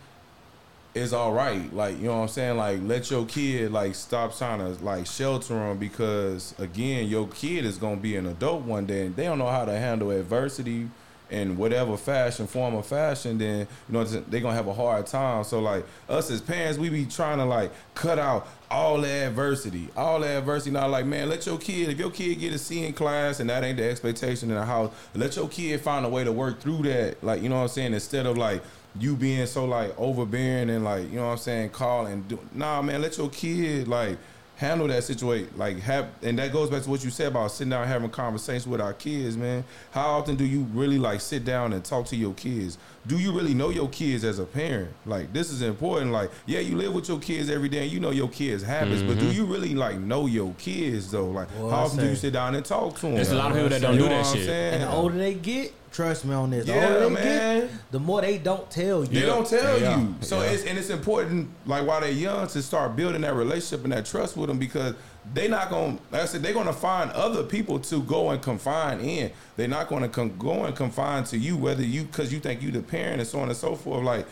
is 0.94 1.12
all 1.12 1.32
right. 1.32 1.72
Like 1.74 1.98
you 1.98 2.04
know 2.04 2.16
what 2.16 2.22
I'm 2.22 2.28
saying. 2.28 2.56
Like 2.56 2.80
let 2.82 3.10
your 3.10 3.26
kid 3.26 3.70
like 3.70 3.94
stop 3.94 4.34
trying 4.36 4.60
to 4.60 4.82
like 4.82 5.06
shelter 5.06 5.54
them 5.54 5.76
because 5.78 6.54
again, 6.58 7.06
your 7.06 7.28
kid 7.28 7.64
is 7.66 7.76
gonna 7.76 7.96
be 7.96 8.16
an 8.16 8.26
adult 8.26 8.62
one 8.62 8.86
day 8.86 9.06
and 9.06 9.16
they 9.16 9.24
don't 9.24 9.38
know 9.38 9.48
how 9.48 9.64
to 9.66 9.72
handle 9.78 10.10
adversity 10.10 10.88
in 11.30 11.56
whatever 11.56 11.96
fashion, 11.96 12.46
form 12.46 12.74
of 12.74 12.86
fashion. 12.86 13.38
Then 13.38 13.60
you 13.60 13.92
know 13.92 14.04
they're 14.04 14.40
gonna 14.40 14.54
have 14.54 14.68
a 14.68 14.74
hard 14.74 15.06
time. 15.06 15.44
So 15.44 15.60
like 15.60 15.84
us 16.08 16.30
as 16.30 16.40
parents, 16.40 16.78
we 16.78 16.88
be 16.88 17.06
trying 17.06 17.38
to 17.38 17.44
like 17.44 17.70
cut 17.94 18.18
out 18.18 18.48
all 18.70 19.00
the 19.00 19.08
adversity, 19.08 19.88
all 19.96 20.20
the 20.20 20.28
adversity. 20.28 20.70
Not 20.70 20.90
like 20.90 21.06
man, 21.06 21.28
let 21.28 21.46
your 21.46 21.58
kid 21.58 21.88
if 21.90 21.98
your 21.98 22.10
kid 22.10 22.36
get 22.36 22.52
a 22.52 22.58
C 22.58 22.84
in 22.84 22.92
class 22.92 23.40
and 23.40 23.50
that 23.50 23.64
ain't 23.64 23.78
the 23.78 23.88
expectation 23.88 24.50
in 24.50 24.56
the 24.56 24.64
house, 24.64 24.92
let 25.14 25.36
your 25.36 25.48
kid 25.48 25.80
find 25.80 26.04
a 26.04 26.08
way 26.08 26.24
to 26.24 26.32
work 26.32 26.60
through 26.60 26.82
that. 26.82 27.22
Like 27.22 27.42
you 27.42 27.48
know 27.48 27.56
what 27.56 27.62
I'm 27.62 27.68
saying. 27.68 27.94
Instead 27.94 28.26
of 28.26 28.36
like 28.36 28.62
you 28.98 29.14
being 29.14 29.46
so 29.46 29.64
like 29.64 29.94
overbearing 29.98 30.70
and 30.70 30.84
like 30.84 31.10
you 31.10 31.16
know 31.16 31.26
what 31.26 31.32
I'm 31.32 31.38
saying, 31.38 31.70
call 31.70 32.06
and 32.06 32.26
do 32.28 32.38
nah 32.52 32.82
man, 32.82 33.02
let 33.02 33.16
your 33.18 33.30
kid 33.30 33.88
like 33.88 34.18
handle 34.59 34.88
that 34.88 35.04
situation 35.04 35.48
like 35.56 35.78
have 35.78 36.09
and 36.20 36.36
that 36.36 36.52
goes 36.52 36.68
back 36.68 36.82
to 36.82 36.90
what 36.90 37.04
you 37.04 37.11
said 37.11 37.28
about 37.28 37.48
sitting 37.48 37.70
down 37.70 37.82
and 37.82 37.90
having 37.90 38.11
conversations 38.11 38.66
with 38.66 38.80
our 38.80 38.92
kids, 38.92 39.36
man. 39.36 39.62
How 39.92 40.09
often 40.18 40.34
do 40.34 40.44
you 40.44 40.62
really 40.74 40.98
like 40.98 41.20
sit 41.20 41.44
down 41.44 41.72
and 41.72 41.84
talk 41.84 42.06
to 42.06 42.16
your 42.16 42.34
kids? 42.34 42.76
Do 43.09 43.18
you 43.18 43.32
really 43.32 43.54
know 43.54 43.70
your 43.70 43.88
kids 43.88 44.22
as 44.22 44.38
a 44.38 44.44
parent? 44.44 44.90
Like 45.06 45.32
this 45.32 45.50
is 45.50 45.62
important. 45.62 46.12
Like, 46.12 46.30
yeah, 46.46 46.61
you 46.61 46.76
live 46.76 46.92
with 46.92 47.09
your 47.09 47.18
kids 47.18 47.48
every 47.50 47.68
day 47.70 47.84
and 47.84 47.90
you 47.90 48.00
know 48.00 48.11
your 48.11 48.28
kids' 48.28 48.62
habits, 48.62 49.02
but 49.02 49.18
do 49.18 49.24
mm-hmm. 49.24 49.32
you 49.32 49.44
really 49.46 49.74
like 49.74 49.98
know 49.98 50.26
your 50.26 50.54
kids 50.59 51.11
though? 51.11 51.28
Like 51.30 51.48
Boy, 51.59 51.70
how 51.70 51.84
often 51.84 52.00
do 52.00 52.06
you 52.11 52.14
sit 52.16 52.34
down 52.34 52.54
and 52.54 52.64
talk 52.64 52.96
to 52.96 53.02
them? 53.02 53.14
There's 53.14 53.32
a 53.32 53.36
lot 53.36 53.50
of 53.50 53.56
people 53.56 53.70
that 53.70 53.80
don't 53.80 53.94
You 53.94 54.00
do 54.00 54.04
know 54.04 54.11
that 54.11 54.20
what 54.20 54.28
I'm 54.28 54.36
shit. 54.36 54.46
saying? 54.46 54.74
And 54.74 54.82
the 54.82 54.90
older 54.90 55.16
they 55.16 55.34
get, 55.34 55.72
trust 55.90 56.26
me 56.26 56.34
on 56.34 56.50
this. 56.50 56.66
The 56.66 56.72
Yeah, 56.72 56.86
older 56.86 57.00
they 57.00 57.11
man. 57.14 57.61
get, 57.62 57.70
the 57.90 57.98
more 57.98 58.20
they 58.20 58.36
don't 58.38 58.70
tell 58.70 59.00
you. 59.04 59.20
They 59.20 59.26
don't 59.26 59.46
tell 59.46 59.80
Yeah. 59.80 59.98
you. 60.00 60.14
So 60.20 60.42
Yeah. 60.42 60.50
it's 60.50 60.64
and 60.64 60.78
it's 60.78 60.90
important, 60.90 61.48
like 61.66 61.86
while 61.86 62.02
they're 62.02 62.11
young, 62.11 62.46
to 62.48 62.62
start 62.62 62.94
building 62.94 63.22
that 63.22 63.34
relationship 63.34 63.84
and 63.84 63.92
that 63.94 64.04
trust 64.04 64.36
with 64.36 64.48
them 64.48 64.59
because 64.59 64.94
they 65.34 65.48
not 65.48 65.70
gonna. 65.70 65.98
Like 66.10 66.22
I 66.22 66.26
said, 66.26 66.42
they're 66.42 66.54
gonna 66.54 66.72
find 66.72 67.10
other 67.12 67.42
people 67.42 67.78
to 67.80 68.02
go 68.02 68.30
and 68.30 68.40
confine 68.40 69.00
in. 69.00 69.30
They're 69.56 69.68
not 69.68 69.88
gonna 69.88 70.08
con- 70.08 70.36
go 70.38 70.64
and 70.64 70.74
confine 70.74 71.24
to 71.24 71.38
you, 71.38 71.56
whether 71.56 71.82
you 71.82 72.04
because 72.04 72.32
you 72.32 72.40
think 72.40 72.62
you 72.62 72.70
the 72.70 72.82
parent 72.82 73.20
and 73.20 73.28
so 73.28 73.40
on 73.40 73.48
and 73.48 73.56
so 73.56 73.74
forth. 73.74 74.04
Like 74.04 74.26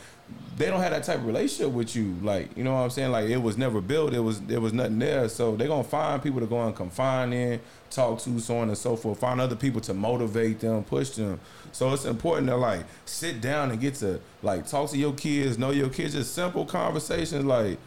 they 0.57 0.67
don't 0.67 0.81
have 0.81 0.93
that 0.93 1.05
type 1.05 1.19
of 1.19 1.27
relationship 1.27 1.73
with 1.73 1.95
you. 1.95 2.17
Like 2.23 2.57
you 2.57 2.65
know 2.65 2.75
what 2.75 2.81
I'm 2.81 2.91
saying. 2.91 3.13
Like 3.13 3.29
it 3.29 3.37
was 3.37 3.59
never 3.59 3.81
built. 3.81 4.15
It 4.15 4.21
was 4.21 4.41
there 4.43 4.61
was 4.61 4.73
nothing 4.73 4.99
there. 4.99 5.29
So 5.29 5.55
they're 5.57 5.69
gonna 5.69 5.85
find 5.85 6.23
people 6.23 6.41
to 6.41 6.47
go 6.47 6.65
and 6.65 6.75
confine 6.75 7.33
in, 7.33 7.61
talk 7.91 8.21
to, 8.21 8.41
so 8.41 8.59
on 8.59 8.69
and 8.69 8.79
so 8.79 8.97
forth. 8.97 9.19
Find 9.19 9.41
other 9.41 9.57
people 9.57 9.81
to 9.83 9.95
motivate 9.95 10.61
them, 10.61 10.83
push 10.85 11.11
them. 11.11 11.41
So 11.73 11.93
it's 11.93 12.07
important 12.07 12.47
to 12.49 12.57
like 12.57 12.85
sit 13.05 13.41
down 13.41 13.71
and 13.71 13.81
get 13.81 13.97
to 13.97 14.21
like 14.43 14.67
talk 14.67 14.91
to 14.91 14.97
your 14.97 15.13
kids, 15.13 15.59
know 15.59 15.71
your 15.71 15.91
kids. 15.91 16.15
Just 16.15 16.35
simple 16.35 16.65
conversations 16.65 17.45
like. 17.45 17.79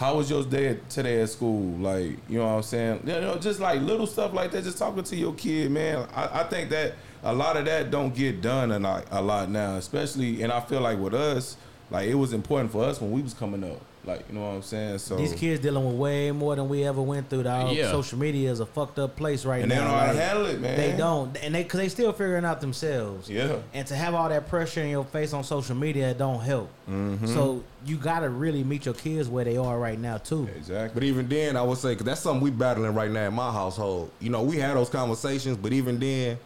How 0.00 0.14
was 0.14 0.30
your 0.30 0.42
day 0.44 0.78
today 0.88 1.20
at 1.20 1.28
school? 1.28 1.76
Like, 1.76 2.12
you 2.26 2.38
know 2.38 2.46
what 2.46 2.52
I'm 2.52 2.62
saying? 2.62 3.02
You 3.04 3.20
know, 3.20 3.36
just 3.36 3.60
like 3.60 3.82
little 3.82 4.06
stuff 4.06 4.32
like 4.32 4.50
that. 4.52 4.64
Just 4.64 4.78
talking 4.78 5.04
to 5.04 5.14
your 5.14 5.34
kid, 5.34 5.70
man. 5.70 6.08
I, 6.14 6.40
I 6.40 6.44
think 6.44 6.70
that 6.70 6.94
a 7.22 7.34
lot 7.34 7.58
of 7.58 7.66
that 7.66 7.90
don't 7.90 8.14
get 8.14 8.40
done 8.40 8.72
a 8.72 8.78
lot, 8.78 9.04
a 9.10 9.20
lot 9.20 9.50
now, 9.50 9.74
especially. 9.74 10.42
And 10.42 10.50
I 10.50 10.60
feel 10.60 10.80
like 10.80 10.98
with 10.98 11.12
us, 11.12 11.58
like 11.90 12.08
it 12.08 12.14
was 12.14 12.32
important 12.32 12.72
for 12.72 12.82
us 12.82 12.98
when 12.98 13.10
we 13.12 13.20
was 13.20 13.34
coming 13.34 13.62
up. 13.62 13.82
Like, 14.02 14.24
you 14.28 14.34
know 14.34 14.40
what 14.40 14.54
I'm 14.54 14.62
saying? 14.62 14.98
So 14.98 15.16
These 15.16 15.34
kids 15.34 15.60
dealing 15.60 15.84
with 15.84 15.94
way 15.94 16.30
more 16.32 16.56
than 16.56 16.70
we 16.70 16.84
ever 16.84 17.02
went 17.02 17.28
through. 17.28 17.42
Dog. 17.42 17.76
Yeah. 17.76 17.90
Social 17.90 18.18
media 18.18 18.50
is 18.50 18.60
a 18.60 18.64
fucked 18.66 18.98
up 18.98 19.14
place 19.14 19.44
right 19.44 19.62
and 19.62 19.70
they 19.70 19.74
now. 19.76 19.84
don't 19.84 19.92
know 19.92 19.98
how 19.98 20.12
to 20.12 20.18
handle 20.18 20.46
it, 20.46 20.58
man. 20.60 20.76
They 20.78 20.96
don't, 20.96 21.36
and 21.44 21.54
they 21.54 21.62
because 21.64 21.80
they 21.80 21.88
still 21.90 22.12
figuring 22.12 22.46
out 22.46 22.62
themselves. 22.62 23.28
Yeah. 23.28 23.56
And 23.74 23.86
to 23.88 23.94
have 23.94 24.14
all 24.14 24.30
that 24.30 24.48
pressure 24.48 24.80
in 24.80 24.88
your 24.88 25.04
face 25.04 25.34
on 25.34 25.44
social 25.44 25.76
media, 25.76 26.10
it 26.10 26.18
don't 26.18 26.40
help. 26.40 26.70
Mm-hmm. 26.90 27.26
So 27.26 27.62
you 27.84 27.96
gotta 27.98 28.30
really 28.30 28.64
meet 28.64 28.86
your 28.86 28.94
kids 28.94 29.28
where 29.28 29.44
they 29.44 29.58
are 29.58 29.78
right 29.78 29.98
now 29.98 30.16
too. 30.16 30.48
Exactly. 30.56 30.94
But 30.94 31.04
even 31.04 31.28
then, 31.28 31.56
I 31.56 31.62
would 31.62 31.76
say, 31.78 31.90
because 31.90 32.06
that's 32.06 32.20
something 32.22 32.42
we 32.42 32.50
battling 32.50 32.94
right 32.94 33.10
now 33.10 33.28
in 33.28 33.34
my 33.34 33.52
household. 33.52 34.10
You 34.18 34.30
know, 34.30 34.42
we 34.42 34.56
had 34.56 34.76
those 34.76 34.88
conversations, 34.88 35.58
but 35.58 35.72
even 35.74 35.98
then, 35.98 36.38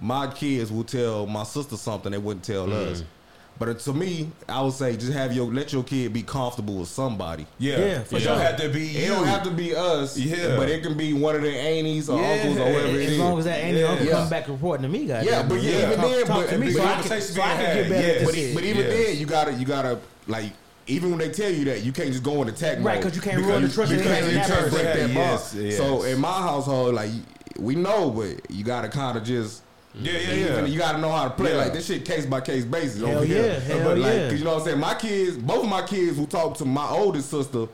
my 0.00 0.26
kids 0.26 0.72
will 0.72 0.84
tell 0.84 1.26
my 1.26 1.44
sister 1.44 1.76
something 1.76 2.10
they 2.12 2.18
wouldn't 2.18 2.44
tell 2.44 2.66
Mm. 2.66 2.90
us. 2.92 3.04
But 3.58 3.68
uh, 3.68 3.74
to 3.74 3.92
me, 3.92 4.30
I 4.48 4.60
would 4.62 4.72
say 4.72 4.96
just 4.96 5.12
have 5.12 5.32
your 5.32 5.52
let 5.52 5.72
your 5.72 5.84
kid 5.84 6.12
be 6.12 6.22
comfortable 6.22 6.78
with 6.78 6.88
somebody. 6.88 7.46
Yeah. 7.58 7.78
Yeah, 7.78 8.02
for 8.02 8.16
it 8.16 8.24
don't 8.24 8.40
have 8.40 8.56
to 8.56 8.68
be 8.68 8.88
It 8.96 9.02
you. 9.02 9.08
don't 9.08 9.26
have 9.26 9.44
to 9.44 9.50
be 9.50 9.74
us, 9.76 10.18
Yeah. 10.18 10.56
but 10.56 10.68
it 10.68 10.82
can 10.82 10.96
be 10.96 11.12
one 11.12 11.36
of 11.36 11.42
their 11.42 11.60
aunties 11.60 12.08
or 12.08 12.20
Yeah. 12.20 12.28
uncles 12.32 12.56
or 12.58 12.64
whoever 12.72 12.88
it 12.98 13.04
As 13.06 13.12
is. 13.12 13.18
long 13.18 13.38
as 13.38 13.44
that 13.44 13.58
auntie 13.58 13.80
Yeah. 13.80 13.86
uncle 13.86 14.06
Yeah. 14.06 14.12
come 14.12 14.28
back 14.30 14.48
reporting 14.48 14.82
to 14.82 14.88
me, 14.88 15.06
guys. 15.06 15.26
Yeah, 15.26 15.42
but 15.42 15.62
yeah, 15.62 15.70
Yeah. 15.70 15.86
even 15.92 16.00
then, 16.00 16.26
but, 16.26 16.58
me 16.58 16.66
but 16.66 16.74
so 16.74 16.82
I 16.82 16.84
can, 16.86 16.92
conversation 17.02 17.34
so 17.36 17.42
I 17.42 17.46
can 17.54 17.58
being 17.58 17.76
get 17.76 17.88
better 17.90 18.06
yeah. 18.08 18.12
at 18.14 18.20
this 18.20 18.26
but, 18.54 18.54
but 18.54 18.64
even 18.64 18.84
Yes. 18.86 19.06
then, 19.06 19.16
you 19.18 19.26
gotta 19.26 19.52
you 19.52 19.66
gotta 19.66 19.98
like 20.26 20.52
even 20.88 21.10
when 21.10 21.18
they 21.20 21.28
tell 21.28 21.50
you 21.50 21.64
that, 21.66 21.84
you 21.84 21.92
can't 21.92 22.10
just 22.10 22.24
go 22.24 22.42
in 22.42 22.48
attack 22.48 22.78
Right, 22.80 23.00
because 23.00 23.14
you 23.14 23.22
can't 23.22 23.38
ruin 23.44 23.62
the 23.62 23.68
trust 23.68 23.92
you 23.92 23.98
that 23.98 24.04
you 24.04 24.10
can't 24.10 24.24
have 24.26 24.34
in 24.34 24.50
trust 24.50 24.70
break 24.74 24.84
that 24.94 25.10
Yes, 25.10 25.52
bond. 25.52 25.64
yes. 25.66 25.76
So 25.76 26.02
in 26.02 26.18
my 26.20 26.32
household, 26.32 26.94
like 26.94 27.10
we 27.58 27.76
know, 27.76 28.10
but 28.10 28.50
you 28.50 28.64
gotta 28.64 28.88
kind 28.88 29.16
of 29.16 29.22
just. 29.24 29.62
Yeah, 29.94 30.12
yeah, 30.12 30.18
even- 30.34 30.54
yeah. 30.54 30.64
You 30.66 30.78
gotta 30.78 30.98
know 30.98 31.10
how 31.10 31.24
to 31.24 31.30
play 31.30 31.52
Yeah. 31.52 31.58
like 31.58 31.72
this 31.74 31.86
shit 31.86 32.04
case 32.04 32.24
by 32.26 32.40
case 32.40 32.64
basis. 32.64 33.00
Hell 33.00 33.16
over 33.18 33.24
here. 33.24 33.44
yeah, 33.46 33.58
hell 33.60 33.84
but 33.84 33.98
like, 33.98 34.12
yeah. 34.12 34.28
'cause 34.30 34.38
you 34.38 34.44
know 34.44 34.52
what 34.54 34.60
I'm 34.62 34.66
saying. 34.68 34.80
My 34.80 34.94
kids, 34.94 35.36
both 35.36 35.64
of 35.64 35.68
my 35.70 35.82
kids 35.82 36.16
who 36.16 36.26
talk 36.26 36.56
to 36.58 36.64
my 36.64 36.88
oldest 36.88 37.30
sister, 37.30 37.66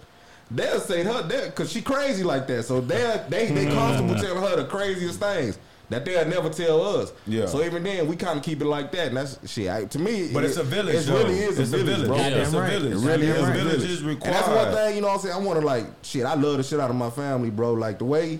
they'll 0.50 0.80
say 0.80 1.04
her 1.04 1.22
that 1.22 1.46
because 1.46 1.70
she 1.70 1.80
crazy 1.82 2.24
like 2.24 2.46
that. 2.48 2.64
So 2.64 2.80
they 2.80 2.96
they 3.28 3.46
mm-hmm. 3.46 3.54
they 3.54 3.66
comfortable 3.66 4.14
telling 4.16 4.42
her 4.42 4.56
the 4.56 4.64
craziest 4.64 5.20
things. 5.20 5.58
That 5.90 6.04
they'll 6.04 6.26
never 6.28 6.50
tell 6.50 6.82
us. 7.00 7.14
Yeah. 7.26 7.46
So 7.46 7.64
even 7.64 7.82
then, 7.82 8.06
we 8.08 8.14
kind 8.16 8.36
of 8.38 8.44
keep 8.44 8.60
it 8.60 8.66
like 8.66 8.92
that, 8.92 9.06
and 9.08 9.16
that's 9.16 9.38
shit. 9.50 9.70
I, 9.70 9.86
to 9.86 9.98
me, 9.98 10.28
But 10.34 10.44
it- 10.44 10.48
it's 10.48 10.58
a 10.58 10.62
village. 10.62 11.08
It 11.08 11.10
really 11.10 11.38
is 11.38 11.58
it's 11.58 11.72
a 11.72 11.78
village, 11.78 12.06
bro. 12.06 12.16
Yeah. 12.16 12.26
It's 12.26 12.50
a 12.50 12.52
Goddamn 12.52 12.60
right. 12.60 12.72
village. 12.72 12.92
It 12.92 13.06
really 13.06 13.26
is. 13.26 13.40
right. 13.42 13.48
a 13.48 13.58
Village 13.58 13.72
village. 13.80 13.90
is 13.90 14.02
And 14.02 14.20
that's 14.20 14.48
one 14.48 14.74
thing, 14.74 14.96
you 14.96 15.00
know 15.00 15.06
what 15.06 15.14
I'm 15.14 15.20
saying? 15.20 15.34
I 15.34 15.38
want 15.38 15.60
to 15.60 15.64
like, 15.66 15.86
shit, 16.02 16.26
I 16.26 16.34
love 16.34 16.58
the 16.58 16.62
shit 16.62 16.78
out 16.78 16.90
of 16.90 16.96
my 16.96 17.08
family, 17.08 17.48
bro. 17.48 17.72
Like 17.72 17.98
the 18.00 18.04
way, 18.04 18.38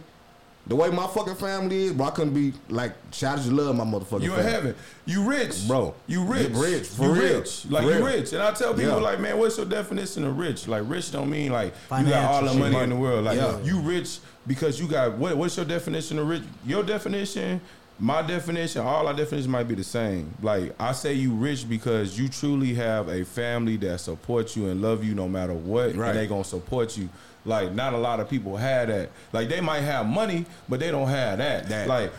the 0.69 0.77
way 0.77 0.91
my 0.91 1.07
fucking 1.07 1.35
family 1.37 1.85
is, 1.85 1.93
bro. 1.93 2.07
I 2.07 2.11
couldn't 2.11 2.35
be 2.35 2.53
like, 2.69 2.93
shit, 3.11 3.29
I 3.29 3.37
just 3.37 3.49
love 3.51 3.75
my 3.75 3.85
motherfucking 3.85 4.23
You 4.23 4.31
in 4.33 4.37
family. 4.37 4.51
heaven. 4.53 4.75
You 5.07 5.23
rich. 5.23 5.67
Bro. 5.67 5.95
You 6.07 6.23
rich. 6.25 6.51
You 6.51 6.63
rich, 6.63 6.87
for 6.89 7.05
you 7.05 7.13
real. 7.13 7.39
rich. 7.41 7.65
Like 7.67 7.85
For 7.85 7.91
you 7.99 8.05
rich. 8.07 8.33
And 8.35 8.43
I 8.43 8.53
tell 8.53 8.75
people 8.75 8.91
Yeah. 8.91 8.97
like, 8.97 9.21
man, 9.21 9.39
what's 9.39 9.57
your 9.57 9.67
definition 9.67 10.25
of 10.25 10.39
rich? 10.39 10.69
Like 10.69 10.83
rich 10.87 11.11
don't 11.11 11.31
mean 11.31 11.53
like 11.53 11.75
you 11.99 12.05
got 12.05 12.25
all 12.33 12.43
the 12.43 12.49
Financial 12.49 12.71
money 12.73 12.85
in 12.85 12.91
the 12.91 12.97
world. 12.97 13.25
Like 13.25 13.37
Yeah. 13.39 13.59
you 13.63 13.81
rich 13.81 14.19
because 14.47 14.79
you 14.79 14.87
got 14.89 15.17
what 15.17 15.37
what's 15.37 15.57
your 15.57 15.65
definition 15.67 16.19
of 16.19 16.29
rich? 16.29 16.43
Your 16.67 16.83
definition 16.83 17.61
my 18.01 18.23
definition, 18.23 18.81
all 18.83 19.09
our 19.09 19.13
definitions 19.13 19.49
might 19.49 19.67
be 19.67 19.75
the 19.75 19.83
same. 19.83 20.33
Like 20.41 20.73
I 20.79 20.93
say, 20.93 21.15
you 21.15 21.33
rich 21.33 21.69
because 21.69 22.17
you 22.17 22.29
truly 22.29 22.73
have 22.75 23.09
a 23.09 23.25
family 23.25 23.77
that 23.79 23.99
supports 23.99 24.57
you 24.57 24.69
and 24.69 24.81
love 24.81 25.03
you 25.03 25.17
no 25.17 25.29
matter 25.29 25.53
what, 25.53 25.97
Right. 25.97 26.11
and 26.11 26.19
they 26.19 26.29
gonna 26.29 26.45
support 26.45 26.97
you. 26.97 27.09
Like 27.45 27.73
not 27.73 27.95
a 27.95 27.99
lot 27.99 28.21
of 28.21 28.29
people 28.29 28.57
have 28.57 28.89
that. 28.89 29.11
Like 29.33 29.49
they 29.49 29.61
might 29.61 29.81
have 29.81 30.07
money, 30.07 30.45
but 30.69 30.81
they 30.81 30.91
don't 30.91 31.09
have 31.09 31.39
that. 31.39 31.69
That. 31.69 31.89
Like 31.89 32.13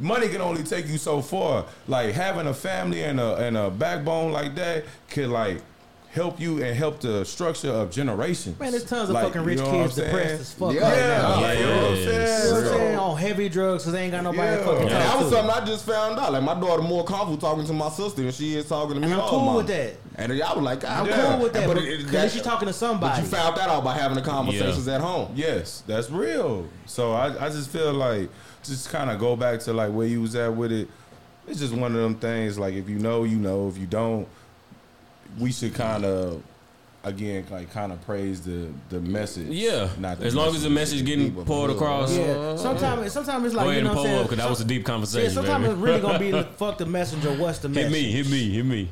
money 0.00 0.28
can 0.28 0.40
only 0.40 0.62
take 0.62 0.86
you 0.88 0.98
so 0.98 1.20
far. 1.22 1.64
Like 1.86 2.14
having 2.14 2.46
a 2.46 2.54
family 2.54 3.02
and 3.04 3.20
a 3.20 3.36
and 3.36 3.56
a 3.56 3.70
backbone 3.70 4.32
like 4.32 4.54
that 4.56 4.84
could 5.10 5.28
like 5.28 5.62
help 6.10 6.40
you 6.40 6.62
and 6.64 6.74
help 6.76 7.00
the 7.00 7.22
structure 7.24 7.70
of 7.70 7.90
generations. 7.90 8.58
Man, 8.58 8.70
there's 8.72 8.84
tons 8.84 9.10
of 9.10 9.14
Like, 9.14 9.26
fucking 9.26 9.42
you 9.42 9.46
rich 9.46 9.58
know 9.58 9.64
what 9.66 9.74
I'm 9.74 9.82
kids 9.82 9.94
saying? 9.96 10.10
depressed 10.10 10.40
as 10.40 10.52
fuck 10.54 10.72
Yeah. 10.72 10.80
right 10.80 10.96
Yeah. 10.96 11.06
now. 11.18 11.40
Yeah, 11.40 11.52
you 11.52 11.66
know 11.66 11.76
what 11.76 11.84
I'm 11.90 11.96
yes. 11.96 12.50
What 12.50 12.56
I'm 12.58 12.64
saying? 12.64 12.78
saying? 12.78 12.98
On 12.98 13.16
heavy 13.18 13.48
drugs 13.50 13.82
because 13.82 13.92
they 13.92 14.02
ain't 14.02 14.12
got 14.12 14.24
nobody 14.24 14.40
to 14.40 14.56
Yeah. 14.58 14.64
fucking 14.64 14.80
And 14.82 14.90
that 14.90 15.16
was 15.18 15.28
to. 15.28 15.36
something 15.36 15.54
I 15.62 15.64
just 15.66 15.84
found 15.86 16.18
out. 16.18 16.32
Like 16.32 16.42
my 16.42 16.58
daughter 16.58 16.82
more 16.82 17.04
comfortable 17.04 17.36
talking 17.36 17.66
to 17.66 17.72
my 17.74 17.90
sister 17.90 18.22
than 18.22 18.32
she 18.32 18.56
is 18.56 18.66
talking 18.66 18.94
to 18.94 19.00
me. 19.00 19.04
And 19.04 19.14
I'm 19.14 19.20
all 19.20 19.28
cool 19.28 19.40
mama. 19.40 19.58
with 19.58 19.66
that. 19.68 19.94
And 20.18 20.32
I 20.32 20.52
was 20.52 20.62
like, 20.64 20.84
I'm 20.84 21.06
God, 21.06 21.30
cool 21.36 21.44
with 21.44 21.52
that, 21.52 21.66
But 21.68 21.74
but 21.76 21.84
it- 21.84 21.88
it- 21.88 21.96
because 21.98 22.12
that- 22.12 22.32
she's 22.32 22.42
talking 22.42 22.66
to 22.66 22.72
somebody. 22.74 23.22
But 23.22 23.28
somebody. 23.28 23.28
you 23.30 23.36
found 23.36 23.56
that 23.56 23.68
out 23.68 23.84
by 23.84 23.94
having 23.96 24.16
the 24.16 24.22
conversations 24.22 24.88
at 24.88 25.00
home. 25.00 25.32
Yes, 25.36 25.82
that's 25.86 26.10
real. 26.10 26.66
So 26.86 27.12
I, 27.12 27.46
I 27.46 27.48
just 27.50 27.70
feel 27.70 27.92
like 27.94 28.28
just 28.64 28.90
kind 28.90 29.10
of 29.10 29.18
go 29.20 29.36
back 29.36 29.60
to 29.60 29.72
like 29.72 29.92
where 29.92 30.06
you 30.08 30.20
was 30.20 30.34
at 30.34 30.52
with 30.54 30.72
it. 30.72 30.88
It's 31.46 31.60
just 31.60 31.72
one 31.72 31.94
of 31.94 32.02
them 32.02 32.16
things. 32.16 32.58
Like 32.58 32.74
if 32.74 32.88
you 32.88 32.98
know, 32.98 33.22
you 33.24 33.36
know. 33.36 33.68
If 33.68 33.78
you 33.78 33.86
don't, 33.86 34.26
we 35.38 35.52
should 35.52 35.74
kind 35.74 36.04
of 36.04 36.42
again 37.04 37.46
like 37.50 37.70
kind 37.72 37.92
of 37.92 38.04
praise 38.04 38.40
the 38.40 38.68
the 38.90 39.00
message. 39.00 39.46
Yeah, 39.48 39.88
not 39.98 40.18
the 40.18 40.26
as 40.26 40.34
long 40.34 40.48
as 40.54 40.62
the 40.64 40.70
message 40.70 41.04
getting 41.06 41.26
People 41.28 41.44
pulled 41.44 41.70
across. 41.70 42.12
yeah, 42.14 42.56
sometimes 42.56 43.12
sometimes 43.12 43.44
it's 43.46 43.54
Go 43.54 43.60
like 43.60 43.68
ahead 43.68 43.76
you 43.78 43.84
know 43.84 43.90
and 43.90 43.96
what 43.96 44.04
pull 44.04 44.06
I'm 44.06 44.10
up 44.12 44.16
saying. 44.16 44.22
because 44.24 44.38
that 44.38 44.50
was 44.50 44.60
a 44.60 44.64
deep 44.64 44.84
conversation. 44.84 45.28
Yeah, 45.28 45.34
sometimes 45.34 45.62
baby. 45.64 45.72
it's 45.74 45.82
really 45.82 46.00
gonna 46.00 46.18
be 46.18 46.42
fuck 46.56 46.76
the 46.78 46.86
messenger. 46.86 47.30
What's 47.34 47.60
the 47.60 47.68
message? 47.68 47.92
hit 47.92 47.92
message? 47.92 48.04
me, 48.04 48.10
hit 48.10 48.30
me, 48.30 48.50
hit 48.50 48.64
me. 48.66 48.88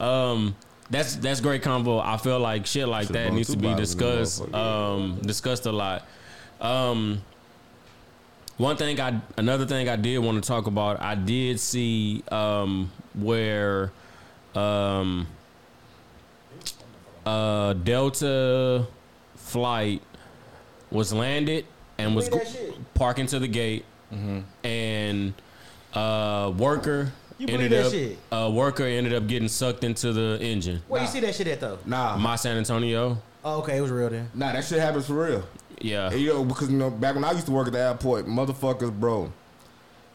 Um, 0.00 0.56
that's 0.90 1.16
that's 1.16 1.40
great 1.40 1.62
convo. 1.62 2.02
I 2.04 2.16
feel 2.16 2.40
like 2.40 2.66
shit 2.66 2.88
like 2.88 3.06
Should've 3.06 3.22
that 3.22 3.32
needs 3.32 3.50
to 3.50 3.56
be 3.56 3.68
bottles 3.68 3.92
in 3.92 3.98
that 3.98 4.04
discussed. 4.16 4.54
Um, 4.54 5.20
discussed 5.22 5.66
a 5.66 5.72
lot. 5.72 6.06
Um, 6.60 7.22
one 8.56 8.76
thing 8.76 9.00
I 9.00 9.20
another 9.36 9.66
thing 9.66 9.88
I 9.88 9.96
did 9.96 10.18
want 10.18 10.42
to 10.42 10.46
talk 10.46 10.66
about. 10.66 11.00
I 11.00 11.14
did 11.14 11.60
see 11.60 12.22
um 12.30 12.90
where 13.14 13.92
um 14.54 15.26
uh 17.24 17.72
Delta 17.74 18.86
flight 19.36 20.02
was 20.90 21.12
landed 21.12 21.66
and 21.98 22.16
was 22.16 22.28
go- 22.28 22.40
parking 22.94 23.26
to 23.26 23.38
the 23.38 23.48
gate 23.48 23.84
and 24.64 25.34
uh 25.94 26.52
worker 26.56 27.12
You 27.40 27.46
believe 27.46 27.60
ended 27.72 27.78
that 27.80 27.86
up 27.86 27.92
shit? 27.92 28.18
uh 28.30 28.50
worker 28.52 28.84
ended 28.84 29.14
up 29.14 29.26
getting 29.26 29.48
sucked 29.48 29.82
into 29.82 30.12
the 30.12 30.38
engine. 30.42 30.82
Where 30.88 31.00
you 31.00 31.08
see 31.08 31.20
that 31.20 31.34
shit 31.34 31.46
at 31.48 31.60
though? 31.60 31.78
Nah, 31.86 32.16
My 32.18 32.36
San 32.36 32.58
Antonio. 32.58 33.16
Oh, 33.42 33.60
okay, 33.60 33.78
it 33.78 33.80
was 33.80 33.90
real 33.90 34.10
then. 34.10 34.28
nah, 34.34 34.52
that 34.52 34.62
shit 34.64 34.78
happens 34.78 35.06
for 35.06 35.14
real. 35.14 35.42
Yeah. 35.80 36.10
And, 36.10 36.20
you 36.20 36.28
know, 36.28 36.44
because 36.44 36.70
you 36.70 36.76
know, 36.76 36.90
back 36.90 37.14
when 37.14 37.24
I 37.24 37.32
used 37.32 37.46
to 37.46 37.52
work 37.52 37.66
at 37.68 37.72
the 37.72 37.78
airport, 37.78 38.26
motherfuckers, 38.26 38.92
bro, 38.92 39.32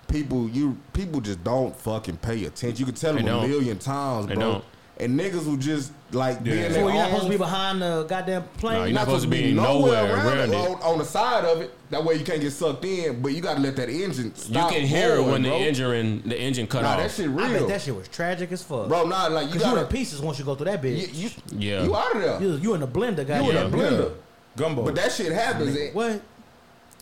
people, 0.07 0.47
you 0.49 0.77
people 0.93 1.19
just 1.21 1.43
don't 1.43 1.75
fucking 1.75 2.17
pay 2.17 2.45
attention. 2.45 2.77
You 2.77 2.85
can 2.85 2.93
tell 2.93 3.13
They 3.13 3.23
them 3.23 3.27
a 3.35 3.39
don't. 3.41 3.49
million 3.49 3.79
times, 3.79 4.27
They 4.27 4.35
bro. 4.35 4.61
Don't. 4.97 5.05
And 5.11 5.19
niggas 5.19 5.45
will 5.45 5.57
just 5.57 5.91
like 6.11 6.43
be 6.43 6.51
in 6.51 6.57
So 6.71 6.73
their 6.73 6.83
you're 6.83 6.93
not 6.93 7.07
supposed 7.09 7.25
to 7.25 7.29
be 7.31 7.37
behind 7.37 7.81
the 7.81 8.03
goddamn 8.07 8.43
plane. 8.57 8.73
No, 8.79 8.83
you're 8.85 8.93
not 8.93 9.05
supposed 9.05 9.23
to 9.25 9.29
be 9.29 9.53
nowhere 9.53 10.13
around 10.13 10.53
it. 10.53 10.55
on, 10.55 10.81
on 10.81 10.97
the 10.99 11.03
side 11.05 11.43
of 11.45 11.61
it. 11.61 11.73
That 11.89 12.03
way 12.03 12.15
you 12.15 12.23
can't 12.23 12.41
get 12.41 12.51
sucked 12.51 12.83
in, 12.85 13.21
but 13.21 13.33
you 13.33 13.41
gotta 13.41 13.59
let 13.59 13.75
that 13.75 13.89
engine 13.89 14.33
You 14.47 14.53
can 14.53 14.81
hear 14.85 15.13
it 15.13 15.17
going, 15.17 15.31
when 15.31 15.41
the 15.43 15.53
engine 15.53 16.23
the 16.25 16.39
engine 16.39 16.65
cut 16.67 16.83
Nah, 16.83 16.91
off. 16.93 16.97
that 16.99 17.11
shit 17.11 17.29
real, 17.29 17.45
I 17.45 17.53
bet 17.59 17.67
that 17.67 17.81
shit 17.81 17.95
was 17.95 18.07
tragic 18.07 18.51
as 18.51 18.63
fuck. 18.63 18.87
bro. 18.87 19.05
Nah, 19.05 19.27
like 19.27 19.47
you 19.47 19.53
Cause 19.59 19.63
you 19.63 19.69
in 19.69 19.75
gotta, 19.75 19.87
pieces 19.87 20.21
once 20.21 20.39
you 20.39 20.45
go 20.45 20.55
through 20.55 20.65
that 20.65 20.81
bitch. 20.81 21.13
you, 21.13 21.29
Yeah. 21.57 21.83
you 21.83 21.95
out 21.95 22.15
of 22.15 22.21
there. 22.21 22.41
You, 22.41 22.55
you 22.57 22.73
in 22.73 22.79
the 22.81 22.87
blender, 22.87 23.17
You 23.17 23.21
in 23.21 23.27
goddamn. 23.27 23.53
that 23.53 23.71
blender. 23.71 24.13
gumbo. 24.55 24.83
But 24.83 24.95
that 24.95 25.11
shit 25.11 25.31
happens. 25.31 25.75
and 25.75 25.93
What? 25.93 26.21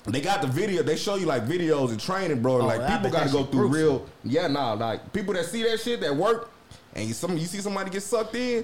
They 0.06 0.20
got 0.20 0.42
the 0.42 0.48
video. 0.48 0.84
They 0.84 0.98
show 0.98 1.16
you 1.16 1.26
like 1.26 1.46
videos 1.48 1.92
and 1.92 2.00
training, 2.00 2.42
bro. 2.42 2.56
Oh, 2.62 2.66
like 2.66 2.82
I 2.82 2.98
people 2.98 3.10
got 3.12 3.26
to 3.28 3.32
go 3.32 3.46
through 3.46 3.68
real. 3.68 4.06
Yeah, 4.26 4.48
nah. 4.48 4.74
Like 4.74 5.14
people 5.14 5.34
that 5.36 5.46
see 5.46 5.64
that 5.64 5.80
shit 5.80 6.02
that 6.02 6.14
work, 6.14 6.50
and 6.96 7.08
you 7.08 7.14
some 7.14 7.38
you 7.38 7.46
see 7.46 7.60
somebody 7.60 7.90
get 7.90 8.04
sucked 8.04 8.36
in. 8.36 8.64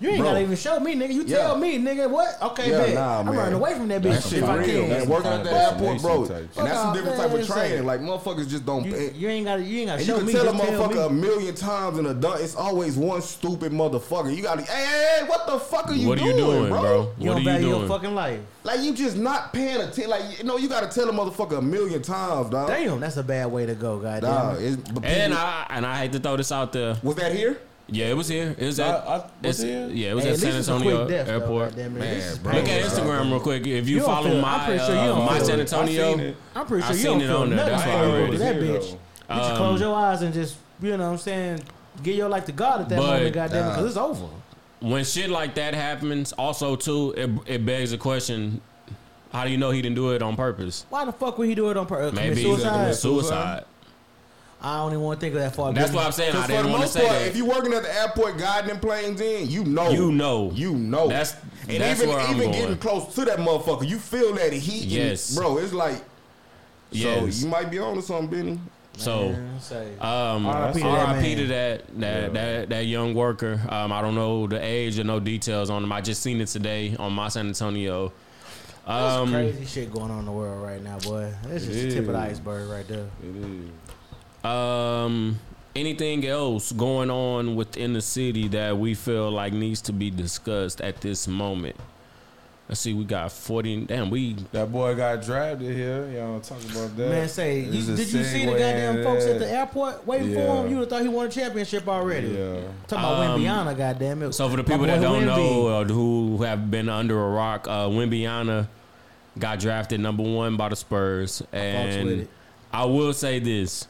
You 0.00 0.10
ain't 0.10 0.18
Bro. 0.20 0.28
gotta 0.28 0.40
even 0.42 0.56
show 0.56 0.78
me, 0.78 0.94
nigga. 0.94 1.12
You 1.12 1.24
Yeah. 1.26 1.36
tell 1.38 1.56
me, 1.58 1.76
nigga. 1.78 2.08
What? 2.08 2.40
Okay, 2.40 2.70
Yeah, 2.70 2.78
bet. 2.78 2.94
nah, 2.94 3.18
I'm 3.18 3.28
running 3.30 3.54
away 3.54 3.74
from 3.74 3.88
that 3.88 4.00
bitch 4.00 4.12
That 4.14 4.22
shit 4.22 4.42
if 4.44 4.48
I 4.48 4.54
real, 4.56 4.66
can. 4.82 4.88
man. 4.90 5.08
Working 5.08 5.30
at 5.32 5.44
the 5.44 5.52
airport, 5.52 6.02
bro. 6.02 6.24
type 6.26 6.36
And 6.56 6.66
that's 6.68 6.78
Fuck 6.80 6.94
a 6.94 6.96
different 6.98 7.20
off, 7.20 7.30
type 7.32 7.40
of 7.40 7.46
training. 7.48 7.84
Like 7.86 8.00
motherfuckers 8.00 8.48
just 8.48 8.64
don't. 8.64 8.84
You, 8.84 9.10
you 9.16 9.28
ain't 9.28 9.46
gotta. 9.46 9.62
You 9.64 9.78
ain't 9.80 9.86
gotta 9.88 9.98
and 9.98 10.06
show 10.06 10.12
you 10.14 10.18
can 10.18 10.26
me. 10.26 10.32
tell 10.34 10.48
a 10.48 10.52
just 10.52 10.64
tell 10.64 10.88
motherfucker 10.88 11.06
a 11.06 11.10
million 11.12 11.54
times 11.56 11.98
in 11.98 12.06
a 12.06 12.14
dunk. 12.14 12.40
It's 12.42 12.54
always 12.54 12.96
one 12.96 13.22
stupid 13.22 13.72
motherfucker. 13.72 14.34
You 14.36 14.42
got 14.44 14.60
to, 14.60 14.64
hey, 14.64 14.84
hey, 14.84 15.16
hey, 15.20 15.24
what 15.28 15.46
the 15.48 15.58
fuck 15.58 15.88
are 15.90 15.94
you 15.94 16.06
what 16.08 16.18
are 16.18 16.22
doing, 16.22 16.36
you 16.38 16.44
doing, 16.44 16.68
bro? 16.68 16.80
You 16.82 16.98
What 16.98 17.16
don't 17.18 17.28
are 17.28 17.38
you 17.40 17.44
value 17.44 17.66
your 17.68 17.76
doing? 17.78 17.88
fucking 17.88 18.14
life. 18.14 18.40
Like 18.62 18.80
you 18.82 18.94
just 18.94 19.16
not 19.16 19.52
paying 19.52 19.80
attention. 19.80 20.10
Like 20.10 20.38
you 20.38 20.44
know, 20.44 20.58
you 20.58 20.68
got 20.68 20.88
to 20.88 20.94
tell 21.00 21.08
a 21.08 21.12
motherfucker 21.12 21.58
a 21.58 21.62
million 21.62 22.02
times, 22.02 22.50
dog. 22.50 22.68
Damn, 22.68 23.00
that's 23.00 23.16
a 23.16 23.22
bad 23.24 23.46
way 23.50 23.66
to 23.66 23.74
go, 23.74 23.98
goddamn. 23.98 24.30
Dog, 24.30 25.02
And 25.04 25.34
I 25.34 25.66
and 25.70 25.84
I 25.84 25.96
hate 25.96 26.12
to 26.12 26.20
throw 26.20 26.36
this 26.36 26.52
out 26.52 26.72
there. 26.72 26.96
was 27.02 27.16
that 27.16 27.34
here? 27.34 27.58
Yeah, 27.90 28.06
it 28.06 28.16
was 28.16 28.28
here. 28.28 28.54
It 28.58 28.66
was 28.66 28.78
I- 28.80 28.88
at 28.88 28.94
I- 29.08 29.46
was 29.46 29.62
here? 29.62 29.88
yeah, 29.88 30.10
it 30.10 30.14
was 30.14 30.24
Hey, 30.24 30.30
at 30.30 30.34
at 30.34 30.40
San 30.40 30.48
least 30.50 30.58
it's 30.58 30.68
a 30.68 30.72
Antonio 30.72 30.96
quick 30.96 31.08
death, 31.08 31.26
though, 31.26 31.32
Airport. 31.32 31.68
goddamn 31.70 31.96
it. 31.96 31.98
Man, 32.00 32.14
This 32.14 32.26
is 32.32 32.38
bro. 32.38 32.52
Look 32.52 32.62
at 32.64 32.68
painful. 32.68 32.98
Instagram 32.98 33.30
real 33.30 33.40
quick. 33.40 33.66
If 33.66 33.66
you, 33.66 33.94
You 33.94 33.96
don't 34.00 34.06
follow 34.06 34.28
feel- 34.28 34.34
I'm 34.36 34.40
my 34.42 34.64
pretty 34.66 34.84
sure 34.84 34.94
you 34.94 35.00
uh, 35.00 35.06
don't 35.06 35.24
my 35.24 35.36
feel 35.38 35.44
San 35.46 35.58
it. 35.58 35.60
Antonio, 35.62 36.06
I 36.08 36.10
seen 36.12 36.20
it. 36.20 36.36
I'm 36.54 36.66
pretty 36.66 36.82
I 36.84 36.86
sure 36.86 36.96
you 36.96 37.02
seen 37.02 37.10
don't 37.12 37.20
it 37.22 37.26
feel 37.26 37.36
on 37.38 37.48
there. 37.50 37.56
nothing 37.56 37.72
That's 37.72 37.82
for 37.84 37.88
why 37.88 37.94
I 37.96 38.06
you 38.06 38.24
read 38.24 38.34
it. 38.34 38.38
that 38.38 38.56
bitch. 38.56 38.60
though. 39.28 39.34
You 39.36 39.42
should 39.42 39.50
Um, 39.52 39.56
close 39.56 39.80
your 39.80 39.94
eyes 39.96 40.22
and 40.22 40.34
just, 40.34 40.56
you 40.82 40.90
know 40.96 40.96
what 40.98 41.10
I'm 41.12 41.18
saying, 41.18 41.60
give 42.02 42.14
your 42.16 42.28
life 42.28 42.44
to 42.46 42.52
God 42.52 42.80
at 42.82 42.88
that 42.90 42.98
But, 42.98 43.06
moment, 43.06 43.34
goddamn 43.34 43.64
it, 43.64 43.66
uh, 43.68 43.70
because 43.70 43.86
it's 43.86 43.96
over. 43.96 44.26
when 44.80 45.04
shit 45.04 45.30
like 45.30 45.54
that 45.54 45.74
happens, 45.74 46.32
also 46.32 46.76
too, 46.76 47.14
it, 47.16 47.30
it 47.46 47.66
begs 47.66 47.92
a 47.92 47.98
question: 47.98 48.60
How 49.32 49.44
do 49.44 49.50
you 49.50 49.56
know 49.58 49.70
he 49.70 49.80
didn't 49.82 49.96
do 49.96 50.10
it 50.12 50.20
on 50.22 50.36
purpose? 50.36 50.84
Why 50.90 51.04
the 51.06 51.12
fuck 51.12 51.36
would 51.38 51.48
he 51.48 51.54
do 51.54 51.70
it 51.70 51.76
on 51.78 51.86
purpose? 51.86 52.14
Maybe 52.14 52.42
suicide? 52.42 52.94
suicide. 52.94 53.64
I 54.60 54.78
don't 54.78 54.90
even 54.92 55.02
want 55.04 55.20
to 55.20 55.24
think 55.24 55.34
of 55.36 55.40
that 55.40 55.54
far. 55.54 55.72
That's 55.72 55.92
what 55.92 56.04
I'm 56.04 56.10
saying. 56.12 56.30
I 56.30 56.32
Because 56.32 56.46
for 56.46 56.52
didn't 56.52 56.72
the 56.72 56.78
most 56.78 56.92
say 56.92 57.00
part, 57.06 57.12
that. 57.12 57.26
if 57.28 57.36
you're 57.36 57.46
working 57.46 57.72
at 57.74 57.82
the 57.84 57.94
airport 58.00 58.38
guiding 58.38 58.68
them 58.70 58.80
planes 58.80 59.20
in, 59.20 59.48
you 59.48 59.64
know. 59.64 59.90
You 59.90 60.10
know. 60.10 60.50
You 60.52 60.74
know. 60.74 61.06
That's- 61.08 61.36
and 61.68 61.80
that's 61.80 62.00
even 62.02 62.12
where 62.14 62.18
I'm 62.24 62.34
even 62.36 62.50
going. 62.50 62.60
getting 62.62 62.78
close 62.78 63.14
to 63.14 63.24
that 63.26 63.38
motherfucker, 63.38 63.86
you 63.88 63.98
feel 63.98 64.32
that 64.34 64.52
heat. 64.52 64.82
and- 64.84 64.90
Yes. 64.92 65.34
bro. 65.36 65.58
It's 65.58 65.72
like, 65.72 66.02
Yes. 66.90 67.36
so 67.36 67.44
you 67.44 67.50
might 67.50 67.70
be 67.70 67.78
on 67.78 67.94
to 67.96 68.02
something, 68.02 68.26
Benny. 68.30 68.58
so. 68.96 69.28
Um, 70.00 70.46
R.I.P. 70.46 70.82
RIP 70.82 71.36
to 71.36 71.46
that 71.48 71.86
to 71.88 71.94
man. 71.94 71.98
that 71.98 72.32
that, 72.32 72.32
that 72.34 72.68
that 72.70 72.86
young 72.86 73.14
worker. 73.14 73.60
Um, 73.68 73.92
I 73.92 74.00
don't 74.02 74.14
know 74.16 74.46
the 74.46 74.58
age 74.64 74.98
or 74.98 75.04
no 75.04 75.20
details 75.20 75.70
on 75.70 75.84
him. 75.84 75.92
I 75.92 76.00
just 76.00 76.22
seen 76.22 76.40
it 76.40 76.46
today 76.48 76.96
on 76.98 77.12
my 77.12 77.28
San 77.28 77.46
Antonio. 77.48 78.12
There's 78.86 79.12
Um, 79.14 79.30
crazy 79.30 79.66
shit 79.66 79.92
going 79.92 80.10
on 80.10 80.20
in 80.20 80.24
the 80.24 80.32
world 80.32 80.62
right 80.64 80.82
now, 80.82 80.98
boy. 80.98 81.30
That's 81.44 81.64
just 81.66 81.74
the 81.78 81.90
tip 81.90 82.06
of 82.06 82.14
the 82.14 82.18
iceberg 82.18 82.70
right 82.70 82.88
there. 82.88 83.04
It 83.22 83.36
is. 83.36 83.70
Um, 84.48 85.38
anything 85.76 86.26
else 86.26 86.72
going 86.72 87.10
on 87.10 87.54
within 87.56 87.92
the 87.92 88.00
city 88.00 88.48
that 88.48 88.76
we 88.78 88.94
feel 88.94 89.30
like 89.30 89.52
needs 89.52 89.80
to 89.82 89.92
be 89.92 90.10
discussed 90.10 90.80
at 90.80 91.00
this 91.00 91.28
moment? 91.28 91.76
Let's 92.68 92.82
see, 92.82 92.92
we 92.92 93.04
got 93.04 93.32
forty. 93.32 93.80
Damn, 93.86 94.10
we 94.10 94.34
That 94.52 94.70
boy 94.70 94.94
got 94.94 95.22
drafted 95.22 95.74
here. 95.74 96.06
Y'all 96.10 96.38
talk 96.40 96.62
about 96.64 96.94
that. 96.98 97.08
Man, 97.08 97.26
say, 97.26 97.60
you, 97.60 97.96
did 97.96 98.12
you 98.12 98.22
see 98.22 98.44
the 98.44 98.50
goddamn 98.52 99.02
folks 99.02 99.24
at 99.24 99.38
the 99.38 99.50
airport 99.50 100.06
waiting 100.06 100.34
for 100.34 100.40
him? 100.40 100.68
You 100.70 100.74
would 100.76 100.80
have 100.80 100.88
thought 100.90 101.00
he 101.02 101.08
won 101.08 101.28
a 101.28 101.30
championship 101.30 101.88
already. 101.88 102.28
Yeah. 102.28 102.60
Talking 102.86 103.04
about 103.04 103.20
Um, 103.22 103.40
Wembanyama, 103.40 103.74
goddamn 103.76 104.22
it. 104.24 104.32
So 104.34 104.50
for 104.50 104.56
the 104.58 104.64
people 104.64 104.84
that 104.84 105.00
don't 105.00 105.22
Wemby. 105.22 105.26
know 105.26 105.66
uh, 105.68 105.84
who 105.84 106.42
have 106.42 106.70
been 106.70 106.90
under 106.90 107.18
a 107.18 107.30
rock, 107.30 107.66
uh, 107.66 107.86
Wembanyama 107.88 108.68
got 109.38 109.60
drafted 109.60 110.00
number 110.00 110.22
one 110.22 110.58
by 110.58 110.68
the 110.68 110.76
Spurs, 110.76 111.40
with 111.40 111.54
and 111.54 112.08
it. 112.10 112.30
I 112.70 112.84
will 112.84 113.14
say 113.14 113.38
this: 113.38 113.88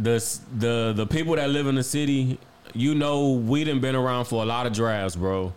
the 0.00 0.38
the 0.58 0.92
the 0.96 1.06
people 1.06 1.34
that 1.36 1.50
live 1.50 1.66
in 1.66 1.74
the 1.74 1.82
city, 1.82 2.38
you 2.74 2.94
know, 2.94 3.32
we 3.32 3.64
done 3.64 3.80
been 3.80 3.96
around 3.96 4.26
for 4.26 4.42
a 4.42 4.46
lot 4.46 4.66
of 4.66 4.72
drafts, 4.72 5.16
bro, 5.16 5.52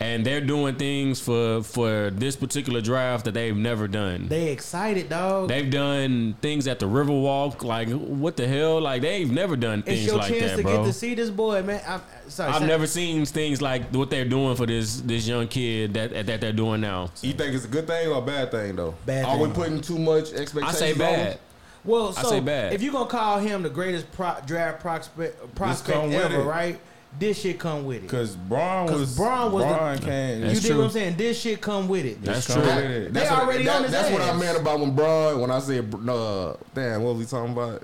and 0.00 0.26
they're 0.26 0.40
doing 0.40 0.74
things 0.74 1.20
for 1.20 1.62
for 1.62 2.10
this 2.10 2.36
particular 2.36 2.80
draft 2.80 3.24
that 3.24 3.32
they've 3.32 3.56
never 3.56 3.88
done. 3.88 4.28
They 4.28 4.50
excited, 4.50 5.08
dog. 5.08 5.48
They've 5.48 5.70
done 5.70 6.34
things 6.42 6.66
at 6.66 6.80
the 6.80 6.86
Riverwalk, 6.86 7.62
like 7.62 7.88
what 7.88 8.36
the 8.36 8.46
hell? 8.46 8.80
Like 8.80 9.00
they've 9.02 9.30
never 9.30 9.56
done 9.56 9.82
things 9.82 10.00
it's 10.00 10.06
your 10.08 10.16
like 10.18 10.32
chance 10.32 10.50
that, 10.52 10.56
to 10.58 10.62
bro. 10.64 10.76
get 10.78 10.86
to 10.86 10.92
see 10.92 11.14
this 11.14 11.30
boy, 11.30 11.62
man. 11.62 11.80
I'm 11.86 12.02
sorry. 12.28 12.52
I've 12.52 12.60
say- 12.60 12.66
never 12.66 12.86
seen 12.86 13.24
things 13.26 13.62
like 13.62 13.90
what 13.94 14.10
they're 14.10 14.24
doing 14.28 14.56
for 14.56 14.66
this 14.66 15.00
this 15.00 15.26
young 15.26 15.46
kid 15.48 15.94
that 15.94 16.26
that 16.26 16.40
they're 16.40 16.52
doing 16.52 16.80
now. 16.82 17.10
You 17.22 17.32
think 17.32 17.54
it's 17.54 17.64
a 17.64 17.68
good 17.68 17.86
thing 17.86 18.08
or 18.08 18.18
a 18.18 18.22
bad 18.22 18.50
thing 18.50 18.76
though? 18.76 18.94
Bad 19.06 19.24
Are 19.24 19.38
we 19.38 19.44
thing. 19.44 19.54
putting 19.54 19.80
too 19.80 19.98
much 19.98 20.32
expectation? 20.32 20.64
I 20.64 20.68
expectations? 20.70 20.78
say 20.78 20.92
on 20.92 20.98
bad. 20.98 21.38
Him? 21.84 21.90
Well, 21.90 22.14
I 22.16 22.22
so 22.22 22.28
say 22.30 22.40
bad. 22.40 22.72
if 22.72 22.82
you're 22.82 22.92
gonna 22.92 23.06
call 23.10 23.38
him 23.38 23.62
the 23.62 23.70
greatest 23.70 24.10
pro- 24.12 24.36
draft 24.46 24.80
prospect 24.80 25.54
prospect 25.54 25.98
come 25.98 26.08
with 26.10 26.16
ever, 26.24 26.40
it. 26.40 26.44
right? 26.44 26.80
this 27.18 27.42
shit 27.42 27.58
come 27.58 27.84
with 27.84 28.02
it. 28.02 28.08
Cause 28.08 28.34
Braun 28.34 28.88
'Cause 28.88 29.00
was 29.00 29.16
Braun 29.16 29.52
was 29.52 29.64
the- 29.64 29.68
Braun 29.74 29.98
can't. 29.98 30.38
you 30.40 30.46
That's 30.46 30.60
dig 30.62 30.70
true. 30.70 30.78
what 30.78 30.84
I'm 30.86 30.90
saying? 30.92 31.16
This 31.18 31.38
shit 31.38 31.60
come 31.60 31.86
with 31.86 32.06
it. 32.06 32.24
That's 32.24 32.46
come 32.46 32.62
true. 32.62 32.74
with 32.74 32.78
it. 32.78 33.12
They 33.12 33.20
That's 33.20 33.30
what- 33.30 33.40
already 33.42 33.64
that- 33.64 33.76
on 33.76 33.82
his 33.82 33.92
That's 33.92 34.10
what 34.10 34.22
I 34.22 34.32
meant 34.32 34.58
about 34.58 34.80
when 34.80 34.96
Braun. 34.96 35.38
When 35.42 35.50
I 35.50 35.58
said, 35.58 35.94
uh, 36.08 36.54
damn, 36.74 37.02
what 37.02 37.16
was 37.16 37.26
he 37.26 37.26
talking 37.30 37.52
about? 37.52 37.82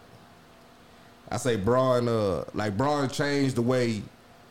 I 1.31 1.37
say 1.37 1.57
Braun, 1.57 2.09
uh, 2.09 2.45
like 2.55 2.75
Braun 2.79 3.11
changed 3.11 3.57
the 3.57 3.61
way 3.63 4.03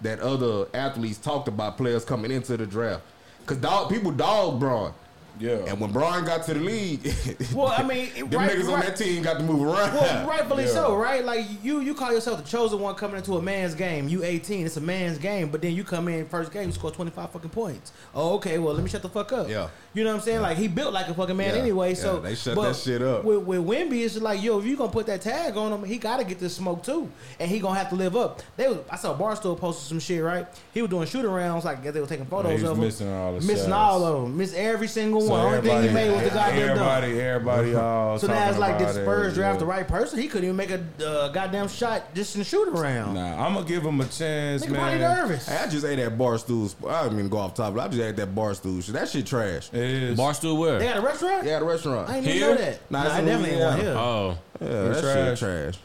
that 0.02 0.20
other 0.20 0.68
athletes 0.76 1.18
talked 1.18 1.48
about 1.48 1.76
players 1.76 2.06
coming 2.06 2.30
into 2.30 2.56
the 2.56 2.68
draft. 2.68 3.02
Cause 3.48 3.58
dog, 3.58 3.90
people 3.90 4.12
dog 4.12 4.60
Braun, 4.60 4.94
Yeah. 5.40 5.58
and 5.68 5.80
when 5.80 5.92
Brian 5.92 6.26
got 6.26 6.44
to 6.46 6.54
the 6.54 6.60
league, 6.60 7.14
Well, 7.54 7.68
I 7.76 7.84
mean, 7.84 8.10
them 8.30 8.40
right- 8.40 8.52
niggas 8.52 8.72
on 8.74 8.80
that 8.82 8.96
team 8.96 9.24
got 9.24 9.38
to 9.38 9.44
move 9.44 9.62
around. 9.64 9.94
Well, 9.94 10.28
rightfully 10.28 10.64
Yeah. 10.66 10.70
so, 10.72 10.96
right? 10.96 11.24
Like 11.24 11.46
you, 11.64 11.80
you 11.82 11.94
call 11.94 12.12
yourself 12.12 12.44
the 12.44 12.50
chosen 12.50 12.80
one 12.80 12.96
coming 12.96 13.18
into 13.18 13.36
a 13.38 13.42
man's 13.42 13.76
game. 13.76 14.08
You 14.08 14.24
18, 14.24 14.66
it's 14.66 14.78
a 14.78 14.82
man's 14.82 15.18
game, 15.18 15.50
but 15.50 15.62
then 15.62 15.74
you 15.74 15.84
come 15.84 16.08
in 16.08 16.26
first 16.28 16.52
game, 16.52 16.68
you 16.68 16.74
score 16.74 16.92
25 16.92 17.32
fucking 17.32 17.50
points. 17.50 17.92
Oh, 18.16 18.36
okay. 18.36 18.58
Well, 18.58 18.74
let 18.74 18.84
me 18.84 18.90
shut 18.90 19.02
the 19.02 19.10
fuck 19.10 19.32
up. 19.32 19.50
Yeah. 19.50 19.70
You 19.94 20.04
know 20.04 20.12
what 20.12 20.18
I'm 20.18 20.22
saying? 20.26 20.42
Like 20.42 20.58
he 20.58 20.68
built 20.68 20.94
like 20.94 21.08
a 21.08 21.14
fucking 21.14 21.36
man 21.38 21.56
Yeah. 21.56 21.62
anyway. 21.62 21.90
Yeah, 21.90 21.96
So 21.96 22.20
they 22.20 22.36
shut 22.36 22.56
but 22.56 22.70
that 22.70 22.76
shit 22.76 23.02
up. 23.02 23.24
With, 23.24 23.44
with 23.44 23.62
Wemby, 23.66 24.04
it's 24.04 24.14
just 24.14 24.24
like 24.24 24.42
yo, 24.44 24.60
if 24.60 24.66
you 24.66 24.76
gonna 24.78 24.92
put 24.92 25.06
that 25.08 25.22
tag 25.22 25.58
on 25.58 25.72
him, 25.72 25.84
he 25.84 25.98
gotta 25.98 26.24
get 26.24 26.40
this 26.40 26.56
smoke 26.56 26.84
too, 26.84 27.10
and 27.40 27.50
he 27.50 27.60
gonna 27.60 27.78
have 27.80 27.90
to 27.90 27.96
live 27.96 28.16
up. 28.16 28.42
They 28.58 28.68
was, 28.68 28.78
I 28.90 28.96
saw 28.96 29.18
Barstool 29.18 29.58
posted 29.58 29.88
some 29.90 30.00
shit, 30.00 30.24
right? 30.24 30.46
He 30.74 30.82
was 30.82 30.90
doing 30.92 31.08
shooting 31.08 31.32
rounds, 31.32 31.66
like 31.66 31.80
I 31.80 31.82
guess 31.82 31.94
they 31.94 32.00
were 32.02 32.08
taking 32.08 32.26
photos 32.26 32.52
he 32.58 32.62
was 32.62 32.72
of 32.72 32.78
him, 32.78 32.84
missing 32.84 33.12
all 33.12 33.34
the 33.34 33.38
missing 33.46 33.56
shots. 33.70 33.72
all 33.72 34.06
of 34.06 34.22
them, 34.24 34.38
missed 34.38 34.56
every 34.56 34.88
single 34.88 35.22
So 35.22 35.27
one. 35.28 35.40
Only 35.42 35.62
thing 35.62 35.84
he 35.84 35.90
made 35.90 36.12
was 36.12 36.24
the 36.24 36.30
goddamn 36.30 36.68
dunk. 36.68 36.70
everybody, 36.80 37.22
everybody, 37.22 37.76
all. 37.76 38.20
So 38.20 38.28
now 38.28 38.50
it's 38.50 38.58
like, 38.58 38.78
did 38.78 38.86
talking 38.86 39.02
about 39.04 39.14
Spurs 39.16 39.34
draft 39.36 39.60
the 39.60 39.66
right 39.66 39.88
person? 39.88 40.20
He 40.20 40.28
couldn't 40.28 40.46
even 40.46 40.56
make 40.56 40.72
a 40.72 40.84
uh, 41.06 41.28
goddamn 41.30 41.68
shot 41.68 42.14
just 42.16 42.36
in 42.36 42.40
the 42.40 42.46
shoot 42.46 42.68
around. 42.70 43.14
Nah, 43.16 43.46
I'm 43.46 43.54
gonna 43.54 43.66
give 43.68 43.84
him 43.84 44.00
a 44.02 44.06
chance, 44.06 44.66
Nigga 44.66 44.72
man. 44.72 45.00
nervous. 45.00 45.48
Hey, 45.48 45.58
I 45.58 45.68
just 45.68 45.86
ate 45.86 45.96
that 45.98 46.18
Barstool. 46.18 46.70
sp- 46.72 46.88
I 46.88 47.04
didn't 47.04 47.20
even 47.20 47.30
go 47.30 47.38
off 47.38 47.54
top, 47.54 47.74
but 47.76 47.82
I 47.82 47.88
just 47.88 48.02
ate 48.02 48.16
that 48.16 48.34
Barstool 48.34 48.84
shit. 48.84 48.94
That 48.94 49.10
shit 49.10 49.26
trash. 49.26 49.70
It 49.74 49.80
is. 49.82 50.18
Barstool 50.20 50.58
where? 50.58 50.80
They 50.80 50.86
got 50.88 50.98
a 50.98 51.02
restaurant? 51.02 51.46
Yeah, 51.46 51.60
the 51.60 51.66
restaurant. 51.66 52.10
I 52.10 52.14
didn't 52.22 52.26
even 52.30 52.38
Here? 52.38 52.50
know 52.50 52.62
that. 52.62 52.92
Nah, 52.92 53.00
Nah, 53.00 53.06
it's 53.06 53.16
I 53.16 53.20
in 53.20 53.26
definitely 53.26 53.52
ain't 53.56 53.62
one 53.62 53.74
Louisiana. 53.74 53.92
here. 53.92 54.00
Oh, 54.00 54.38
Yeah, 54.62 54.68
It's 54.90 55.02
that 55.02 55.14
trash. 55.14 55.40
shit 55.40 55.74
trash. 55.74 55.80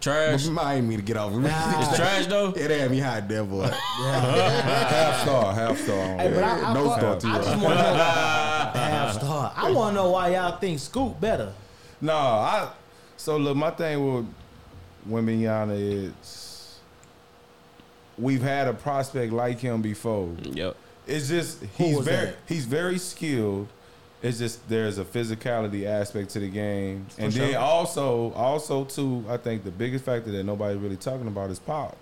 Trash. 0.00 0.46
But 0.48 0.60
I 0.64 0.74
ain't 0.74 0.86
mean 0.88 0.98
to 0.98 1.04
get 1.04 1.16
off. 1.16 1.32
of 1.32 1.38
me. 1.38 1.48
Nah. 1.48 1.80
It's 1.88 1.96
trash 1.96 2.26
though. 2.26 2.50
It 2.50 2.70
had 2.70 2.90
me 2.90 2.98
hot 3.00 3.28
there, 3.28 3.44
boy. 3.44 3.64
half 3.70 5.22
star, 5.22 5.52
half 5.54 5.78
star. 5.78 6.16
Hey, 6.16 6.30
but. 6.34 6.42
I, 6.42 6.60
I, 6.70 6.74
No 6.74 6.88
fuck- 6.90 6.98
star, 7.00 7.16
T-Roy. 7.20 7.32
I 7.34 7.38
just 7.42 7.62
want 7.62 7.78
to 7.78 7.82
know 7.84 8.80
half 8.80 9.14
star. 9.14 9.52
I 9.56 9.70
want 9.72 9.90
to 9.96 10.02
know 10.02 10.10
why 10.10 10.28
y'all 10.34 10.56
think 10.58 10.78
Scoot 10.78 11.20
better. 11.20 11.52
No, 12.00 12.14
I. 12.14 12.70
So 13.16 13.36
look, 13.36 13.56
my 13.56 13.70
thing 13.70 14.14
with 14.16 14.26
Wembanyama 15.08 15.76
is 15.78 16.78
we've 18.18 18.42
had 18.42 18.68
a 18.68 18.72
prospect 18.74 19.32
like 19.32 19.58
him 19.58 19.82
before. 19.82 20.34
Yep. 20.42 20.76
It's 21.06 21.28
just 21.28 21.62
he's 21.76 21.98
very 21.98 22.26
that? 22.26 22.36
he's 22.46 22.64
very 22.64 22.98
skilled. 22.98 23.68
It's 24.22 24.38
just 24.38 24.68
there's 24.68 24.98
a 24.98 25.04
physicality 25.04 25.86
aspect 25.86 26.30
to 26.30 26.40
the 26.40 26.48
game, 26.48 27.06
and 27.16 27.32
then 27.32 27.54
also 27.56 28.32
also 28.32 28.84
too, 28.84 29.24
I 29.28 29.38
think 29.38 29.64
the 29.64 29.70
biggest 29.70 30.04
factor 30.04 30.30
that 30.30 30.44
nobody's 30.44 30.78
really 30.80 30.96
talking 30.96 31.26
about 31.26 31.50
is 31.50 31.58
Pop. 31.58 31.96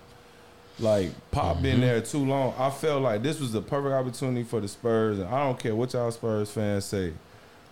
Like 0.79 1.11
Pop 1.31 1.55
Mm-hmm. 1.55 1.63
been 1.63 1.81
there 1.81 2.01
too 2.01 2.25
long. 2.25 2.53
I 2.57 2.69
felt 2.69 3.01
like 3.03 3.21
this 3.23 3.39
was 3.39 3.51
the 3.53 3.61
perfect 3.61 3.93
opportunity 3.93 4.43
for 4.43 4.59
the 4.59 4.67
Spurs, 4.67 5.19
and 5.19 5.27
I 5.29 5.45
don't 5.45 5.57
care 5.59 5.75
what 5.75 5.93
y'all 5.93 6.11
Spurs 6.11 6.51
fans 6.51 6.85
say. 6.85 7.13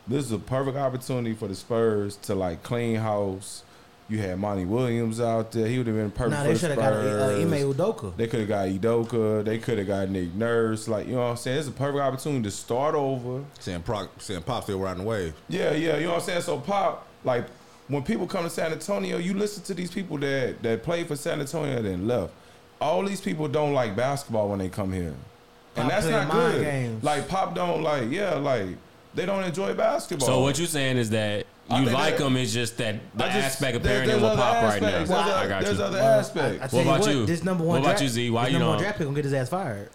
This 0.08 0.24
is 0.26 0.32
a 0.32 0.40
perfect 0.40 0.78
opportunity 0.78 1.34
for 1.34 1.50
the 1.50 1.56
Spurs 1.56 2.16
to 2.24 2.36
like 2.36 2.64
clean 2.64 2.96
house. 2.96 3.64
You 4.10 4.20
had 4.20 4.40
Monty 4.40 4.64
Williams 4.64 5.20
out 5.20 5.52
there; 5.52 5.68
he 5.68 5.78
would 5.78 5.88
have 5.88 5.96
been 5.98 6.12
perfect 6.12 6.32
Nah, 6.32 6.44
they 6.46 6.56
should 6.58 6.72
have 6.72 6.80
Spurs. 6.80 7.18
got 7.18 7.30
uh, 7.30 7.42
Ime 7.42 7.74
Udoka. 7.74 8.16
They 8.16 8.28
could 8.28 8.40
have 8.40 8.48
got 8.48 8.68
Udoka. 8.70 9.44
They 9.44 9.58
could 9.58 9.78
have 9.80 9.88
got 9.88 10.10
Nick 10.10 10.34
Nurse. 10.34 10.88
Like, 10.88 11.08
you 11.08 11.14
know 11.16 11.24
what 11.24 11.32
I'm 11.32 11.38
saying? 11.38 11.60
It's 11.60 11.68
a 11.68 11.72
perfect 11.72 12.00
opportunity 12.02 12.44
to 12.44 12.52
start 12.52 12.96
over. 12.96 13.44
saying, 13.60 13.82
Proc, 13.82 14.10
saying 14.20 14.44
Pop 14.44 14.64
still 14.64 14.80
riding 14.80 15.04
the 15.04 15.10
wave. 15.10 15.34
Yeah, 15.50 15.74
yeah, 15.74 15.98
you 15.98 16.04
know 16.06 16.12
what 16.14 16.20
I'm 16.22 16.26
saying? 16.26 16.42
So, 16.44 16.58
Pop, 16.58 17.06
like, 17.26 17.48
when 17.90 18.02
people 18.04 18.28
come 18.28 18.46
to 18.46 18.50
San 18.50 18.72
Antonio, 18.72 19.18
you 19.18 19.34
listen 19.34 19.64
to 19.64 19.74
these 19.74 19.92
people 19.92 20.18
that, 20.20 20.62
that 20.64 20.84
played 20.84 21.08
for 21.08 21.18
San 21.18 21.42
Antonio 21.42 21.78
and 21.78 22.08
left. 22.08 22.34
All 22.80 23.04
these 23.04 23.20
people 23.22 23.50
don't 23.50 23.74
like 23.74 23.96
basketball 23.96 24.48
when 24.50 24.60
they 24.60 24.70
come 24.70 24.94
here. 24.94 25.16
Pop 25.76 25.82
and 25.84 25.90
that's 25.92 26.06
playing 26.06 26.28
not 26.28 26.34
mind 26.34 26.54
good. 26.54 26.64
games. 26.64 27.04
Like, 27.04 27.28
Pop 27.28 27.56
don't, 27.56 27.82
like, 27.84 28.10
yeah, 28.10 28.36
like, 28.36 28.68
they 29.18 29.26
don't 29.26 29.44
enjoy 29.44 29.74
basketball. 29.74 30.28
So 30.28 30.40
what 30.42 30.58
you're 30.58 30.68
saying 30.68 30.96
is 30.98 31.10
that 31.10 31.46
I 31.70 31.82
you 31.82 31.90
like 31.90 32.18
them. 32.18 32.28
him? 32.38 32.38
It's 32.44 32.54
just 32.54 32.78
that 32.78 32.96
the 33.16 33.26
I 33.26 33.28
just- 33.34 33.46
aspect 33.56 33.76
of 33.76 33.84
there- 33.84 33.94
pairing 34.06 34.08
there's 34.08 34.18
him 34.22 34.30
with 34.30 34.32
other 34.40 34.42
Pop 34.42 34.54
right 34.64 34.82
now. 34.82 34.88
aspects. 34.88 35.10
There's 35.10 35.10
I 35.12 35.32
other- 35.40 35.50
got 35.50 35.64
There's 35.64 35.78
you. 35.78 35.84
other 35.84 35.98
Well, 35.98 36.20
aspects. 36.20 36.64
I 36.64 36.68
tell 36.68 36.78
What 36.80 36.86
about 36.88 37.00
what, 37.02 37.10
you? 37.12 37.26
This 37.26 37.44
number 37.44 37.64
one. 37.64 37.68
What 37.68 37.74
one 37.74 37.82
about 37.82 37.90
draft, 38.00 38.04
you, 38.04 38.10
Z? 38.10 38.30
Why 38.30 38.44
this 38.46 38.54
you 38.54 38.60
number 38.60 38.68
one 38.70 38.78
don't- 38.78 38.84
draft 38.84 38.98
pick 39.00 39.08
gonna 39.08 39.16
get 39.16 39.26
his 39.26 39.34
ass 39.34 39.50
fired. 39.50 39.90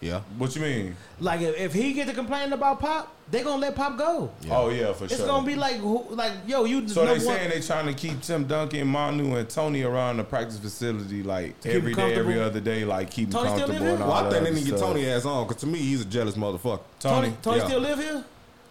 Yeah. 0.00 0.20
what 0.36 0.54
you 0.54 0.62
mean? 0.62 0.96
Like 1.20 1.40
if, 1.40 1.56
if 1.58 1.72
he 1.72 1.92
get 1.92 2.06
to 2.08 2.14
complaining 2.14 2.52
about 2.52 2.78
Pop, 2.80 3.12
they 3.30 3.42
gonna 3.42 3.60
let 3.60 3.74
Pop 3.74 3.98
go. 3.98 4.30
Oh, 4.50 4.70
yeah, 4.70 4.92
for 4.92 5.04
It's 5.04 5.14
sure. 5.16 5.22
It's 5.24 5.26
gonna 5.26 5.46
be 5.46 5.56
like 5.56 5.76
who, 5.76 6.06
like 6.10 6.32
yo, 6.46 6.64
you 6.64 6.86
So 6.88 7.00
they 7.00 7.06
number 7.14 7.26
one. 7.26 7.36
saying 7.36 7.50
they 7.50 7.60
trying 7.60 7.86
to 7.86 7.92
keep 7.94 8.20
Tim 8.22 8.44
Duncan, 8.46 8.86
Manu, 8.86 9.34
and 9.36 9.48
Tony 9.50 9.82
around 9.82 10.18
the 10.18 10.24
practice 10.24 10.58
facility 10.58 11.22
like 11.22 11.60
To 11.62 11.68
keep 11.68 11.76
every 11.78 11.94
them 11.94 12.08
day, 12.08 12.14
every 12.14 12.34
comfortable? 12.34 12.42
other 12.44 12.60
day, 12.60 12.84
like 12.84 13.10
keep 13.10 13.30
them 13.30 13.42
Tony 13.44 13.50
still 13.56 13.66
comfortable. 13.66 13.84
live 13.86 13.90
and 13.90 13.98
here? 13.98 14.06
all 14.06 14.22
Well, 14.22 14.26
I 14.26 14.30
think 14.30 14.44
they 14.44 14.50
other 14.50 14.56
need 14.56 14.64
to 14.66 14.70
get. 14.70 14.80
Tony 14.80 15.06
ass 15.10 15.24
on, 15.24 15.46
because 15.48 15.60
to 15.62 15.66
me, 15.66 15.78
he's 15.78 16.02
a 16.02 16.04
jealous 16.04 16.34
motherfucker. 16.36 16.80
Tony, 17.00 17.26
Tony, 17.28 17.36
Tony 17.42 17.58
yeah. 17.58 17.66
still 17.66 17.80
live 17.80 17.98
here? 17.98 18.24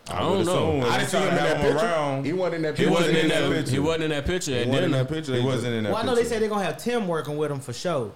I 0.10 0.20
don't 0.20 0.46
know. 0.46 0.80
assume 0.80 0.84
I 0.92 0.98
didn't 1.00 1.10
see 1.10 1.18
trying 1.18 1.24
him 1.28 1.30
in 1.32 1.36
that 1.44 1.62
picture. 1.62 1.78
around. 1.86 2.26
He 2.26 2.32
wasn't 2.34 2.56
in 2.56 2.62
that 2.62 2.78
He 2.78 2.84
picture. 2.86 2.94
wasn't 2.94 3.18
in 3.18 3.24
in 3.24 3.28
that. 3.28 3.50
that 3.66 3.70
He 3.70 3.80
wasn't 3.80 4.04
in 4.06 4.10
that 4.12 4.26
picture. 4.26 4.54
He 4.56 4.60
wasn't 4.70 4.86
in 4.86 4.92
that 4.92 5.10
picture. 5.10 5.36
He 5.36 5.42
wasn't 5.46 5.74
in 5.76 5.84
that. 5.84 5.92
Well, 5.92 6.02
I 6.02 6.06
know 6.06 6.16
they 6.16 6.22
picture. 6.22 6.34
say 6.36 6.40
they're 6.40 6.48
gonna 6.50 6.64
have 6.64 6.78
Tim 6.78 7.08
working 7.10 7.36
with 7.38 7.52
him 7.52 7.60
for 7.60 7.74
sure. 7.74 8.12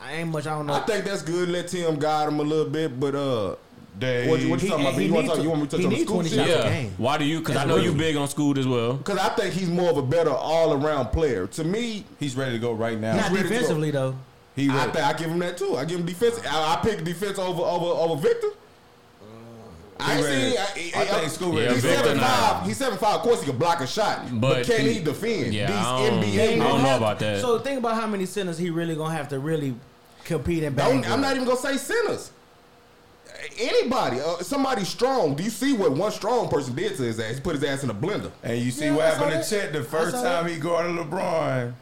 I 0.00 0.14
ain't 0.14 0.30
much. 0.30 0.46
I 0.46 0.50
don't 0.56 0.66
know. 0.66 0.74
I 0.74 0.80
think 0.80 1.04
that's 1.04 1.22
good. 1.22 1.48
Let 1.48 1.68
Tim 1.68 1.98
guide 1.98 2.28
him 2.28 2.40
a 2.40 2.42
little 2.42 2.70
bit, 2.70 2.98
but 2.98 3.14
uh, 3.14 3.56
They, 3.98 4.28
What 4.28 4.40
you- 4.40 4.48
what 4.48 4.60
you 4.62 4.66
He- 4.66 4.70
talking 4.70 4.86
about? 4.86 4.98
he 4.98 5.06
You 5.06 5.12
want 5.12 5.24
need 5.24 5.28
to 5.28 5.34
talk? 5.34 5.36
to- 5.38 5.42
You 5.42 5.48
want 5.50 5.60
me 5.62 5.68
to 5.68 5.76
touch 5.76 5.84
on 5.84 5.90
the 5.92 5.98
school 6.00 6.14
20 6.14 6.28
shit? 6.30 6.38
shots 6.38 6.50
Yeah. 6.50 6.70
game. 6.70 6.94
Why 6.96 7.18
do 7.18 7.24
you? 7.24 7.40
Because 7.40 7.56
I 7.56 7.64
know 7.66 7.76
you 7.76 7.90
real. 7.90 7.98
big 7.98 8.16
on 8.16 8.28
Scoot 8.28 8.56
as 8.56 8.66
well. 8.66 8.94
Because 8.94 9.18
I 9.18 9.28
think 9.30 9.52
he's 9.52 9.68
more 9.68 9.90
of 9.90 9.98
a 9.98 10.02
better 10.02 10.30
all 10.30 10.72
around 10.72 11.06
player. 11.08 11.46
To 11.48 11.64
me, 11.64 12.04
he's 12.18 12.34
ready 12.34 12.52
to 12.52 12.58
go 12.58 12.72
right 12.72 12.98
now. 12.98 13.16
Not 13.16 13.30
ready 13.32 13.42
defensively 13.48 13.90
though. 13.90 14.14
He 14.56 14.70
I 14.70 14.76
ready. 14.76 14.92
think 14.92 15.04
I 15.04 15.12
give 15.14 15.30
him 15.30 15.38
that 15.40 15.58
too. 15.58 15.76
I 15.76 15.84
give 15.84 15.98
him 16.00 16.06
defense. 16.06 16.40
I, 16.50 16.74
I 16.74 16.76
pick 16.82 17.04
defense 17.04 17.38
over 17.38 17.60
over 17.62 17.84
over 17.86 18.16
Victor. 18.16 18.48
I 19.98 20.16
ain't 20.16 20.24
ready. 20.24 20.50
seen. 20.52 20.92
I 20.96 21.04
think 21.04 21.30
Scoot 21.30 21.54
ready 21.54 21.66
Yeah, 21.66 21.72
He's 21.74 21.82
to 21.82 21.88
go 21.88 21.94
Victor 21.94 22.08
seven 22.08 22.22
right 22.22 22.26
not. 22.30 22.40
now. 22.40 22.54
five. 22.60 22.66
He's 22.66 22.76
seven 22.78 22.98
five. 22.98 23.14
Of 23.16 23.20
course, 23.22 23.40
he 23.40 23.46
can 23.50 23.58
block 23.58 23.80
a 23.82 23.86
shot, 23.86 24.20
but, 24.40 24.40
But 24.54 24.66
can 24.66 24.80
he- 24.86 24.94
he 24.94 25.00
defend? 25.00 25.52
Yeah, 25.52 25.66
These 25.66 25.76
I 25.76 26.08
don't- 26.08 26.22
NBA. 26.24 26.52
I 26.54 26.56
don't 26.68 26.82
know 26.82 26.96
about 26.96 27.18
that. 27.18 27.40
So 27.42 27.58
think 27.58 27.80
about 27.80 27.96
how 28.00 28.06
many 28.06 28.24
centers 28.24 28.56
he 28.56 28.70
really 28.70 28.94
gonna 28.94 29.14
have 29.14 29.28
to 29.28 29.38
really 29.38 29.74
compete 30.30 30.62
and 30.64 30.74
bang. 30.76 31.04
I'm 31.06 31.20
not 31.20 31.34
even 31.36 31.46
gonna 31.46 31.58
say 31.58 31.76
centers. 31.76 32.30
Anybody, 33.58 34.20
uh, 34.20 34.38
somebody 34.38 34.84
strong. 34.84 35.34
Do 35.34 35.42
you 35.42 35.50
see 35.50 35.72
what 35.72 35.92
one 35.92 36.12
strong 36.12 36.48
person 36.48 36.74
did 36.74 36.96
to 36.96 37.02
his 37.02 37.18
ass? 37.18 37.36
He 37.36 37.40
put 37.40 37.54
his 37.54 37.64
ass 37.64 37.82
in 37.84 37.90
a 37.90 37.94
blender. 37.94 38.30
And 38.42 38.58
you 38.58 38.70
see 38.70 38.86
Yeah, 38.86 38.96
what 38.96 39.14
happened 39.14 39.42
to 39.42 39.48
Chet 39.48 39.72
the 39.72 39.82
first 39.82 40.14
time 40.14 40.44
that. 40.44 40.50
he 40.52 40.58
guarded 40.58 40.92
LeBron. 40.96 41.72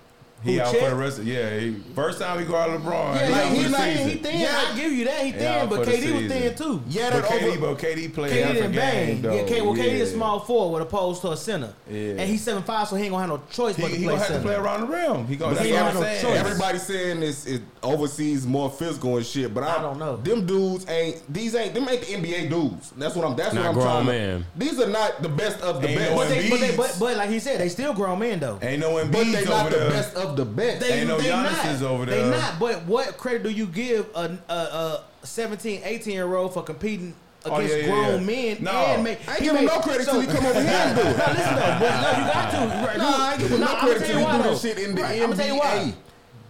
He 0.45 0.55
Who, 0.55 0.61
out 0.63 0.73
Chet? 0.73 0.83
for 0.85 0.91
the 0.91 0.97
rest 0.97 1.19
of 1.19 1.27
yeah. 1.27 1.59
He, 1.59 1.75
first 1.95 2.21
time 2.21 2.39
he 2.39 2.45
guarded 2.45 2.81
LeBron. 2.81 3.15
Yeah, 3.17 3.27
he 3.27 3.33
like 3.33 3.43
out 3.43 3.49
for 3.49 3.55
he's 3.55 3.65
the 3.65 3.71
not. 3.71 3.89
He 3.89 4.15
thin. 4.19 4.41
Yeah. 4.41 4.65
I 4.73 4.77
give 4.77 4.93
you 4.93 5.05
that. 5.07 5.25
He 5.25 5.31
Yeah, 5.33 5.61
thin, 5.61 5.69
but 5.69 5.89
KD 5.89 6.23
was 6.23 6.33
thin 6.33 6.55
too. 6.55 6.83
Yeah, 6.89 7.11
But 7.11 7.23
that 7.23 7.31
KD, 7.41 7.49
over. 7.57 7.61
but 7.61 7.79
KD 7.79 8.15
played 8.15 8.33
KD 8.33 8.43
half 8.43 8.51
a 8.51 8.55
didn't 8.55 8.73
game 8.73 8.77
bang. 8.77 9.23
though. 9.23 9.35
Yeah, 9.35 9.45
K, 9.45 9.61
well, 9.63 9.75
KD 9.75 9.85
is 10.01 10.11
Yeah. 10.11 10.17
small 10.17 10.41
forward 10.41 10.83
opposed 10.83 11.23
to 11.23 11.33
a 11.33 11.37
center. 11.37 11.73
Yeah. 11.91 12.11
And 12.11 12.21
he's 12.21 12.43
seven 12.43 12.63
five, 12.63 12.87
so 12.89 12.95
he 12.97 13.05
ain't 13.05 13.13
gonna 13.13 13.23
have 13.27 13.31
no 13.31 13.43
choice 13.51 13.75
He, 13.77 13.83
but 13.83 13.89
to 13.91 13.97
he 13.97 14.05
play 14.05 14.13
gonna 14.15 14.19
have 14.19 14.27
center. 14.29 14.41
to 14.43 14.47
play 14.47 14.55
around 14.55 14.81
the 14.83 14.87
rim. 14.87 15.27
He 15.27 15.37
gonna. 15.37 15.51
But 15.51 15.55
That's 15.57 15.67
he 15.67 15.73
what 15.73 15.83
have 15.83 15.89
I'm 15.89 15.95
no 15.95 16.01
saying. 16.03 16.23
choice. 16.23 16.39
Everybody 16.39 16.79
saying 16.79 17.21
this 17.21 17.47
it 17.47 17.63
overseas 17.83 18.47
more 18.47 18.71
physical 18.71 19.17
and 19.17 19.27
shit, 19.27 19.53
but 19.53 19.65
I, 19.65 19.77
I 19.79 19.83
don't 19.83 19.99
know. 19.99 20.17
Them 20.19 20.47
dudes 20.47 20.89
ain't 20.89 21.21
these 21.33 21.55
ain't 21.57 21.75
them 21.75 21.89
ain't 21.89 22.01
the 22.03 22.07
NBA 22.15 22.49
dudes. 22.51 22.93
That's 22.97 23.15
what 23.17 23.25
I'm. 23.27 23.35
That's 23.37 23.55
Not 23.55 23.63
what 23.63 23.69
I'm 23.69 23.75
grown 23.75 24.05
trying. 24.05 24.07
man. 24.07 24.47
These 24.57 24.81
are 24.81 24.89
not 24.89 25.21
the 25.23 25.29
best 25.29 25.61
of 25.63 25.81
the 25.83 25.89
best. 25.89 26.15
But 26.15 26.29
but, 26.61 26.77
but, 26.77 26.97
but 27.01 27.17
like 27.17 27.31
he 27.31 27.39
said, 27.41 27.61
they 27.61 27.69
still 27.69 27.93
grown 27.93 28.19
men 28.21 28.39
though. 28.41 28.59
Ain't 28.63 28.81
no 28.81 28.93
NBA. 28.93 29.13
but 29.13 29.19
they 29.25 29.25
Embiid's 29.25 29.49
not 29.49 29.67
over 29.67 29.85
the 29.85 29.91
best 29.91 30.15
of 30.17 30.28
the 30.37 30.45
best. 30.45 30.81
They, 30.81 31.01
Ain't 31.01 31.09
no 31.09 31.19
they 31.19 31.31
Giannis's 31.31 31.81
not. 31.83 31.91
over 31.91 32.05
there. 32.07 32.17
They 32.25 32.31
there. 32.31 32.39
not. 32.41 32.59
But 32.59 32.85
what 32.87 33.17
credit 33.17 33.43
do 33.43 33.51
you 33.51 33.67
give 33.67 34.07
a, 34.15 34.39
a, 34.49 34.55
a 34.55 35.05
17, 35.27 35.83
18 35.85 36.13
year 36.13 36.35
old 36.35 36.55
for 36.55 36.63
competing 36.63 37.15
Oh, 37.47 37.55
against 37.55 37.77
yeah, 37.77 37.81
yeah, 37.83 37.87
grown 37.89 38.21
yeah. 38.21 38.27
men? 38.55 38.65
No. 38.65 38.71
and 38.73 39.05
make, 39.05 39.29
I 39.29 39.33
ain't 39.33 39.41
he 39.41 39.45
give 39.47 39.57
him 39.57 39.65
no 39.67 39.79
credit 39.81 40.05
so- 40.07 40.13
till 40.13 40.21
he 40.23 40.27
come 40.27 40.45
over 40.47 40.61
here 40.61 40.71
and 40.71 40.97
do 40.97 41.03
it. 41.03 41.17
No, 41.19 41.33
listen 41.33 41.55
though. 41.55 41.79
But 41.81 41.89
no, 41.89 42.11
you 42.11 42.33
got 42.33 42.51
to. 42.51 42.59
Right, 42.87 42.99
Nah, 42.99 43.17
I 43.17 43.31
ain't 43.33 43.41
give 43.41 43.51
him 43.51 43.61
no 43.61 43.67
I'ma 43.67 43.79
credit 43.81 43.99
tell 43.99 44.07
till 44.09 44.21
you 44.21 44.27
he 44.27 44.37
do 44.37 44.43
though. 44.43 44.51
this 44.51 44.63
shit 44.63 44.79
in 44.79 44.95
the 44.95 45.03
Right, 45.03 45.23
I'ma 45.23 45.35
tell 45.37 45.47
you 45.47 45.57
why. 45.59 45.67
NBA. 45.67 45.95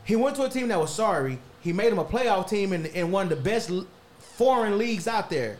He 0.04 0.16
went 0.16 0.36
to 0.36 0.42
a 0.44 0.48
team 0.48 0.68
that 0.68 0.80
was 0.80 0.94
sorry. 0.94 1.38
He 1.60 1.72
made 1.72 1.92
him 1.92 1.98
a 1.98 2.04
playoff 2.04 2.48
team 2.48 2.72
in, 2.72 2.86
in 2.86 3.10
one 3.10 3.24
of 3.24 3.30
the 3.30 3.36
best 3.36 3.70
foreign 4.18 4.78
leagues 4.78 5.06
out 5.06 5.28
there. 5.30 5.58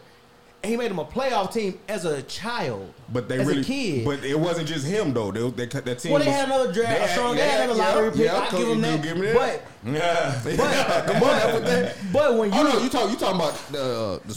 He 0.65 0.77
made 0.77 0.91
him 0.91 0.99
a 0.99 1.05
playoff 1.05 1.53
team 1.53 1.79
as 1.89 2.05
a 2.05 2.21
child. 2.23 2.93
But 3.13 3.29
they 3.29 3.39
as 3.39 3.47
really, 3.47 3.61
a 3.61 3.65
kid. 3.65 4.05
but 4.05 4.25
it 4.25 4.39
wasn't 4.39 4.67
just 4.67 4.85
him 4.87 5.15
though. 5.15 5.31
They, 5.31 5.49
they, 5.51 5.67
that 5.67 5.99
team. 6.01 6.13
well, 6.13 6.21
they 6.21 6.27
was- 6.27 6.37
had 6.37 6.49
another 6.49 6.73
draft, 6.73 6.99
they 6.99 7.05
a 7.05 7.09
strong. 7.09 7.37
They 7.37 7.47
yeah, 7.47 7.51
had 7.53 7.71
a 7.71 7.75
yeah, 7.75 7.79
lottery 7.79 8.11
pick. 8.11 8.21
yeah, 8.21 8.39
I 8.39 8.51
give 8.51 8.69
him 8.69 8.81
that. 8.81 9.03
Give 9.03 9.17
me 9.17 9.27
that. 9.27 9.63
But 9.85 9.93
Yeah. 9.93 10.41
but 10.45 11.63
but, 11.63 11.97
but 12.13 12.35
when 12.35 12.53
you 12.53 12.59
oh 12.59 12.63
no, 12.65 12.79
you 12.81 12.89
talk 12.89 13.09
you 13.11 13.17
talking 13.17 13.37
about 13.41 13.55
the, 13.71 13.81
uh, 13.83 14.19
the 14.27 14.35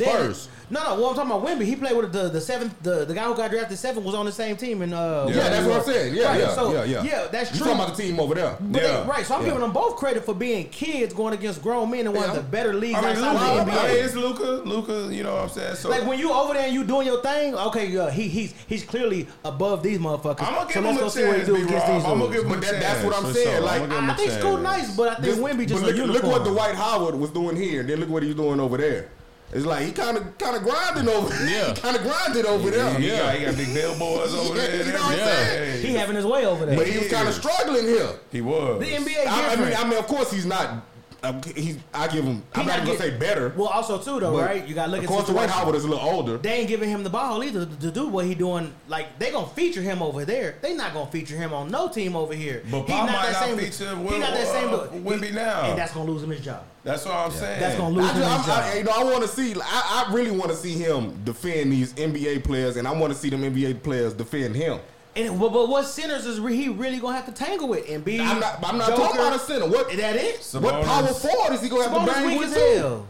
no, 0.71 0.83
no. 0.83 0.95
Well, 0.95 1.09
I'm 1.09 1.15
talking 1.15 1.31
about 1.31 1.45
Wemby. 1.45 1.65
He 1.65 1.75
played 1.75 1.95
with 1.95 2.11
the 2.11 2.29
the 2.29 2.41
seventh. 2.41 2.81
The, 2.81 3.05
the 3.05 3.13
guy 3.13 3.25
who 3.25 3.35
got 3.35 3.51
drafted 3.51 3.77
seven 3.77 4.03
was 4.03 4.15
on 4.15 4.25
the 4.25 4.31
same 4.31 4.55
team. 4.55 4.81
And 4.81 4.93
uh, 4.93 5.27
yeah, 5.29 5.49
that's 5.49 5.67
what 5.67 5.77
I'm 5.77 5.83
saying. 5.83 6.15
Yeah, 6.15 6.25
right. 6.25 6.39
yeah, 6.39 6.55
so, 6.55 6.73
yeah, 6.73 6.83
yeah, 6.83 7.03
yeah. 7.03 7.27
That's 7.31 7.49
true. 7.49 7.59
You 7.59 7.65
talking 7.65 7.83
about 7.83 7.95
the 7.95 8.03
team 8.03 8.19
over 8.19 8.35
there? 8.35 8.57
But 8.59 8.81
yeah. 8.81 9.01
They, 9.01 9.09
right. 9.09 9.25
So 9.25 9.35
I'm 9.35 9.41
yeah. 9.41 9.47
giving 9.47 9.61
them 9.61 9.73
both 9.73 9.97
credit 9.97 10.23
for 10.23 10.33
being 10.33 10.69
kids 10.69 11.13
going 11.13 11.33
against 11.33 11.61
grown 11.61 11.91
men 11.91 12.07
in 12.07 12.13
one 12.13 12.23
yeah. 12.23 12.29
of 12.29 12.35
the 12.35 12.41
better 12.43 12.73
leagues 12.73 12.97
I 12.97 13.13
mean, 13.13 13.21
Luka, 13.21 13.33
the 13.33 13.71
NBA. 13.71 13.83
I 13.83 13.93
mean, 13.93 14.05
it's 14.05 14.15
Luka. 14.15 14.43
Luka. 14.43 15.13
You 15.13 15.23
know 15.23 15.33
what 15.33 15.43
I'm 15.43 15.49
saying? 15.49 15.75
So 15.75 15.89
like 15.89 16.05
when 16.05 16.17
you 16.17 16.31
over 16.31 16.53
there 16.53 16.65
and 16.65 16.73
you 16.73 16.83
doing 16.83 17.05
your 17.07 17.21
thing. 17.21 17.55
Okay, 17.55 17.97
uh, 17.97 18.09
he 18.09 18.27
he's 18.27 18.53
he's 18.67 18.83
clearly 18.83 19.27
above 19.43 19.83
these 19.83 19.99
motherfuckers. 19.99 20.43
I'm 20.43 20.55
gonna 20.55 20.65
give 20.65 20.73
so 20.73 20.79
him 20.79 20.85
let's 20.85 20.97
a 20.97 20.99
go 20.99 21.01
chance, 21.01 21.13
see 21.13 21.25
what 21.25 21.39
he 21.39 21.45
do 21.45 21.55
against 21.55 21.87
these. 21.87 22.05
I'm 22.05 22.19
gonna 22.19 22.33
give 22.33 22.45
him 22.45 22.51
a 22.51 22.61
chance. 22.61 22.83
That's 22.83 23.03
what 23.03 23.15
I'm 23.15 23.33
saying. 23.33 23.63
Like 23.63 23.81
I 23.89 24.15
think 24.15 24.31
Scoot 24.31 24.61
nice, 24.61 24.95
but 24.95 25.19
I 25.19 25.21
think 25.21 25.37
Wemby 25.37 25.67
just 25.67 25.83
look 25.83 26.23
what 26.23 26.43
Dwight 26.43 26.75
Howard 26.75 27.15
was 27.15 27.31
doing 27.31 27.55
here. 27.55 27.83
Then 27.83 27.99
look 27.99 28.09
what 28.09 28.23
he's 28.23 28.35
doing 28.35 28.59
over 28.59 28.77
there. 28.77 29.09
It's 29.53 29.65
like 29.65 29.85
he 29.85 29.91
kind 29.91 30.17
of 30.17 30.37
kind 30.37 30.55
of 30.55 30.63
grinding 30.63 31.09
over. 31.09 31.31
Yeah, 31.51 31.73
kind 31.73 31.95
of 31.95 32.03
grinded 32.03 32.45
over 32.45 32.69
yeah, 32.69 32.75
there. 32.75 32.99
He 32.99 33.07
yeah, 33.07 33.17
got, 33.17 33.35
he 33.35 33.45
got, 33.45 33.57
big 33.57 33.73
billboards 33.73 34.33
over 34.33 34.55
yeah, 34.55 34.67
there. 34.67 34.85
You 34.85 34.93
know 34.93 35.01
what 35.01 35.17
yeah. 35.17 35.23
I'm 35.23 35.29
saying? 35.29 35.85
He 35.85 35.93
having 35.95 36.15
his 36.15 36.25
way 36.25 36.45
over 36.45 36.65
there. 36.65 36.77
But 36.77 36.87
he 36.87 36.99
was 36.99 37.09
kind 37.09 37.27
of 37.27 37.33
struggling 37.33 37.85
here. 37.85 38.09
He 38.31 38.41
was. 38.41 38.79
The 38.79 38.85
NBA. 38.85 39.27
I, 39.27 39.53
I, 39.53 39.55
mean, 39.55 39.73
I 39.75 39.83
mean, 39.89 39.97
of 39.97 40.07
course 40.07 40.31
he's 40.31 40.45
not 40.45 40.85
I'm, 41.23 41.41
he's, 41.55 41.77
I 41.93 42.07
give 42.07 42.23
him. 42.23 42.41
I'm 42.55 42.65
not, 42.65 42.83
gonna 42.83 42.97
say 42.97 43.15
better. 43.15 43.53
Well, 43.55 43.67
also 43.67 43.99
too 43.99 44.19
though, 44.19 44.39
right? 44.39 44.67
You 44.67 44.73
gotta 44.73 44.91
look. 44.91 45.01
Of 45.01 45.07
course, 45.07 45.27
the 45.27 45.33
Dwight 45.33 45.49
Howard 45.51 45.75
is 45.75 45.83
a 45.83 45.87
little 45.87 46.03
older. 46.03 46.37
They 46.37 46.53
ain't 46.53 46.67
giving 46.67 46.89
him 46.89 47.03
the 47.03 47.11
ball 47.11 47.43
either 47.43 47.65
to 47.65 47.91
do 47.91 48.07
what 48.07 48.25
he 48.25 48.33
doing. 48.33 48.73
Like 48.87 49.19
they 49.19 49.31
gonna 49.31 49.47
feature 49.47 49.83
him 49.83 50.01
over 50.01 50.25
there. 50.25 50.55
They 50.61 50.73
not 50.73 50.93
gonna 50.93 51.11
feature 51.11 51.35
him 51.35 51.53
on 51.53 51.69
no 51.69 51.89
team 51.89 52.15
over 52.15 52.33
here. 52.33 52.63
But 52.71 52.85
he 52.85 52.93
not 52.93 53.07
that 53.09 53.43
same, 53.43 53.57
feature. 53.57 53.95
He 53.95 54.17
not 54.17 54.33
that 54.33 54.47
same. 54.47 54.69
Uh, 54.73 54.87
Wemby 55.09 55.31
now, 55.33 55.69
and 55.69 55.77
that's 55.77 55.93
gonna 55.93 56.09
lose 56.09 56.23
him 56.23 56.31
his 56.31 56.41
job. 56.41 56.63
That's 56.83 57.05
what 57.05 57.13
I'm 57.13 57.31
yeah. 57.31 57.37
saying. 57.37 57.59
That's 57.59 57.77
gonna 57.77 57.95
lose 57.95 58.09
I, 58.09 58.13
him 58.13 58.23
I, 58.23 58.37
his 58.37 58.49
I, 58.49 58.69
job. 58.69 58.77
you 58.77 58.83
know, 58.85 58.91
I 58.91 59.03
want 59.03 59.21
to 59.21 59.27
see. 59.27 59.53
I, 59.61 60.05
I 60.09 60.13
really 60.13 60.31
want 60.31 60.49
to 60.49 60.57
see 60.57 60.73
him 60.73 61.23
defend 61.23 61.71
these 61.71 61.93
NBA 61.93 62.43
players, 62.43 62.77
and 62.77 62.87
I 62.87 62.93
want 62.93 63.13
to 63.13 63.19
see 63.19 63.29
them 63.29 63.41
NBA 63.41 63.83
players 63.83 64.13
defend 64.13 64.55
him. 64.55 64.79
And 65.15 65.39
but, 65.39 65.51
but 65.51 65.67
what 65.67 65.85
sinners 65.85 66.25
is 66.25 66.37
he 66.37 66.69
really 66.69 66.99
gonna 66.99 67.15
have 67.15 67.25
to 67.25 67.33
tangle 67.33 67.67
with? 67.67 67.89
And 67.89 68.03
be 68.03 68.19
I'm 68.19 68.39
not, 68.39 68.63
I'm 68.63 68.77
not 68.77 68.89
Joker, 68.89 69.01
talking 69.01 69.19
about 69.19 69.35
a 69.35 69.39
sinner. 69.39 69.67
What 69.67 69.89
that 69.97 70.15
is? 70.15 70.39
Sabonis. 70.39 70.61
What 70.61 70.85
power 70.85 71.07
forward 71.07 71.53
is 71.53 71.61
he 71.61 71.69
gonna 71.69 71.89
have 71.89 71.97
Sabonis 71.97 72.05
to 72.05 72.21
bang 72.21 72.37
with? 72.37 72.53
Sabonis, 72.55 73.05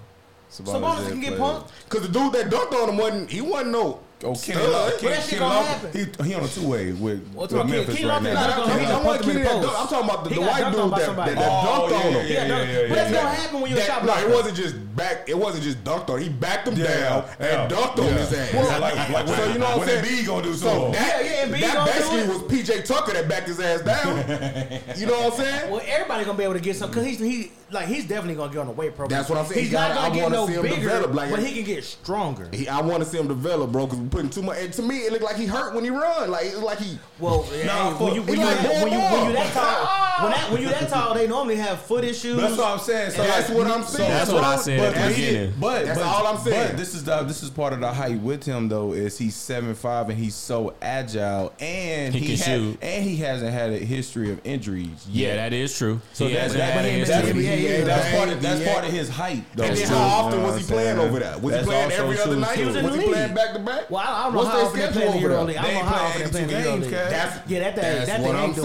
Sabonis 0.52 1.10
can 1.10 1.22
get 1.22 1.38
pumped 1.38 1.72
because 1.86 2.08
the 2.08 2.12
dude 2.12 2.34
that 2.34 2.49
dunked 2.49 2.74
on 2.74 2.89
him 2.89 2.97
wasn't 2.97 3.30
he 3.30 3.41
wasn't 3.41 3.72
no 3.72 3.99
Oh, 4.24 4.36
Kenny 4.36 4.62
Love. 4.68 4.98
Kenny, 5.00 5.14
that 5.16 5.24
shit 5.24 5.40
Kenny 5.40 5.40
gonna 5.40 6.24
He, 6.24 6.30
he 6.30 6.36
on 6.36 6.44
a 6.44 6.48
two 6.48 6.68
way 6.68 6.92
with, 6.92 7.28
with 7.34 7.52
about 7.52 7.68
Memphis 7.70 7.96
Kenny 7.96 8.08
right 8.10 8.22
now. 8.22 8.32
I'm. 8.44 8.62
I'm 8.62 9.88
talking 9.88 10.10
about 10.10 10.24
the, 10.24 10.30
the 10.36 10.42
white 10.42 10.72
dude 10.72 10.92
that, 10.92 11.16
that, 11.16 11.36
that 11.36 11.38
Oh, 11.40 11.88
dunked 11.90 11.96
on 12.06 12.12
him. 12.14 12.14
yeah, 12.14 12.46
yeah, 12.46 12.64
yeah, 12.64 12.88
But 12.88 12.96
that's 12.96 13.12
yeah. 13.12 13.22
gonna 13.24 13.36
happen 13.36 13.62
when 13.62 13.72
you're 13.72 13.80
a 13.80 13.84
shot 13.84 14.06
no, 14.06 14.18
it 14.18 14.30
wasn't 14.30 14.56
just 14.58 14.96
back. 14.96 15.28
It 15.30 15.38
wasn't 15.38 15.64
just 15.64 15.84
dunked 15.84 16.10
on. 16.10 16.22
He 16.22 16.30
backed 16.30 16.68
him 16.68 16.76
Yeah, 16.76 16.86
down 16.86 17.26
yeah. 17.40 17.64
and 17.64 17.72
dunked 17.72 18.00
on 18.00 18.14
his 18.14 18.34
ass. 18.34 18.54
Like- 18.82 19.10
like 19.10 19.28
so 19.28 19.46
you 19.52 19.60
know 19.60 19.78
what 19.78 19.82
I'm 19.82 19.88
saying? 19.88 20.06
Embiid 20.06 20.26
gonna 20.28 20.44
do 20.44 20.54
something. 20.54 20.94
So 20.94 21.00
that, 21.00 21.26
Yeah, 21.26 21.46
yeah, 21.58 21.74
that 21.76 21.86
basically 21.86 22.28
was 22.28 22.42
PJ 22.44 22.86
Tucker 22.86 23.14
that 23.14 23.28
backed 23.28 23.48
his 23.48 23.60
ass 23.60 23.82
down. 23.82 24.18
you 24.98 25.06
know 25.08 25.20
what 25.30 25.34
I'm 25.34 25.46
saying? 25.46 25.72
Well, 25.72 25.82
everybody 25.86 26.26
gonna 26.26 26.38
be 26.38 26.44
able 26.44 26.54
to 26.54 26.60
get 26.60 26.76
some 26.76 26.90
because 26.90 27.06
he's 27.06 27.20
he 27.20 27.52
like 27.72 27.88
he's 27.88 28.08
definitely 28.08 28.36
gonna 28.36 28.52
get 28.52 28.60
on 28.60 28.68
the 28.68 28.74
weight 28.74 28.96
program. 28.96 29.18
That's 29.18 29.30
what 29.30 29.40
I'm 29.40 29.46
saying. 29.46 29.62
He's 29.62 29.72
gotta, 29.72 29.94
not 29.94 30.14
gonna 30.14 30.26
I 30.26 30.30
get 30.30 30.32
no 30.32 30.48
see 30.48 30.54
him 30.54 30.62
bigger, 30.64 30.76
develop. 30.76 31.14
Like, 31.14 31.32
but 31.32 31.40
he 31.40 31.54
can 31.54 31.64
get 31.64 31.84
stronger. 31.84 32.50
He, 32.52 32.68
I 32.68 32.82
want 32.82 33.04
to 33.04 33.10
see 33.10 33.18
him 33.18 33.28
develop, 33.28 33.72
bro. 33.72 33.86
Because 33.86 34.00
we're 34.00 34.10
putting 34.10 34.30
too 34.30 34.42
much. 34.42 34.58
And 34.60 34.74
to 34.74 34.82
me, 34.82 35.00
it 35.00 35.12
looked 35.12 35.24
like 35.24 35.38
he 35.38 35.46
hurt 35.46 35.74
when 35.74 35.84
he 35.84 35.90
run. 35.90 36.30
Like 36.30 36.46
it's 36.46 36.58
like 36.58 36.80
he. 36.80 37.00
Well, 37.20 37.48
nah, 37.66 37.96
hey, 37.96 38.06
when 38.06 38.16
you 38.16 38.22
when 38.24 38.40
you, 38.40 38.46
like, 38.46 38.60
that, 38.60 38.84
when, 38.84 38.94
you, 38.94 39.00
when 39.00 39.28
you 39.28 39.34
that 39.34 39.54
tall, 39.54 40.24
when, 40.24 40.32
that, 40.32 40.52
when 40.52 40.62
you 40.62 40.70
that 40.70 40.90
tall, 40.90 41.14
they 41.14 41.28
normally 41.28 41.56
have 41.58 41.82
foot 41.82 42.04
issues. 42.04 42.38
That's 42.38 42.58
what 42.58 42.68
I'm 42.68 42.80
saying. 42.80 43.12
So 43.12 43.24
that's 43.24 43.50
what 43.50 43.68
I'm 43.68 43.84
saying. 43.84 44.10
That's 44.10 44.32
what 44.32 44.44
I 44.44 44.56
said. 44.58 44.94
But, 44.94 45.12
he, 45.14 45.52
but 45.60 45.86
but, 45.86 45.98
all 46.00 46.28
I'm 46.28 46.38
saying. 46.38 46.70
But 46.70 46.78
this 46.78 46.96
is 46.96 47.04
the 47.04 47.24
this 47.24 47.44
is 47.44 47.50
part 47.50 47.74
of 47.74 47.80
the 47.80 47.92
height 47.92 48.20
with 48.20 48.44
him 48.44 48.70
though. 48.70 48.94
Is 48.94 49.18
he's 49.18 49.36
seven 49.36 49.76
five 49.76 50.10
and 50.10 50.18
he's 50.18 50.36
so 50.36 50.74
agile 50.82 51.54
and 51.60 52.14
he, 52.14 52.36
he 52.36 52.38
had, 52.38 52.78
and 52.82 53.04
he 53.04 53.18
hasn't 53.18 53.52
had 53.52 53.72
a 53.72 53.78
history 53.78 54.32
of 54.32 54.42
injuries. 54.44 55.08
Yet. 55.10 55.30
Yeah, 55.30 55.36
that 55.36 55.54
is 55.54 55.78
true. 55.78 56.02
So 56.14 56.28
he 56.28 56.34
that's, 56.34 56.54
that, 56.54 56.84
that, 56.84 57.08
that, 57.08 57.61
yeah, 57.62 57.84
that's 57.84 58.16
part 58.16 58.30
of 58.30 58.41
that's 58.41 58.64
part 58.68 58.86
of 58.86 58.91
his 58.91 59.09
hype. 59.09 59.43
Though. 59.55 59.64
And 59.64 59.78
then 59.78 59.88
how 59.88 59.97
often 59.97 60.43
was 60.43 60.57
he 60.59 60.64
playing 60.74 60.99
over 60.99 61.20
that? 61.20 61.41
Was 61.41 61.55
he 61.55 61.64
playing 61.64 61.91
every 61.91 62.20
other 62.20 62.36
night? 62.36 62.66
Was 62.66 62.76
he 62.76 62.82
playing 62.82 63.34
back 63.34 63.53
to 63.53 63.59
back? 63.59 63.89
Well, 63.89 64.03
I 64.05 64.24
don't 64.24 64.34
know 64.34 64.45
how 64.45 64.66
often 64.66 64.80
they 64.80 64.88
playing 64.91 65.12
there. 65.12 65.22
Euro 65.22 65.41
I'm 65.41 65.49
a 65.49 65.53
know 65.53 65.62
how 65.62 66.05
often 66.05 66.22
they 66.24 66.30
playing 66.30 66.47
the 66.47 66.78
League. 66.78 66.91
That's 66.91 67.49
yeah, 67.49 67.72
that 67.72 67.76
thing. 67.76 68.05
That 68.05 68.20
ain't. 68.20 68.55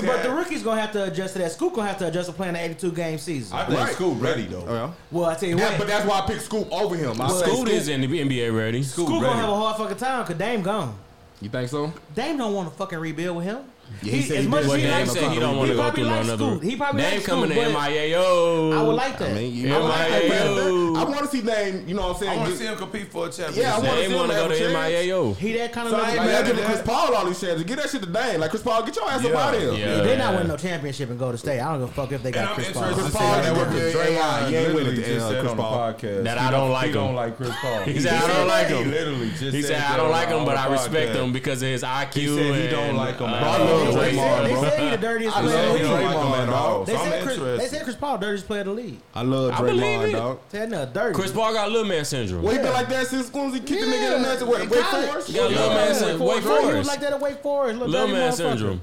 But 0.00 0.06
but 0.06 0.22
the 0.22 0.30
rookie's 0.30 0.62
gonna 0.62 0.80
have 0.80 0.92
to 0.92 1.04
adjust 1.04 1.34
to 1.34 1.38
that. 1.40 1.52
Scoot 1.52 1.74
gonna 1.74 1.88
have 1.88 1.98
to 1.98 2.08
adjust 2.08 2.28
to 2.28 2.34
playing 2.34 2.56
an 2.56 2.62
82 2.62 2.92
game 2.92 3.18
season. 3.18 3.56
I 3.56 3.66
think 3.66 3.88
Scoot 3.90 4.20
ready 4.20 4.46
though. 4.46 4.64
Oh, 4.66 4.94
well, 5.10 5.26
I 5.26 5.34
tell 5.34 5.48
you 5.48 5.56
what, 5.56 5.78
but 5.78 5.86
that's 5.86 6.06
why 6.06 6.20
I 6.20 6.26
picked 6.26 6.42
Scoot 6.42 6.66
over 6.70 6.96
him. 6.96 7.14
Scoot 7.28 7.68
is 7.68 7.88
in 7.88 8.00
the 8.00 8.06
NBA 8.06 8.56
ready. 8.56 8.82
Scoot 8.82 9.08
gonna 9.08 9.32
have 9.32 9.48
a 9.48 9.56
hard 9.56 9.76
fucking 9.76 9.96
time 9.96 10.24
because 10.24 10.38
Dame 10.38 10.62
gone. 10.62 10.98
You 11.40 11.48
think 11.50 11.68
so? 11.68 11.92
Dame 12.14 12.38
don't 12.38 12.54
want 12.54 12.70
to 12.70 12.76
fucking 12.76 12.98
rebuild 12.98 13.36
with 13.36 13.44
him. 13.44 13.64
Yeah, 14.02 14.10
he, 14.10 14.16
he 14.18 14.22
said 14.22 14.38
as 14.38 14.48
much 14.48 14.64
as 14.64 14.74
he 14.74 14.88
likes 14.88 15.12
said 15.12 15.32
he 15.32 15.38
don't 15.40 15.56
want 15.56 15.70
to 15.70 15.76
go 15.76 15.90
through 15.90 16.04
no 16.04 16.20
another. 16.20 16.36
Scoot. 16.36 16.62
He 16.62 16.76
probably 16.76 17.02
Dame 17.02 17.22
coming 17.22 17.50
to 17.50 17.56
MIAO. 17.56 18.72
I 18.72 18.82
would 18.82 18.96
like 18.96 19.18
that. 19.18 19.30
I 19.30 19.34
mean, 19.34 19.54
you 19.54 19.68
know, 19.68 19.80
MIAO. 19.82 20.96
I 20.96 21.04
want 21.04 21.18
to 21.20 21.28
see 21.28 21.40
Dame. 21.40 21.88
You 21.88 21.94
know 21.94 22.08
what 22.08 22.16
I'm 22.16 22.22
saying? 22.22 22.32
I 22.32 22.36
want 22.42 22.50
to 22.50 22.56
see 22.56 22.64
him 22.64 22.76
compete 22.76 23.08
for 23.10 23.26
a 23.26 23.30
championship. 23.30 23.62
Yeah, 23.62 23.74
I 23.74 23.78
want 23.78 23.90
to 23.90 23.96
see 24.06 24.12
him 24.12 24.26
go 24.26 24.48
to 24.48 24.54
MIAO. 24.54 25.36
He 25.36 25.52
that 25.54 25.72
kind 25.72 25.88
of. 25.88 25.92
So 25.92 26.00
I 26.00 26.10
ain't 26.10 26.16
mad 26.16 26.46
giving 26.46 26.64
Chris 26.64 26.82
Paul 26.82 27.14
all 27.14 27.26
these 27.26 27.40
chances. 27.40 27.64
Get 27.64 27.76
that 27.76 27.90
shit 27.90 28.02
to 28.02 28.08
Dame. 28.08 28.40
Like 28.40 28.50
Chris 28.50 28.62
Paul, 28.62 28.82
get 28.82 28.96
your 28.96 29.10
ass 29.10 29.24
up 29.24 29.34
out 29.34 29.54
of 29.54 29.60
here. 29.60 29.72
Yeah. 29.72 30.02
They 30.02 30.16
not 30.18 30.34
winning 30.34 30.48
no 30.48 30.56
championship 30.56 31.10
and 31.10 31.18
go 31.18 31.32
to 31.32 31.38
state. 31.38 31.60
I 31.60 31.72
don't 31.72 31.80
give 31.80 31.90
a 31.90 31.92
fuck 31.92 32.12
if 32.12 32.22
they 32.22 32.30
got 32.30 32.54
Chris 32.54 32.72
Paul. 32.72 32.92
Chris 32.92 33.10
Paul 33.14 33.42
that 33.42 33.56
with 33.56 33.94
Draymond. 33.94 34.48
He 34.48 34.56
ain't 34.56 34.74
winning 34.74 34.98
uh, 34.98 35.40
Chris 35.40 35.52
podcast. 35.52 36.24
That 36.24 36.38
I 36.38 36.50
don't 36.50 36.70
like 36.70 36.86
him. 36.86 36.92
Don't 36.94 37.14
like 37.14 37.36
Chris 37.36 37.54
Paul. 37.60 37.82
He 37.82 38.00
said 38.00 38.12
I 38.12 38.26
don't 38.28 38.48
like 38.48 38.66
him. 38.68 38.90
Literally, 38.90 39.30
just 39.30 39.54
he 39.54 39.62
said 39.62 39.80
I 39.80 39.96
don't 39.96 40.10
like 40.10 40.28
him, 40.28 40.44
but 40.44 40.56
I 40.56 40.70
respect 40.70 41.16
him 41.16 41.32
because 41.32 41.62
of 41.62 41.68
his 41.68 41.82
IQ. 41.82 42.60
He 42.60 42.68
don't 42.68 42.96
like 42.96 43.18
him 43.18 43.30
love 43.74 43.94
Draymond. 43.94 44.04
They 44.04 44.14
said, 44.16 44.44
they 44.44 44.54
said 44.54 44.82
he 44.82 44.90
the 44.90 44.96
dirtiest 44.96 45.36
player 45.36 45.58
in 45.58 45.66
the 45.66 45.72
league. 45.74 46.86
They, 46.86 46.96
I'm 46.96 47.10
said 47.10 47.22
Chris, 47.22 47.38
they 47.38 47.68
said 47.68 47.84
Chris 47.84 47.96
Paul 47.96 48.18
dirtiest 48.18 48.46
player 48.46 48.60
in 48.60 48.66
the 48.66 48.72
league. 48.72 48.98
I 49.14 49.22
love 49.22 49.52
Draymond, 49.54 50.12
dog. 50.12 50.40
Said 50.48 50.92
dirty. 50.92 51.14
Chris 51.14 51.32
Paul 51.32 51.52
got 51.52 51.70
little 51.70 51.88
man 51.88 52.04
syndrome. 52.04 52.42
Well, 52.42 52.52
he 52.52 52.58
been 52.58 52.72
like 52.72 52.88
that 52.88 53.06
since 53.06 53.28
he 53.28 53.60
kicked 53.60 53.68
the 53.68 53.86
nigga 53.86 54.16
in 54.16 54.22
the 54.22 54.28
nuts. 54.28 54.42
What, 54.42 54.68
Wake 54.68 54.80
college. 54.80 55.08
Forest? 55.08 55.28
Yeah, 55.30 55.42
little 55.42 55.68
Man 55.70 55.94
said 55.94 56.20
Wake 56.20 56.42
Forest. 56.42 56.68
He 56.68 56.74
was 56.74 56.86
like 56.86 57.00
that 57.00 57.12
at 57.12 57.20
Wake 57.20 57.38
Forest. 57.42 57.78
Little, 57.80 58.08
man 58.08 58.32
syndrome. 58.32 58.80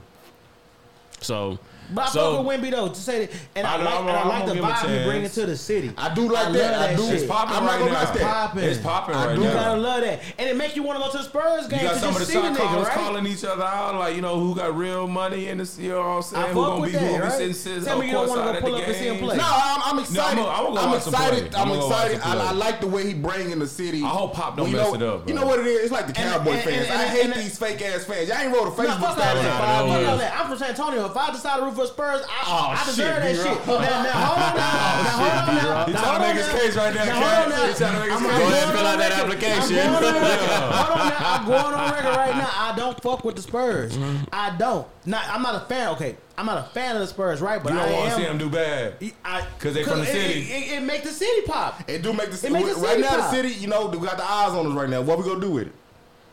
So 1.21 1.59
but 1.93 2.07
I 2.07 2.09
so, 2.09 2.37
fuck 2.37 2.45
with 2.45 2.61
Wemby 2.61 2.71
though. 2.71 2.89
To 2.89 2.95
say 2.95 3.25
that, 3.25 3.35
and 3.55 3.67
I, 3.67 3.75
I 3.75 3.83
like, 3.83 3.99
and 3.99 4.09
I 4.09 4.27
like 4.27 4.45
the 4.45 4.53
vibe 4.53 4.99
you 4.99 5.05
bring 5.05 5.23
into 5.23 5.45
the 5.45 5.57
city. 5.57 5.91
I 5.97 6.13
do 6.13 6.31
like 6.31 6.47
I 6.47 6.51
that. 6.51 6.91
I 6.91 6.95
do. 6.95 7.03
It's 7.09 7.25
popping 7.25 7.55
I'm 7.55 7.65
right 7.65 7.79
not 7.79 7.79
gonna 7.79 7.91
now. 7.91 8.13
That. 8.13 8.21
Popping. 8.21 8.63
It's 8.63 8.79
popping 8.79 9.15
right 9.15 9.25
now. 9.25 9.31
I 9.31 9.35
do 9.35 9.53
gotta 9.53 9.79
love 9.79 10.01
that, 10.01 10.21
and 10.37 10.49
it 10.49 10.57
make 10.57 10.75
you 10.75 10.83
want 10.83 10.99
to 10.99 11.05
go 11.05 11.11
to 11.11 11.17
the 11.17 11.23
Spurs 11.23 11.67
game. 11.67 11.81
You 11.81 11.87
got 11.87 11.97
some 11.97 12.15
of 12.15 12.25
the 12.25 12.33
top 12.33 12.57
callers 12.57 12.87
right? 12.87 12.93
calling 12.97 13.27
each 13.27 13.43
other 13.43 13.63
out, 13.63 13.95
like 13.95 14.15
you 14.15 14.21
know 14.21 14.39
who 14.39 14.55
got 14.55 14.75
real 14.75 15.07
money 15.07 15.47
in 15.47 15.57
the. 15.57 15.71
You 15.79 15.89
know 15.89 15.99
what 15.99 16.05
I'm 16.05 16.21
saying? 16.21 16.43
I 16.43 16.47
who 16.49 16.53
gonna 16.55 16.85
be 16.85 16.91
that, 16.91 17.01
who 17.01 17.23
right? 17.23 17.47
be 17.47 17.85
Tell 17.85 17.99
me 17.99 18.05
you 18.07 18.11
don't 18.13 18.29
want 18.29 18.55
to 18.55 18.61
pull 18.61 18.75
up 18.75 18.87
and 18.87 18.95
see 18.95 19.07
him 19.07 19.17
play. 19.17 19.37
No, 19.37 19.43
I'm 19.45 19.99
excited. 19.99 20.43
I'm 20.43 20.95
excited. 20.95 21.55
I'm 21.55 21.71
excited. 21.71 22.21
I 22.21 22.51
like 22.51 22.81
the 22.81 22.87
way 22.87 23.07
he 23.07 23.13
bring 23.13 23.51
in 23.51 23.59
the 23.59 23.67
city. 23.67 24.03
I 24.03 24.07
hope 24.07 24.33
Pop 24.33 24.57
don't 24.57 24.71
mess 24.71 24.93
it 24.93 25.01
up. 25.01 25.27
You 25.27 25.35
know 25.35 25.45
what 25.45 25.59
it 25.59 25.67
is? 25.67 25.83
It's 25.83 25.91
like 25.91 26.07
the 26.07 26.13
Cowboy 26.13 26.57
fans. 26.57 26.89
I 26.89 27.07
hate 27.07 27.33
these 27.33 27.57
fake 27.57 27.81
ass 27.81 28.05
fans. 28.05 28.29
Y'all 28.29 28.37
ain't 28.37 28.53
wrote 28.53 28.67
a 28.67 28.71
Facebook. 28.71 28.99
Fuck 28.99 29.17
that. 29.17 30.33
I'm 30.35 30.47
from 30.47 30.57
San 30.57 30.69
Antonio. 30.69 31.05
If 31.05 31.17
I 31.17 31.31
decide 31.31 31.57
to 31.59 31.65
root 31.65 31.75
for 31.75 31.80
for 31.81 31.87
Spurs. 31.87 32.21
I, 32.29 32.43
oh, 32.45 32.75
I 32.77 32.85
deserve 32.85 33.23
shit, 33.23 33.37
that 33.37 33.57
shit. 33.57 33.67
Now, 33.67 33.79
now, 33.79 34.25
hold 34.25 34.41
on 34.41 34.53
oh, 34.81 35.61
now. 35.61 35.85
He's 35.85 35.95
trying 35.95 36.21
to 36.21 36.27
make 36.27 36.37
his 36.37 36.49
case 36.49 36.75
right 36.75 36.93
now. 36.93 37.05
Now, 37.05 37.13
hold 37.13 37.51
gonna. 37.79 38.37
Go 38.37 38.47
ahead 38.47 38.63
and 38.63 38.77
fill 38.77 38.87
out 38.87 38.97
that 38.99 39.11
application. 39.11 39.77
Hold 39.91 40.99
on 40.99 41.09
now. 41.09 41.17
I'm 41.19 41.45
going 41.45 41.73
on 41.73 41.91
record 41.91 42.15
right 42.15 42.35
now. 42.35 42.49
I 42.53 42.73
don't 42.75 43.01
fuck 43.01 43.23
with 43.23 43.35
the 43.35 43.41
Spurs. 43.41 43.97
Mm-hmm. 43.97 44.25
I 44.31 44.55
don't. 44.57 44.87
Not, 45.05 45.27
I'm 45.27 45.41
not 45.41 45.55
a 45.55 45.65
fan. 45.65 45.89
Okay. 45.93 46.17
I'm 46.37 46.45
not 46.45 46.57
a 46.57 46.69
fan 46.69 46.95
of 46.95 47.01
the 47.01 47.07
Spurs, 47.07 47.41
right? 47.41 47.61
But 47.61 47.73
you 47.73 47.79
don't 47.79 47.89
I 47.89 47.93
want 47.93 48.09
to 48.09 48.15
see 48.15 48.23
them 48.23 48.37
do 48.37 48.49
bad 48.49 48.99
because 48.99 49.73
they 49.73 49.83
from 49.83 49.99
the 49.99 50.05
city. 50.05 50.41
It, 50.41 50.49
it, 50.49 50.77
it, 50.77 50.83
make 50.83 51.03
the 51.03 51.09
city 51.09 51.45
pop. 51.45 51.87
It 51.87 52.01
do 52.01 52.13
make 52.13 52.31
the, 52.31 52.47
it 52.47 52.51
make 52.51 52.65
the 52.65 52.73
city 52.73 52.85
right 52.85 52.99
now. 52.99 53.09
Pop. 53.09 53.17
The 53.17 53.29
city, 53.31 53.49
you 53.49 53.67
know, 53.67 53.87
we 53.87 53.99
got 53.99 54.17
the 54.17 54.29
eyes 54.29 54.51
on 54.51 54.65
us 54.67 54.73
right 54.73 54.89
now. 54.89 55.01
What 55.01 55.17
we 55.17 55.23
gonna 55.23 55.39
do 55.39 55.51
with 55.51 55.67
it? 55.67 55.73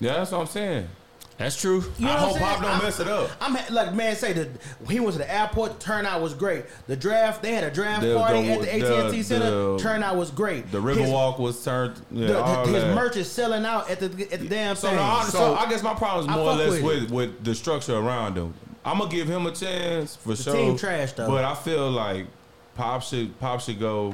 Yeah, 0.01 0.15
that's 0.15 0.31
what 0.31 0.41
I'm 0.41 0.47
saying. 0.47 0.89
That's 1.39 1.59
true. 1.59 1.85
You 1.99 2.07
know 2.07 2.13
I 2.13 2.17
hope 2.17 2.39
Pop 2.39 2.61
don't 2.61 2.71
I'm, 2.73 2.83
mess 2.83 2.99
it 2.99 3.07
up. 3.07 3.31
I'm 3.41 3.55
ha- 3.55 3.67
like 3.71 3.95
man, 3.95 4.17
say 4.17 4.33
the 4.33 4.49
he 4.89 4.99
was 4.99 5.15
at 5.17 5.27
the 5.27 5.33
airport. 5.33 5.79
Turnout 5.79 6.21
was 6.21 6.35
great. 6.35 6.65
The 6.89 6.97
draft 6.97 7.43
they 7.43 7.55
had 7.55 7.63
a 7.63 7.71
draft 7.71 8.03
the, 8.03 8.17
party 8.17 8.43
the, 8.43 8.53
at 8.53 8.61
the 8.61 9.05
AT&T 9.07 9.17
the, 9.19 9.23
Center. 9.23 9.79
turnout 9.79 10.17
was 10.17 10.33
great. 10.33 10.71
The 10.73 10.83
Riverwalk 10.83 11.39
was 11.39 11.65
turned. 11.65 11.95
Yeah, 12.11 12.65
his 12.67 12.83
that. 12.83 12.95
merch 12.95 13.17
is 13.17 13.31
selling 13.31 13.65
out 13.65 13.89
at 13.89 14.01
the 14.01 14.07
at 14.33 14.41
the 14.41 14.49
damn 14.49 14.75
so 14.75 14.89
thing. 14.89 14.97
No, 14.97 15.21
so, 15.27 15.39
so, 15.39 15.55
I 15.55 15.71
guess 15.71 15.81
my 15.81 15.95
problem 15.95 16.29
is 16.29 16.37
more 16.37 16.51
or 16.51 16.57
less 16.57 16.83
with, 16.83 16.83
with, 16.83 17.11
with 17.13 17.45
the 17.45 17.55
structure 17.55 17.95
around 17.95 18.37
him. 18.37 18.53
I'm 18.85 18.99
gonna 18.99 19.11
give 19.11 19.29
him 19.29 19.47
a 19.47 19.53
chance 19.53 20.17
for 20.17 20.35
sure. 20.35 20.55
Team 20.55 20.77
trash 20.77 21.13
though. 21.13 21.29
But 21.29 21.45
I 21.45 21.55
feel 21.55 21.89
like 21.89 22.27
Pop 22.75 23.03
should 23.05 23.39
Pop 23.39 23.61
should 23.61 23.79
go. 23.79 24.13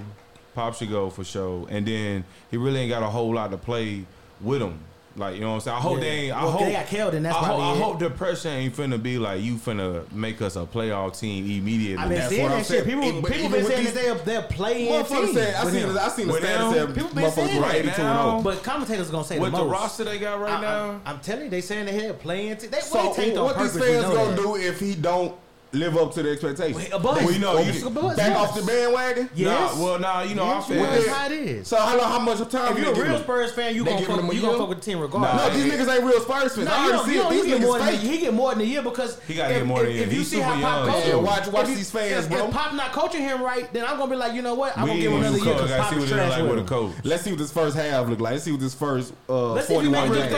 Pop 0.54 0.74
should 0.74 0.90
go 0.90 1.08
for 1.08 1.24
sure. 1.24 1.66
And 1.70 1.86
then 1.86 2.24
he 2.50 2.58
really 2.58 2.80
ain't 2.80 2.90
got 2.90 3.02
a 3.02 3.08
whole 3.08 3.34
lot 3.34 3.50
to 3.50 3.56
play 3.56 4.04
with 4.42 4.60
him. 4.60 4.78
Like 5.16 5.36
you 5.36 5.42
know 5.42 5.50
what 5.50 5.54
I'm 5.54 5.60
saying? 5.60 5.76
I 5.76 5.80
hope 5.80 5.94
yeah. 5.94 6.00
they 6.00 6.10
ain't. 6.10 6.36
I 6.36 6.42
well, 6.42 6.52
hope 6.52 6.60
they 6.62 6.72
got 6.72 6.86
killed, 6.86 7.14
and 7.14 7.24
that's 7.24 7.36
I, 7.36 7.44
ho- 7.44 7.60
I 7.60 7.76
hope 7.76 7.98
depression 8.00 8.50
ain't 8.50 8.74
finna 8.74 9.00
be 9.00 9.16
like 9.18 9.42
you 9.42 9.54
finna 9.54 10.10
make 10.12 10.42
us 10.42 10.56
a 10.56 10.66
playoff 10.66 11.18
team 11.18 11.44
immediately. 11.48 12.02
I've 12.02 12.08
been 12.08 12.28
seeing 12.28 12.48
that 12.48 12.66
shit. 12.66 12.84
People, 12.84 13.02
it, 13.04 13.24
people, 13.24 13.50
been 13.50 13.64
saying 13.64 13.84
these, 13.84 13.94
they're 13.94 14.14
they're 14.16 14.42
playing 14.42 15.04
team. 15.04 15.32
Say, 15.32 15.54
I 15.54 15.70
seen, 15.70 15.96
I 15.96 16.08
seen 16.08 16.26
the 16.26 16.32
stats. 16.34 16.94
People 16.94 17.14
been 17.14 17.30
saying 17.30 17.62
right 17.62 17.84
now. 17.84 18.38
Oh. 18.38 18.42
But 18.42 18.64
commentators 18.64 19.10
gonna 19.10 19.24
say 19.24 19.38
with 19.38 19.52
the, 19.52 19.58
the 19.58 19.64
roster 19.64 20.02
they 20.02 20.18
got 20.18 20.40
right 20.40 20.54
I, 20.54 20.60
now. 20.60 21.00
I, 21.04 21.12
am 21.12 21.20
telling 21.20 21.44
you, 21.44 21.50
they 21.50 21.60
saying 21.60 21.86
they 21.86 21.92
had 21.92 22.18
playing. 22.18 22.56
T- 22.56 22.66
they, 22.66 22.80
so 22.80 23.06
what 23.06 23.16
they 23.16 23.38
what 23.38 23.58
these 23.58 23.78
fans 23.78 24.06
gonna 24.06 24.36
do 24.36 24.56
if 24.56 24.80
he 24.80 24.96
don't 24.96 25.36
live 25.74 25.96
up 25.96 26.12
to 26.14 26.22
the 26.22 26.30
expectation. 26.30 26.76
Wait, 26.76 26.92
above, 26.92 27.16
well, 27.16 27.32
you 27.32 27.38
know, 27.38 27.58
you 27.58 27.72
just, 27.72 27.84
back 27.94 28.16
yes. 28.16 28.36
off 28.36 28.54
the 28.54 28.62
bandwagon. 28.62 29.28
Yes. 29.34 29.76
Nah, 29.76 29.84
well, 29.84 29.98
nah, 29.98 30.22
you 30.22 30.34
know, 30.34 30.44
yes, 30.44 30.64
I 30.64 30.68
feel 30.68 30.82
that's 30.82 31.06
how 31.08 31.26
it 31.26 31.32
is. 31.32 31.68
So 31.68 31.76
how 31.76 31.98
long? 31.98 32.10
How 32.14 32.20
much 32.20 32.48
time? 32.48 32.76
If 32.76 32.82
you're 32.82 32.92
a 32.92 33.10
real 33.10 33.18
Spurs 33.18 33.52
fan, 33.52 33.74
you 33.74 33.84
gonna 33.84 34.04
fuck, 34.04 34.32
you 34.32 34.40
gonna 34.40 34.58
fuck 34.58 34.68
with 34.68 34.78
the 34.78 34.84
team 34.84 35.00
regardless. 35.00 35.34
Nah, 35.34 35.48
no, 35.48 35.54
these 35.54 35.72
niggas 35.72 35.94
ain't 35.94 36.04
real 36.04 36.20
Spurs 36.20 36.54
fans. 36.54 36.68
Nah, 36.68 36.74
I 36.74 36.92
already 36.92 37.12
see 37.12 37.18
it. 37.18 37.30
These 37.30 37.44
niggas 37.54 37.86
fake. 37.86 38.00
He 38.00 38.18
get 38.18 38.34
more 38.34 38.52
than 38.52 38.60
a 38.62 38.64
year 38.64 38.82
because 38.82 39.20
he 39.22 39.34
gotta 39.34 39.54
get 39.54 39.66
more 39.66 39.80
than 39.80 39.88
a 39.88 39.94
year. 39.94 40.04
If 40.04 40.12
you 40.12 40.22
see 40.22 40.40
how 40.40 40.60
Pop 40.60 40.88
coaches, 40.88 41.16
watch 41.16 41.48
watch 41.48 41.66
these 41.66 41.90
fans, 41.90 42.28
bro. 42.28 42.46
If 42.46 42.52
Pop 42.52 42.74
not 42.74 42.92
coaching 42.92 43.22
him 43.22 43.42
right, 43.42 43.72
then 43.72 43.84
I'm 43.84 43.98
gonna 43.98 44.10
be 44.10 44.16
like, 44.16 44.34
you 44.34 44.42
know 44.42 44.54
what? 44.54 44.76
I'm 44.78 44.86
gonna 44.86 45.00
give 45.00 45.12
him 45.12 45.18
another 45.20 45.38
year 45.38 45.54
because 45.54 45.70
Pop 45.72 45.92
is 45.94 46.08
trash 46.08 46.40
with 46.40 46.58
a 46.58 46.64
coach. 46.64 46.92
Let's 47.02 47.22
see 47.22 47.30
what 47.30 47.38
this 47.38 47.52
first 47.52 47.76
half 47.76 48.08
look 48.08 48.20
like. 48.20 48.32
Let's 48.32 48.44
see 48.44 48.52
what 48.52 48.60
this 48.60 48.74
first 48.74 49.14
uh, 49.28 49.60
forty-one 49.62 50.12
game. 50.12 50.30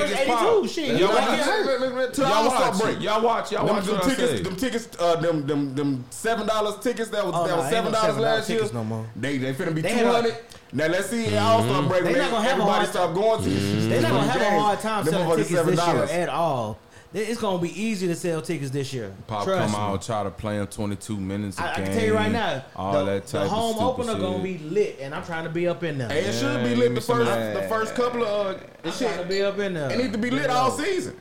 Y'all 0.97 2.47
watch. 2.47 3.01
Y'all 3.01 3.22
watch. 3.22 3.53
Y'all 3.53 3.66
watch. 3.66 3.84
Them 3.84 4.01
tickets. 4.01 4.41
Them 4.43 4.57
tickets 4.57 4.89
them 5.27 5.47
them 5.47 5.74
them 5.74 6.05
seven 6.11 6.47
dollars 6.47 6.77
tickets 6.79 7.11
that 7.11 7.24
was 7.24 7.35
oh, 7.37 7.47
that 7.47 7.57
was 7.57 7.68
seven 7.68 7.93
dollars 7.93 8.16
no 8.16 8.22
last 8.22 8.51
year. 8.51 8.62
No 8.72 8.85
more. 8.85 9.07
They 9.16 9.39
they 9.39 9.53
finna 9.55 9.74
be 9.74 9.83
two 9.83 9.89
hundred. 9.89 10.37
Now 10.72 10.87
let's 10.89 11.09
see 11.09 11.27
mm-hmm. 11.27 11.45
All 11.45 11.62
Star 11.62 11.83
break. 11.89 12.05
They 12.05 12.18
not 12.18 12.31
gonna 12.31 12.43
have 12.43 12.53
everybody 12.53 12.87
stop 12.87 13.14
going 13.14 13.43
to. 13.43 13.51
Mm-hmm. 13.51 13.89
They 13.89 14.01
not 14.01 14.11
gonna 14.11 14.31
have 14.31 14.43
a 14.43 14.61
hard 14.61 14.81
time 14.81 15.05
selling 15.05 15.45
tickets 15.45 15.62
this 15.64 15.87
year 15.87 16.05
at 16.05 16.29
all. 16.29 16.79
It's 17.14 17.41
gonna 17.41 17.62
be 17.62 17.81
easy 17.81 18.09
to 18.09 18.14
sell 18.14 18.43
tickets 18.43 18.70
this 18.70 18.93
year. 18.93 19.14
Pop 19.27 19.45
Trust 19.45 19.72
come 19.72 19.81
me. 19.81 19.95
out, 19.95 20.03
try 20.03 20.22
to 20.22 20.31
play 20.31 20.59
them 20.59 20.66
twenty 20.66 20.97
two 20.97 21.16
minutes. 21.16 21.59
I, 21.59 21.70
I, 21.70 21.74
can 21.77 21.87
tell 21.87 22.05
you 22.05 22.14
right 22.14 22.31
now, 22.31 22.64
all 22.74 22.93
the, 22.93 23.05
that 23.05 23.27
type 23.27 23.45
the 23.45 23.49
home 23.49 23.79
opener 23.79 24.12
shit. 24.12 24.20
gonna 24.20 24.43
be 24.43 24.59
lit, 24.59 24.99
and 25.01 25.14
I'm 25.14 25.24
trying 25.24 25.45
to 25.45 25.51
be 25.51 25.66
up 25.68 25.83
in 25.83 25.99
there. 25.99 26.09
Hey, 26.09 26.20
it 26.20 26.35
yeah, 26.35 26.41
should 26.41 26.64
be 26.64 26.74
lit 26.74 26.95
the 26.95 27.01
first 27.01 27.27
that. 27.27 27.55
the 27.55 27.68
first 27.68 27.95
couple 27.95 28.24
of. 28.24 28.57
Uh, 28.57 28.61
it 28.85 28.93
should 28.93 29.29
be 29.29 29.43
up 29.43 29.59
in 29.59 29.74
there. 29.74 29.91
It 29.91 29.99
need 29.99 30.12
to 30.12 30.18
be 30.18 30.31
lit 30.31 30.51
all 30.51 30.70
season. 30.72 31.16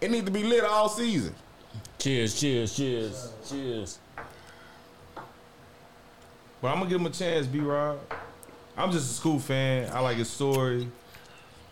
It 0.00 0.10
need 0.10 0.26
to 0.26 0.32
be 0.32 0.42
lit 0.42 0.64
all 0.64 0.88
season. 0.88 1.34
Cheers, 1.98 2.38
cheers, 2.40 2.76
cheers, 2.76 3.32
cheers. 3.48 3.98
But 6.60 6.68
I'm 6.68 6.78
gonna 6.78 6.90
give 6.90 7.00
him 7.00 7.06
a 7.06 7.10
chance, 7.10 7.46
B 7.46 7.60
Rob. 7.60 7.98
I'm 8.76 8.92
just 8.92 9.10
a 9.10 9.14
Scoot 9.14 9.42
fan. 9.42 9.90
I 9.92 10.00
like 10.00 10.18
his 10.18 10.28
story. 10.28 10.88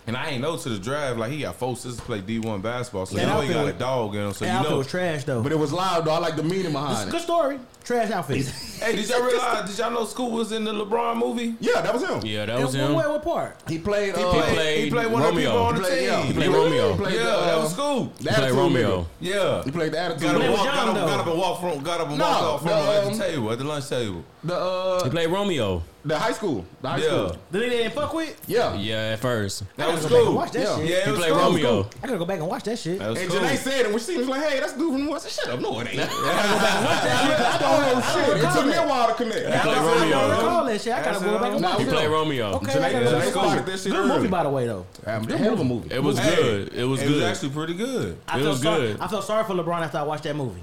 And 0.06 0.16
I 0.16 0.30
ain't 0.30 0.42
know 0.42 0.56
to 0.56 0.68
the 0.68 0.78
drive 0.78 1.16
like 1.16 1.32
he 1.32 1.40
got 1.40 1.56
four 1.56 1.76
sisters 1.76 2.00
play 2.00 2.20
D 2.20 2.38
one 2.38 2.60
basketball, 2.60 3.06
so 3.06 3.16
yeah, 3.16 3.22
you 3.22 3.26
know 3.28 3.40
he 3.40 3.52
got 3.52 3.68
a 3.68 3.72
dog 3.72 4.14
in 4.14 4.20
him. 4.20 4.32
So 4.34 4.44
you 4.44 4.68
know 4.68 4.78
was 4.78 4.86
trash 4.86 5.24
though, 5.24 5.42
but 5.42 5.50
it 5.50 5.58
was 5.58 5.72
loud 5.72 6.04
though. 6.04 6.12
I 6.12 6.18
like 6.18 6.36
the 6.36 6.42
meaning 6.42 6.72
behind 6.72 7.08
it. 7.08 7.12
Good 7.12 7.22
story. 7.22 7.58
Trash 7.84 8.10
outfit. 8.10 8.46
hey, 8.80 8.96
did 8.96 9.08
y'all 9.08 9.22
realize? 9.22 9.68
Did 9.68 9.78
y'all 9.78 9.90
know 9.90 10.06
Scoot 10.06 10.30
was 10.30 10.52
in 10.52 10.64
the 10.64 10.72
LeBron 10.72 11.18
movie? 11.18 11.54
Yeah, 11.60 11.82
that 11.82 11.92
was 11.92 12.02
him. 12.02 12.24
Yeah, 12.24 12.46
that 12.46 12.58
was 12.58 12.74
and 12.74 12.84
him. 12.84 12.94
What, 12.94 13.08
what 13.10 13.22
part? 13.22 13.62
He 13.68 13.78
played. 13.78 14.16
He 14.16 14.22
played, 14.22 14.24
uh, 14.24 14.46
he 14.46 14.54
played. 14.54 14.84
He 14.84 14.90
played 14.90 15.12
one 15.12 15.22
Romeo. 15.22 15.28
of 15.28 15.34
the 15.34 15.40
people 15.40 15.58
on 15.58 15.74
the 15.74 15.88
team. 15.88 16.26
He 16.26 16.32
played 16.32 16.48
Romeo. 16.48 16.88
Yeah, 17.10 17.22
that 17.24 17.58
was 17.58 17.78
uh, 17.78 18.08
Scoot. 18.08 18.12
He 18.18 18.34
played 18.34 18.52
Romeo. 18.52 19.06
Yeah, 19.20 19.62
he 19.64 19.70
played 19.70 19.92
the 19.92 19.98
attitude. 19.98 20.22
Got 20.22 20.36
up, 20.36 20.42
and 20.42 20.52
walk, 20.52 20.64
got, 20.64 20.88
up, 20.88 20.94
got 20.94 21.20
up 21.20 21.26
and 21.26 21.38
walked 21.38 21.60
from. 21.60 21.82
Got 21.82 22.00
up 22.00 22.08
and 22.08 22.18
no, 22.18 22.24
off 22.24 22.60
from 22.60 22.68
the, 22.70 22.74
uh, 22.74 22.80
um, 22.80 22.88
at 22.88 23.12
the 23.12 23.18
table 23.18 23.52
at 23.52 23.58
the 23.58 23.64
lunch 23.64 23.88
table. 23.88 24.24
The 24.44 24.54
uh, 24.54 25.04
he 25.04 25.10
played 25.10 25.28
Romeo. 25.28 25.82
The 26.06 26.18
high 26.18 26.32
school. 26.32 26.66
The 26.82 26.88
high 26.88 26.98
Yeah. 26.98 27.04
school. 27.06 27.36
The 27.50 27.58
nigga 27.58 27.68
they 27.70 27.78
didn't 27.78 27.94
fuck 27.94 28.12
with. 28.12 28.38
Yeah. 28.46 28.74
Yeah, 28.74 29.12
at 29.14 29.20
first. 29.20 29.62
That 29.76 29.90
was 29.90 30.04
cool. 30.04 30.34
watch 30.34 30.50
that 30.52 30.60
Yeah. 30.62 30.76
shit. 30.76 30.86
Yeah, 30.86 30.96
it 30.96 31.04
He 31.04 31.10
was 31.12 31.20
played 31.20 31.32
cool. 31.32 31.40
Romeo. 31.42 31.86
I 32.02 32.06
gotta 32.06 32.18
go 32.18 32.24
back 32.26 32.38
and 32.40 32.48
watch 32.48 32.64
that 32.64 32.78
shit. 32.78 33.00
I 33.00 33.04
gotta 33.06 33.20
And 33.22 33.30
Janae 33.30 33.56
said 33.56 33.86
it 33.86 33.90
when 33.90 33.98
she 34.00 34.18
was 34.18 34.28
like, 34.28 34.42
hey, 34.44 34.60
that's 34.60 34.74
dude 34.74 34.92
from 34.92 35.06
the 35.06 35.10
West. 35.10 35.26
I 35.26 35.30
Shut 35.30 35.54
up. 35.54 35.60
No, 35.60 35.80
it 35.80 35.88
ain't. 35.88 36.00
I 36.00 37.56
don't 37.60 37.80
know 37.80 38.00
shit. 38.34 38.44
It 38.44 38.52
took 38.52 38.66
me 38.66 38.74
a 38.74 38.86
while 38.86 39.08
to 39.08 39.14
connect. 39.14 39.44
That's 39.46 39.62
played 39.64 39.76
I 39.76 39.80
I 39.80 39.86
Romeo. 39.94 40.64
that 40.66 40.80
shit. 40.82 40.92
I 40.92 41.02
gotta 41.04 41.24
go 41.24 41.38
back 41.38 41.52
and 41.52 41.56
it. 41.56 41.62
watch 41.62 41.78
He 41.78 41.84
it. 41.84 41.88
played 41.90 42.08
Romeo. 42.10 42.46
Okay, 42.56 42.72
Janae, 42.72 43.82
shit 43.82 43.92
Good 43.92 44.06
movie, 44.06 44.28
by 44.28 44.42
the 44.42 44.50
way, 44.50 44.66
though. 44.66 44.84
Hell 45.04 45.52
of 45.54 45.60
a 45.60 45.64
movie. 45.64 45.94
It 45.94 46.02
was 46.02 46.20
good. 46.20 46.74
It 46.74 46.84
was 46.84 47.02
good. 47.02 47.22
actually 47.22 47.48
pretty 47.50 47.74
good. 47.74 48.18
It 48.36 48.42
was 48.44 48.60
good. 48.62 49.00
I 49.00 49.08
felt 49.08 49.24
sorry 49.24 49.44
for 49.44 49.54
LeBron 49.54 49.80
after 49.80 49.98
I 49.98 50.02
watched 50.02 50.24
that 50.24 50.36
movie, 50.36 50.62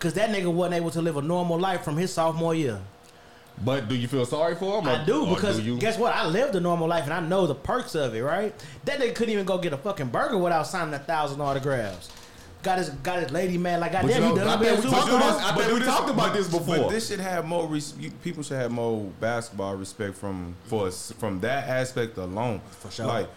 cause 0.00 0.14
that 0.14 0.30
nigga 0.30 0.52
wasn't 0.52 0.74
able 0.74 0.90
to 0.90 1.02
live 1.02 1.16
a 1.16 1.22
normal 1.22 1.58
life 1.58 1.82
from 1.84 1.96
his 1.96 2.12
sophomore 2.12 2.54
year. 2.54 2.80
But 3.64 3.88
do 3.88 3.94
you 3.94 4.08
feel 4.08 4.24
sorry 4.24 4.54
for 4.54 4.80
him? 4.80 4.88
Or, 4.88 4.90
I 4.90 5.04
do 5.04 5.26
because 5.26 5.60
do 5.60 5.78
guess 5.78 5.98
what? 5.98 6.14
I 6.14 6.26
lived 6.26 6.54
a 6.54 6.60
normal 6.60 6.88
life 6.88 7.04
and 7.04 7.12
I 7.12 7.20
know 7.20 7.46
the 7.46 7.54
perks 7.54 7.94
of 7.94 8.14
it, 8.14 8.22
right? 8.22 8.54
That 8.84 8.98
nigga 9.00 9.14
couldn't 9.14 9.32
even 9.32 9.44
go 9.44 9.58
get 9.58 9.72
a 9.72 9.76
fucking 9.76 10.08
burger 10.08 10.38
without 10.38 10.66
signing 10.66 10.94
a 10.94 10.98
thousand 10.98 11.40
autographs. 11.40 12.10
Got 12.62 12.78
his 12.78 12.90
got 12.90 13.20
his 13.20 13.32
lady 13.32 13.58
man 13.58 13.80
like 13.80 13.92
I 13.94 14.02
bet 14.02 14.04
we, 14.04 14.12
talked 14.20 14.38
about, 14.38 14.60
we 14.60 15.78
this, 15.80 15.86
talked 15.86 16.10
about 16.10 16.32
this 16.32 16.48
before. 16.48 16.76
But 16.76 16.90
this 16.90 17.08
should 17.08 17.18
have 17.18 17.44
more 17.44 17.66
res- 17.66 17.94
you, 17.98 18.12
people 18.22 18.44
should 18.44 18.56
have 18.56 18.70
more 18.70 19.10
basketball 19.20 19.74
respect 19.74 20.14
from 20.14 20.54
for 20.66 20.90
from 20.90 21.40
that 21.40 21.68
aspect 21.68 22.16
alone. 22.18 22.60
For 22.70 22.90
sure. 22.90 23.06
Like 23.06 23.28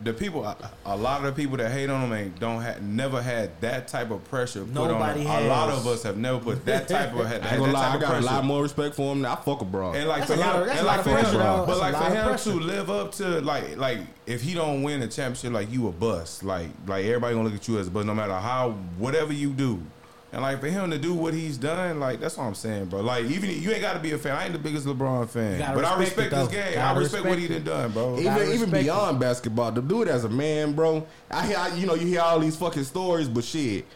the 0.00 0.12
people, 0.12 0.44
a 0.84 0.96
lot 0.96 1.24
of 1.24 1.34
the 1.34 1.42
people 1.42 1.56
that 1.56 1.72
hate 1.72 1.90
on 1.90 2.02
them 2.02 2.12
ain't 2.12 2.38
don't 2.38 2.62
have 2.62 2.82
never 2.82 3.20
had 3.20 3.60
that 3.60 3.88
type 3.88 4.10
of 4.10 4.22
pressure 4.24 4.64
put 4.64 4.76
on 4.76 4.88
them. 4.88 5.26
Has. 5.26 5.44
A 5.44 5.48
lot 5.48 5.70
of 5.70 5.86
us 5.86 6.02
have 6.04 6.16
never 6.16 6.38
put 6.38 6.64
that 6.66 6.86
type 6.86 7.12
of. 7.14 7.26
had, 7.26 7.42
I, 7.44 7.50
ain't 7.50 7.58
gonna 7.58 7.72
lie, 7.72 7.94
I 7.94 7.98
got 7.98 8.10
pressure. 8.10 8.22
a 8.22 8.30
lot 8.30 8.44
more 8.44 8.62
respect 8.62 8.94
for 8.94 9.12
him. 9.12 9.22
Than 9.22 9.32
I 9.32 9.34
fuck 9.36 9.60
abroad. 9.60 9.96
And 9.96 10.08
like 10.08 10.26
that's 10.26 10.30
for 10.30 10.36
him, 10.36 10.60
lot, 10.60 10.68
and 10.68 10.86
like 10.86 11.02
for 11.02 11.10
pressure, 11.10 11.30
him, 11.30 11.36
bro. 11.36 11.64
but 11.66 11.80
that's 11.80 11.80
like 11.80 11.96
for 11.96 12.14
him 12.14 12.28
pressure. 12.28 12.50
to 12.52 12.60
live 12.60 12.90
up 12.90 13.12
to 13.12 13.40
like 13.40 13.76
like 13.76 13.98
if 14.26 14.42
he 14.42 14.54
don't 14.54 14.82
win 14.82 15.02
a 15.02 15.08
championship, 15.08 15.52
like 15.52 15.70
you 15.72 15.88
a 15.88 15.92
bust. 15.92 16.44
Like 16.44 16.68
like 16.86 17.04
everybody 17.04 17.34
gonna 17.34 17.48
look 17.48 17.56
at 17.56 17.66
you 17.66 17.78
as 17.78 17.88
a 17.88 17.90
bust, 17.90 18.06
no 18.06 18.14
matter 18.14 18.34
how 18.34 18.72
whatever 18.98 19.32
you 19.32 19.50
do. 19.50 19.82
And 20.30 20.42
like 20.42 20.60
for 20.60 20.66
him 20.66 20.90
to 20.90 20.98
do 20.98 21.14
what 21.14 21.32
he's 21.32 21.56
done, 21.56 22.00
like 22.00 22.20
that's 22.20 22.36
what 22.36 22.44
I'm 22.44 22.54
saying, 22.54 22.86
bro. 22.86 23.00
Like 23.00 23.24
even 23.24 23.48
you 23.48 23.70
ain't 23.70 23.80
got 23.80 23.94
to 23.94 23.98
be 23.98 24.12
a 24.12 24.18
fan. 24.18 24.36
I 24.36 24.44
ain't 24.44 24.52
the 24.52 24.58
biggest 24.58 24.86
LeBron 24.86 25.26
fan, 25.28 25.58
but 25.58 25.76
respect 25.76 25.86
I 25.86 26.00
respect 26.00 26.30
this 26.30 26.48
game. 26.48 26.74
Gotta 26.74 26.80
I 26.80 26.98
respect, 26.98 27.24
respect 27.24 27.28
what 27.28 27.38
he 27.38 27.48
done 27.48 27.64
done, 27.64 27.92
bro. 27.92 28.18
Even, 28.18 28.52
even 28.52 28.70
beyond 28.70 29.16
it. 29.16 29.20
basketball, 29.20 29.72
do 29.72 30.02
it 30.02 30.08
as 30.08 30.24
a 30.24 30.28
man, 30.28 30.74
bro. 30.74 31.06
I 31.30 31.46
hear 31.46 31.78
you 31.78 31.86
know 31.86 31.94
you 31.94 32.06
hear 32.06 32.20
all 32.20 32.40
these 32.40 32.56
fucking 32.56 32.84
stories, 32.84 33.26
but 33.26 33.42
shit, 33.42 33.86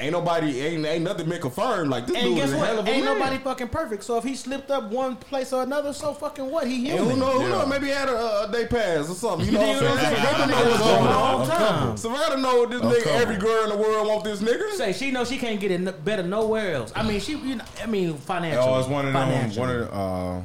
ain't 0.00 0.12
nobody 0.12 0.60
ain't 0.60 0.86
ain't 0.86 1.04
nothing 1.04 1.28
been 1.28 1.40
confirmed. 1.40 1.90
Like 1.90 2.06
this 2.06 2.16
and 2.16 2.26
dude 2.26 2.36
guess 2.36 2.48
is 2.48 2.54
a 2.54 2.58
hell 2.58 2.78
of 2.78 2.86
a 2.86 2.90
ain't 2.90 3.04
man. 3.04 3.18
nobody 3.18 3.38
fucking 3.38 3.68
perfect. 3.68 4.04
So 4.04 4.18
if 4.18 4.24
he 4.24 4.34
slipped 4.34 4.70
up 4.70 4.90
one 4.90 5.16
place 5.16 5.52
or 5.52 5.62
another, 5.62 5.92
so 5.92 6.12
fucking 6.14 6.50
what? 6.50 6.66
He 6.66 6.86
human. 6.86 6.98
And 6.98 7.10
who 7.10 7.16
know? 7.18 7.30
Who 7.32 7.42
yeah. 7.42 7.48
know? 7.48 7.66
Maybe 7.66 7.86
he 7.86 7.92
had 7.92 8.08
a, 8.08 8.44
a 8.44 8.52
day 8.52 8.66
pass 8.66 9.10
or 9.10 9.14
something. 9.14 9.46
You 9.46 9.52
know 9.58 9.60
what 9.60 9.82
I'm 9.82 9.98
saying? 9.98 10.16
Survivor 10.16 10.46
know 10.50 10.70
what's 10.70 10.82
going 10.82 11.06
on. 11.06 11.46
Time. 11.46 12.42
Know 12.42 12.66
this 12.66 12.82
I'm 12.82 12.90
nigga. 12.90 13.02
Coming. 13.02 13.20
Every 13.20 13.36
girl 13.36 13.64
in 13.64 13.70
the 13.70 13.76
world 13.76 14.08
want 14.08 14.24
this 14.24 14.40
nigga. 14.40 14.72
Say 14.72 14.92
she 14.92 15.10
know 15.10 15.24
she 15.24 15.38
can't 15.38 15.58
get 15.60 15.70
it 15.70 16.04
better 16.04 16.22
nowhere 16.22 16.74
else. 16.74 16.92
I 16.94 17.02
mean 17.02 17.20
she. 17.20 17.36
You 17.36 17.56
know, 17.56 17.64
I 17.82 17.86
mean 17.86 18.14
financially. 18.14 18.66
Oh, 18.66 18.78
it's 18.78 18.88
one 18.88 19.06
of 19.06 19.12
them. 19.12 19.50
One 19.56 19.70
of 19.70 19.78
the, 19.80 19.94
uh, 19.94 20.42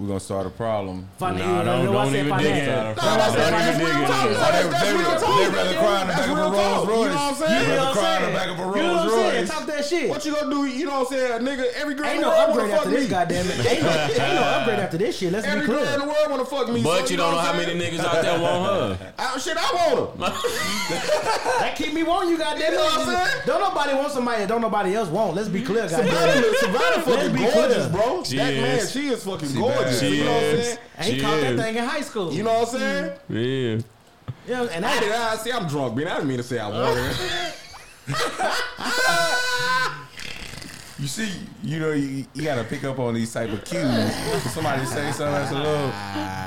we're 0.00 0.06
gonna 0.06 0.18
start 0.18 0.46
a 0.46 0.50
problem. 0.50 1.06
Fin- 1.18 1.36
nah, 1.36 1.62
don't, 1.62 1.84
don't, 1.84 1.92
don't 1.92 2.16
even 2.16 2.38
dig 2.38 2.46
it. 2.46 2.66
Nah, 2.68 2.94
that's, 2.94 3.34
that's, 3.34 3.50
that's 3.50 3.78
real 3.78 4.06
talk. 4.08 5.36
They 5.36 5.48
rather 5.50 5.74
cry 5.76 6.00
in 6.00 6.06
the 6.08 6.14
back 6.14 6.28
of 6.30 6.38
a 6.38 6.40
Rolls 6.40 6.88
Royce. 6.88 7.04
You 7.04 7.10
know 7.10 7.14
what 7.14 7.20
I'm 7.20 7.34
saying? 7.34 7.68
Rather 7.68 7.92
cry 7.92 8.16
in 8.16 8.22
the 8.24 8.38
back 8.38 8.48
of 8.48 8.58
a 8.60 8.64
Rolls 8.64 9.12
Royce. 9.12 9.48
Top 9.50 9.66
that 9.66 9.84
shit. 9.84 10.08
What 10.08 10.24
you 10.24 10.34
gonna 10.34 10.50
do? 10.50 10.64
You 10.64 10.86
know 10.86 11.00
what 11.00 11.12
I'm 11.12 11.18
saying? 11.18 11.42
Nigga, 11.42 11.72
every 11.74 11.94
girl 11.94 12.06
in 12.06 12.20
the 12.22 12.28
world 12.28 12.56
wanna 12.56 12.76
fuck 12.78 12.86
me. 12.86 13.08
Goddamn 13.08 13.46
it. 13.46 13.66
Ain't 13.70 13.82
no 13.82 13.90
upgrade 13.90 14.78
after 14.78 14.96
this 14.96 15.18
shit. 15.18 15.32
Let's 15.32 15.46
be 15.46 15.52
clear. 15.52 15.60
Every 15.60 15.84
girl 15.84 15.94
in 15.94 16.00
the 16.00 16.06
world 16.06 16.30
wanna 16.30 16.44
fuck 16.46 16.68
me. 16.70 16.82
But 16.82 17.10
you 17.10 17.18
don't 17.18 17.32
know 17.32 17.38
how 17.38 17.52
many 17.52 17.78
niggas 17.78 18.00
out 18.00 18.22
there 18.22 18.40
want 18.40 18.98
her. 18.98 19.38
Shit, 19.40 19.56
I 19.58 19.72
want 19.72 20.18
her. 20.18 20.32
That 21.60 21.76
keep 21.76 21.92
me 21.92 22.02
wanting 22.02 22.30
you, 22.30 22.38
goddamn 22.38 22.62
it. 22.62 22.70
You 22.72 22.78
know 22.78 22.84
what 22.84 23.08
I'm 23.08 23.26
saying? 23.26 23.42
Don't 23.46 23.60
nobody 23.60 23.94
want 23.94 24.12
somebody 24.12 24.40
that 24.40 24.48
don't 24.48 24.60
nobody 24.62 24.94
else 24.94 25.08
want. 25.08 25.34
Let's 25.34 25.48
be 25.48 25.62
clear, 25.62 25.88
goddamn 25.88 26.08
it. 26.42 26.56
Savannah 26.58 27.02
fucking 27.02 27.36
gorgeous, 27.36 27.86
bro. 27.88 28.22
That 28.22 28.54
man, 28.54 28.86
she 28.86 29.08
is 29.08 29.24
fucking 29.24 29.54
gorgeous 29.54 29.89
ass. 29.90 30.00
She 30.00 30.18
you 30.18 30.24
know 30.24 30.30
is. 30.30 30.68
what 30.68 30.80
I'm 30.98 31.04
saying? 31.04 31.14
He 31.14 31.20
caught 31.20 31.40
that 31.40 31.56
thing 31.56 31.76
in 31.76 31.84
high 31.84 32.00
school. 32.00 32.32
You 32.32 32.42
know 32.42 32.60
what 32.60 32.74
I'm 32.74 32.80
saying? 32.80 33.18
Yeah. 33.28 33.80
Yeah, 34.46 34.68
and 34.72 34.86
I, 34.86 34.90
I, 34.90 35.32
I 35.32 35.36
see 35.36 35.52
I'm 35.52 35.68
drunk, 35.68 35.96
man. 35.96 36.08
I 36.08 36.14
didn't 36.14 36.28
mean 36.28 36.38
to 36.38 36.42
say 36.42 36.58
I 36.58 36.68
wanted 36.68 37.04
it. 37.10 37.56
You 41.00 41.06
see, 41.06 41.30
you 41.62 41.80
know, 41.80 41.92
you, 41.92 42.26
you 42.34 42.42
got 42.42 42.56
to 42.56 42.64
pick 42.64 42.84
up 42.84 42.98
on 42.98 43.14
these 43.14 43.32
type 43.32 43.50
of 43.50 43.64
cues. 43.64 43.82
If 43.82 44.50
somebody 44.50 44.84
say 44.84 45.10
something 45.12 45.32
that's 45.32 45.50
a 45.50 45.54
little, 45.54 45.86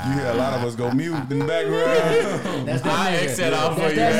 you 0.05 0.13
hear 0.13 0.29
a 0.31 0.35
lot 0.35 0.53
of 0.53 0.63
us 0.63 0.75
go 0.75 0.91
mute 0.91 1.15
in 1.31 1.39
the 1.39 1.45
background. 1.45 2.67
That's 2.67 2.83
that 2.83 2.93
I 2.93 3.15
exit 3.15 3.51
yeah. 3.51 3.57
out 3.59 3.73
for 3.73 3.81
you. 3.81 3.87
I 3.87 4.13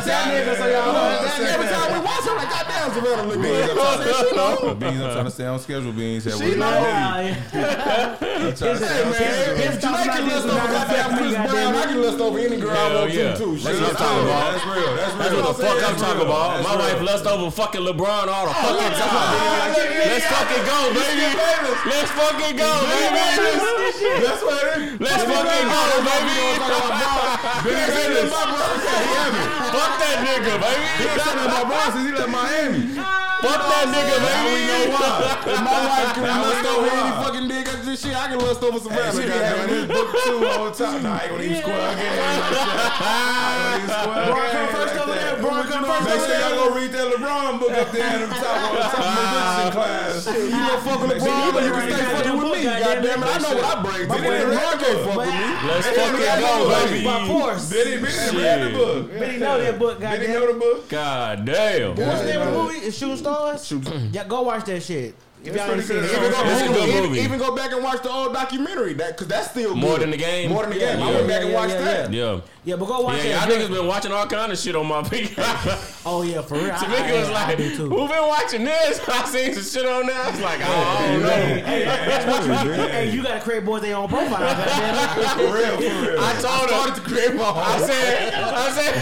said, 0.00 0.08
that 0.08 0.24
nigga. 0.32 0.56
So 0.56 0.66
y'all 0.72 0.88
know. 0.88 1.20
Every 1.52 1.68
time 1.68 1.92
we 1.92 2.00
watch 2.00 2.24
her, 2.24 2.32
like, 2.34 2.48
goddamn, 2.48 2.96
Savannah 2.96 3.28
look 3.28 3.40
good. 3.42 4.80
Beans, 4.80 5.02
I'm 5.02 5.12
trying 5.12 5.24
to 5.26 5.30
stay 5.30 5.44
on 5.44 5.58
schedule. 5.58 5.92
Beans, 5.92 6.24
that 6.24 6.32
was 6.32 6.56
not 6.56 6.80
me. 7.20 7.36
If 8.40 8.56
Drake 8.56 10.24
list 10.24 10.48
over 10.48 10.64
goddamn 10.64 11.18
Chris 11.18 11.34
Brown, 11.34 11.74
I 11.74 11.84
can 11.84 12.00
list 12.00 12.20
over 12.20 12.38
any 12.38 12.56
girl 12.56 12.70
I 12.70 12.94
want 12.94 13.12
to, 13.12 13.36
too. 13.36 13.56
That's 13.56 13.80
what 13.80 13.90
I'm 13.90 13.96
talking 13.96 14.24
about. 14.24 14.52
That's 14.52 14.64
real. 14.64 14.96
That's 14.96 15.12
what 15.34 15.44
the 15.46 15.52
fuck 15.62 15.76
I'm 15.90 15.96
talking 15.96 16.22
about. 16.22 16.62
My 16.64 16.74
wife 16.74 17.02
loves 17.02 17.17
lust 17.18 17.26
over 17.34 17.50
fucking 17.50 17.80
LeBron 17.82 18.28
all 18.28 18.46
the 18.46 18.54
fucking 18.54 18.94
time. 18.94 19.74
Let's 19.74 20.26
fucking 20.26 20.64
go, 20.66 20.78
baby. 20.94 21.26
Let's 21.90 22.10
fucking 22.14 22.56
go, 22.56 22.70
baby. 22.86 23.26
That's 24.22 24.42
what 24.42 24.62
it 24.62 24.78
is. 24.78 25.00
Let's 25.00 25.22
fucking 25.26 25.66
go, 25.66 25.82
baby. 26.06 26.38
Been 27.64 27.90
saying 27.90 28.30
my 28.30 28.44
brother 28.46 28.78
said 28.78 29.02
he 29.02 29.10
had 29.18 29.30
me. 29.34 29.42
Fuck 29.74 29.92
that 29.98 30.16
nigga, 30.22 30.54
baby. 30.62 30.86
saying 31.18 31.50
my 31.50 31.62
brother 31.66 31.90
since 31.92 32.06
he 32.06 32.12
left 32.14 32.30
Miami. 32.30 32.80
Fuck 33.42 33.62
that 33.70 33.86
nigga, 33.90 34.16
Now 34.18 34.46
we 34.46 34.60
know 34.66 34.78
baby. 34.78 34.94
why. 34.94 35.62
My 35.62 35.78
wife 35.86 36.14
can 36.14 36.22
Now 36.22 36.42
we 36.42 36.48
lust 36.48 36.62
know 36.62 36.78
any 36.86 37.12
fucking 37.22 37.46
nigga, 37.50 37.72
shit, 37.98 38.14
I 38.14 38.28
can 38.28 38.38
lust 38.38 38.62
over 38.62 38.78
some 38.78 38.92
Hey, 38.92 39.00
rappers. 39.00 39.20
she 39.20 39.26
be 39.26 39.32
having 39.32 39.74
this 39.74 39.86
book 39.86 40.08
too 40.24 40.46
all 40.46 40.70
the 40.70 40.72
time. 40.72 41.02
Nah, 41.02 41.14
I 41.14 41.22
ain't 41.22 41.30
gonna 41.30 41.42
even 41.42 41.62
square 41.62 41.92
again. 41.92 42.14
Bron 44.28 44.50
come 44.50 44.68
first 44.68 44.94
over 44.94 45.14
there. 45.14 45.36
Bron 45.42 45.66
come 45.66 45.84
first 45.84 46.04
Make 46.08 46.20
sure 46.22 46.38
y'all 46.38 46.68
go 46.68 46.74
read 46.76 46.92
that 46.92 47.06
LeBron 47.12 47.58
book 47.58 47.72
up 47.72 47.90
there 47.92 48.04
at 48.04 48.20
the 48.20 48.34
top 48.34 48.70
of 48.70 48.76
the 48.76 48.82
top 48.82 48.98
of 48.98 49.02
the 49.02 49.02
ah. 49.02 49.70
class. 49.72 50.26
You 50.26 50.50
gonna 50.50 50.80
fuck 50.80 51.00
with 51.02 51.10
LeBron, 51.18 51.52
but 51.52 51.62
you 51.64 51.72
can 51.72 51.90
stay 51.90 52.04
fucking 52.14 52.36
with 52.38 52.52
me. 52.52 52.62
Goddamn 52.64 53.22
it, 53.22 53.26
I 53.26 53.38
know 53.38 53.54
what 53.54 53.64
I 53.64 53.82
bring. 53.82 54.08
My 54.08 54.16
to 54.16 54.22
boy 54.22 54.34
it. 54.34 54.46
LeBron 54.46 54.74
can't 54.78 55.00
fuck 55.02 55.16
with 55.18 55.34
me. 55.34 55.48
Let's 55.68 55.86
fucking 55.98 56.34
go, 56.38 56.52
baby. 56.68 57.04
By 57.04 57.26
force. 57.26 57.70
Benny, 57.70 57.96
Benny 57.96 58.38
read 58.38 58.58
the 58.62 58.70
book. 58.78 59.10
Benny 59.10 59.38
know 59.38 59.58
that 59.60 59.78
book, 59.78 60.00
Benny 60.00 60.28
know 60.28 60.52
the 60.52 60.58
book. 60.58 60.88
God 60.88 61.44
damn. 61.44 61.96
What's 61.96 62.20
the 62.20 62.26
name 62.26 62.40
of 62.40 62.46
the 62.46 62.62
movie? 62.62 62.78
It's 62.78 62.96
Shooting 62.96 63.16
Stars. 63.16 63.72
Yeah, 64.12 64.24
go 64.24 64.42
watch 64.42 64.64
that 64.66 64.82
shit. 64.82 65.14
If 65.44 65.54
y'all 65.54 65.64
ain't 65.70 65.70
pretty 65.74 65.82
seen 65.82 65.96
good. 66.00 66.04
it, 66.04 66.16
Even 66.18 66.30
go, 66.32 66.42
It's 66.50 66.60
a 66.62 66.66
good 66.68 66.88
even, 66.88 67.02
movie. 67.04 67.20
even 67.20 67.38
go 67.38 67.54
back 67.56 67.72
and 67.72 67.82
watch 67.82 68.02
the 68.02 68.10
old 68.10 68.32
documentary, 68.34 68.92
that 68.94 69.12
because 69.12 69.28
that's 69.28 69.50
still 69.50 69.74
More 69.74 69.92
good. 69.92 70.02
than 70.02 70.10
the 70.10 70.16
game? 70.16 70.50
More 70.50 70.62
than 70.62 70.72
the 70.72 70.78
game. 70.80 71.00
I 71.02 71.10
Yeah. 71.10 71.14
went 71.16 71.28
back 71.28 71.42
and 71.42 71.52
watched 71.54 71.74
yeah, 71.74 71.84
that. 71.84 72.12
Yeah. 72.12 72.40
yeah, 72.64 72.76
but 72.76 72.86
go 72.86 73.00
watch 73.00 73.24
Yeah, 73.24 73.38
y'all 73.40 73.48
that. 73.48 73.58
niggas 73.70 73.70
been 73.72 73.86
watching 73.86 74.12
all 74.12 74.26
kind 74.26 74.50
of 74.52 74.58
shit 74.58 74.74
on 74.74 74.86
my 74.86 75.02
pig. 75.04 75.30
Oh 76.04 76.22
yeah, 76.22 76.42
for 76.42 76.54
real. 76.54 76.66
I- 76.72 76.76
Tamika 76.76 77.12
I- 77.14 77.20
was 77.20 77.30
like, 77.30 77.58
who 77.58 78.08
been 78.08 78.26
watching 78.28 78.64
this? 78.64 79.00
I 79.08 79.24
seen 79.26 79.54
some 79.54 79.62
shit 79.62 79.88
on 79.88 80.06
there. 80.06 80.16
I 80.20 80.30
was 80.30 80.40
like, 80.40 80.60
oh, 80.62 80.96
I 80.98 81.06
don't 81.12 81.22
know. 81.22 81.28
Hey, 81.28 81.84
that's 81.84 82.26
what 82.26 82.64
you 82.66 82.72
Hey, 82.72 83.10
you 83.10 83.22
gotta 83.22 83.40
create 83.40 83.64
boys 83.64 83.82
their 83.82 83.96
own 83.96 84.08
profile. 84.08 84.40
goddamn 84.40 85.38
For 85.38 85.54
real, 85.54 85.76
for 85.76 86.10
real. 86.10 86.20
I 86.20 86.32
told 86.40 86.70
her. 86.70 86.94
to 86.94 87.00
create 87.02 87.34
my 87.36 87.44
I 87.44 87.78
said, 87.78 88.34
I 88.34 88.70
said, 88.72 88.94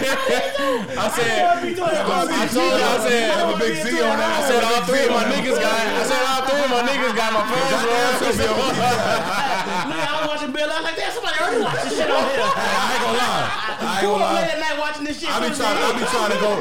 I 0.99 1.09
said, 1.09 1.65
it. 1.65 1.79
I 1.79 1.79
told 1.79 1.91
her, 1.91 2.85
I 2.85 2.99
said, 2.99 3.31
Have 3.33 3.55
a 3.55 3.59
big 3.59 3.75
Z 3.87 3.89
on 4.03 4.17
that. 4.19 4.43
I 4.43 4.49
said 4.51 4.65
all 4.65 4.83
three 4.85 5.05
of 5.07 5.11
my 5.11 5.25
niggas 5.25 5.61
got, 5.61 5.73
I 5.73 6.03
said 6.03 6.26
all 6.27 6.43
three 6.43 6.63
of 6.67 6.71
my 6.71 6.83
niggas 6.83 7.15
got 7.15 7.31
my 7.33 7.43
phones. 7.47 7.87
Nigga, 9.87 10.07
I 10.07 10.15
was 10.19 10.27
watching 10.29 10.53
Bill. 10.53 10.67
I 10.67 10.75
was 10.77 10.85
like, 10.85 10.97
damn, 10.97 11.13
somebody 11.13 11.37
already 11.39 11.63
watched 11.63 11.85
this 11.87 11.95
shit 11.97 12.11
on 12.11 12.25
here. 12.27 12.43
I 12.43 12.91
ain't 12.91 13.03
gonna 13.07 13.19
lie. 13.23 13.47
I 13.79 14.03
ain't 14.03 14.11
gonna 14.11 14.25
up 14.25 14.35
late 14.35 14.47
lie. 14.47 14.55
at 14.55 14.59
night 14.59 14.77
watching 14.79 15.05
this 15.05 15.21
shit? 15.21 15.31
I 15.31 15.39
be 15.39 15.55
trying. 15.55 15.79
I 15.79 15.93
be 15.95 16.05
trying 16.11 16.33
to 16.35 16.39
go. 16.43 16.53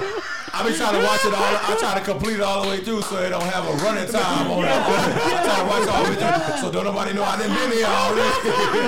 I 0.56 0.64
be 0.64 0.72
trying 0.72 0.96
to 0.96 1.04
watch 1.04 1.20
it 1.28 1.36
all. 1.36 1.44
I 1.44 1.76
try 1.76 2.00
to 2.00 2.04
complete 2.06 2.40
it 2.40 2.46
all 2.48 2.64
the 2.64 2.70
way 2.72 2.80
through 2.80 3.02
so 3.04 3.20
it 3.20 3.30
don't 3.30 3.44
have 3.44 3.68
a 3.68 3.76
running 3.84 4.08
time 4.08 4.48
on 4.48 4.64
it. 4.64 4.72
I 4.72 5.44
try 5.44 5.60
to 5.60 5.68
watch 5.68 5.84
it 5.84 5.92
all 5.92 6.04
the 6.08 6.10
way 6.10 6.16
through 6.16 6.64
so 6.64 6.72
don't 6.72 6.88
nobody 6.88 7.12
know 7.12 7.28
I 7.28 7.36
done 7.36 7.52
been 7.52 7.76
here 7.76 7.92
already. 7.92 8.32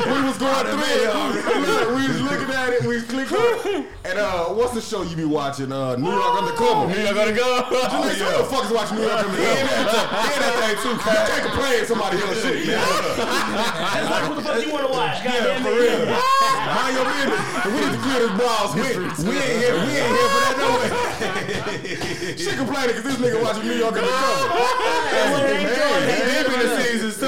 we 0.07 0.19
was 0.23 0.37
going 0.39 0.63
through 0.63 0.87
it. 0.95 1.11
already. 1.11 1.91
we 1.99 2.03
was 2.07 2.21
looking 2.23 2.51
at 2.55 2.71
it. 2.71 2.81
We 2.87 2.95
was 2.95 3.03
clicking. 3.03 3.35
on 3.35 3.83
it. 3.83 3.87
And 4.07 4.15
uh, 4.15 4.55
what's 4.55 4.71
the 4.73 4.81
show 4.81 5.03
you 5.03 5.15
be 5.19 5.27
watching? 5.27 5.67
Uh, 5.75 5.97
New 5.99 6.07
York 6.07 6.39
Undercover. 6.39 6.87
You 6.95 7.03
gonna 7.11 7.35
go? 7.35 7.67
Nigga, 7.67 8.15
Who 8.15 8.31
the 8.39 8.47
fuck 8.47 8.63
is 8.63 8.71
watching 8.71 8.97
New 8.97 9.03
York 9.03 9.19
Undercover? 9.27 9.43
Hear 9.43 10.39
that 10.39 10.55
thing 10.63 10.75
too, 10.79 10.95
You 10.95 11.03
can't 11.03 11.43
complain 11.51 11.75
if 11.83 11.87
somebody 11.91 12.15
else 12.23 12.39
shit, 12.47 12.63
man. 12.63 12.79
It's 12.79 14.07
like, 14.07 14.23
what 14.31 14.35
the 14.39 14.43
fuck 14.47 14.55
you 14.63 14.71
want 14.71 14.87
to 14.87 14.91
watch? 14.95 15.19
Yeah, 15.19 15.35
Goddamn 15.35 15.67
for 15.67 15.75
real. 15.75 15.99
Mind 16.79 16.95
your 16.95 17.07
business. 17.11 17.43
We 17.67 17.75
need 17.83 17.91
to 17.91 17.99
clear 18.07 18.19
this 18.23 18.33
browse 18.39 18.71
history. 18.71 19.11
We 19.27 19.35
ain't 19.35 19.59
here. 19.59 19.75
We 19.75 19.91
ain't 19.99 20.15
here 20.15 20.29
for 20.31 20.41
that 20.47 20.55
no 20.55 20.67
way. 20.79 21.56
She 22.37 22.55
complaining 22.55 22.95
because 22.95 23.03
this 23.03 23.15
nigga 23.17 23.41
watching 23.43 23.67
New 23.67 23.73
York 23.73 23.93
Undercover. 23.95 25.47
He 25.57 25.63
deep 25.65 26.53
in 26.53 26.59
the 26.59 26.81
seasons 26.83 27.17
too. 27.19 27.25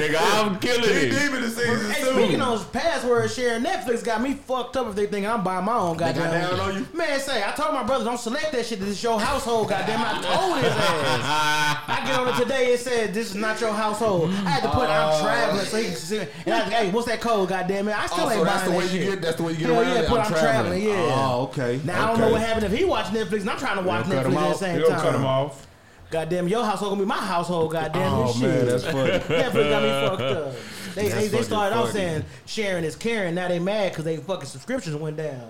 Nigga, 0.00 0.16
I'm 0.20 0.58
killing 0.58 0.82
He 0.82 0.88
it. 1.06 1.10
deep 1.10 1.32
in 1.34 1.42
the 1.42 1.48
seasons 1.50 1.90
Hey, 1.90 2.02
too. 2.02 2.12
speaking 2.12 2.40
of 2.40 2.72
password 2.72 3.30
sharing, 3.30 3.62
Netflix 3.64 4.04
got 4.04 4.20
me 4.22 4.34
fucked 4.34 4.76
up 4.76 4.88
if 4.88 4.94
they 4.94 5.06
think 5.06 5.26
I'm 5.26 5.42
buying 5.44 5.64
my 5.64 5.76
own 5.76 5.96
got 5.96 6.14
goddamn. 6.14 6.50
down 6.56 6.60
on 6.60 6.74
you? 6.76 6.86
Man, 6.94 7.20
say 7.20 7.42
I 7.44 7.52
told 7.52 7.74
my 7.74 7.82
brother 7.82 8.04
don't 8.04 8.18
select 8.18 8.52
that 8.52 8.66
shit. 8.66 8.80
This 8.80 8.88
is 8.90 9.02
your 9.02 9.20
household, 9.20 9.68
goddamn. 9.68 10.00
I 10.02 10.12
told 10.22 10.58
his 10.58 10.72
ass. 10.72 11.84
I 11.88 12.02
get 12.06 12.18
on 12.18 12.28
it 12.28 12.36
today. 12.42 12.72
It 12.72 12.80
said 12.80 13.14
this 13.14 13.28
is 13.30 13.34
not 13.34 13.60
your 13.60 13.72
household. 13.72 14.30
I 14.30 14.50
had 14.50 14.62
to 14.62 14.68
put 14.70 14.88
I'm 14.88 15.12
oh. 15.12 15.22
traveling 15.22 15.64
so 15.66 15.76
he 15.78 15.84
can 15.84 15.94
see. 15.96 16.16
it. 16.18 16.32
And 16.46 16.54
I 16.54 16.64
was, 16.64 16.72
hey, 16.72 16.90
what's 16.90 17.06
that 17.08 17.20
code? 17.20 17.48
Goddamn 17.48 17.88
it! 17.88 17.96
I 17.98 18.06
still 18.06 18.24
Oh, 18.26 18.30
ain't 18.30 18.38
so 18.40 18.44
buying 18.44 18.46
that's 18.46 18.64
the 18.64 18.70
that 18.70 18.76
way 18.78 18.84
you 18.84 18.90
shit. 18.90 19.10
get. 19.10 19.22
That's 19.22 19.36
the 19.36 19.42
way 19.42 19.52
you 19.52 19.58
get 19.58 19.66
Hell 19.68 19.80
around 19.80 19.94
yeah, 20.02 20.08
put 20.08 20.20
I'm 20.20 20.26
I'm 20.26 20.32
traveling, 20.40 20.82
yeah. 20.82 20.92
Oh, 21.14 21.42
okay. 21.44 21.80
Now 21.84 22.04
I 22.04 22.06
don't 22.08 22.20
know 22.20 22.30
what 22.32 22.40
happened 22.40 22.66
if 22.66 22.72
he 22.78 22.84
watched 22.84 23.12
Netflix 23.12 23.40
and 23.40 23.49
I'm 23.52 23.58
trying 23.58 23.76
to 23.76 23.82
watch 23.82 24.06
They'll 24.06 24.22
Netflix 24.22 24.24
at 24.26 24.30
the 24.30 24.36
off. 24.38 24.56
same 24.56 24.76
You 24.76 24.82
don't 24.82 24.90
cut 24.92 25.06
him 25.06 25.12
time. 25.14 25.24
off. 25.24 25.66
Goddamn, 26.10 26.48
your 26.48 26.64
household 26.64 26.90
gonna 26.92 27.02
be 27.02 27.06
my 27.06 27.16
household. 27.18 27.70
Goddamn, 27.72 28.12
Oh 28.12 28.26
this 28.32 28.40
man, 28.42 28.58
shit. 28.60 28.66
that's 28.68 28.84
funny. 28.84 29.10
Netflix 29.42 29.70
got 29.70 29.82
me 29.82 30.08
fucked 30.08 30.22
up. 30.22 30.54
They, 30.96 31.02
they, 31.08 31.08
they 31.08 31.28
fucking 31.28 31.44
started 31.44 31.76
out 31.76 31.82
funny. 31.86 31.92
saying 31.92 32.24
sharing 32.46 32.82
is 32.82 32.96
caring. 32.96 33.36
Now 33.36 33.46
they 33.46 33.60
mad 33.60 33.92
because 33.92 34.04
they 34.04 34.16
fucking 34.16 34.46
subscriptions 34.46 34.96
went 34.96 35.16
down. 35.18 35.48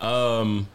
Um, 0.00 0.66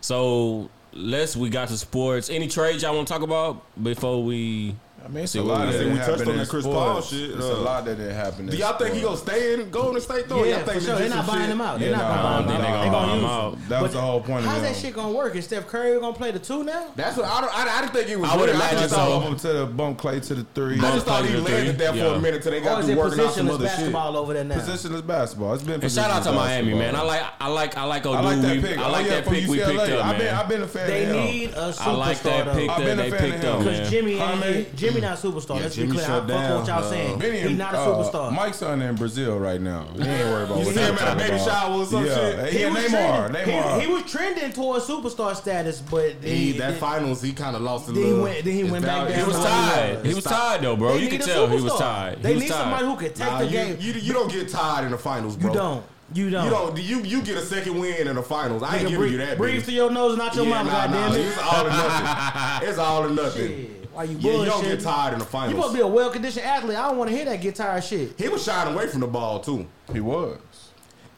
so 0.00 0.70
let's 0.94 1.36
we 1.36 1.50
got 1.50 1.68
to 1.68 1.76
sports. 1.76 2.30
Any 2.30 2.48
trades 2.48 2.82
y'all 2.82 2.94
want 2.96 3.08
to 3.08 3.12
talk 3.12 3.22
about 3.22 3.62
before 3.82 4.22
we? 4.24 4.74
I 5.04 5.08
mean, 5.08 5.24
it's 5.24 5.32
See, 5.32 5.38
a 5.38 5.42
lot 5.42 5.66
we 5.66 5.72
that 5.72 5.78
didn't 5.78 5.96
touched 5.98 6.22
on 6.22 6.28
in 6.30 6.36
that 6.38 6.48
Chris 6.48 6.64
sports. 6.64 6.78
Paul 6.78 7.00
shit, 7.02 7.30
It's 7.30 7.44
uh, 7.44 7.54
a 7.54 7.56
lot 7.56 7.84
that 7.84 7.96
didn't 7.96 8.14
happen. 8.14 8.46
Do 8.46 8.56
y'all 8.56 8.76
think 8.78 8.94
he 8.94 9.00
gonna 9.00 9.16
stay 9.16 9.54
in 9.54 9.70
Golden 9.70 10.00
State 10.00 10.28
though? 10.28 10.44
yeah, 10.44 10.58
y'all 10.58 10.64
for 10.66 10.80
sure. 10.80 10.96
They're 10.96 11.08
not 11.08 11.26
buying 11.26 11.40
shit? 11.42 11.50
him 11.50 11.60
out. 11.60 11.78
They're 11.80 11.90
not 11.90 11.98
nah, 12.02 12.22
buying 12.22 12.42
him 12.42 12.48
they 12.48 12.54
out. 12.54 12.62
gonna 12.72 12.84
They 12.84 12.90
gonna 12.90 13.14
use 13.16 13.24
out. 13.24 13.52
him. 13.54 13.60
That 13.68 13.82
was 13.82 13.90
But 13.92 13.96
the 13.98 14.02
whole 14.06 14.20
point 14.20 14.44
of. 14.44 14.50
How's 14.52 14.62
that 14.62 14.76
shit 14.76 14.94
gonna 14.94 15.12
work? 15.12 15.34
Is 15.36 15.44
Steph 15.44 15.66
Curry 15.66 15.98
gonna 16.00 16.12
play 16.16 16.30
the 16.30 16.38
two 16.38 16.62
now? 16.64 16.86
That's 16.96 17.16
what 17.16 17.26
I 17.26 17.40
don't. 17.40 17.58
I, 17.58 17.78
I 17.78 17.80
didn't 17.82 17.92
think 17.94 18.08
it 18.10 18.20
was. 18.20 18.30
I 18.30 18.36
would 18.36 18.44
really- 18.46 18.54
imagine 18.56 18.78
just 18.78 18.94
so. 18.94 19.06
Bump 19.20 19.24
him 19.26 19.36
to 19.36 19.48
the 19.52 19.66
bump 19.66 19.98
Clay 19.98 20.20
to 20.20 20.34
the 20.34 20.44
three. 20.54 20.78
I 20.78 20.92
just 20.92 21.06
thought 21.06 21.24
he 21.24 21.36
landed 21.36 21.78
there 21.78 21.92
for 21.92 22.14
a 22.14 22.20
minute 22.20 22.42
till 22.42 22.52
they 22.52 22.60
got 22.60 22.80
is 22.80 22.86
to 22.86 22.92
it 22.92 22.98
working 22.98 23.20
out 23.20 23.32
some 23.32 23.48
other 23.50 23.66
shit. 23.66 23.76
basketball 23.76 24.16
over 24.16 24.32
there 24.34 24.44
now? 24.44 24.56
Positionless 24.56 25.06
basketball. 25.06 25.54
It's 25.54 25.62
been 25.62 25.82
And 25.82 25.90
shout 25.92 26.10
out 26.10 26.22
to 26.24 26.32
Miami, 26.32 26.74
man. 26.74 26.94
I 26.96 27.02
like, 27.02 27.22
I 27.40 27.48
like, 27.48 27.76
I 27.76 27.84
like. 27.84 28.06
I 28.06 28.20
like 28.20 28.40
that 28.42 28.60
pick. 28.62 28.78
I 28.78 28.88
Oh, 28.88 28.92
like 28.92 29.06
that 29.08 29.24
pick 29.26 29.48
we 29.48 29.58
picked 29.58 29.68
up, 29.78 30.04
I've 30.04 30.16
been, 30.18 30.26
man. 30.26 30.34
I've 30.34 30.48
been 30.48 30.62
a 30.62 30.68
fan 30.68 30.86
They 30.88 31.04
of 31.04 31.08
him. 31.10 31.16
They 31.16 31.30
need 31.32 31.50
a 31.50 31.54
superstar. 31.72 31.86
I 31.86 31.90
like 31.92 32.20
that 32.22 32.44
though. 32.46 32.54
pick 32.54 32.70
I've 32.70 32.78
that 32.78 32.84
been 32.84 32.98
a 32.98 33.02
they 33.02 33.10
fan 33.10 33.24
of 33.24 33.30
picked 33.32 33.44
him. 33.44 33.52
up, 33.52 33.58
Because 33.60 33.78
man. 33.80 33.90
Jimmy 33.90 34.16
Jaime- 34.18 34.44
ain't 34.46 34.76
Jimmy 34.94 35.00
not 35.06 35.18
a 35.24 35.26
superstar. 35.26 35.56
Yeah, 35.56 35.62
Let's 35.62 35.74
Jimmy 35.74 35.86
be 35.88 35.92
clear. 35.94 36.04
I 36.04 36.08
shut 36.08 36.28
fuck 36.28 36.28
with 36.28 36.36
what 36.36 36.66
y'all 36.68 36.80
down. 36.80 36.90
saying. 36.90 37.18
Benny, 37.18 37.38
He's 37.48 37.58
not 37.58 37.74
a 37.74 37.78
uh, 37.78 37.86
superstar. 37.86 38.32
Mike's 38.34 38.56
son 38.58 38.82
in 38.82 38.94
Brazil 38.96 39.38
right 39.38 39.60
now. 39.60 39.86
He 39.96 40.02
ain't 40.02 40.28
worried 40.28 40.44
about 40.44 40.58
You 40.60 40.66
what 40.66 40.74
see 40.74 40.80
him 40.82 40.94
at 40.98 41.12
a 41.12 41.16
baby 41.16 41.34
about. 41.36 41.44
shower 41.46 41.74
or 41.78 41.84
some 41.86 42.06
yeah. 42.06 42.14
shit? 42.14 42.52
Yeah, 42.54 42.70
was 42.70 42.78
Neymar. 42.84 43.30
trending, 43.30 43.54
Neymar. 43.54 43.80
He, 43.80 43.86
he 43.86 43.92
was 43.92 44.02
trending 44.12 44.52
towards 44.52 44.86
superstar 44.86 45.34
status, 45.36 45.80
but 45.80 46.12
He, 46.22 46.52
he, 46.52 46.58
that 46.58 46.74
he- 46.74 46.78
finals, 46.80 47.22
he 47.22 47.32
kind 47.32 47.56
of 47.56 47.62
lost 47.62 47.88
a 47.88 47.92
Then 47.92 48.04
he 48.04 48.12
went- 48.14 48.44
then 48.44 48.54
he 48.54 48.64
went 48.64 48.84
back 48.84 49.08
down 49.08 49.18
He 49.18 49.24
was 49.26 49.36
to 49.36 49.42
tired. 49.42 50.06
He 50.06 50.14
was 50.14 50.24
ti- 50.24 50.30
tired 50.30 50.62
though, 50.62 50.76
bro. 50.76 50.94
You 50.94 51.00
need 51.10 51.10
could 51.10 51.22
tell 51.22 51.48
he 51.48 51.60
was 51.60 51.72
superstar. 51.72 51.78
tired. 51.78 52.22
They 52.22 52.34
need 52.38 52.48
somebody 52.48 52.84
who 52.84 52.96
could 52.96 53.14
take 53.14 53.38
the 53.38 53.44
you, 53.44 53.50
game. 53.50 53.76
you, 53.80 53.92
you 53.94 54.12
don't 54.12 54.30
get 54.30 54.48
tired 54.48 54.84
in 54.84 54.90
the 54.92 54.98
finals, 54.98 55.36
bro. 55.36 55.50
You 55.52 55.56
don't. 55.58 55.84
You 56.14 56.28
don't. 56.28 56.44
You 56.44 56.50
don't. 56.50 56.78
You 56.78 57.00
you 57.04 57.22
get 57.22 57.36
a 57.38 57.40
second 57.40 57.78
win 57.78 58.06
in 58.06 58.16
the 58.16 58.22
finals. 58.22 58.62
I 58.62 58.72
ain't 58.76 58.82
giving 58.88 58.98
breathe, 58.98 59.12
you 59.12 59.18
that. 59.18 59.38
breathe 59.38 59.62
bitch. 59.62 59.64
through 59.64 59.74
your 59.74 59.90
nose 59.90 60.18
not 60.18 60.34
your 60.36 60.44
Yeah, 60.44 60.62
mouth, 60.62 60.66
nah, 60.66 60.86
nah, 60.86 61.08
goddamn 61.08 61.20
it. 61.20 61.26
It's 61.26 61.38
all 61.38 61.66
or 61.66 61.70
nothing. 61.70 62.68
It's 62.68 62.78
all 62.78 63.04
or 63.04 63.10
nothing. 63.10 63.46
Shit. 63.48 63.81
Why 63.92 64.04
you 64.04 64.16
Yeah, 64.18 64.32
you 64.40 64.44
don't 64.46 64.62
get 64.62 64.80
tired 64.80 65.12
in 65.14 65.18
the 65.18 65.24
finals. 65.24 65.52
You 65.52 65.56
finals. 65.56 65.56
supposed 65.56 65.72
to 65.72 65.76
be 65.78 65.82
a 65.82 65.86
well 65.86 66.10
conditioned 66.10 66.44
athlete. 66.46 66.76
I 66.78 66.88
don't 66.88 66.96
want 66.98 67.10
to 67.10 67.16
hear 67.16 67.24
that 67.26 67.40
get 67.40 67.54
tired 67.56 67.84
shit. 67.84 68.18
he 68.18 68.28
was 68.28 68.42
shying 68.44 68.72
away 68.74 68.86
from 68.88 69.00
the 69.00 69.06
ball 69.06 69.40
too. 69.40 69.66
He 69.92 70.00
was. 70.00 70.38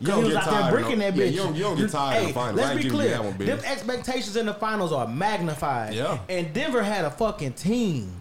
You 0.01 0.09
don't 0.09 0.25
was 0.25 0.35
get 0.35 0.43
out 0.43 0.51
there 0.51 0.61
tired. 0.61 0.73
breaking 0.73 0.93
in 0.93 0.99
the- 0.99 1.05
that 1.05 1.17
yeah, 1.17 1.25
you 1.31 1.37
don't, 1.39 1.55
you 1.55 1.63
don't 1.63 1.77
get 1.79 1.91
tired 1.91 2.17
in 2.17 2.23
hey, 2.23 2.29
the 2.29 2.35
finals. 2.35 2.57
Let's 2.57 2.71
ain't 2.71 2.77
be 2.79 2.83
giving 2.85 2.99
you 2.99 3.05
clear. 3.05 3.17
that 3.17 3.25
one, 3.25 3.47
Them 3.47 3.61
expectations 3.65 4.37
in 4.37 4.47
the 4.47 4.55
finals 4.55 4.93
are 4.93 5.07
magnified. 5.07 5.95
Yeah. 5.95 6.19
And 6.29 6.53
Denver 6.53 6.83
had 6.83 7.05
a 7.05 7.11
fucking 7.11 7.53
team. 7.55 8.13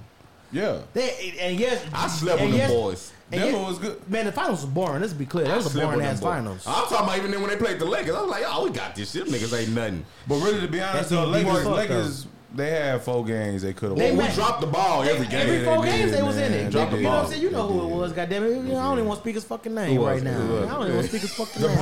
Yeah. 0.51 0.81
They 0.93 1.35
and 1.41 1.59
yes, 1.59 1.83
I 1.91 2.07
slept 2.07 2.39
and 2.41 2.51
with 2.51 2.59
yes, 2.59 2.69
them 2.69 2.79
boys. 2.79 3.11
Denver 3.31 3.47
yes- 3.57 3.67
was 3.67 3.79
good. 3.79 4.09
Man, 4.09 4.25
the 4.27 4.31
finals 4.31 4.61
was 4.61 4.69
boring. 4.69 5.01
Let's 5.01 5.13
be 5.13 5.25
clear. 5.25 5.45
That 5.45 5.57
was 5.57 5.75
a 5.75 5.79
boring 5.79 5.97
with 5.97 6.05
ass 6.05 6.19
boys. 6.19 6.29
finals. 6.29 6.63
I'm 6.67 6.87
talking 6.87 6.97
about 7.07 7.17
even 7.17 7.31
then 7.31 7.41
when 7.41 7.49
they 7.49 7.57
played 7.57 7.79
the 7.79 7.85
Lakers. 7.85 8.15
I 8.15 8.21
was 8.21 8.29
like, 8.29 8.43
oh, 8.45 8.65
we 8.65 8.69
got 8.69 8.95
this 8.95 9.11
shit. 9.11 9.25
Them 9.25 9.33
niggas 9.33 9.59
ain't 9.59 9.71
nothing. 9.73 10.05
But 10.27 10.35
really, 10.35 10.61
to 10.61 10.67
be 10.67 10.79
honest, 10.79 11.09
That 11.09 11.15
though, 11.15 11.25
team 11.33 11.43
deep 11.43 11.53
Lakers, 11.53 11.67
Lakers, 11.67 12.27
they 12.55 12.69
had 12.69 13.01
four 13.01 13.25
games 13.25 13.61
they 13.63 13.73
could 13.73 13.89
have 13.89 13.97
They 13.97 14.11
won. 14.15 14.27
we 14.27 14.33
dropped 14.33 14.61
the 14.61 14.67
ball 14.67 15.01
every 15.03 15.25
game. 15.27 15.41
Every 15.47 15.63
four 15.65 15.83
they 15.83 15.89
games 15.91 16.11
did, 16.11 16.19
they 16.19 16.23
was 16.23 16.37
in 16.37 16.51
man. 16.51 16.67
it. 16.67 16.71
Drop 16.71 16.89
the 16.91 16.97
you 16.97 17.03
know 17.03 17.09
what 17.09 17.19
I'm 17.25 17.29
saying? 17.31 17.41
You 17.41 17.51
know 17.51 17.67
who 17.67 17.81
it 17.83 17.95
was, 17.95 18.13
goddamn 18.13 18.43
it. 18.43 18.49
You 18.49 18.61
know, 18.63 18.77
I 18.77 18.83
don't 18.83 18.93
even 18.99 19.07
want 19.07 19.17
to 19.19 19.23
speak 19.23 19.35
his 19.35 19.43
fucking 19.43 19.73
name 19.73 19.99
right 20.01 20.21
now. 20.23 20.31
I 20.31 20.37
don't 20.37 20.83
even 20.83 20.95
want 20.95 21.01
to 21.01 21.07
speak 21.09 21.21
his 21.21 21.33
fucking 21.33 21.61
The 21.61 21.67
name. 21.67 21.77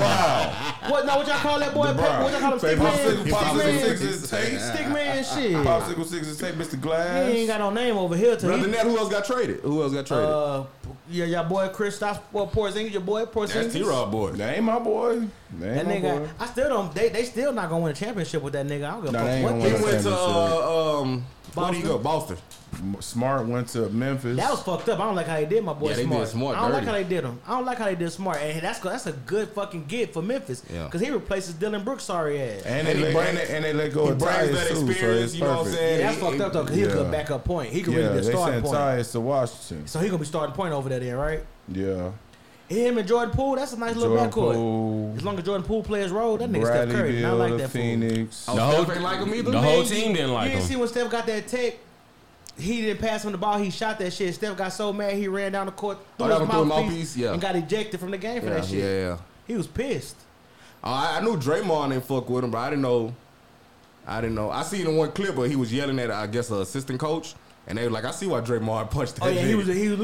What? 0.92 1.06
Now 1.06 1.18
what 1.18 1.28
y'all 1.28 1.38
call 1.40 1.60
that 1.60 1.74
boy? 1.74 1.88
What 1.94 1.98
y'all 2.32 2.40
call 2.40 2.54
him? 2.54 2.60
Stick 2.60 2.78
man? 2.80 2.94
Popsicle, 2.94 3.22
Stick 3.22 3.34
popsicle 3.34 3.58
man? 3.58 3.80
sixes 3.98 4.30
tape. 4.30 4.60
Stick 4.60 4.88
man 4.90 5.24
shit. 5.24 5.52
Popsicle 5.66 6.06
sixes 6.06 6.38
tape, 6.38 6.56
Mr. 6.56 6.72
He 6.72 6.78
Glass. 6.78 7.30
ain't 7.30 7.48
got 7.48 7.60
no 7.60 7.70
name 7.70 7.98
over 7.98 8.16
here 8.16 8.36
to 8.36 8.48
Other 8.48 8.58
he, 8.58 8.62
than 8.64 8.72
that, 8.72 8.86
who 8.86 8.98
else 8.98 9.10
got 9.10 9.26
traded? 9.26 9.60
Who 9.62 9.82
else 9.84 9.94
got 9.94 10.06
traded? 10.06 10.26
Uh, 10.26 10.64
yeah, 11.12 11.26
your 11.26 11.44
boy 11.44 11.68
Kristaps, 11.70 12.20
well, 12.32 12.48
Porzingis, 12.48 12.92
your 12.92 13.02
boy 13.02 13.26
Porzingis. 13.26 13.54
That's 13.54 13.74
T-Rod 13.74 14.12
boy. 14.12 14.32
That 14.34 14.56
ain't 14.56 14.64
my 14.66 14.80
boy. 14.80 15.20
That 15.20 15.30
That 15.60 15.78
ain't 15.78 15.88
my 15.88 15.94
nigga, 16.10 16.20
boy. 16.20 16.30
I 16.40 16.46
still 16.48 16.70
don't. 16.70 16.94
They 16.96 17.10
they 17.10 17.24
still 17.26 17.52
not 17.52 17.70
gonna 17.70 17.84
win 17.84 17.92
a 17.92 17.96
championship 17.96 18.42
with 18.42 18.54
that 18.54 18.66
nigga. 18.66 18.86
I 18.86 18.92
don't 18.92 19.02
give 19.06 19.10
a 19.10 19.12
Nah, 19.14 19.20
fuck 19.20 19.28
they 19.30 19.44
what 19.44 19.50
gonna 19.50 19.62
they 19.64 19.78
He 19.78 19.84
went 19.84 20.04
to 20.04 20.14
uh, 20.16 21.00
um 21.02 21.26
Where 21.54 21.72
did 21.72 21.78
he 21.78 21.84
go? 21.84 21.98
Boston. 21.98 22.38
Smart 23.02 23.48
went 23.48 23.68
to 23.70 23.90
Memphis. 23.90 24.38
That 24.38 24.50
was 24.50 24.64
fucked 24.64 24.88
up. 24.88 25.00
I 25.00 25.04
don't 25.06 25.16
like 25.16 25.28
how 25.28 25.36
they 25.36 25.46
did 25.46 25.62
my 25.64 25.74
boy 25.74 25.90
Yeah, 25.90 25.96
they 25.98 26.02
did 26.04 26.10
Smart. 26.10 26.28
Smart 26.30 26.58
I 26.58 26.62
don't 26.62 26.72
like 26.72 26.84
how 26.86 26.94
they 26.94 27.04
did 27.04 27.24
him. 27.26 27.40
I 27.46 27.52
don't 27.58 27.66
like 27.66 27.78
how 27.78 27.86
they 27.86 27.96
did 27.96 28.10
Smart, 28.12 28.38
and 28.38 28.62
that's 28.62 28.80
that's 28.80 29.08
a 29.08 29.12
good 29.12 29.50
fucking 29.50 29.86
get 29.88 30.14
for 30.14 30.22
Memphis. 30.22 30.64
Yeah. 30.72 30.86
because 30.86 31.02
he 31.02 31.10
replaces 31.12 31.54
Dillon 31.56 31.84
Brooks' 31.84 32.06
sorry 32.06 32.42
ass. 32.42 32.64
and 32.64 32.88
they, 32.88 32.92
And 32.92 33.00
he 33.00 33.14
let, 33.14 33.28
and, 33.28 33.38
they, 33.38 33.56
and 33.56 33.66
they 33.66 33.74
let 33.74 33.94
go 33.94 34.06
He 34.06 34.12
of 34.12 34.20
brings 34.20 34.34
Tyus 34.38 34.52
that 34.54 34.68
too, 34.70 34.76
so 34.76 34.88
experience, 34.90 35.24
it's 35.26 35.36
you 35.36 35.42
know 35.42 35.58
what 35.58 35.68
I'm 35.68 35.74
saying? 35.74 36.00
yeah, 36.00 36.06
that's 36.08 36.16
he- 36.16 36.22
fucked 36.30 36.42
up 36.42 36.54
though, 36.54 36.62
because 36.64 36.76
he's 36.78 36.88
a 36.88 36.90
yeah. 36.90 36.96
good 36.96 37.12
backup 37.12 37.44
point. 37.46 37.74
He 37.74 37.82
could 37.84 37.94
Yeah, 37.94 38.00
really 38.00 38.20
be 38.22 38.26
they 38.26 38.30
a 38.30 38.32
starting 38.38 38.54
sent 38.56 38.66
point. 38.66 38.78
Tyus 38.78 39.12
to 39.12 39.20
Washington. 39.20 39.88
So 39.88 40.00
he 40.00 40.08
gonna 40.08 40.18
be 40.20 40.26
starting 40.26 40.56
point 40.56 40.74
over 40.74 40.88
there 40.90 41.00
then, 41.02 41.16
right? 41.16 41.44
Yeah. 41.68 42.12
Him 42.72 42.98
and 42.98 43.08
Jordan 43.08 43.34
Poole, 43.36 43.56
that's 43.56 43.74
a 43.74 43.80
nice 43.80 43.96
little 43.96 44.16
Jordan 44.16 44.32
backcourt. 44.32 44.54
Poole, 44.54 45.14
As 45.18 45.24
long 45.24 45.38
as 45.38 45.44
Jordan 45.44 45.66
Poole 45.68 45.84
plays 45.84 46.10
role, 46.12 46.38
that 46.38 46.50
nigga 46.50 46.62
Steph 46.64 46.74
Bradley 46.74 46.96
Curry. 46.96 47.12
Beal, 47.14 47.28
I 47.28 47.32
like 47.32 47.52
the 47.52 47.58
that 47.58 47.70
fool. 47.70 47.82
Phoenix. 47.82 48.46
Oh, 48.48 48.56
The 48.56 48.62
whole- 48.62 48.84
Steph 48.86 48.96
ain't 48.96 49.04
like 49.04 49.20
him 49.20 49.34
either. 49.36 49.52
The 49.52 49.60
whole 49.62 49.84
team 49.84 50.10
you- 50.12 50.16
didn't 50.18 50.34
like 50.34 50.46
You 50.50 50.56
didn't 50.56 50.68
see 50.70 50.76
when 50.78 50.88
Steph 50.88 51.12
got 51.12 51.26
that 51.28 51.48
tape. 51.48 51.80
He 52.58 52.82
didn't 52.82 53.00
pass 53.02 53.26
him 53.26 53.32
the 53.32 53.38
ball. 53.38 53.58
He 53.58 53.70
shot 53.72 53.98
that 54.00 54.14
shit. 54.14 54.34
Steph 54.36 54.56
got 54.58 54.72
so 54.74 54.94
mad 54.94 55.14
he 55.16 55.28
ran 55.28 55.52
down 55.52 55.66
the 55.66 55.72
court, 55.72 55.98
oh, 56.02 56.26
threw 56.26 56.26
Oh, 56.26 56.30
his 56.30 56.40
one 56.40 56.50
threw 56.50 56.62
him 56.62 56.68
mouthpiece, 56.70 56.88
mouthpiece? 56.90 57.18
Yeah. 57.18 57.32
and 57.34 57.42
got 57.42 57.56
ejected 57.56 58.00
from 58.00 58.12
the 58.12 58.18
game 58.18 58.42
for 58.42 58.48
Yeah, 58.48 58.54
that 58.56 58.66
shit. 58.66 58.80
yeah, 58.80 58.98
yeah. 59.10 59.18
He 59.48 59.56
was 59.56 59.68
pissed. 59.68 60.16
Oh, 60.84 60.92
I, 60.92 61.18
I 61.18 61.22
knew 61.22 61.36
Draymond 61.38 61.90
didn't 61.90 62.06
fuck 62.06 62.30
with 62.30 62.44
him, 62.44 62.52
but 62.52 62.58
I 62.60 62.70
didn't 62.70 62.84
know. 62.84 63.14
I 64.08 64.22
didn't 64.22 64.36
know. 64.36 64.50
I 64.50 64.64
seen 64.64 64.88
in 64.88 64.96
one 64.96 65.12
clip 65.12 65.36
where 65.36 65.48
he 65.48 65.56
was 65.56 65.72
yelling 65.74 66.00
at, 66.00 66.10
I 66.10 66.26
guess, 66.28 66.50
an 66.50 66.62
assistant 66.62 67.00
coach, 67.00 67.36
and 67.68 67.78
they 67.78 67.84
were 67.84 67.92
like, 67.92 68.04
"I 68.06 68.12
see 68.12 68.26
why 68.28 68.42
Draymond 68.42 68.90
punched 68.92 69.20
oh, 69.22 69.26
that." 69.26 69.32
Oh 69.32 69.34
yeah, 69.40 69.46
he 69.46 69.54
nigga." 69.54 69.58
was 69.58 69.68
he 69.68 69.88
was 69.90 70.00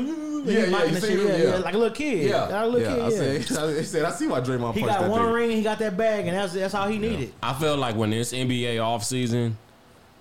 Yeah, 0.46 0.66
yeah, 0.66 0.84
you 0.86 0.96
seen 1.00 1.20
him? 1.20 1.28
yeah, 1.28 1.36
Yeah. 1.38 1.44
yeah, 1.50 1.56
like 1.58 1.74
a 1.74 1.78
little 1.78 1.96
kid, 1.96 2.30
Yeah, 2.30 2.42
like 2.46 2.52
a 2.52 2.66
little 2.68 2.98
yeah. 2.98 3.06
I 3.06 3.10
kid. 3.10 3.42
yeah. 3.42 3.46
said, 3.48 3.70
I 3.80 3.82
said, 3.84 4.06
I 4.06 4.12
see 4.12 4.28
why 4.28 4.42
Draymond 4.42 4.74
He 4.76 4.82
got 4.82 5.10
one 5.10 5.22
nigga. 5.22 5.34
ring, 5.34 5.52
he 5.52 5.62
got 5.64 5.80
that 5.80 5.96
bag, 5.98 6.28
and 6.28 6.38
that's 6.38 6.54
that's 6.54 6.74
all 6.76 6.88
he 6.88 6.98
needed. 6.98 7.34
I 7.42 7.54
feel 7.54 7.78
like 7.78 7.96
when 7.96 8.14
it's 8.14 8.32
NBA 8.34 8.76
offseason, 8.78 9.54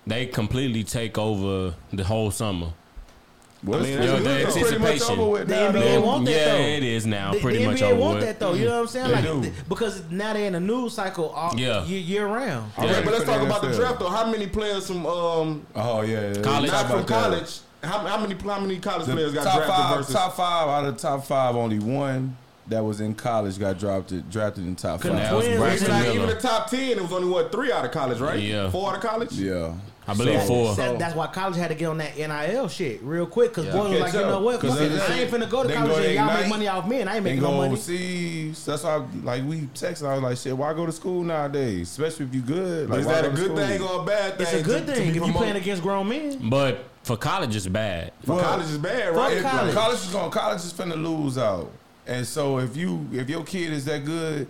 they 0.05 0.25
completely 0.25 0.83
take 0.83 1.17
over 1.17 1.73
the 1.91 2.03
whole 2.03 2.31
summer. 2.31 2.73
Well, 3.63 3.79
I 3.79 3.83
mean, 3.83 3.97
it's 3.97 4.05
Yo, 4.05 4.11
pretty- 4.17 4.23
the 4.23 4.39
it's 4.39 4.55
much 4.55 4.63
anticipation. 4.73 5.19
over 5.19 5.31
with 5.31 5.47
The 5.47 5.55
now, 5.55 5.71
NBA 5.71 5.73
though. 5.95 6.01
want 6.01 6.25
that, 6.25 6.31
yeah, 6.31 6.45
though. 6.53 6.57
it 6.61 6.83
is 6.83 7.05
now 7.07 7.33
The, 7.33 7.39
pretty 7.39 7.57
the 7.57 7.65
much 7.65 7.77
NBA 7.81 7.91
over 7.91 7.99
want 7.99 8.15
with. 8.19 8.25
that 8.25 8.39
though. 8.39 8.53
You 8.53 8.65
know 8.65 8.71
what 8.75 8.81
I'm 8.81 8.87
saying? 8.87 9.07
They 9.07 9.13
like 9.13 9.23
do. 9.25 9.41
th- 9.41 9.53
because 9.67 10.03
now 10.11 10.33
they're 10.33 10.45
in 10.45 10.53
a 10.55 10.59
news 10.59 10.93
cycle 10.93 11.29
all 11.29 11.59
Yeah. 11.59 11.83
year, 11.85 11.99
year 11.99 12.27
round. 12.27 12.71
Okay, 12.77 12.87
Yeah. 12.87 13.01
but 13.01 13.13
let's 13.13 13.25
talk 13.25 13.41
about 13.41 13.61
the 13.63 13.71
draft 13.73 13.99
though. 13.99 14.09
How 14.09 14.29
many 14.31 14.45
players 14.45 14.85
from 14.85 15.05
um 15.07 15.65
Oh 15.75 16.01
yeah, 16.01 16.33
yeah. 16.35 16.41
College. 16.41 16.71
not 16.71 16.85
from 16.85 16.95
about 16.99 17.07
that. 17.07 17.21
college? 17.23 17.59
How, 17.87 17.99
how 17.99 18.17
many 18.19 18.35
how 18.35 18.59
many 18.59 18.79
college 18.79 19.07
The 19.07 19.13
players 19.13 19.33
got 19.33 19.43
top 19.45 19.55
drafted 19.57 19.75
five, 19.75 19.97
versus? 19.97 20.13
top 20.15 20.35
five 20.35 20.67
out 20.67 20.85
of 20.85 20.95
the 20.95 21.01
top 21.01 21.25
five, 21.25 21.55
only 21.55 21.79
one 21.79 22.37
that 22.67 22.83
was 22.83 22.99
in 22.99 23.15
college 23.15 23.57
got 23.57 23.79
drafted 23.79 24.29
drafted 24.29 24.65
in 24.65 24.75
top 24.75 25.01
Couldn't 25.01 25.17
five. 25.17 25.29
That 25.29 25.35
was 25.35 25.45
Twins, 25.45 25.59
Braxton 25.59 25.89
Like, 25.91 26.15
even 26.15 26.27
the 26.27 26.35
top 26.35 26.69
ten, 26.69 26.91
it 26.91 27.01
was 27.01 27.13
only 27.13 27.29
what 27.29 27.51
three 27.51 27.71
out 27.71 27.85
of 27.85 27.91
college, 27.91 28.19
right? 28.19 28.39
Yeah. 28.39 28.69
four 28.69 28.89
out 28.89 28.95
of 28.97 29.01
college. 29.01 29.31
Yeah, 29.33 29.73
I 30.09 30.13
believe 30.13 30.39
So- 30.41 30.47
four. 30.47 30.75
That, 30.75 30.99
that's 30.99 31.15
why 31.15 31.27
college 31.27 31.57
had 31.57 31.67
to 31.67 31.75
get 31.75 31.87
on 31.87 31.97
that 31.97 32.15
NIL 32.17 32.67
shit 32.69 33.01
real 33.03 33.25
quick 33.25 33.49
because 33.51 33.65
Yeah. 33.65 33.71
boys 33.73 33.89
was 33.89 33.99
Catch 33.99 34.01
like, 34.01 34.13
you 34.13 34.29
know 34.29 34.39
what? 34.39 34.59
'Cause 34.61 34.69
Fuck 34.69 34.79
they- 34.79 34.85
it. 34.85 35.09
I 35.09 35.13
ain't 35.19 35.31
finna 35.31 35.49
go 35.49 35.63
to 35.63 35.73
college 35.73 35.89
go 35.89 35.99
to 36.01 36.05
and 36.07 36.15
y'all 36.15 36.33
make 36.39 36.47
money 36.47 36.67
off 36.69 36.87
me 36.87 37.01
and 37.01 37.09
I 37.09 37.15
ain't 37.15 37.23
making 37.25 37.41
no 37.43 37.51
money. 37.51 37.73
overseas. 37.73 38.65
That's 38.65 38.83
why, 38.83 39.01
like 39.23 39.43
we 39.45 39.61
texted. 39.75 40.07
I 40.07 40.13
was 40.13 40.23
like, 40.23 40.37
"Shit, 40.37 40.57
why 40.57 40.73
go 40.73 40.85
to 40.85 40.91
school 40.91 41.23
nowadays? 41.23 41.89
Especially 41.89 42.25
if 42.25 42.33
you 42.33 42.41
good. 42.41 42.89
Like, 42.89 42.99
is 43.01 43.07
that 43.07 43.25
a 43.25 43.29
good 43.29 43.55
thing 43.55 43.81
or 43.81 44.01
a 44.01 44.05
bad 44.05 44.37
thing? 44.37 44.47
It's 44.47 44.53
a 44.53 44.63
good 44.63 44.85
to- 44.87 44.93
to 44.93 44.97
thing 44.97 45.03
be 45.03 45.09
if 45.09 45.15
you 45.15 45.21
promoted? 45.21 45.41
playing 45.41 45.55
against 45.57 45.83
grown 45.83 46.07
men. 46.07 46.39
But 46.49 46.85
for 47.03 47.17
college, 47.17 47.55
it's 47.55 47.67
bad. 47.67 48.11
For 48.25 48.35
Well, 48.35 48.43
college 48.45 48.65
is 48.67 48.77
bad, 48.77 49.09
fuck 49.13 49.15
right? 49.17 49.37
If- 49.37 49.43
college. 49.43 49.73
college 49.75 49.97
is 49.99 50.05
going. 50.07 50.31
College 50.31 50.59
is 50.59 50.73
finna 50.73 51.01
lose 51.03 51.37
out. 51.37 51.69
And 52.05 52.25
so 52.25 52.59
if 52.59 52.77
you 52.77 53.05
if 53.11 53.29
your 53.29 53.43
kid 53.43 53.73
is 53.73 53.83
that 53.85 54.05
good, 54.05 54.47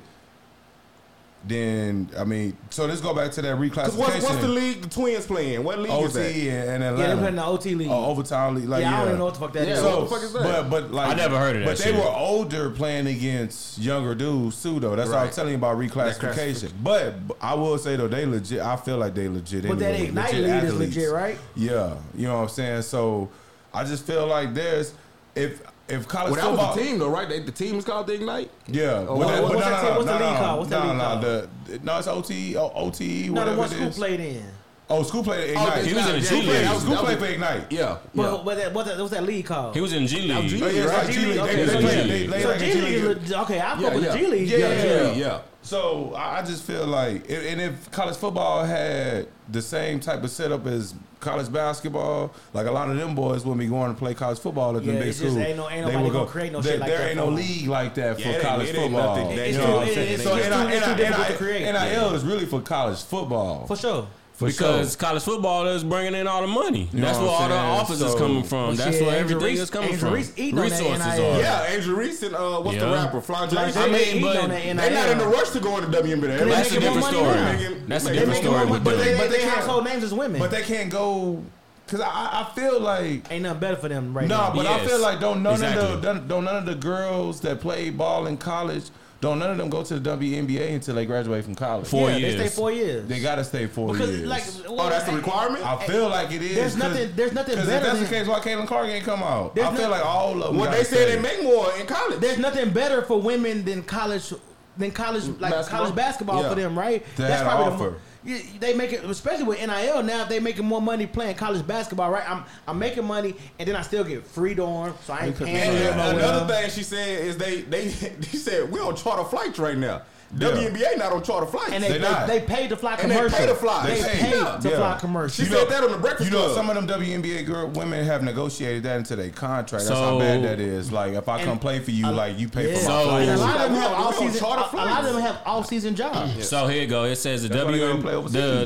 then 1.46 2.10
I 2.18 2.24
mean, 2.26 2.58
so 2.72 2.86
let's 2.86 3.00
go 3.00 3.14
back 3.14 3.32
to 3.34 3.42
that 3.42 3.58
reclassification. 3.58 3.96
What's, 3.98 4.24
what's 4.24 4.38
the 4.42 4.48
league 4.48 4.82
the 4.82 4.90
Twins 4.90 5.26
playing? 5.26 5.64
What 5.64 5.80
league 5.80 5.92
is 5.92 6.14
that? 6.14 6.30
OT 6.30 6.50
and, 6.50 6.70
and 6.70 6.84
Yeah, 6.84 6.92
they 6.92 7.04
Atlanta? 7.04 7.18
playing 7.22 7.36
the 7.36 7.46
OT 7.46 7.76
league. 7.76 7.88
Oh, 7.90 8.06
overtime 8.08 8.56
league. 8.56 8.68
Like, 8.68 8.82
yeah, 8.82 8.90
yeah, 8.90 8.96
I 8.96 9.00
don't 9.00 9.08
even 9.08 9.20
know 9.20 9.26
what 9.26 9.34
the 9.36 9.40
fuck 9.40 9.54
that 9.54 9.62
is. 9.62 9.68
Yeah, 9.70 9.76
So, 9.76 10.00
what 10.02 10.10
the 10.10 10.16
fuck 10.16 10.24
is 10.24 10.34
that? 10.34 10.44
But 10.44 10.70
but 10.70 10.92
like 10.92 11.10
I 11.10 11.14
never 11.14 11.38
heard 11.40 11.56
of 11.56 11.62
that 11.64 11.78
But 11.78 11.78
they 11.78 11.92
were 11.94 12.04
older 12.10 12.70
playing 12.72 13.08
against 13.08 13.78
younger 13.80 14.14
dudes 14.16 14.62
too, 14.62 14.80
though. 14.80 14.96
That's 14.96 15.10
what 15.10 15.20
I'm 15.20 15.30
telling 15.32 15.52
you 15.52 15.58
about 15.58 15.78
reclassification. 15.78 16.72
But, 16.84 17.28
but 17.28 17.38
I 17.40 17.54
will 17.54 17.78
say 17.78 17.96
though, 17.96 18.08
they 18.08 18.26
legit. 18.26 18.60
I 18.60 18.76
feel 18.76 18.98
like 18.98 19.14
they 19.14 19.30
legit. 19.30 19.64
They 19.64 19.70
but 19.70 19.80
that 19.80 19.92
legit 19.92 20.08
Ignite 20.10 20.34
league 20.34 20.44
is 20.44 20.50
athletes. 20.50 20.96
legit, 20.96 21.12
right? 21.14 21.38
Yeah, 21.56 21.96
you 22.16 22.28
know 22.28 22.36
what 22.36 22.42
I'm 22.44 22.50
saying. 22.50 22.82
So 22.82 23.30
I 23.74 23.84
just 23.84 24.06
feel 24.06 24.28
like 24.28 24.54
there's 24.54 24.94
if 25.36 25.62
if 25.90 26.08
college 26.08 26.32
Well, 26.34 26.36
that 26.36 26.48
football. 26.50 26.68
was 26.68 26.76
the 26.76 26.84
team 26.84 27.00
though, 27.00 27.10
right? 27.10 27.30
They, 27.30 27.40
the 27.40 27.52
team 27.52 27.76
is 27.78 27.86
called 27.86 28.08
the 28.08 28.14
Ignite. 28.16 28.52
Yeah, 28.68 29.06
Oh, 29.08 29.16
what- 29.16 29.28
that- 29.28 29.42
what's 29.44 29.54
but 29.56 29.60
that 29.62 29.70
no, 29.72 29.76
team- 29.78 29.90
no, 29.90 29.96
what's 29.98 30.06
the 30.06 30.20
no, 30.20 30.26
league 30.26 30.34
no, 30.34 30.40
called? 30.40 30.58
What's 30.60 30.70
that 30.72 30.84
no, 30.84 30.90
league 30.90 30.98
no, 30.98 31.04
called? 31.04 31.22
the- 31.68 31.80
No, 31.84 31.98
it's 31.98 32.08
OT, 32.08 32.58
O- 32.58 32.72
OTE, 32.76 33.30
No, 33.30 33.46
the 33.46 33.58
one 33.58 33.70
Scoot 33.70 33.94
played 33.94 34.20
in. 34.20 34.44
Oh, 34.90 35.04
Scoot 35.04 35.24
played 35.26 35.50
oh, 35.58 35.62
Ignite. 35.64 35.82
the 35.84 35.88
he 35.90 35.94
was 35.96 36.06
in 36.06 36.12
the 36.12 36.18
Ignite, 36.18 36.30
G 36.30 36.36
yeah, 36.36 36.40
League. 36.42 36.48
yeah, 36.48 36.54
Yeah, 36.54 36.62
that 36.64 36.74
was- 36.74 36.84
Scoot 36.84 36.96
that 36.96 37.04
played 37.06 37.20
for 37.20 37.26
Ignite. 37.26 37.72
Yeah, 37.72 37.98
But 38.16 38.22
yeah. 38.24 38.32
what 38.44 38.56
that, 38.58 38.74
what 38.74 38.86
that, 38.86 38.98
what's 39.00 39.12
that 39.12 39.24
league 39.24 39.46
called? 39.46 39.76
He 39.76 39.82
was 39.82 39.94
in 39.94 40.08
G 40.08 40.28
That 40.28 40.44
was 40.44 40.52
G 40.52 40.58
League. 40.60 40.64
Oh, 40.64 40.68
yeah, 40.76 40.82
it's 40.84 40.92
Right. 40.92 41.06
like 41.06 41.14
G 41.16 41.26
League. 41.26 41.38
Okay, 41.40 41.56
They, 41.56 41.66
so 41.68 41.72
they, 41.74 41.78
G 41.80 41.86
play, 41.88 42.04
League. 42.04 42.30
they, 42.30 42.38
they 42.38 42.42
so 42.44 42.50
like 42.50 42.58
a 42.58 42.60
G 42.66 42.72
G 42.72 42.82
League, 42.82 43.04
League. 43.04 43.18
is 43.24 43.30
le- 43.32 43.42
okay, 43.44 43.60
I 43.60 43.62
fuck 43.70 43.80
Yeah, 43.82 43.94
with 43.96 44.04
yeah. 44.04 44.12
the 44.12 44.18
G 44.18 44.28
League. 44.28 44.48
Yeah, 44.50 44.58
Yeah, 44.58 44.68
yeah, 44.70 44.84
yeah. 44.84 45.02
yeah, 45.04 45.14
yeah. 45.14 45.40
So 45.68 46.14
I 46.16 46.40
I 46.40 46.42
just 46.44 46.64
feel 46.64 46.86
like, 46.86 47.30
and 47.30 47.46
and 47.46 47.62
if 47.62 47.92
college 47.92 48.16
football 48.16 48.64
had 48.64 49.28
the 49.50 49.62
same 49.62 50.00
type 50.00 50.24
of 50.24 50.30
setup 50.30 50.66
as 50.66 50.94
college 51.20 51.52
basketball, 51.52 52.32
like 52.54 52.68
a 52.68 52.72
lot 52.72 52.90
of 52.90 52.96
them 52.96 53.16
boys 53.16 53.44
wouldn't 53.44 53.60
be 53.60 53.68
going 53.68 53.92
to 53.94 53.98
play 53.98 54.14
college 54.14 54.40
football 54.40 54.78
at 54.78 54.86
the 54.86 54.94
Yeah, 54.94 55.00
big 55.00 55.08
it's 55.10 55.18
school. 55.18 55.38
ain't 55.40 55.58
no- 55.58 55.70
ain't 55.70 55.86
They 55.86 55.92
nobody 55.92 56.04
would 56.06 56.14
gonna 56.14 56.26
create 56.28 56.52
no 56.54 56.62
there, 56.62 56.74
shit 56.74 56.80
like 56.80 56.90
there 56.90 57.00
that 57.00 57.08
ain't 57.10 57.18
no 57.18 57.28
league 57.30 57.68
like 57.68 57.96
that 57.96 58.18
Yeah, 58.20 58.26
for 58.26 58.30
it 58.32 58.34
ain't- 58.36 58.44
college 58.44 58.70
it 58.70 58.76
ain't 58.76 58.94
football. 58.94 59.16
nothing 59.18 59.38
It's 59.40 59.48
you 59.58 59.62
too- 59.62 59.68
know 59.68 59.76
what 59.78 59.88
I'm 59.88 59.94
saying? 59.94 60.14
it's 60.14 60.24
So 60.24 60.30
too- 60.38 60.44
NIL, 60.50 60.68
it's 60.70 60.86
too 60.86 60.96
difficult 60.96 61.28
to 61.28 61.34
create. 61.34 61.66
NIL 61.74 62.14
is 62.16 62.24
really 62.24 62.46
for 62.46 62.62
college 62.62 63.02
football. 63.04 63.66
For 63.68 63.76
sure. 63.76 64.08
For 64.38 64.48
because 64.50 64.92
sure. 64.92 65.00
college 65.00 65.24
football 65.24 65.66
is 65.66 65.84
bringing 65.84 66.14
in 66.14 66.28
all 66.28 66.42
the 66.42 66.48
money. 66.48 66.88
You 66.94 67.02
That's 67.02 67.18
where 67.18 67.28
all 67.28 67.42
I'm 67.42 67.50
the 67.50 67.56
saying? 67.58 67.70
offers 67.82 68.00
So- 68.00 68.06
is 68.06 68.16
coming 68.16 68.44
from. 68.44 68.68
Well, 68.68 68.76
That's 68.76 68.98
shit, 68.98 69.06
where 69.08 69.16
Angel 69.16 69.32
everything 69.38 69.54
Reese- 69.56 69.60
is 69.62 69.70
coming 69.72 69.90
Angel 69.90 70.00
from. 70.10 70.14
Reese 70.14 70.34
eating 70.38 70.60
on 70.60 70.70
that 70.70 70.80
Resources 70.80 71.06
NIL. 71.18 71.26
are. 71.26 71.40
Yeah, 71.40 71.66
Angel 71.74 71.94
Reese 71.96 72.22
and 72.24 72.36
uh, 72.36 72.60
what's 72.60 72.78
the 72.78 72.86
Yeah. 72.86 72.94
rapper? 72.94 73.22
Flan 73.22 73.50
Like, 73.50 73.74
they 73.74 73.82
I 73.82 73.86
mean, 73.88 73.96
eating 73.96 74.22
but 74.22 74.38
on 74.38 74.50
that 74.50 74.64
They're 74.64 74.92
not 74.92 75.10
in 75.10 75.18
the 75.18 75.26
rush 75.26 75.50
to 75.50 75.60
go 75.60 75.78
into 75.80 75.90
WNBA. 75.90 76.38
They 76.38 76.46
That's 76.50 76.70
a 76.70 76.74
making 76.76 76.80
different 76.82 77.14
more 77.14 77.24
money 77.24 77.64
story. 77.64 77.82
That's 77.88 78.04
a 78.04 78.08
they 78.08 78.14
They 78.14 78.20
different 78.20 78.30
making 78.30 78.44
story 78.44 78.58
more 78.60 78.66
money, 78.68 78.84
but 78.84 78.90
them. 78.92 79.00
they, 79.00 79.12
But 79.14 79.18
but 79.18 79.30
they 79.32 79.38
they 79.38 79.44
can't- 79.44 79.56
household 79.56 79.86
names 79.86 80.04
is 80.04 80.14
women. 80.14 80.40
But 80.40 80.52
they 80.52 80.62
can't 80.62 80.90
go 80.92 81.44
because 81.88 82.02
I, 82.02 82.08
I 82.46 82.52
feel 82.54 82.80
like 82.80 83.32
ain't 83.32 83.42
nothing 83.42 83.60
better 83.60 83.78
for 83.78 83.88
them 83.90 84.14
right 84.16 84.28
no, 84.28 84.38
now. 84.38 84.50
No, 84.50 84.56
but 84.56 84.68
I 84.68 84.86
feel 84.86 85.00
like 85.00 85.20
don't 85.20 85.42
none 85.42 85.54
of 85.54 85.60
the 85.62 85.96
don't, 86.00 86.28
don't 86.28 86.44
none 86.44 86.58
of 86.58 86.66
the 86.68 86.76
girls 86.76 87.40
that 87.42 87.60
play 87.60 87.90
ball 87.90 88.28
in 88.28 88.38
college 88.38 88.84
don't 89.20 89.40
none 89.40 89.50
of 89.52 89.58
them 89.58 89.70
go 89.70 89.84
to 89.84 90.00
the 90.00 90.10
WNBA 90.18 90.74
until 90.76 90.96
they 90.96 91.06
graduate 91.06 91.44
from 91.44 91.56
college. 91.56 91.88
Four 91.88 92.12
yeah, 92.12 92.18
years. 92.18 92.36
they 92.36 92.48
stay 92.48 92.56
four 92.56 92.72
years. 92.72 93.08
They 93.08 93.20
gotta 93.20 93.44
stay 93.44 93.66
four 93.68 93.92
because 93.94 94.12
years. 94.12 94.28
like, 94.28 94.44
Oh, 94.68 94.90
that's 94.90 95.06
the 95.06 95.14
requirement. 95.16 95.66
I 95.66 95.76
feel 95.88 96.08
like 96.10 96.32
it 96.32 96.42
is. 96.44 96.56
There's 96.56 96.78
nothing- 96.78 97.12
there's 97.16 97.34
nothing 97.34 97.56
Because 97.56 97.68
better 97.68 97.78
if 97.78 97.84
that's 97.84 98.00
than- 98.00 98.10
the 98.12 98.16
case, 98.16 98.28
why 98.28 98.40
Caitlin 98.40 98.68
Clark 98.68 98.90
ain't 98.90 99.06
come 99.06 99.24
out? 99.24 99.56
There's 99.56 99.68
I 99.68 99.76
feel 99.76 99.86
no- 99.86 99.90
like 99.92 100.06
all 100.06 100.34
of 100.44 100.50
them. 100.50 100.58
Well, 100.60 100.72
they 100.72 100.84
say 100.84 101.16
they 101.16 101.20
make 101.22 101.42
more 101.44 101.68
in 101.80 101.88
college. 101.88 102.20
There's 102.20 102.38
nothing 102.38 102.70
better 102.70 103.02
for 103.02 103.20
women 103.20 103.66
than 103.66 103.82
college 103.84 104.34
than 104.78 104.92
college 104.92 105.24
like 105.40 105.52
Basketball? 105.52 105.80
college 105.80 105.96
basketball 105.96 106.42
Yeah. 106.44 106.50
for 106.50 106.56
them, 106.56 106.78
right? 106.78 107.04
They 107.16 107.24
had 107.24 107.40
an 107.42 107.46
the 107.48 107.52
offer. 107.74 107.94
Mo- 108.28 108.34
Yeah, 108.36 108.42
they 108.60 108.74
make 108.74 108.94
it, 108.94 109.04
especially 109.06 109.46
with 109.46 109.60
NIL 109.60 110.04
now. 110.04 110.26
They 110.26 110.40
making 110.40 110.66
more 110.66 110.82
money 110.82 111.06
playing 111.08 111.36
college 111.36 111.66
basketball, 111.66 112.12
right? 112.12 112.30
I'm 112.30 112.44
I'm 112.68 112.78
making 112.80 113.06
money, 113.06 113.36
and 113.60 113.68
then 113.68 113.76
I 113.76 113.82
still 113.82 114.04
get 114.04 114.26
free 114.26 114.54
dorm, 114.54 114.94
so 115.06 115.14
I 115.14 115.28
ain't 115.28 115.38
They 115.38 115.46
paying 115.46 115.58
could- 115.72 115.76
And 115.76 115.78
them 115.88 115.98
Yeah, 115.98 116.12
no 116.12 116.18
another 116.18 116.54
thing 116.54 116.70
she 116.72 116.84
said 116.84 117.22
is 117.26 117.38
they 117.38 117.62
they 117.62 117.90
he 118.32 118.38
said 118.38 118.72
we 118.72 118.80
on 118.80 118.96
charter 118.96 119.24
flights 119.24 119.60
right 119.60 119.78
now. 119.78 120.02
WNBA 120.36 120.98
not 120.98 121.14
on 121.14 121.24
charter 121.24 121.46
flights. 121.48 121.72
And 121.72 121.82
they, 121.84 121.88
They 121.88 121.98
they, 122.00 122.04
not. 122.04 122.28
they 122.28 122.42
paid 122.42 122.70
to 122.70 122.76
fly 122.76 122.96
And 122.96 123.10
they 123.10 123.16
commercial. 123.16 123.38
pay 123.38 123.46
to 123.48 123.56
fly. 123.56 123.88
They 123.88 123.96
They 124.02 124.08
paid 124.10 124.20
pay. 124.20 124.30
Yeah. 124.38 124.58
to 124.62 124.70
Yeah. 124.70 124.76
fly 124.78 124.94
she 124.96 125.00
commercial. 125.00 125.46
said 125.46 125.70
that 125.70 125.84
on 125.84 125.92
the 125.92 125.98
Breakfast 125.98 126.30
You 126.30 126.38
know, 126.38 126.44
Club. 126.46 126.56
some 126.56 126.70
of 126.70 126.76
them 126.76 126.86
WNBA 126.88 127.46
girl 127.46 127.68
women 127.68 128.04
have 128.06 128.24
negotiated 128.24 128.84
that 128.84 128.98
into 128.98 129.16
their 129.16 129.30
contract. 129.30 129.86
That's 129.86 129.98
how 130.00 130.20
bad 130.20 130.44
that 130.44 130.60
is. 130.60 130.92
Like, 130.92 131.14
if 131.14 131.30
I 131.30 131.38
And- 131.38 131.46
come 131.48 131.60
play 131.60 131.80
for 131.80 131.92
you, 131.92 132.08
Uh, 132.08 132.12
like 132.12 132.38
you 132.38 132.50
pay 132.50 132.70
Yeah. 132.72 132.76
for 132.76 132.82
So- 132.82 132.90
my 132.90 133.04
flight. 133.04 133.22
and 133.30 133.40
a 133.40 133.44
lot 133.44 133.56
of 133.56 133.62
them 133.72 133.74
have 133.82 133.92
on- 133.92 133.98
we 133.98 134.04
all 134.04 134.08
on 134.08 134.14
season. 134.14 134.36
A, 134.36 134.40
charter 134.40 134.78
a 134.78 134.86
lot 134.86 135.06
of 135.06 135.14
them 135.14 135.22
have 135.22 135.38
all 135.46 135.64
season 135.64 135.96
jobs. 135.96 136.48
So 136.48 136.68
here 136.68 136.82
you 136.82 136.88
go. 136.88 137.04
It 137.06 137.16
says 137.16 137.44
the 137.44 137.50
That's 137.50 137.64
why 137.66 137.72
they 137.72 137.78
W 137.80 137.92
gonna 137.94 138.02
play 138.02 138.12
the 138.12 138.18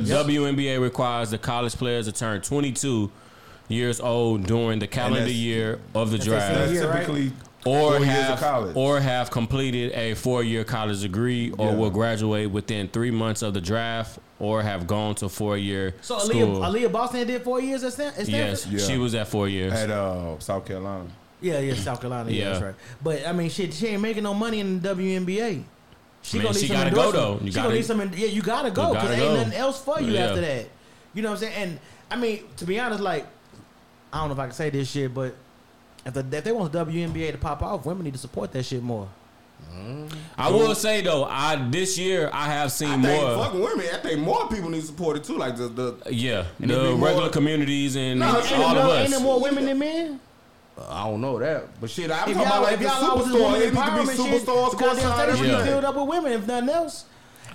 overseas. 0.02 0.10
WNBA 0.10 0.78
requires 0.80 1.30
the 1.30 1.38
college 1.38 1.76
players 1.78 2.06
to 2.08 2.12
turn 2.12 2.42
22 2.42 3.12
years 3.68 4.00
old 4.02 4.48
during 4.48 4.80
the 4.80 4.88
calendar 4.88 5.30
year 5.32 5.80
of 5.96 6.12
the 6.12 6.18
draft, 6.18 6.54
That's 6.56 6.72
year, 6.72 6.88
right? 6.90 6.94
typically 7.02 7.32
or 7.66 7.92
four 7.98 8.00
years 8.00 8.08
have 8.10 8.34
of 8.34 8.40
college. 8.40 8.76
or 8.76 9.00
have 9.00 9.30
completed 9.32 9.92
a 9.94 10.14
four-year 10.16 10.64
college 10.64 11.02
degree, 11.02 11.52
or 11.58 11.68
Yeah. 11.72 11.76
will 11.76 11.90
graduate 11.92 12.50
within 12.52 12.88
three 12.88 13.12
months 13.12 13.42
of 13.42 13.54
the 13.54 13.62
draft, 13.62 14.20
or 14.40 14.62
have 14.64 14.88
gone 14.88 15.16
to 15.16 15.30
four-year 15.30 15.94
So 16.02 16.18
school. 16.20 16.60
Aliyah, 16.60 16.88
Aliyah 16.88 16.92
Boston 16.92 17.28
did 17.28 17.44
four 17.44 17.62
years 17.62 17.84
at 17.84 17.94
Stan- 17.94 18.08
at 18.08 18.14
Stanford. 18.26 18.32
yes, 18.34 18.68
Yeah. 18.68 18.80
she 18.88 18.98
was 18.98 19.14
at 19.16 19.28
four 19.28 19.48
years. 19.48 19.74
at 19.74 19.90
uh, 19.92 20.40
South 20.40 20.66
Carolina. 20.66 21.06
Yeah, 21.40 21.60
yeah, 21.60 21.74
South 21.76 22.00
Carolina. 22.02 22.30
Yeah, 22.32 22.38
Yeah. 22.44 22.50
that's 22.50 22.62
right. 22.64 22.76
But 23.04 23.28
I 23.28 23.32
mean, 23.34 23.50
shit, 23.50 23.74
she 23.74 23.88
ain't 23.88 24.02
making 24.02 24.24
no 24.24 24.34
money 24.34 24.60
in 24.60 24.80
the 24.82 24.90
WNBA. 24.90 25.64
She 26.24 26.38
Man, 26.38 26.46
gonna 26.46 26.54
need 26.56 26.62
she 26.62 26.68
some 26.68 26.78
gotta 26.78 26.92
go, 26.92 27.06
endorsement. 27.08 27.14
though. 27.40 27.46
You 27.46 27.52
she 27.52 27.56
gotta- 27.56 27.68
gonna 27.68 27.76
need 27.76 27.86
some. 27.86 28.00
Yeah, 28.16 28.28
you 28.28 28.42
gotta 28.44 28.70
go 28.72 28.90
because 28.94 29.10
gotta 29.10 29.24
ain't 29.24 29.34
nothing 29.34 29.54
else 29.54 29.82
for 29.82 30.00
you 30.00 30.14
Yeah. 30.14 30.26
after 30.28 30.42
that. 30.42 30.66
You 31.16 31.24
know 31.24 31.30
what 31.32 31.42
I'm 31.44 31.50
saying? 31.50 31.54
And 31.56 31.80
I 32.12 32.16
mean, 32.16 32.42
to 32.58 32.66
be 32.66 32.80
honest, 32.80 33.02
like 33.02 33.26
I 34.14 34.20
don't 34.20 34.28
know 34.28 34.34
if 34.34 34.40
I 34.40 34.46
can 34.46 34.54
say 34.54 34.70
this 34.70 34.90
shit, 34.92 35.14
but 35.14 35.34
if, 36.06 36.14
the, 36.14 36.26
if 36.38 36.44
they 36.44 36.52
want 36.52 36.72
the 36.72 36.84
WNBA 36.86 37.32
to 37.34 37.38
pop 37.38 37.62
off, 37.62 37.86
women 37.86 38.04
need 38.04 38.14
to 38.14 38.20
support 38.20 38.52
that 38.54 38.64
shit 38.64 38.82
more. 38.82 39.08
Mm-hmm. 39.72 40.08
I 40.38 40.50
will 40.50 40.74
say 40.76 41.02
though, 41.02 41.24
I 41.26 41.56
this 41.70 41.98
year 41.98 42.30
I 42.34 42.46
have 42.48 42.72
seen 42.72 42.90
I 42.90 43.02
think 43.02 43.22
more. 43.24 43.44
fucking 43.46 43.60
women. 43.62 43.86
I 43.94 43.98
think 43.98 44.20
more 44.20 44.48
people 44.50 44.70
need 44.72 44.82
to 44.82 44.88
support 44.88 45.18
it 45.18 45.24
too. 45.24 45.38
Like 45.38 45.56
the 45.56 45.68
the. 45.68 45.98
Yeah, 46.12 46.46
the 46.60 46.66
it 46.66 46.68
be 46.68 46.96
more- 46.98 47.08
regular 47.10 47.30
communities 47.30 47.96
and, 47.96 48.20
No, 48.20 48.38
and 48.40 48.46
ain't 48.46 48.54
all 48.64 48.74
no, 48.76 48.82
of 48.82 48.98
ain't 48.98 49.06
us. 49.06 49.12
there 49.12 49.20
more 49.20 49.40
women 49.40 49.66
than 49.66 49.78
men? 49.80 50.20
I 50.90 51.04
don't 51.08 51.22
know 51.22 51.38
that, 51.38 51.80
but 51.80 51.90
shit, 51.92 52.10
I'm 52.10 52.28
If 52.30 52.36
talking 52.38 52.42
about 52.42 52.54
y'all, 52.56 52.64
like 52.64 52.74
if 52.74 52.80
the 52.80 52.86
y'all 52.86 53.12
always 53.12 53.28
superstar. 53.28 53.62
It 53.62 53.74
need 53.74 54.08
to 54.08 54.24
be 54.24 54.32
shit, 54.32 54.42
superstars, 54.48 54.72
the 54.72 54.78
goddamn 54.78 55.06
courtside, 55.06 55.24
station 55.24 55.38
should 55.38 55.48
Yeah. 55.52 55.64
filled 55.66 55.86
up 55.86 55.96
with 55.96 56.08
women, 56.08 56.32
if 56.34 56.48
nothing 56.48 56.70
else. 56.70 57.06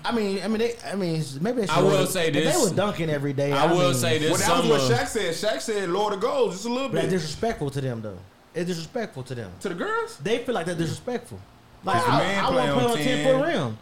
I 0.04 0.12
mean, 0.12 0.40
I 0.44 0.48
mean, 0.48 0.58
they, 0.58 0.74
I 0.86 0.94
mean, 0.94 1.24
maybe 1.40 1.62
they 1.62 1.68
I 1.68 1.74
should- 1.74 1.84
will 1.84 2.06
say 2.06 2.28
if 2.28 2.34
this. 2.34 2.54
They 2.56 2.70
were 2.70 2.76
dunking 2.76 3.10
every 3.10 3.32
day. 3.32 3.50
I 3.50 3.66
will 3.72 3.78
mean, 3.90 3.94
say 3.94 4.18
this 4.18 4.30
Well, 4.30 4.62
that 4.62 4.70
was 4.70 4.88
what 4.90 4.98
Shaq 4.98 5.08
said. 5.08 5.34
Shaq 5.34 5.60
said, 5.60 5.88
"Lord 5.88 6.12
of 6.14 6.20
goals, 6.20 6.54
just 6.54 6.66
a 6.66 6.68
little 6.68 6.88
bit. 6.88 7.00
That's 7.02 7.14
disrespectful 7.14 7.70
to 7.70 7.80
them, 7.80 8.00
though. 8.02 8.18
It's 8.56 8.66
disrespectful 8.68 9.22
to 9.24 9.34
them. 9.34 9.52
To 9.60 9.68
the 9.68 9.74
girls, 9.74 10.16
They 10.18 10.38
feel 10.38 10.54
like 10.54 10.66
they're 10.66 10.74
disrespectful. 10.74 11.38
Like 11.84 12.02
the 12.04 12.10
I, 12.10 12.18
man 12.18 12.44
I 12.44 12.46
play 12.48 12.56
want 12.56 12.66
to 12.68 12.74
play 12.74 12.84
on 12.84 12.90
on 12.90 12.98
a 12.98 13.04
10 13.04 13.24
foot 13.40 13.46
rim. 13.46 13.78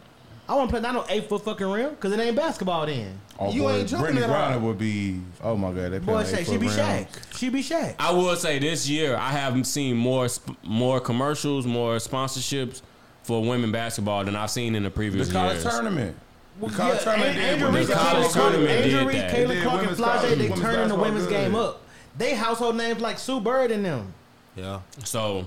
I 0.47 0.53
want 0.55 0.69
to 0.69 0.73
play 0.73 0.81
not 0.81 0.93
no 0.93 1.05
eight 1.09 1.27
foot 1.27 1.43
fucking 1.43 1.65
rim 1.71 1.89
because 1.91 2.11
it 2.11 2.19
ain't 2.19 2.35
basketball 2.35 2.85
then. 2.85 3.17
Oh, 3.39 3.51
You 3.51 3.63
boy, 3.63 3.71
ain't 3.77 3.89
jumping 3.89 4.15
Brittney 4.15 4.19
that 4.19 4.29
high. 4.29 4.53
Griner 4.53 4.61
would 4.61 4.77
be. 4.77 5.19
Oh 5.41 5.55
my 5.55 5.71
god, 5.71 5.91
they 5.93 5.97
Boy, 5.99 6.23
play 6.23 6.33
Shaq, 6.43 6.45
she 6.45 6.57
be 6.57 6.67
Shaq. 6.67 7.07
She 7.37 7.49
be 7.49 7.63
Shaq. 7.63 7.95
I 7.97 8.11
will 8.11 8.35
say 8.35 8.59
this 8.59 8.87
year 8.87 9.15
I 9.15 9.29
haven't 9.31 9.63
seen 9.63 9.97
more 9.97 10.27
more 10.63 10.99
commercials, 10.99 11.65
more 11.65 11.95
sponsorships 11.95 12.81
for 13.23 13.41
women 13.43 13.71
basketball 13.71 14.23
than 14.25 14.35
I've 14.35 14.51
seen 14.51 14.75
in 14.75 14.83
the 14.83 14.91
previous 14.91 15.29
The 15.29 15.33
college 15.33 15.53
years. 15.53 15.63
tournament. 15.63 16.15
The 16.61 16.67
Yeah, 16.67 16.73
college 16.77 17.01
tournament 17.03 17.37
An- 17.37 17.57
did 17.59 17.65
women's 17.65 17.87
The 17.87 17.93
college 17.95 18.31
tournament 18.33 18.69
Angel 18.69 18.99
did 18.99 19.07
Reese, 19.07 19.17
that. 19.17 19.31
They 19.31 19.45
Clark, 19.45 19.65
and 19.65 19.81
women's 19.81 19.99
Flage, 19.99 20.21
college- 20.21 20.37
they 20.37 20.49
turning 20.61 20.87
the 20.89 20.95
women's 20.95 21.27
game 21.27 21.55
up. 21.55 21.81
They 22.17 22.35
household 22.35 22.75
names 22.77 23.01
like 23.01 23.17
Sue 23.19 23.39
Bird 23.39 23.71
and 23.71 23.83
them. 23.83 24.13
Yeah. 24.55 24.79
So 25.03 25.45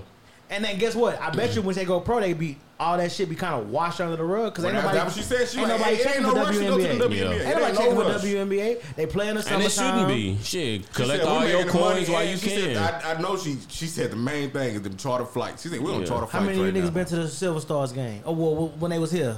And 0.49 0.63
then 0.63 0.77
guess 0.79 0.95
what? 0.95 1.19
I 1.21 1.29
bet 1.31 1.55
you 1.55 1.61
when 1.61 1.75
they 1.75 1.85
go 1.85 1.99
pro, 1.99 2.19
they 2.19 2.33
be 2.33 2.57
all 2.79 2.95
that 2.97 3.11
shit 3.11 3.27
be 3.27 3.35
kind 3.35 3.61
of 3.61 3.69
washed 3.69 3.99
under 3.99 4.15
the 4.15 4.23
rug 4.23 4.53
because 4.53 4.63
Well, 4.63 4.73
ain't 4.73 4.81
that's, 4.83 4.95
nobody. 4.95 5.09
that's 5.11 5.17
what 5.17 5.37
she 5.37 5.45
said. 5.45 5.49
She 5.49 5.59
ain't 5.59 5.67
like, 5.69 5.79
nobody 5.79 5.95
it 5.95 5.99
ain't 5.99 6.07
checking 6.07 6.23
no 6.23 6.29
for 6.29 6.35
rush 6.37 6.55
to 6.57 6.63
go 6.63 6.77
to 6.77 6.83
the 6.83 6.89
WNBA. 6.89 6.99
WNBA. 6.99 7.19
Yeah. 7.19 7.25
Ain't 7.29 7.41
ain't 7.41 7.55
nobody 7.55 7.73
no 7.73 7.77
checking 7.77 7.95
for 7.95 8.03
rush. 8.03 8.21
WNBA. 8.23 8.95
They 8.95 9.05
play 9.05 9.27
in 9.27 9.35
the 9.35 9.53
and 9.53 9.63
it 9.63 9.71
shouldn't 9.71 10.07
be 10.07 10.37
shit. 10.37 10.81
She 10.85 10.87
Collect 10.93 11.19
said, 11.23 11.27
all 11.29 11.41
"We 11.41 11.49
your 11.51 11.65
the 11.65 11.73
money," 11.73 11.79
coins 11.95 12.09
while 12.09 12.21
and 12.21 12.29
you 12.31 12.37
she 12.37 12.49
can. 12.49 12.75
Said, 12.75 12.77
I, 12.77 13.13
I 13.15 13.21
know 13.21 13.37
she. 13.37 13.57
She 13.67 13.85
said 13.87 14.11
the 14.11 14.15
main 14.15 14.49
thing 14.51 14.75
is 14.75 14.81
the 14.81 14.89
charter 14.91 15.25
flights. 15.25 15.63
She 15.63 15.67
said 15.69 15.81
we 15.81 15.91
on 15.91 16.01
Yeah. 16.01 16.07
charter 16.07 16.25
flights. 16.27 16.31
How 16.31 16.39
flights 16.39 16.57
many 16.57 16.69
of 16.69 16.75
you 16.75 16.81
niggas 16.81 16.85
now. 16.85 16.91
been 16.91 17.05
to 17.05 17.15
the 17.17 17.27
Silver 17.27 17.59
Stars 17.59 17.91
game? 17.91 18.21
Oh, 18.25 18.31
well, 18.31 18.67
when 18.79 18.91
they 18.91 18.99
was 18.99 19.11
here. 19.11 19.35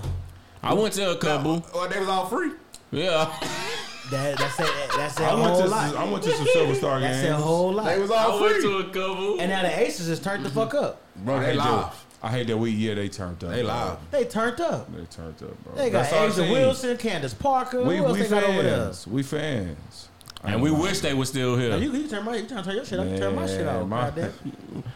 I 0.62 0.76
went 0.76 0.94
to 0.94 1.10
a 1.12 1.18
couple. 1.18 1.66
Oh, 1.74 1.88
they 1.88 2.00
was 2.00 2.08
all 2.10 2.28
free. 2.28 2.52
Yeah, 2.92 3.34
That 4.10 4.38
that's 4.38 4.60
a, 4.60 4.98
that's 4.98 5.20
a 5.20 5.24
I 5.24 5.34
went 5.36 5.48
whole 5.48 5.62
to 5.62 5.68
lot. 5.68 5.96
I 5.96 6.04
went 6.12 6.24
to 6.24 6.32
some 6.32 6.48
Silver 6.48 6.76
Star 6.76 7.00
games. 7.00 7.12
That's 7.14 7.28
games. 7.28 7.40
a 7.40 7.46
whole 7.46 7.74
lot. 7.74 7.86
They 7.86 8.00
was 8.00 8.12
I 8.12 8.24
all 8.24 8.42
went 8.42 8.54
free. 8.56 8.64
to 8.64 8.78
a 8.78 8.84
couple. 8.86 9.40
and 9.40 9.50
now 9.50 9.62
the 9.62 9.80
Aces 9.80 10.10
is 10.10 10.20
turned 10.20 10.44
the 10.44 10.50
mm-hmm. 10.50 10.60
fuck 10.60 10.74
up. 10.74 11.02
Bro, 11.18 11.36
I 11.36 11.40
they 11.40 11.46
hate 11.52 11.58
live. 11.58 12.06
I 12.24 12.30
hate 12.32 12.48
that 12.48 12.58
we 12.58 12.72
yeah 12.72 12.96
they 12.96 13.10
turned 13.10 13.44
up. 13.44 13.52
They 13.52 13.64
live. 13.64 13.98
They 14.12 14.26
turned 14.26 14.60
up. 14.62 14.92
They 14.94 15.06
turned 15.06 15.42
up, 15.42 15.64
bro. 15.64 15.76
They 15.76 15.90
got 15.90 16.04
That's 16.10 16.14
all 16.14 16.28
A'ja 16.28 16.34
saying. 16.34 16.52
Wilson, 16.52 16.98
Candace 16.98 17.34
Parker. 17.34 17.84
We 17.84 17.98
Who 17.98 18.06
else 18.06 18.18
we 18.18 18.24
they 18.24 18.30
got 18.30 18.44
over 18.44 18.64
there? 18.64 18.78
fans. 18.86 19.08
We 19.08 19.24
fans. 19.24 20.08
I 20.44 20.54
and 20.54 20.62
we 20.62 20.72
wish 20.72 21.00
they 21.02 21.14
were 21.14 21.26
still 21.26 21.56
Now, 21.56 21.62
here. 21.62 21.78
you, 21.78 21.92
you 21.94 22.08
turn 22.08 22.26
my 22.26 22.36
you 22.36 22.48
trying 22.48 22.64
to 22.64 22.70
turn 22.70 22.76
your 22.76 22.86
shit 22.86 23.00
off. 23.00 23.08
You 23.08 23.18
turn 23.18 23.36
my 23.36 23.46
shit 23.46 23.64
Man, 23.66 23.76
off. 23.84 23.88
my- 23.88 24.02
Goddamn. 24.10 24.34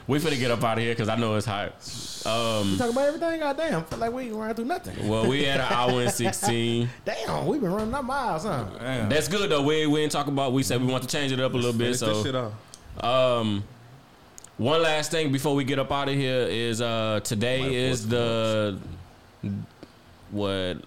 We 0.07 0.19
finna 0.19 0.37
get 0.39 0.51
up 0.51 0.63
out 0.63 0.77
of 0.77 0.83
here 0.83 0.93
because 0.93 1.09
I 1.09 1.15
know 1.15 1.33
it's 1.35 1.47
hot. 1.47 1.69
Um, 2.27 2.77
Talk 2.77 2.91
about 2.91 3.07
everything. 3.07 3.39
Goddamn. 3.39 3.83
Feel 3.85 3.97
like 3.99 4.13
we 4.13 4.23
ain't 4.25 4.35
running 4.35 4.55
through 4.55 4.65
nothing. 4.65 5.07
well, 5.07 5.27
we 5.27 5.43
had 5.43 5.59
an 5.59 5.67
hour 5.71 6.01
and 6.01 6.11
sixteen. 6.23 6.89
Damn, 7.05 7.47
we 7.47 7.57
been 7.57 7.71
running 7.73 7.93
up 7.93 8.05
miles, 8.05 8.43
huh? 8.43 8.65
Damn. 8.79 9.09
That's 9.09 9.27
good 9.27 9.49
though. 9.49 9.63
We 9.63 9.87
we 9.87 10.01
didn't 10.01 10.11
talk 10.11 10.27
about. 10.27 10.53
We 10.53 10.61
said 10.61 10.79
we 10.79 10.87
want 10.91 11.03
to 11.03 11.09
change 11.09 11.31
it 11.31 11.39
up 11.39 11.53
a 11.53 11.55
little 11.55 11.73
bit. 11.73 11.95
Finish 11.97 11.99
this 12.01 12.23
shit 12.23 12.33
So, 12.33 12.51
off. 12.99 13.03
um, 13.41 13.63
one 14.57 14.81
last 14.83 15.09
thing 15.11 15.31
before 15.31 15.55
we 15.55 15.63
get 15.63 15.79
up 15.79 15.91
out 15.91 16.07
of 16.07 16.13
here 16.15 16.41
is 16.49 16.81
uh 16.81 17.19
today 17.23 17.61
Might 17.61 17.71
is 17.71 18.01
force 18.01 18.09
the 18.11 18.79
what 20.31 20.77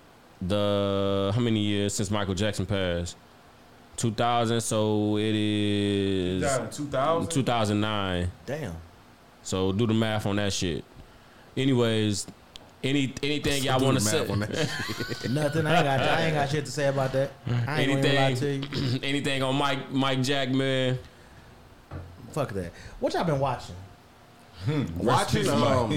the 0.42 1.32
how 1.34 1.40
many 1.40 1.60
years 1.60 1.94
since 1.94 2.10
Michael 2.10 2.34
Jackson 2.34 2.66
passed? 2.66 3.16
Two 3.98 4.12
thousand. 4.12 4.60
So 4.62 5.18
it 5.18 5.34
is 5.34 6.42
Two 6.74 6.86
thousand. 6.86 7.30
two 7.30 7.42
thousand 7.42 7.80
nine. 7.80 8.30
Damn. 8.46 8.74
So 9.42 9.72
do 9.72 9.86
the 9.86 9.92
math 9.94 10.24
on 10.24 10.36
that 10.36 10.52
shit. 10.52 10.84
Anyways, 11.56 12.26
any 12.84 13.12
anything 13.22 13.64
y'all 13.64 13.80
want 13.84 13.98
to 13.98 14.04
the 14.04 14.10
say? 14.10 14.28
on 14.28 14.38
that 14.40 14.56
shit. 14.56 15.30
Nothing. 15.30 15.66
I 15.66 15.74
ain't 15.76 15.84
got. 15.84 16.00
I 16.00 16.22
ain't 16.26 16.34
got 16.34 16.48
shit 16.48 16.64
to 16.64 16.70
say 16.70 16.86
about 16.86 17.12
that. 17.12 17.32
I 17.66 17.82
ain't 17.82 18.02
gonna 18.02 18.14
lie 18.14 18.34
to 18.34 18.46
you. 18.46 18.62
anything? 18.62 19.02
anything 19.04 19.42
on 19.42 19.56
Mike 19.56 19.90
Mike 19.90 20.22
Jack 20.22 20.50
man? 20.50 20.98
Fuck 22.30 22.52
that. 22.52 22.72
What 23.00 23.12
y'all 23.14 23.24
been 23.24 23.40
watching? 23.40 23.74
Watching, 24.98 25.48
um, 25.48 25.90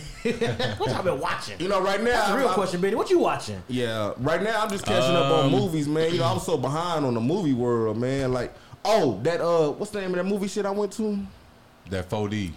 What 0.78 0.90
y'all 0.90 1.02
been 1.02 1.20
watching? 1.20 1.60
you 1.60 1.68
know, 1.68 1.80
right 1.80 2.00
now, 2.02 2.10
That's 2.10 2.30
a 2.30 2.36
real 2.38 2.48
I- 2.48 2.54
question, 2.54 2.80
Benny. 2.80 2.94
What 2.94 3.10
you 3.10 3.18
watching? 3.18 3.62
Yeah, 3.68 4.12
right 4.18 4.42
now 4.42 4.62
I'm 4.62 4.70
just 4.70 4.84
catching 4.84 5.14
up 5.16 5.32
on 5.32 5.46
Um, 5.46 5.50
movies, 5.52 5.88
man. 5.88 6.12
You 6.12 6.18
know, 6.18 6.24
I'm 6.26 6.38
so 6.40 6.56
behind 6.56 7.04
on 7.04 7.14
the 7.14 7.20
movie 7.20 7.52
world, 7.54 7.96
man. 7.96 8.32
Like, 8.32 8.54
oh, 8.84 9.20
that 9.22 9.40
uh, 9.40 9.70
what's 9.72 9.90
the 9.92 10.00
name 10.00 10.10
of 10.10 10.16
that 10.16 10.24
movie 10.24 10.48
shit 10.48 10.64
I 10.66 10.70
went 10.70 10.92
to? 10.94 11.18
That 11.90 12.08
4D. 12.08 12.52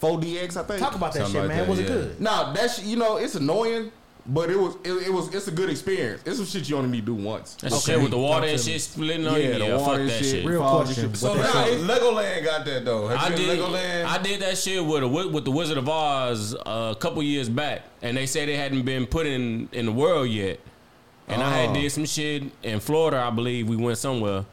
4DX, 0.00 0.56
I 0.56 0.62
think. 0.62 0.80
Talk 0.80 0.94
about 0.94 1.12
that 1.14 1.22
Something 1.24 1.32
shit, 1.32 1.40
like 1.42 1.48
man. 1.48 1.58
that, 1.58 1.68
Was 1.68 1.78
it 1.80 1.86
good? 1.88 2.20
Nah, 2.20 2.52
that 2.52 2.70
shit, 2.70 2.84
you 2.84 2.96
know, 2.96 3.16
it's 3.16 3.34
annoying, 3.34 3.90
but 4.28 4.50
it 4.50 4.58
was, 4.58 4.76
it, 4.84 4.92
it 5.08 5.12
was, 5.12 5.34
it's 5.34 5.48
a 5.48 5.50
good 5.50 5.70
experience. 5.70 6.22
It's 6.26 6.36
some 6.36 6.46
shit 6.46 6.68
you 6.68 6.76
only 6.76 6.90
need 6.90 7.00
to 7.06 7.06
do 7.06 7.14
once. 7.14 7.54
That 7.56 7.72
Okay. 7.72 7.92
shit 7.94 8.00
with 8.02 8.10
the 8.10 8.18
water 8.18 8.46
and 8.46 8.60
shit 8.60 8.80
splitting 8.80 9.26
on 9.26 9.34
you. 9.40 9.48
Yeah, 9.48 9.58
the 9.58 9.64
Yeah, 9.66 9.76
water 9.76 9.84
fuck 9.84 10.00
and 10.00 10.08
that 10.10 10.18
shit. 10.18 10.26
shit. 10.26 10.44
Real 10.46 10.60
Falls 10.60 10.84
question. 10.86 11.08
shit. 11.10 11.16
So 11.16 11.28
What 11.30 11.38
now 11.38 11.52
that 11.52 12.00
Legoland 12.02 12.44
got 12.44 12.64
that 12.66 12.84
though. 12.84 13.08
Have 13.08 13.18
I 13.18 13.24
you 13.24 13.36
been 13.36 13.38
to 13.48 13.56
did. 13.56 13.58
Legoland? 13.64 14.04
I 14.04 14.18
did 14.22 14.40
that 14.42 14.58
shit 14.58 14.84
with 14.84 15.02
a, 15.02 15.08
with 15.08 15.44
the 15.44 15.50
Wizard 15.50 15.78
of 15.78 15.88
Oz 15.88 16.54
uh, 16.54 16.94
a 16.94 16.96
couple 17.00 17.22
years 17.22 17.48
back, 17.48 17.82
and 18.02 18.16
they 18.16 18.26
said 18.26 18.48
it 18.48 18.56
hadn't 18.56 18.82
been 18.82 19.06
put 19.06 19.26
in 19.26 19.68
in 19.72 19.86
the 19.86 19.92
world 19.92 20.28
yet. 20.28 20.60
And 21.26 21.42
I 21.42 21.50
had 21.50 21.70
Oh. 21.70 21.74
did 21.74 21.90
some 21.92 22.04
shit 22.06 22.44
in 22.62 22.80
Florida, 22.80 23.18
I 23.18 23.30
believe 23.30 23.68
we 23.68 23.76
went 23.76 23.98
somewhere. 23.98 24.44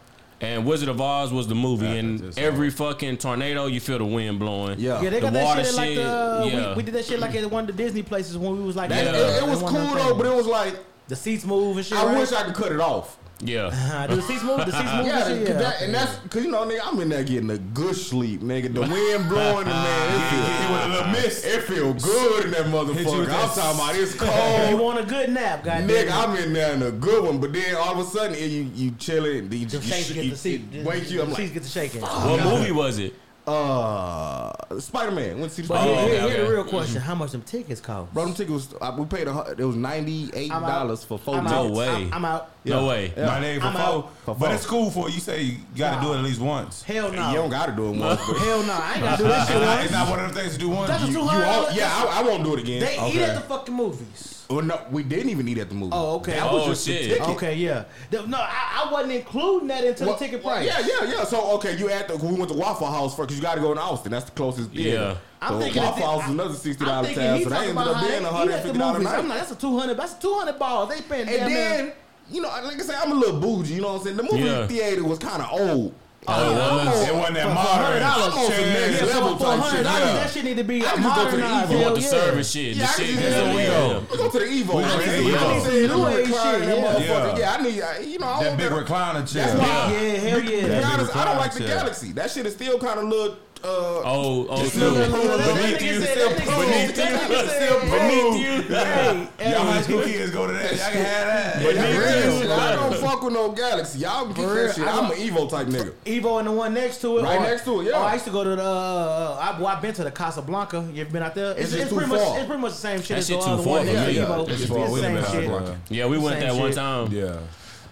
And 0.42 0.66
Wizard 0.66 0.90
of 0.90 1.00
Oz 1.00 1.32
was 1.32 1.48
the 1.48 1.56
movie, 1.56 1.86
Yeah, 1.86 1.92
and 1.94 2.20
just- 2.22 2.38
every 2.38 2.70
fucking 2.70 3.18
tornado, 3.18 3.68
you 3.68 3.80
feel 3.80 3.98
the 3.98 4.06
wind 4.06 4.38
blowing. 4.38 4.78
Yeah. 4.80 5.02
Yeah, 5.02 5.10
they 5.10 5.20
The 5.20 5.28
got 5.28 5.34
that 5.34 5.44
water 5.46 5.64
shit 5.64 5.74
like 5.76 5.96
the. 5.96 6.02
yeah. 6.02 6.70
We, 6.72 6.76
we 6.78 6.84
did 6.84 6.94
that 6.96 7.06
shit 7.06 7.20
like 7.20 7.36
at 7.36 7.50
one 7.50 7.62
of 7.62 7.68
the 7.68 7.74
Disney 7.84 8.04
places 8.04 8.38
when 8.38 8.58
we 8.58 8.64
was 8.64 8.76
like. 8.76 8.90
That, 8.90 9.08
uh, 9.16 9.18
it, 9.18 9.44
it 9.44 9.48
was 9.50 9.60
in 9.60 9.64
one 9.66 9.76
of 9.76 9.88
cool 9.88 9.96
though, 9.96 10.16
but 10.16 10.26
it 10.26 10.36
was 10.36 10.46
like, 10.48 10.76
the 11.08 11.16
seats 11.16 11.46
move 11.46 11.78
and 11.78 11.86
shit. 11.86 11.98
I 11.98 12.06
right? 12.06 12.20
wish 12.20 12.32
I 12.34 12.44
could 12.44 12.56
cut 12.56 12.72
it 12.72 12.80
off. 12.82 13.18
Yeah. 13.42 13.70
Uh, 13.96 14.08
do 14.08 14.16
the 14.16 14.22
seats 14.22 14.44
move? 14.44 14.58
The 14.58 14.66
seats 14.72 14.94
move 14.96 15.06
Yeah, 15.08 15.28
and 15.28 15.38
shit. 15.40 15.48
cause 15.48 15.56
Yeah. 15.56 15.70
that, 15.70 15.82
and 15.82 15.94
that's 15.94 16.16
because 16.18 16.44
you 16.46 16.52
know, 16.52 16.66
nigga, 16.66 16.80
I'm 16.84 17.00
in 17.02 17.10
there 17.10 17.24
getting 17.24 17.50
a 17.50 17.58
good 17.58 17.96
sleep, 17.96 18.42
nigga. 18.42 18.74
The 18.74 18.82
wind 18.82 19.30
blowing, 19.30 19.68
and 19.68 19.70
man, 19.70 20.16
it 20.16 20.30
feel, 20.30 20.46
Hit 20.46 20.70
you 20.70 20.76
a 20.76 20.88
little 20.88 21.12
mist. 21.12 21.46
It 21.46 21.62
feel 21.64 21.94
good 21.94 22.46
in 22.46 22.52
that 22.52 22.66
motherfucker. 22.66 23.20
I'm 23.20 23.26
that 23.26 23.56
talking 23.56 23.80
about 23.80 23.96
it's 23.96 24.16
cold. 24.16 24.70
you 24.70 24.78
want 24.78 25.00
a 25.00 25.04
good 25.06 25.30
nap, 25.32 25.64
goddamn. 25.64 25.88
Nigga, 25.88 26.12
I'm 26.12 26.36
in 26.38 26.54
there 26.54 26.74
in 26.74 26.84
a 26.84 26.92
good 26.92 27.24
one, 27.24 27.40
but 27.40 27.54
then 27.54 27.76
all 27.76 28.00
of 28.00 28.06
a 28.06 28.10
sudden 28.10 28.38
you 28.38 28.70
you 28.74 28.92
chilling, 28.98 29.52
you, 29.52 29.60
you, 29.60 29.66
the 29.68 29.82
shakes 29.82 30.12
get 30.12 30.26
you, 30.26 30.32
the 30.32 30.38
seat. 30.38 30.62
it 30.74 30.86
wake 30.86 31.10
you. 31.12 31.22
I'm 31.22 31.30
like, 31.32 31.54
get 31.54 31.64
the 31.64 31.70
shaking. 31.70 32.02
What 32.02 32.44
movie 32.44 32.72
was 32.72 33.00
it? 33.00 33.14
Uh, 33.48 34.80
Spider 34.80 35.12
Man. 35.12 35.40
Went 35.40 35.52
to 35.54 35.62
see 35.62 35.68
But 35.68 35.82
Spider 35.82 35.94
here, 35.94 35.96
Man. 35.96 36.06
okay, 36.06 36.20
here, 36.22 36.36
here 36.38 36.46
the 36.48 36.52
real 36.54 36.64
question: 36.64 37.02
How 37.02 37.16
much 37.16 37.32
them 37.32 37.42
tickets 37.44 37.82
cost? 37.82 38.14
Bro, 38.14 38.26
them 38.26 38.34
tickets 38.34 38.52
was 38.52 38.74
uh, 38.82 38.96
we 38.98 39.06
paid 39.06 39.28
a 39.28 39.34
hun- 39.34 39.56
it 39.58 39.64
was 39.64 39.76
ninety 39.76 40.30
eight 40.34 40.52
I'm 40.52 40.64
out. 40.64 40.68
dollars 40.70 41.04
for 41.04 41.18
four 41.20 41.36
I'm 41.36 41.44
No 41.46 41.50
out. 41.52 41.62
tickets. 41.64 41.78
way. 41.78 41.88
I'm, 41.96 42.14
I'm 42.14 42.26
out. 42.26 42.52
No 42.66 42.88
way. 42.88 43.14
Yeah. 43.16 43.26
Not 43.26 43.44
even 43.44 43.62
for 43.62 43.68
I'm 43.68 43.74
four. 43.74 43.82
out. 43.84 44.16
For 44.26 44.36
But 44.36 44.46
four. 44.48 44.56
it's 44.56 44.66
cool 44.66 44.90
for 44.92 45.10
you. 45.10 45.20
Say 45.20 45.44
you 45.44 45.58
got 45.76 46.00
to 46.02 46.06
do 46.08 46.14
it 46.14 46.18
at 46.18 46.24
least 46.24 46.42
once. 46.42 46.82
Hell 46.84 47.12
no. 47.12 47.30
You 47.30 47.36
don't 47.36 47.50
gotta 47.50 47.72
do 47.74 47.94
it 47.94 47.98
once. 48.00 48.20
But 48.26 48.38
Hell 48.38 48.64
no. 48.64 48.74
I 48.74 48.94
ain't 48.96 49.02
gotta 49.04 49.18
do 49.24 49.28
this 49.30 49.38
It's 49.44 49.52
shit 49.52 49.62
not, 49.62 49.68
once. 49.68 49.84
it's 49.84 49.92
not 49.94 50.10
one 50.10 50.20
of 50.26 50.34
the 50.34 50.40
things 50.42 50.54
to 50.54 50.60
do 50.60 50.70
once. 50.70 50.90
That's 50.90 51.04
a 51.04 51.08
you, 51.08 51.14
two 51.14 51.20
you 51.20 51.26
hundred 51.28 51.46
all, 51.46 51.72
yeah, 51.72 51.92
I, 51.94 52.22
I 52.22 52.24
won't 52.24 52.44
do 52.44 52.54
it 52.56 52.60
again. 52.62 52.80
They 52.82 52.96
eat 52.96 53.00
Okay. 53.00 53.24
at 53.24 53.36
the 53.36 53.42
fucking 53.42 53.76
movies. 53.76 54.35
Well, 54.50 54.62
no, 54.62 54.80
we 54.92 55.04
didn't 55.04 55.30
even 55.30 55.48
eat 55.48 55.58
at 55.58 55.70
the 55.70 55.76
movie. 55.76 55.92
Oh, 55.94 56.16
okay. 56.18 56.34
That 56.34 56.52
was 56.52 56.64
Oh, 56.64 56.70
just 56.70 56.86
the 56.86 56.92
shit. 56.94 57.10
ticket. 57.12 57.28
Okay, 57.30 57.56
yeah. 57.56 57.86
The- 58.12 58.28
No, 58.28 58.38
I, 58.38 58.84
I 58.88 58.92
wasn't 58.92 59.14
including 59.14 59.68
that 59.70 59.84
into 59.84 60.06
Well, 60.06 60.14
the 60.16 60.20
ticket 60.20 60.44
well, 60.44 60.56
price. 60.56 60.68
Yeah, 60.68 60.80
yeah, 61.06 61.12
yeah. 61.12 61.24
So 61.24 61.52
okay, 61.56 61.76
you 61.78 61.90
at 61.90 62.08
the 62.08 62.18
we 62.18 62.34
went 62.36 62.50
to 62.52 62.58
Waffle 62.58 62.88
House 62.88 63.16
first 63.16 63.30
because 63.30 63.38
you 63.38 63.42
got 63.42 63.56
to 63.56 63.62
go 63.62 63.72
in 63.72 63.78
Austin. 63.78 64.12
That's 64.12 64.26
the 64.26 64.32
closest. 64.32 64.72
Yeah. 64.74 64.84
theater. 64.84 65.18
I'm 65.42 65.52
so 65.54 65.60
thinking 65.60 65.84
Waffle 65.84 66.06
House 66.08 66.24
is 66.26 66.30
another 66.32 66.54
sixty 66.54 66.84
I'm 66.84 66.90
dollars 66.90 67.08
thinking 67.08 67.24
tab. 67.24 67.38
he 67.38 67.44
So 67.44 67.50
that 67.50 67.56
talking 67.56 67.70
ended 67.70 67.84
about 67.84 67.96
up 67.96 68.02
how 68.02 68.08
being 68.08 68.24
they 68.24 68.30
one 68.30 68.34
eat 68.34 68.38
hundred 68.38 68.52
at 68.54 68.58
the 68.58 68.68
fifty 68.68 68.80
dollars 68.80 68.96
a 68.96 69.00
movies. 69.00 69.12
night. 69.14 69.20
I'm 69.20 69.30
like, 69.30 69.38
that's 69.40 69.52
a 69.52 69.56
two 69.56 69.78
hundred. 69.80 69.98
That's 69.98 70.14
two 70.16 70.34
hundred 70.34 70.60
balls. 70.60 70.90
They 70.90 71.02
paying 71.02 71.26
damn 71.26 71.40
and 71.40 71.50
near- 71.54 71.70
then 71.70 71.94
you 72.32 72.42
know, 72.42 72.48
like 72.50 72.74
I 72.76 72.78
said, 72.80 72.96
I'm 72.96 73.12
a 73.12 73.16
little 73.16 73.40
bougie. 73.40 73.74
You 73.76 73.82
know 73.82 73.94
what 73.94 74.00
I'm 74.00 74.04
saying? 74.06 74.18
The 74.18 74.24
movie 74.24 74.38
Yeah. 74.44 74.68
theater 74.68 75.04
was 75.04 75.20
kind 75.20 75.42
of 75.42 75.50
old. 75.52 75.94
Oh, 76.28 76.34
it 76.34 76.62
I'm 76.62 76.76
was? 76.78 76.88
on- 76.88 76.94
oh. 76.96 77.06
It 77.06 77.16
wasn't 77.16 77.36
that 77.36 77.44
For- 77.44 77.50
for 77.50 77.54
modern. 77.56 78.02
$100, 78.02 78.06
I'm 78.06 78.22
on 78.22 78.52
some 78.52 78.66
next 78.74 79.02
Yeah, 79.02 79.06
level 79.08 79.38
for 79.38 79.44
type 79.46 79.60
$100, 79.60 79.72
shit. 79.72 79.86
yeah. 79.86 80.14
that 80.14 80.30
shit 80.32 80.44
need 80.46 80.58
to 80.58 80.64
be 80.64 80.78
I 80.78 80.82
just 80.82 80.96
to 80.96 81.02
the 81.02 81.08
modernized. 81.08 81.72
You 81.72 81.78
want 81.80 81.96
the 81.96 82.02
yeah. 82.02 82.08
service 82.10 82.52
shit. 82.52 82.76
Yeah, 82.76 82.86
the 82.86 82.90
I 82.90 82.94
shit 82.96 83.06
can 83.06 83.16
that's 83.16 83.26
just 83.26 83.38
the 83.38 83.50
do 83.52 83.56
way 83.56 83.64
it. 83.66 83.70
go. 83.70 84.04
Let's 84.10 84.18
go 84.18 84.30
to 84.30 84.40
the 84.40 84.46
Evo. 84.46 84.76
We 84.76 84.82
man. 84.82 84.98
go 84.98 85.04
to 85.06 85.12
the 85.12 85.22
You 85.22 85.32
know 85.32 85.38
Evo. 85.38 85.42
what 85.42 85.56
I'm 85.56 85.62
saying? 85.66 85.88
New 85.88 85.96
New 85.96 86.08
age 86.08 86.28
recliner, 86.28 86.54
shit, 86.60 86.66
that 86.66 86.78
yeah. 86.78 86.84
motherfucker. 86.84 87.38
Yeah. 87.38 87.38
Yeah, 87.38 87.54
I 87.54 87.62
need, 87.62 87.82
I- 87.82 88.00
you 88.00 88.20
know, 88.20 88.28
I 88.28 88.40
That 88.40 88.48
want 88.48 88.58
big 88.60 88.70
that- 88.70 88.86
recliner 88.86 89.34
chair. 89.34 89.46
That's 89.46 89.60
why- 89.60 89.66
Yeah, 89.66 90.18
hell 90.18 90.40
To 90.42 90.46
yeah. 90.46 90.50
be 90.50 90.62
That 90.62 90.68
big 90.70 90.86
honest, 90.86 91.16
I 91.16 91.26
don't 91.26 91.38
like 91.38 91.54
the. 91.54 91.60
Galaxy. 91.66 92.12
That 92.14 92.32
shit 92.32 92.46
is 92.46 92.54
still 92.54 92.80
kind 92.80 93.00
of 93.00 93.06
look 93.06 93.40
uh, 93.64 93.68
Oh, 93.68 94.48
oh, 94.50 94.62
Look, 94.62 94.72
Snoop. 94.72 94.94
look, 94.98 95.10
look, 95.12 95.24
look, 95.24 95.38
that 95.40 95.56
Beneath 95.56 95.82
you. 95.82 96.02
said- 96.02 96.18
that 96.18 96.38
Beneath 96.38 96.90
you. 96.90 96.96
that 96.96 97.30
nigga 97.30 97.48
said, 97.48 97.82
Beneath 97.82 98.70
you. 98.70 98.76
Hey, 98.76 99.28
hey, 99.40 99.52
Y'all 99.52 99.66
high 99.66 99.82
school 99.82 100.02
kids 100.04 100.32
go 100.32 100.48
to 100.48 100.54
that. 100.54 100.72
Y'all 100.72 100.80
can 100.92 101.06
have 101.06 101.28
that. 101.28 101.64
But 101.64 101.76
Yeah, 101.76 101.98
real, 101.98 102.42
real. 102.42 102.52
I 102.54 102.76
don't 102.76 102.96
fuck 102.98 103.24
with 103.24 103.34
no 103.34 103.52
Galaxy. 103.52 104.00
Y'all 104.00 104.26
can 104.26 104.34
keep 104.36 104.46
that 104.46 104.76
shit. 104.76 104.88
I 104.88 104.92
I'm 105.00 105.12
an 105.12 105.18
Evo 105.18 105.50
type 105.50 105.68
nigga. 105.68 105.92
Evo 106.06 106.38
and 106.40 106.48
the 106.48 106.52
one 106.52 106.74
next 106.74 107.02
to 107.02 107.18
it. 107.18 107.24
Right 107.24 107.40
or- 107.40 107.44
next 107.44 107.64
to 107.66 107.82
it, 107.82 107.86
yeah. 107.86 107.92
Oh, 107.96 108.04
I 108.04 108.14
used 108.14 108.26
to 108.26 108.32
go 108.32 108.44
to 108.44 108.56
the. 108.56 108.62
Uh, 108.64 109.38
I, 109.42 109.58
well, 109.60 109.68
I've 109.68 109.82
been 109.82 109.94
to 109.96 110.04
the 110.04 110.12
Casablanca. 110.12 110.88
You 110.94 111.02
ever 111.02 111.12
been 111.12 111.24
out 111.24 111.34
there? 111.36 111.52
It's, 111.52 111.62
It's 111.62 111.70
just 111.72 111.82
it's 111.84 111.90
too 111.90 111.96
pretty 111.98 112.12
much. 112.12 112.22
far. 112.22 112.38
It's 112.38 112.46
pretty 112.48 112.62
much 112.62 112.72
the 112.74 112.78
same 112.78 113.00
shit 113.00 113.08
That 113.10 113.18
as 113.18 113.28
shit 113.28 113.40
the 113.40 113.46
too 113.46 113.52
other 113.52 113.64
far 113.64 113.74
one 113.78 113.86
for 113.88 113.94
me. 113.94 114.12
Yeah, 114.12 114.26
Evo. 114.26 114.44
it's 114.50 114.52
It's, 114.62 114.70
too 114.70 114.76
far. 114.76 114.90
the 114.90 115.02
same 115.02 115.68
shit. 115.68 115.78
Yeah, 115.90 116.06
we 116.08 116.18
went 116.18 116.40
that 116.40 116.56
one 116.56 116.72
time. 116.72 117.12
Yeah. 117.12 117.38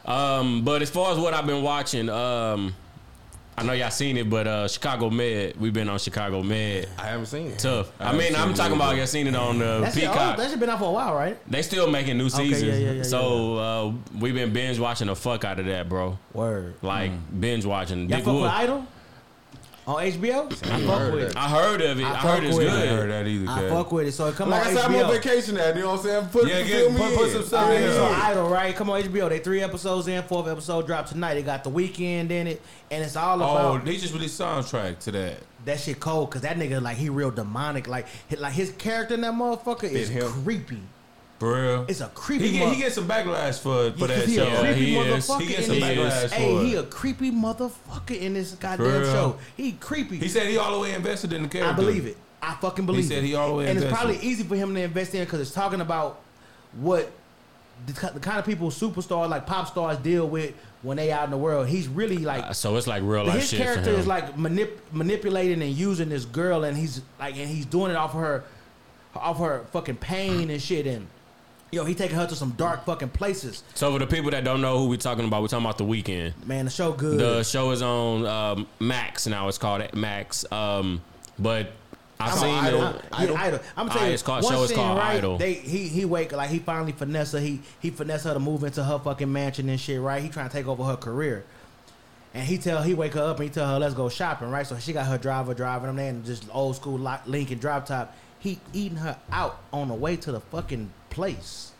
Um, 0.06 0.64
but 0.64 0.82
as 0.82 0.90
far 0.90 1.14
as 1.14 1.18
what 1.18 1.34
I've 1.34 1.48
been 1.48 1.64
watching, 1.64 2.10
um, 2.10 2.76
I 3.58 3.64
know 3.64 3.74
y'all 3.74 3.92
seen 3.92 4.18
it, 4.18 4.30
but 4.30 4.48
uh, 4.48 4.68
Chicago 4.68 5.10
Med, 5.10 5.56
we've 5.60 5.74
been 5.74 5.88
on 5.88 6.00
Chicago 6.00 6.42
Med. 6.42 6.90
I 6.98 7.04
haven't 7.04 7.28
seen 7.28 7.48
it. 7.48 7.60
Tough. 7.60 7.92
I 8.00 8.10
I, 8.10 8.18
mean, 8.18 8.36
I'm 8.36 8.54
talking 8.54 8.76
about 8.76 8.90
either. 8.90 8.98
y'all 8.98 9.08
seen 9.08 9.28
it 9.28 9.36
on 9.36 9.60
the 9.60 9.82
That's 9.82 9.96
it. 9.96 10.06
Oh, 10.06 10.12
Peacock. 10.12 10.38
that 10.38 10.50
shit 10.50 10.60
been 10.60 10.70
out 10.70 10.80
for 10.80 10.86
a 10.90 10.92
while, 10.92 11.14
right? 11.14 11.38
they 11.50 11.62
still 11.62 11.90
making 11.90 12.18
new 12.18 12.26
Okay, 12.28 12.46
yeah, 12.46 12.50
seasons. 12.56 12.80
yeah, 12.82 12.92
yeah, 12.94 13.04
so 13.04 13.58
uh, 13.58 13.94
we've 14.20 14.34
been 14.34 14.52
binge 14.54 14.80
watching 14.80 15.08
the 15.08 15.16
fuck 15.16 15.44
out 15.46 15.60
of 15.60 15.66
that, 15.68 15.88
bro. 15.88 16.18
Word. 16.34 16.74
Like 16.82 17.12
binge 17.40 17.66
watching. 17.66 18.10
Y'all 18.10 18.18
Big 18.18 18.26
fuck 18.26 18.34
with 18.34 18.42
Wolf. 18.42 18.54
Idol 18.54 18.88
on 19.86 19.96
HBO? 20.04 20.64
I 20.70 20.80
heard 20.80 20.88
fuck 20.88 21.02
of 21.02 21.14
with 21.14 21.24
it. 21.24 21.36
I 21.38 21.50
heard 21.50 21.82
of 21.82 22.00
it. 22.00 22.04
I 22.04 22.12
I, 22.12 22.16
heard 22.16 22.44
it's 22.44 22.58
with 22.58 22.68
it. 22.68 22.74
I 22.74 22.88
heard 22.88 23.10
that 23.10 23.28
either. 23.28 23.50
I 23.50 23.70
fuck 23.70 23.92
with 23.92 24.08
it. 24.08 24.12
So 24.14 24.28
it 24.28 24.36
come 24.36 24.50
Like 24.50 24.62
on 24.62 24.68
I 24.68 24.74
said, 24.74 24.86
I'm 24.86 24.96
on 24.96 25.12
vacation 25.12 25.58
at. 25.58 25.76
You 25.76 25.82
know 25.82 25.92
what 25.92 26.00
I'm 26.00 26.06
saying? 26.06 26.26
Put, 26.28 26.48
Yeah, 26.48 26.64
get- 26.64 26.96
put- 26.96 27.16
put 27.16 27.32
some 27.32 27.44
stuff 27.44 27.70
in 27.72 27.82
yeah. 27.84 27.92
So 27.92 28.10
Yeah. 28.10 28.22
Idol, 28.24 28.50
right? 28.50 28.76
Come 28.76 28.90
on 28.90 29.02
HBO. 29.04 29.30
They 29.30 29.40
three 29.40 29.62
episodes 29.62 30.08
in. 30.08 30.24
Fourth 30.24 30.48
episode 30.48 30.86
dropped 30.88 31.10
tonight. 31.10 31.34
They 31.36 31.44
got 31.44 31.64
the 31.64 31.72
Weeknd 31.72 32.32
in 32.32 32.48
it, 32.48 32.62
and 32.92 33.04
it's 33.04 33.16
all 33.16 33.42
oh, 33.42 33.52
about. 33.52 33.82
Oh, 33.82 33.86
they 33.86 33.98
just 33.98 34.14
released 34.14 34.40
soundtrack 34.40 35.00
to 35.00 35.12
that. 35.12 35.38
that 35.66 35.80
shit 35.80 36.00
cold. 36.00 36.32
Cause 36.32 36.42
that 36.42 36.58
nigga 36.58 36.82
like 36.82 36.98
he 36.98 37.10
real 37.10 37.32
demonic. 37.32 37.88
Like 37.88 38.08
like 38.38 38.54
his 38.54 38.72
character 38.74 39.16
in 39.16 39.22
that 39.22 39.34
motherfucker 39.34 39.92
is 39.92 40.10
creepy. 40.44 40.82
For 41.40 41.62
real. 41.62 41.86
It's 41.90 42.00
a 42.02 42.08
creepy. 42.08 42.48
He 42.48 42.58
get, 42.60 42.66
mo- 42.68 42.74
he 42.74 42.82
gets 42.82 42.96
some 42.96 43.08
backlash 43.08 43.60
for 43.60 43.92
for 43.92 44.08
Yeah, 44.08 44.08
'cause 44.08 44.08
that 44.08 44.28
he 44.30 44.36
show. 44.36 44.44
a 44.44 44.50
Yeah, 44.50 44.60
creepy 44.62 44.86
he 44.86 44.96
is. 44.98 45.28
motherfucker 45.28 45.42
He 45.42 45.48
gets 45.48 45.60
in 45.60 45.66
some 45.66 45.80
this. 45.80 45.84
backlash 45.84 46.30
Hey, 46.32 46.56
for 46.58 46.64
he 46.64 46.76
a 46.76 46.84
creepy 46.84 47.32
motherfucker 47.32 48.18
in 48.20 48.34
this 48.36 48.52
goddamn 48.54 49.04
show. 49.04 49.36
He 49.58 49.72
creepy. 49.74 50.18
He 50.20 50.28
said 50.30 50.48
he 50.48 50.58
all 50.58 50.72
the 50.74 50.80
way 50.80 50.94
invested 50.94 51.34
in 51.34 51.44
the 51.44 51.50
character. 51.50 51.74
I 51.74 51.76
believe 51.76 52.06
it. 52.06 52.18
I 52.42 52.54
fucking 52.56 52.86
believe 52.86 53.04
He 53.04 53.10
said 53.10 53.24
it. 53.24 53.28
he 53.28 53.36
all 53.36 53.50
the 53.50 53.54
way 53.56 53.64
invested. 53.70 53.84
and 53.88 53.92
it's 53.94 54.00
probably 54.02 54.20
easy 54.28 54.44
for 54.44 54.56
him 54.56 54.74
to 54.76 54.82
invest 54.82 55.16
in 55.16 55.24
because 55.26 55.42
it's 55.42 55.52
talking 55.52 55.82
about 55.82 56.22
what 56.74 57.12
the, 57.88 57.94
the 58.14 58.20
kind 58.20 58.40
of 58.40 58.46
people 58.46 58.70
superstars 58.70 59.30
like 59.30 59.46
pop 59.46 59.68
stars 59.68 59.98
deal 59.98 60.28
with 60.30 60.54
when 60.82 60.96
they 60.98 61.12
out 61.12 61.26
in 61.26 61.32
the 61.32 61.38
world. 61.38 61.68
He's 61.68 61.88
really 61.88 62.18
like 62.20 62.44
Uh, 62.44 62.54
So 62.54 62.76
it's 62.78 62.88
like 62.88 63.02
real 63.04 63.26
life 63.26 63.40
his 63.40 63.50
shit 63.50 63.60
for 63.60 63.66
character 63.66 63.92
him. 63.94 64.00
is 64.00 64.08
like 64.08 64.38
manip- 64.38 64.78
manipulating 64.92 65.62
and 65.62 65.72
using 65.74 66.10
this 66.10 66.24
girl, 66.26 66.64
and 66.64 66.78
he's 66.78 67.02
like, 67.20 67.36
and 67.38 67.50
he's 67.50 67.66
doing 67.66 67.92
it 67.92 67.98
off 67.98 68.14
her, 68.14 68.44
off 69.16 69.40
her 69.40 69.66
fucking 69.72 69.96
pain 69.98 70.50
and 70.50 70.62
shit. 70.62 70.86
And 70.86 71.08
yo, 71.74 71.84
he 71.86 71.94
taking 71.96 72.16
her 72.16 72.28
to 72.28 72.36
some 72.36 72.52
dark 72.52 72.86
fucking 72.86 73.10
places. 73.10 73.64
so 73.74 73.92
for 73.92 74.00
the 74.00 74.08
people 74.08 74.32
that 74.32 74.44
don't 74.44 74.62
know 74.62 74.78
who 74.78 74.88
we 74.88 74.98
talking 74.98 75.26
about, 75.26 75.42
we're 75.42 75.48
talking 75.48 75.66
about 75.66 75.78
the 75.78 75.84
Weeknd. 75.86 76.34
Man, 76.46 76.66
the 76.66 76.72
show 76.72 76.92
good. 76.94 77.20
The 77.20 77.44
show 77.44 77.72
is 77.72 77.82
on 77.82 78.26
um, 78.26 78.68
Max 78.80 79.28
now. 79.28 79.48
It's 79.48 79.58
called 79.58 79.84
Max. 79.94 80.50
Um, 80.52 81.02
but 81.40 81.72
I've 82.20 82.34
I'm 82.34 82.38
seen 82.38 82.50
Idol. 82.56 82.84
it. 82.84 83.06
I, 83.12 83.24
Idol. 83.24 83.36
Yeah, 83.36 83.42
idol. 83.44 83.60
I'm 83.76 83.90
Ah, 83.90 83.94
telling 83.94 84.08
you, 84.10 84.14
it's 84.14 84.24
called- 84.24 84.44
one 84.44 84.54
show 84.54 84.64
is 84.64 84.72
called 84.72 84.98
right, 84.98 85.18
Idol. 85.18 85.38
They 85.38 85.54
he 85.54 85.88
he 85.90 86.06
wake 86.06 86.32
like 86.32 86.50
he 86.50 86.60
finally 86.60 86.92
finesse 86.94 87.32
her. 87.34 87.40
He 87.40 87.62
he 87.80 87.90
finesse 87.90 88.24
her 88.24 88.34
to 88.34 88.40
move 88.40 88.64
into 88.64 88.84
her 88.84 89.00
fucking 89.00 89.32
mansion 89.32 89.68
and 89.70 89.80
shit. 89.80 90.00
Right, 90.00 90.22
he 90.22 90.30
trying 90.30 90.48
to 90.48 90.54
take 90.54 90.68
over 90.68 90.84
her 90.84 90.96
career. 90.96 91.44
And 92.36 92.48
he 92.48 92.58
tell 92.58 92.82
he 92.82 92.94
wake 92.94 93.14
her 93.14 93.22
up 93.22 93.38
and 93.40 93.48
he 93.50 93.54
tell 93.54 93.68
her 93.68 93.80
let's 93.80 93.94
go 93.94 94.10
shopping. 94.10 94.50
Right, 94.50 94.66
so 94.66 94.78
she 94.80 94.94
got 94.94 95.06
her 95.08 95.18
driver 95.18 95.54
driving 95.54 95.88
them 95.88 95.96
there 95.98 96.10
in 96.10 96.24
just 96.24 96.46
old 96.54 96.76
school 96.76 96.98
Lincoln 97.26 97.58
drop 97.58 97.86
top. 97.88 98.16
He 98.40 98.60
eating 98.74 98.98
her 98.98 99.18
out 99.32 99.60
on 99.72 99.88
the 99.88 99.94
way 99.94 100.16
to 100.18 100.32
the 100.32 100.40
fucking 100.40 100.92
place. 101.14 101.72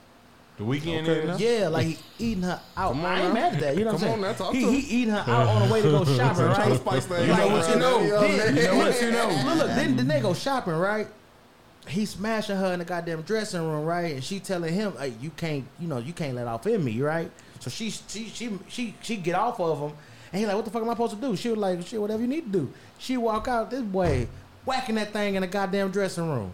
The 0.58 0.64
Weeknd 0.64 1.02
Okay, 1.02 1.12
is. 1.30 1.42
Yeah, 1.42 1.68
like 1.70 1.88
he 1.88 1.98
eating 2.20 2.44
her 2.44 2.62
out. 2.78 2.92
Come 2.92 3.00
on 3.04 3.06
I 3.12 3.20
ain't 3.22 3.28
now. 3.30 3.34
mad 3.34 3.54
at 3.56 3.60
that. 3.62 3.78
You 3.78 3.86
know 3.86 3.94
what 3.94 4.04
I'm 4.04 4.10
on 4.10 4.14
saying? 4.14 4.22
now, 4.22 4.34
talk 4.34 4.54
he, 4.54 4.62
to 4.62 4.72
he 4.72 4.80
him. 4.82 4.86
eating 5.02 5.14
her 5.16 5.24
out 5.28 5.48
on 5.48 5.68
the 5.68 5.74
way 5.74 5.82
to 5.82 5.90
go 5.90 6.06
shopping. 6.18 6.36
Trying 6.36 6.50
right? 6.58 6.70
to 6.70 6.76
spice 6.78 7.06
things 7.08 7.22
You 7.28 7.28
know 7.36 7.44
up 7.48 7.52
what 7.52 7.70
you 7.70 7.76
know. 7.80 8.00
there, 8.04 8.38
Then- 8.38 8.56
you 8.56 8.64
know 8.64 8.76
what 8.78 9.02
you 9.02 9.12
know. 9.12 9.28
Look, 9.46 9.58
look, 9.58 9.68
then, 9.70 9.96
then 9.96 10.08
they 10.08 10.20
go 10.22 10.34
shopping, 10.36 10.74
right? 10.74 11.08
He 11.88 12.06
smashing 12.06 12.56
her 12.56 12.72
in 12.74 12.80
the 12.80 12.86
goddamn 12.86 13.24
dressing 13.24 13.62
room, 13.62 13.84
right? 13.84 14.14
And 14.14 14.24
she 14.24 14.40
telling 14.40 14.74
him, 14.74 14.94
hey, 15.00 15.14
"You 15.20 15.32
can't, 15.32 15.66
you 15.80 15.88
know, 15.88 15.98
you 15.98 16.14
can't 16.14 16.36
let 16.36 16.48
off 16.48 16.66
in 16.68 16.84
me, 16.84 17.02
right?" 17.02 17.30
So 17.60 17.70
she, 17.70 17.90
she, 17.90 18.26
she, 18.30 18.58
she, 18.70 18.96
she 19.02 19.18
get 19.18 19.36
off 19.36 19.60
of 19.60 19.80
him, 19.80 19.92
and 20.32 20.40
he 20.40 20.46
like, 20.46 20.56
"What 20.56 20.64
the 20.66 20.72
fuck 20.72 20.82
am 20.84 20.90
I 20.90 20.94
supposed 20.94 21.16
to 21.16 21.20
do?" 21.20 21.36
She 21.36 21.50
was 21.50 21.58
like, 21.58 21.86
"Shit, 21.86 22.00
whatever 22.00 22.22
you 22.22 22.28
need 22.28 22.54
to 22.54 22.60
do." 22.60 22.74
She 23.00 23.18
walk 23.18 23.48
out 23.50 23.70
this 23.72 23.82
way, 23.82 24.30
whacking 24.66 24.96
that 24.96 25.12
thing 25.12 25.36
in 25.36 25.42
the 25.42 25.48
goddamn 25.48 25.92
dressing 25.92 26.30
room. 26.30 26.54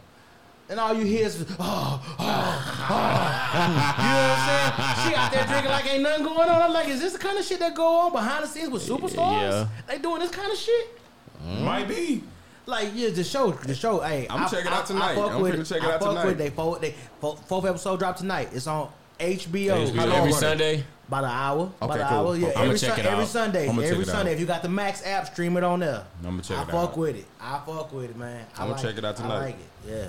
And 0.69 0.79
all 0.79 0.93
you 0.93 1.03
hear 1.03 1.25
is, 1.25 1.43
oh, 1.59 2.15
oh, 2.19 2.89
oh. 2.89 3.59
You 3.97 4.05
know 4.05 4.21
what 4.21 4.37
I'm 4.37 4.45
saying? 4.45 5.09
She 5.09 5.15
out 5.15 5.31
there 5.31 5.45
drinking 5.47 5.71
like 5.71 5.93
ain't 5.93 6.03
nothing 6.03 6.23
going 6.25 6.49
on. 6.49 6.61
I'm 6.61 6.73
like, 6.73 6.87
is 6.87 7.01
this 7.01 7.13
the 7.13 7.19
kind 7.19 7.37
of 7.39 7.45
shit 7.45 7.59
that 7.59 7.73
go 7.75 7.85
on 8.01 8.11
behind 8.11 8.43
the 8.43 8.47
scenes 8.47 8.69
with 8.69 8.87
superstars? 8.87 9.41
Yeah. 9.51 9.67
They 9.87 9.97
doing 9.97 10.19
this 10.19 10.29
kind 10.31 10.51
of 10.51 10.57
shit? 10.57 10.99
Mm-hmm. 11.43 11.63
Might 11.65 11.87
be. 11.87 12.23
Like, 12.67 12.89
yeah, 12.93 13.09
the 13.09 13.23
show, 13.23 13.49
the 13.51 13.73
show. 13.73 13.99
Hey, 14.01 14.27
I'ma 14.29 14.47
check 14.47 14.63
it 14.65 14.71
out 14.71 14.85
tonight. 14.85 15.15
fuck 15.15 15.31
I'm 15.31 15.41
with 15.41 15.55
it. 15.55 15.65
check 15.65 15.81
it 15.81 15.87
I 15.89 15.93
out 15.95 15.99
fuck 16.01 16.09
tonight. 16.09 16.25
With 16.27 16.37
they, 16.37 16.49
fourth, 16.51 16.81
they 16.81 16.93
fourth, 17.19 17.47
fourth 17.47 17.65
episode 17.65 17.97
drop 17.97 18.17
tonight. 18.17 18.49
It's 18.53 18.67
on 18.67 18.89
HBO. 19.19 19.87
HBO. 19.87 19.95
How 19.95 20.05
long 20.05 20.15
Every? 20.17 20.31
Sunday. 20.33 20.83
About 21.07 21.23
an 21.23 21.29
hour. 21.31 21.71
About 21.81 21.89
Okay, 21.95 22.01
an 22.03 22.07
cool. 22.09 22.17
hour. 22.27 22.35
Yeah, 22.37 22.47
I'ma 22.49 22.61
every, 22.65 22.77
check 22.77 22.89
Sun- 22.91 22.99
it 22.99 23.05
every 23.07 23.23
out. 23.23 23.27
Sunday. 23.27 23.67
I'ma 23.69 23.81
check 23.81 23.91
every 23.91 24.03
it 24.03 24.09
out. 24.09 24.15
Sunday. 24.15 24.33
If 24.33 24.39
you 24.39 24.45
got 24.45 24.61
the 24.61 24.69
Max 24.69 25.03
app, 25.03 25.25
stream 25.25 25.57
it 25.57 25.63
on 25.63 25.79
there. 25.79 26.03
I'ma 26.23 26.41
check 26.43 26.59
I 26.59 26.61
it 26.61 26.65
fuck 26.67 26.75
out. 26.91 26.97
with 26.97 27.15
it. 27.15 27.25
I 27.41 27.59
fuck 27.65 27.91
with 27.91 28.11
it, 28.11 28.15
man. 28.15 28.45
I 28.55 28.63
I'ma 28.63 28.73
like 28.73 28.81
check 28.83 28.97
it 28.99 29.03
out 29.05 29.19
I 29.19 29.21
tonight. 29.23 29.39
like 29.39 29.55
it. 29.55 29.89
Yeah. 29.89 30.07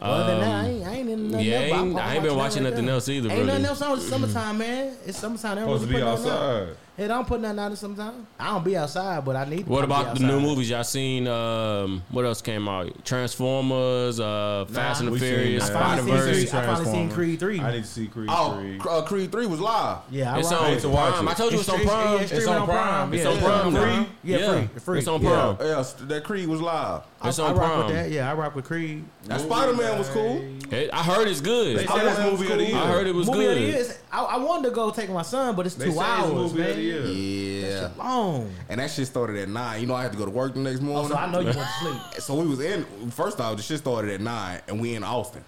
Other 0.00 0.32
than 0.32 0.40
that, 0.40 0.54
I 0.64 0.68
ain't, 0.68 0.86
I 0.86 0.94
ain't 0.94 1.08
in 1.10 1.30
nothing 1.30 1.46
Yeah, 1.46 1.54
else, 1.54 1.72
I 1.72 1.76
ain't- 1.82 1.98
I 1.98 2.14
ain't 2.14 2.22
been 2.24 2.36
watching 2.36 2.62
that 2.64 2.70
nothing 2.70 2.86
right 2.86 2.92
else 2.92 3.08
either, 3.08 3.30
Ain't 3.30 3.46
nothing 3.46 3.64
else 3.64 3.82
on. 3.82 3.98
It's 3.98 4.08
summertime, 4.08 4.58
man. 4.58 4.92
It's 5.06 5.18
summertime. 5.18 5.56
They 5.56 5.62
Supposed 5.62 5.82
to 5.82 5.88
be 5.88 5.94
put 5.94 6.02
out. 6.02 6.18
outside. 6.18 6.68
Hey, 6.96 7.06
don't 7.06 7.28
put 7.28 7.40
nothing 7.40 7.60
out 7.60 7.78
sometime. 7.78 8.26
I 8.40 8.46
don't 8.48 8.64
be 8.64 8.76
outside, 8.76 9.24
but 9.24 9.36
I 9.36 9.44
need. 9.44 9.66
to 9.66 9.70
What 9.70 9.82
be 9.82 9.84
about 9.84 10.16
the 10.18 10.26
new 10.26 10.40
movies 10.40 10.68
y'all 10.68 10.82
seen? 10.82 11.28
Um, 11.28 12.02
what 12.10 12.24
else 12.24 12.42
came 12.42 12.68
out? 12.68 13.04
Transformers, 13.04 14.18
uh, 14.18 14.64
Fast 14.68 15.00
and 15.02 15.12
the 15.12 15.18
Furious. 15.18 15.62
I 15.62 15.66
Spider 15.68 16.02
finally 16.02 16.10
seen 16.10 16.16
Verse. 16.18 16.50
Creed- 16.50 16.54
I 16.54 16.66
finally 16.66 16.84
seen 16.92 17.10
Creed 17.10 17.38
three. 17.38 17.60
I 17.60 17.70
need 17.72 17.82
to 17.84 17.88
see 17.88 18.06
Creed 18.08 18.28
Oh, 18.30 18.54
three. 18.58 18.80
uh, 18.80 19.02
Creed 19.02 19.30
3 19.30 19.46
was 19.46 19.60
live. 19.60 19.98
Yeah, 20.10 20.34
I 20.34 20.38
It's 20.40 20.50
rock 20.50 20.62
on 20.62 20.70
with 20.72 20.82
to 20.82 20.88
watch 20.88 21.12
Prime. 21.14 21.28
it. 21.28 21.30
I 21.30 21.34
told 21.34 21.52
you 21.52 21.60
it's 21.60 21.68
on 21.68 21.80
Prime. 21.82 22.18
It's 22.20 22.46
on 22.48 22.66
Prime. 22.66 23.14
It's 23.14 23.22
Yeah, 23.24 23.30
on 23.30 23.38
Prime. 23.38 23.74
Prime. 23.74 24.06
Yeah, 24.24 24.38
free, 24.52 24.68
free. 24.80 24.98
It's 24.98 25.08
on 25.08 25.20
Prime. 25.20 25.56
Yeah, 25.60 25.84
that 26.08 26.24
Creed 26.24 26.48
was 26.48 26.60
live. 26.60 27.02
I, 27.20 27.28
It's 27.30 27.38
I 27.40 27.48
on 27.48 27.56
rock 27.56 27.66
Prime. 27.72 27.86
with 27.86 27.94
that. 27.96 28.10
Yeah, 28.10 28.30
I 28.30 28.34
rock 28.34 28.54
with 28.54 28.64
Creed. 28.64 29.04
That 29.24 29.40
Spider 29.40 29.74
Man 29.74 29.98
was 29.98 30.08
cool. 30.10 30.40
Hey, 30.70 30.88
I 30.90 31.02
heard 31.02 31.26
it's 31.26 31.40
good. 31.40 31.76
They 31.78 31.86
said 31.86 32.06
it's 32.06 32.20
movie 32.20 32.52
of 32.52 32.58
the 32.58 32.64
year. 32.66 32.76
I 32.76 32.86
heard 32.86 33.06
it 33.08 33.14
was 33.14 33.26
movie 33.26 33.46
of 33.46 33.54
the 33.54 33.60
good. 33.60 33.68
year 33.70 33.76
is- 33.76 33.98
I, 34.12 34.22
I 34.22 34.36
wanted 34.36 34.68
to 34.68 34.74
go 34.74 34.90
take 34.92 35.10
my 35.10 35.22
son, 35.22 35.56
but 35.56 35.66
it's 35.66 35.74
They 35.74 35.86
two 35.86 35.92
say 35.92 35.98
it's 35.98 36.06
hours, 36.08 36.32
movie 36.32 36.60
of 36.62 36.66
man. 36.68 36.76
the 36.76 36.82
year. 36.82 37.66
Yeah. 37.72 37.88
Long. 37.98 38.50
And 38.68 38.80
that 38.80 38.90
shit 38.90 39.06
started 39.08 39.36
at 39.36 39.48
9. 39.48 39.80
You 39.80 39.86
know, 39.88 39.94
I 39.94 40.02
had 40.02 40.12
to 40.12 40.18
go 40.18 40.24
to 40.26 40.30
work 40.30 40.54
the 40.54 40.60
next 40.60 40.78
Oh, 40.80 40.84
morning. 40.84 41.08
so 41.10 41.16
I 41.16 41.30
know 41.30 41.40
you 41.40 41.46
went 41.46 41.58
to 41.58 41.66
sleep. 41.80 42.00
So 42.20 42.34
we 42.36 42.46
was 42.46 42.60
in, 42.60 42.84
first 43.10 43.40
off, 43.40 43.56
the 43.56 43.62
shit 43.62 43.78
started 43.78 44.12
at 44.12 44.20
9, 44.20 44.60
and 44.68 44.80
we 44.80 44.94
in 44.94 45.02
Austin. 45.02 45.42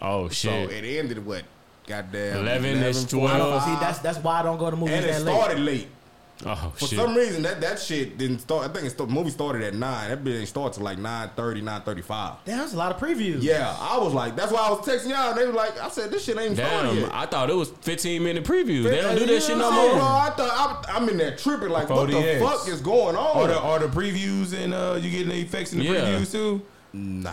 Oh 0.00 0.28
shit. 0.28 0.50
So 0.52 0.68
shit! 0.68 0.84
it 0.84 0.98
ended 0.98 1.24
what? 1.26 1.42
Goddamn. 1.86 2.38
11 2.46 2.76
-ish, 2.82 3.08
12. 3.08 3.30
I 3.30 3.38
don't, 3.38 3.60
see, 3.62 3.76
that's 3.80 3.98
that's 4.00 4.18
why 4.18 4.40
I 4.40 4.42
don't 4.42 4.58
go 4.58 4.70
to 4.70 4.76
movies 4.76 4.94
And 4.96 5.04
it 5.06 5.08
that 5.12 5.22
late. 5.22 5.34
started 5.34 5.58
late. 5.60 5.88
Oh 6.44 6.72
For 6.76 6.86
shit! 6.86 6.98
some 6.98 7.14
reason, 7.14 7.42
that, 7.44 7.60
that 7.62 7.78
shit 7.80 8.18
didn't 8.18 8.40
start. 8.40 8.68
I 8.68 8.72
think 8.72 8.94
the 8.94 9.06
movie 9.06 9.30
started 9.30 9.62
at 9.62 9.74
9. 9.74 10.10
That 10.10 10.20
bitch 10.20 10.24
didn't 10.24 10.46
start 10.46 10.74
till 10.74 10.82
like 10.84 10.98
9.30, 10.98 11.62
9.35. 11.62 12.36
Damn, 12.44 12.58
that's 12.58 12.74
a 12.74 12.76
lot 12.76 12.92
of 12.94 13.00
previews. 13.00 13.42
Yeah, 13.42 13.74
I 13.80 13.98
was 13.98 14.12
like, 14.12 14.36
that's 14.36 14.52
why 14.52 14.60
I 14.60 14.70
was 14.70 14.80
texting 14.80 15.08
y'all. 15.10 15.30
And 15.30 15.38
they 15.38 15.46
were 15.46 15.52
like, 15.52 15.80
I 15.80 15.88
said, 15.88 16.10
this 16.10 16.24
shit 16.24 16.36
ain't 16.36 16.52
even 16.52 16.56
started 16.56 16.94
yet. 17.00 17.10
I 17.14 17.26
thought 17.26 17.48
it 17.48 17.54
was 17.56 17.70
15 17.70 18.22
minute 18.22 18.44
previews. 18.44 18.84
They 18.84 19.00
don't 19.00 19.14
do 19.14 19.20
You 19.22 19.26
that 19.28 19.42
shit 19.42 19.56
no 19.56 19.70
what 19.70 19.90
Bro, 19.92 19.94
more. 19.94 20.02
I 20.02 20.30
thought 20.36 20.86
I, 20.88 20.96
I'm 20.96 21.08
in 21.08 21.16
there 21.16 21.36
tripping. 21.36 21.70
Like, 21.70 21.88
what 21.88 22.10
the 22.10 22.38
fuck 22.40 22.68
is 22.68 22.80
going 22.80 23.16
on? 23.16 23.36
Are 23.36 23.46
the 23.48 23.58
are 23.58 23.78
the 23.78 23.86
previews 23.88 24.52
and 24.52 24.74
uh 24.74 24.98
you 25.00 25.10
getting 25.10 25.28
the 25.28 25.40
effects 25.40 25.72
in 25.72 25.78
the 25.78 25.84
Yeah. 25.86 25.92
previews 26.00 26.32
too? 26.32 26.60
nah. 26.92 27.32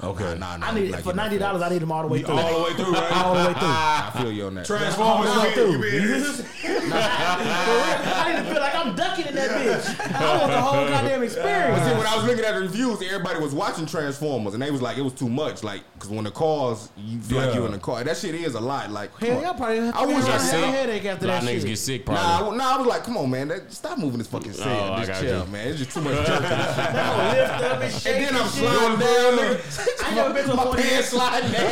Okay. 0.00 0.36
Nah, 0.38 0.56
nah, 0.58 0.68
I 0.68 0.74
need 0.74 0.92
like 0.92 1.02
for 1.02 1.12
ninety 1.12 1.38
dollars. 1.38 1.60
I 1.60 1.70
need 1.70 1.82
them 1.82 1.90
all 1.90 2.02
the 2.02 2.08
way 2.08 2.22
through. 2.22 2.36
All 2.36 2.58
the 2.60 2.64
way 2.70 2.72
through, 2.74 2.92
right? 2.92 3.12
all 3.16 3.34
the 3.34 3.40
way 3.48 3.52
through. 3.54 3.68
I 3.68 4.10
feel 4.14 4.30
you 4.30 4.46
on 4.46 4.54
that. 4.54 4.64
Transformers. 4.64 5.28
All 5.28 5.40
the 5.42 5.78
way 5.80 5.90
you 5.94 6.20
through. 6.20 6.44
been- 6.90 6.98
you 6.98 7.44
been- 7.44 7.64
For 7.64 7.72
real, 7.72 8.14
I 8.14 8.32
need 8.32 8.38
to 8.38 8.52
feel 8.52 8.60
like 8.62 8.74
I'm 8.74 8.94
ducking 8.96 9.26
in 9.26 9.34
that 9.34 9.50
bitch. 9.50 10.20
I 10.20 10.38
want 10.38 10.52
the 10.52 10.60
whole 10.60 10.88
goddamn 10.88 11.22
experience. 11.22 11.78
But 11.78 11.88
see, 11.90 11.96
when 11.98 12.06
I 12.06 12.16
was 12.16 12.24
looking 12.24 12.44
at 12.44 12.54
the 12.54 12.60
reviews, 12.60 13.02
everybody 13.02 13.40
was 13.40 13.54
watching 13.54 13.86
Transformers, 13.86 14.54
and 14.54 14.62
they 14.62 14.70
was 14.70 14.82
like, 14.82 14.96
it 14.98 15.02
was 15.02 15.12
too 15.12 15.28
much. 15.28 15.62
Like, 15.64 15.82
because 15.94 16.10
when 16.10 16.24
the 16.24 16.30
cars, 16.30 16.88
you 16.96 17.20
feel 17.20 17.38
like 17.38 17.48
Yeah. 17.54 17.60
you 17.60 17.66
in 17.66 17.72
the 17.72 17.78
car. 17.78 18.02
That 18.04 18.16
shit 18.16 18.34
is 18.34 18.54
a 18.54 18.60
lot. 18.60 18.90
Like, 18.90 19.10
Hell, 19.18 19.36
on. 19.36 19.42
y'all 19.42 19.54
probably 19.54 19.78
I 19.80 20.04
wish 20.06 20.24
I 20.24 20.30
have 20.30 20.40
a 20.40 20.44
said- 20.44 20.64
headache 20.64 21.04
after 21.04 21.24
A 21.24 21.28
lot 21.28 21.42
that 21.42 21.42
of 21.42 21.48
niggas 21.48 21.60
shit. 21.60 21.66
get 21.68 21.78
sick 21.78 22.06
Nah, 22.08 22.14
probably. 22.38 22.54
I, 22.60 22.64
nah, 22.64 22.74
I 22.74 22.78
was 22.78 22.86
like, 22.86 23.04
come 23.04 23.16
on, 23.16 23.30
man, 23.30 23.48
that, 23.48 23.72
stop 23.72 23.98
moving 23.98 24.18
this 24.18 24.26
fucking 24.28 24.52
set. 24.52 24.66
Oh, 24.66 24.92
I 24.94 24.98
just 25.04 25.10
got 25.12 25.20
chill, 25.20 25.44
you. 25.44 25.52
man. 25.52 25.68
It's 25.68 25.78
just 25.78 25.90
too 25.92 26.00
much 26.00 26.14
jerk. 26.26 26.26
to 26.26 26.42
this 26.42 26.74
shit. 26.74 26.94
lift 27.38 27.62
up 27.64 27.80
and 27.82 27.92
shake 27.94 28.14
and 28.16 28.24
then 28.24 28.34
I'm 28.36 28.48
shit. 28.48 28.58
sliding 28.58 28.98
down, 28.98 29.32
nigga. 29.38 30.04
I 30.04 30.14
never 30.14 30.34
been 30.34 30.44
to 30.46 30.52
a 30.52 30.56
My 30.56 30.64
40 30.64 30.82
pants 30.82 31.08
sliding 31.08 31.52
down. 31.52 31.62
I, 31.62 31.66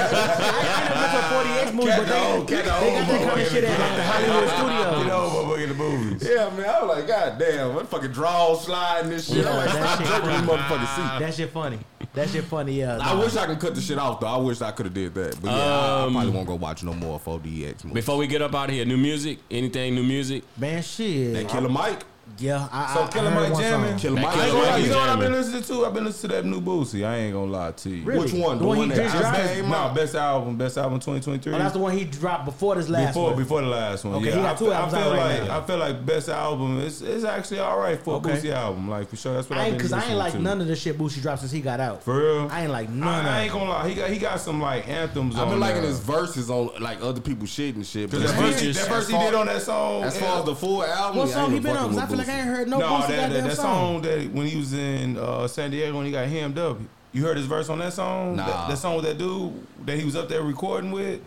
I 0.77 0.85
never 0.87 1.03
been 1.03 1.11
to 1.13 1.19
a 1.19 1.67
4DX 1.67 1.75
movie, 1.75 1.89
Cat 1.89 1.99
but 1.99 2.07
the 2.07 2.13
they, 2.13 2.27
old- 2.33 2.49
they 2.49 2.55
cat 2.57 2.65
the 2.65 2.71
got 2.71 2.83
old 2.83 2.95
that 2.95 3.07
kind 3.07 3.31
boy 3.31 3.43
of 3.43 3.49
shit 3.49 3.65
at 3.65 3.81
like 3.81 3.97
the 3.97 4.03
Hollywood 4.03 5.06
You 5.06 5.06
studios. 5.07 5.33
know, 5.33 5.45
motherfucker 5.45 5.63
in 5.63 5.69
the 5.69 5.75
movies. 5.75 6.29
Yeah, 6.29 6.51
man. 6.51 6.69
I 6.69 6.83
was 6.83 6.97
like, 6.97 7.07
God 7.07 7.39
damn. 7.39 7.57
goddamn, 7.57 7.75
what 7.75 7.89
fucking 7.89 8.13
draw 8.13 8.55
sliding 8.57 9.11
this 9.11 9.29
shit. 9.29 9.39
Yeah, 9.45 9.51
I'm 9.51 9.57
like, 9.57 9.67
that 9.67 9.75
stop 9.75 9.99
shit 9.99 10.07
jerking 10.09 10.31
this 10.31 10.41
motherfucking 10.41 10.97
seat. 10.97 11.21
That 11.21 11.35
shit 11.35 11.51
funny. 11.51 11.79
That 12.15 12.29
shit 12.31 12.45
funny. 12.45 12.73
Yeah. 12.73 12.99
I 12.99 13.15
nah. 13.15 13.21
wish 13.21 13.37
I 13.37 13.47
could 13.47 13.61
cut 13.61 13.75
the 13.75 13.81
shit 13.81 13.99
off 13.99 14.21
though. 14.21 14.27
I 14.27 14.37
wish 14.37 14.61
I 14.61 14.71
could 14.73 14.87
have 14.87 14.95
did 14.95 15.15
that. 15.15 15.41
But 15.41 15.51
yeah, 15.51 15.57
I, 15.57 16.03
I 16.03 16.05
Um, 16.05 16.13
probably 16.13 16.33
won't 16.33 16.47
go 16.47 16.55
watch 16.55 16.83
no 16.83 16.95
more 16.95 17.21
4DX 17.21 17.85
movies. 17.85 17.95
Before 17.95 18.17
we 18.17 18.27
get 18.27 18.43
up 18.43 18.55
out 18.55 18.69
of 18.69 18.75
here, 18.75 18.85
new 18.85 18.97
music? 18.97 19.39
Anything 19.51 19.95
new 19.95 20.03
music? 20.05 20.43
Man, 20.57 20.83
shit. 20.83 21.35
That 21.35 21.49
Killer 21.49 21.69
Mike. 21.69 22.05
Yeah. 22.39 22.69
I, 22.73 22.93
So 22.95 23.03
I, 23.05 23.07
Killer 23.09 23.29
I 23.29 23.31
heard 23.31 23.43
Mike 23.45 23.53
one 23.53 23.63
jamming? 23.63 23.99
Killer 23.99 24.21
Mike. 24.21 24.35
Killer 24.35 24.45
I 24.45 24.47
ain't 24.47 24.53
gonna 24.53 24.63
lie, 24.67 24.71
Mike 24.77 24.85
you 24.85 24.91
know 24.91 24.99
what 24.99 25.09
I've 25.09 25.19
been 25.21 25.33
listening 25.33 25.63
to? 25.63 25.87
I've 25.87 25.95
been 25.95 26.05
listening 26.05 26.31
to 26.31 26.37
that 26.37 26.45
new 26.45 26.61
Boosie. 26.61 27.07
I 27.07 27.17
ain't 27.17 27.33
gonna 27.35 27.51
lie 27.53 27.73
to 27.73 27.89
you. 27.91 28.05
Really? 28.05 28.19
Which 28.21 28.33
one? 28.35 28.59
The 28.59 28.63
The 28.63 28.69
one 28.69 28.79
one 28.79 28.91
he 28.91 28.97
that 28.97 29.03
just 29.05 29.15
just 29.17 29.33
dropped? 29.33 29.49
came 29.55 29.71
No, 29.71 29.93
best 29.95 30.15
album, 30.17 30.57
best 30.57 30.77
album 30.77 30.99
2023. 31.01 31.55
Oh, 31.55 31.59
that's 31.59 31.73
the 31.73 31.79
one 31.79 31.97
he 31.97 32.05
dropped 32.05 32.45
before 32.45 32.75
this 32.75 32.89
last 32.89 33.09
before 33.15 33.29
one. 33.31 33.37
before 33.39 33.61
the 33.63 33.69
last 33.69 34.05
one. 34.05 34.15
Okay, 34.17 34.27
yeah, 34.27 34.35
he 34.37 34.41
got 34.43 34.55
I, 34.55 34.59
two 34.59 34.65
feel- 34.67 34.73
I 34.73 34.77
albums 34.77 34.93
feel 34.95 35.03
out 35.03 35.13
right 35.17 35.39
like 35.41 35.49
now. 35.49 35.59
I 35.59 35.63
feel 35.67 35.77
like 35.79 36.07
best 36.07 36.29
album. 36.29 36.81
It's 36.81 37.01
it's 37.01 37.25
actually 37.25 37.61
all 37.61 37.79
right 37.79 37.99
for 38.03 38.15
Okay. 38.17 38.33
a 38.33 38.37
Boosie 38.37 38.53
album. 38.53 38.91
Like 38.91 39.09
for 39.09 39.17
sure, 39.17 39.35
that's 39.35 39.49
what 39.49 39.59
I 39.59 39.63
I've 39.63 39.69
ain't 39.69 39.77
because 39.79 39.93
I 39.95 40.05
ain't 40.05 40.19
like 40.19 40.33
to. 40.33 40.39
none 40.41 40.61
of 40.61 40.67
the 40.67 40.77
shit 40.77 40.99
Boosie 40.99 41.23
dropped 41.23 41.41
since 41.41 41.53
he 41.53 41.61
got 41.61 41.81
out. 41.81 42.03
For 42.03 42.19
real, 42.19 42.49
I 42.51 42.63
ain't 42.63 42.73
like 42.73 42.91
none 42.91 43.09
I, 43.09 43.21
of 43.21 43.27
I 43.27 43.41
it. 43.41 43.45
ain't 43.45 43.53
gonna 43.53 43.71
lie. 43.71 43.89
He 43.89 43.95
got 43.95 44.11
he 44.11 44.19
got 44.19 44.41
some 44.41 44.61
like 44.61 44.87
anthems. 44.89 45.37
I've 45.37 45.49
been 45.49 45.61
liking 45.61 45.83
his 45.85 46.01
verses 46.01 46.51
on 46.51 46.71
like 46.81 47.01
other 47.01 47.21
people's 47.21 47.51
shit 47.51 47.77
and 47.77 47.87
shit. 47.87 48.11
Cause 48.11 48.21
that 48.23 48.35
verse, 48.35 48.61
he- 48.61 48.67
features. 48.67 48.77
that 48.77 48.89
verse 48.89 49.07
he 49.07 49.13
far- 49.15 49.25
did 49.25 49.35
on 49.35 49.47
that 49.47 49.63
song. 49.63 50.03
As 50.03 50.15
yeah. 50.21 50.21
far 50.29 50.41
as 50.41 50.45
the 50.45 50.55
full 50.55 50.85
album, 50.85 51.19
What 51.21 51.29
song 51.31 51.51
he 51.51 51.57
even 51.57 51.63
been 51.73 51.77
on? 51.77 51.95
Fucking 52.19 52.27
'Cause 52.27 52.29
I 52.29 52.37
feel 52.37 52.37
like 52.37 52.47
I 52.47 52.49
ain't 52.49 52.57
heard 52.59 52.69
no, 52.69 52.79
no, 52.79 52.87
Boosie 52.87 53.01
that, 53.01 53.09
that, 53.09 53.29
goddamn 53.29 53.45
that 53.49 53.57
song. 53.57 54.03
song 54.03 54.03
that 54.03 54.33
when 54.33 54.47
he 54.47 54.57
was 54.57 54.73
in 54.73 55.17
uh, 55.19 55.47
San 55.49 55.71
Diego 55.71 55.97
when 55.97 56.07
he 56.07 56.13
got 56.13 56.27
hemmed 56.29 56.59
up. 56.59 56.79
You 57.13 57.23
heard 57.25 57.37
his 57.39 57.47
verse 57.47 57.69
on 57.71 57.79
that 57.79 57.93
song? 57.95 58.37
Nah. 58.37 58.47
That, 58.47 58.69
that 58.71 58.77
song 58.79 58.97
with 58.97 59.05
that 59.07 59.17
dude 59.17 59.67
that 59.87 59.99
he 59.99 60.05
was 60.05 60.17
up 60.17 60.29
there 60.29 60.43
recording 60.43 60.91
with. 60.93 61.21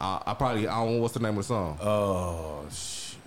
I, 0.00 0.22
I 0.26 0.34
probably 0.34 0.68
I 0.68 0.76
don't 0.84 0.96
know 0.96 1.02
what's 1.02 1.14
the 1.14 1.20
name 1.20 1.30
of 1.30 1.36
the 1.36 1.42
song. 1.44 1.78
Oh 1.82 2.64
shit! 2.70 3.18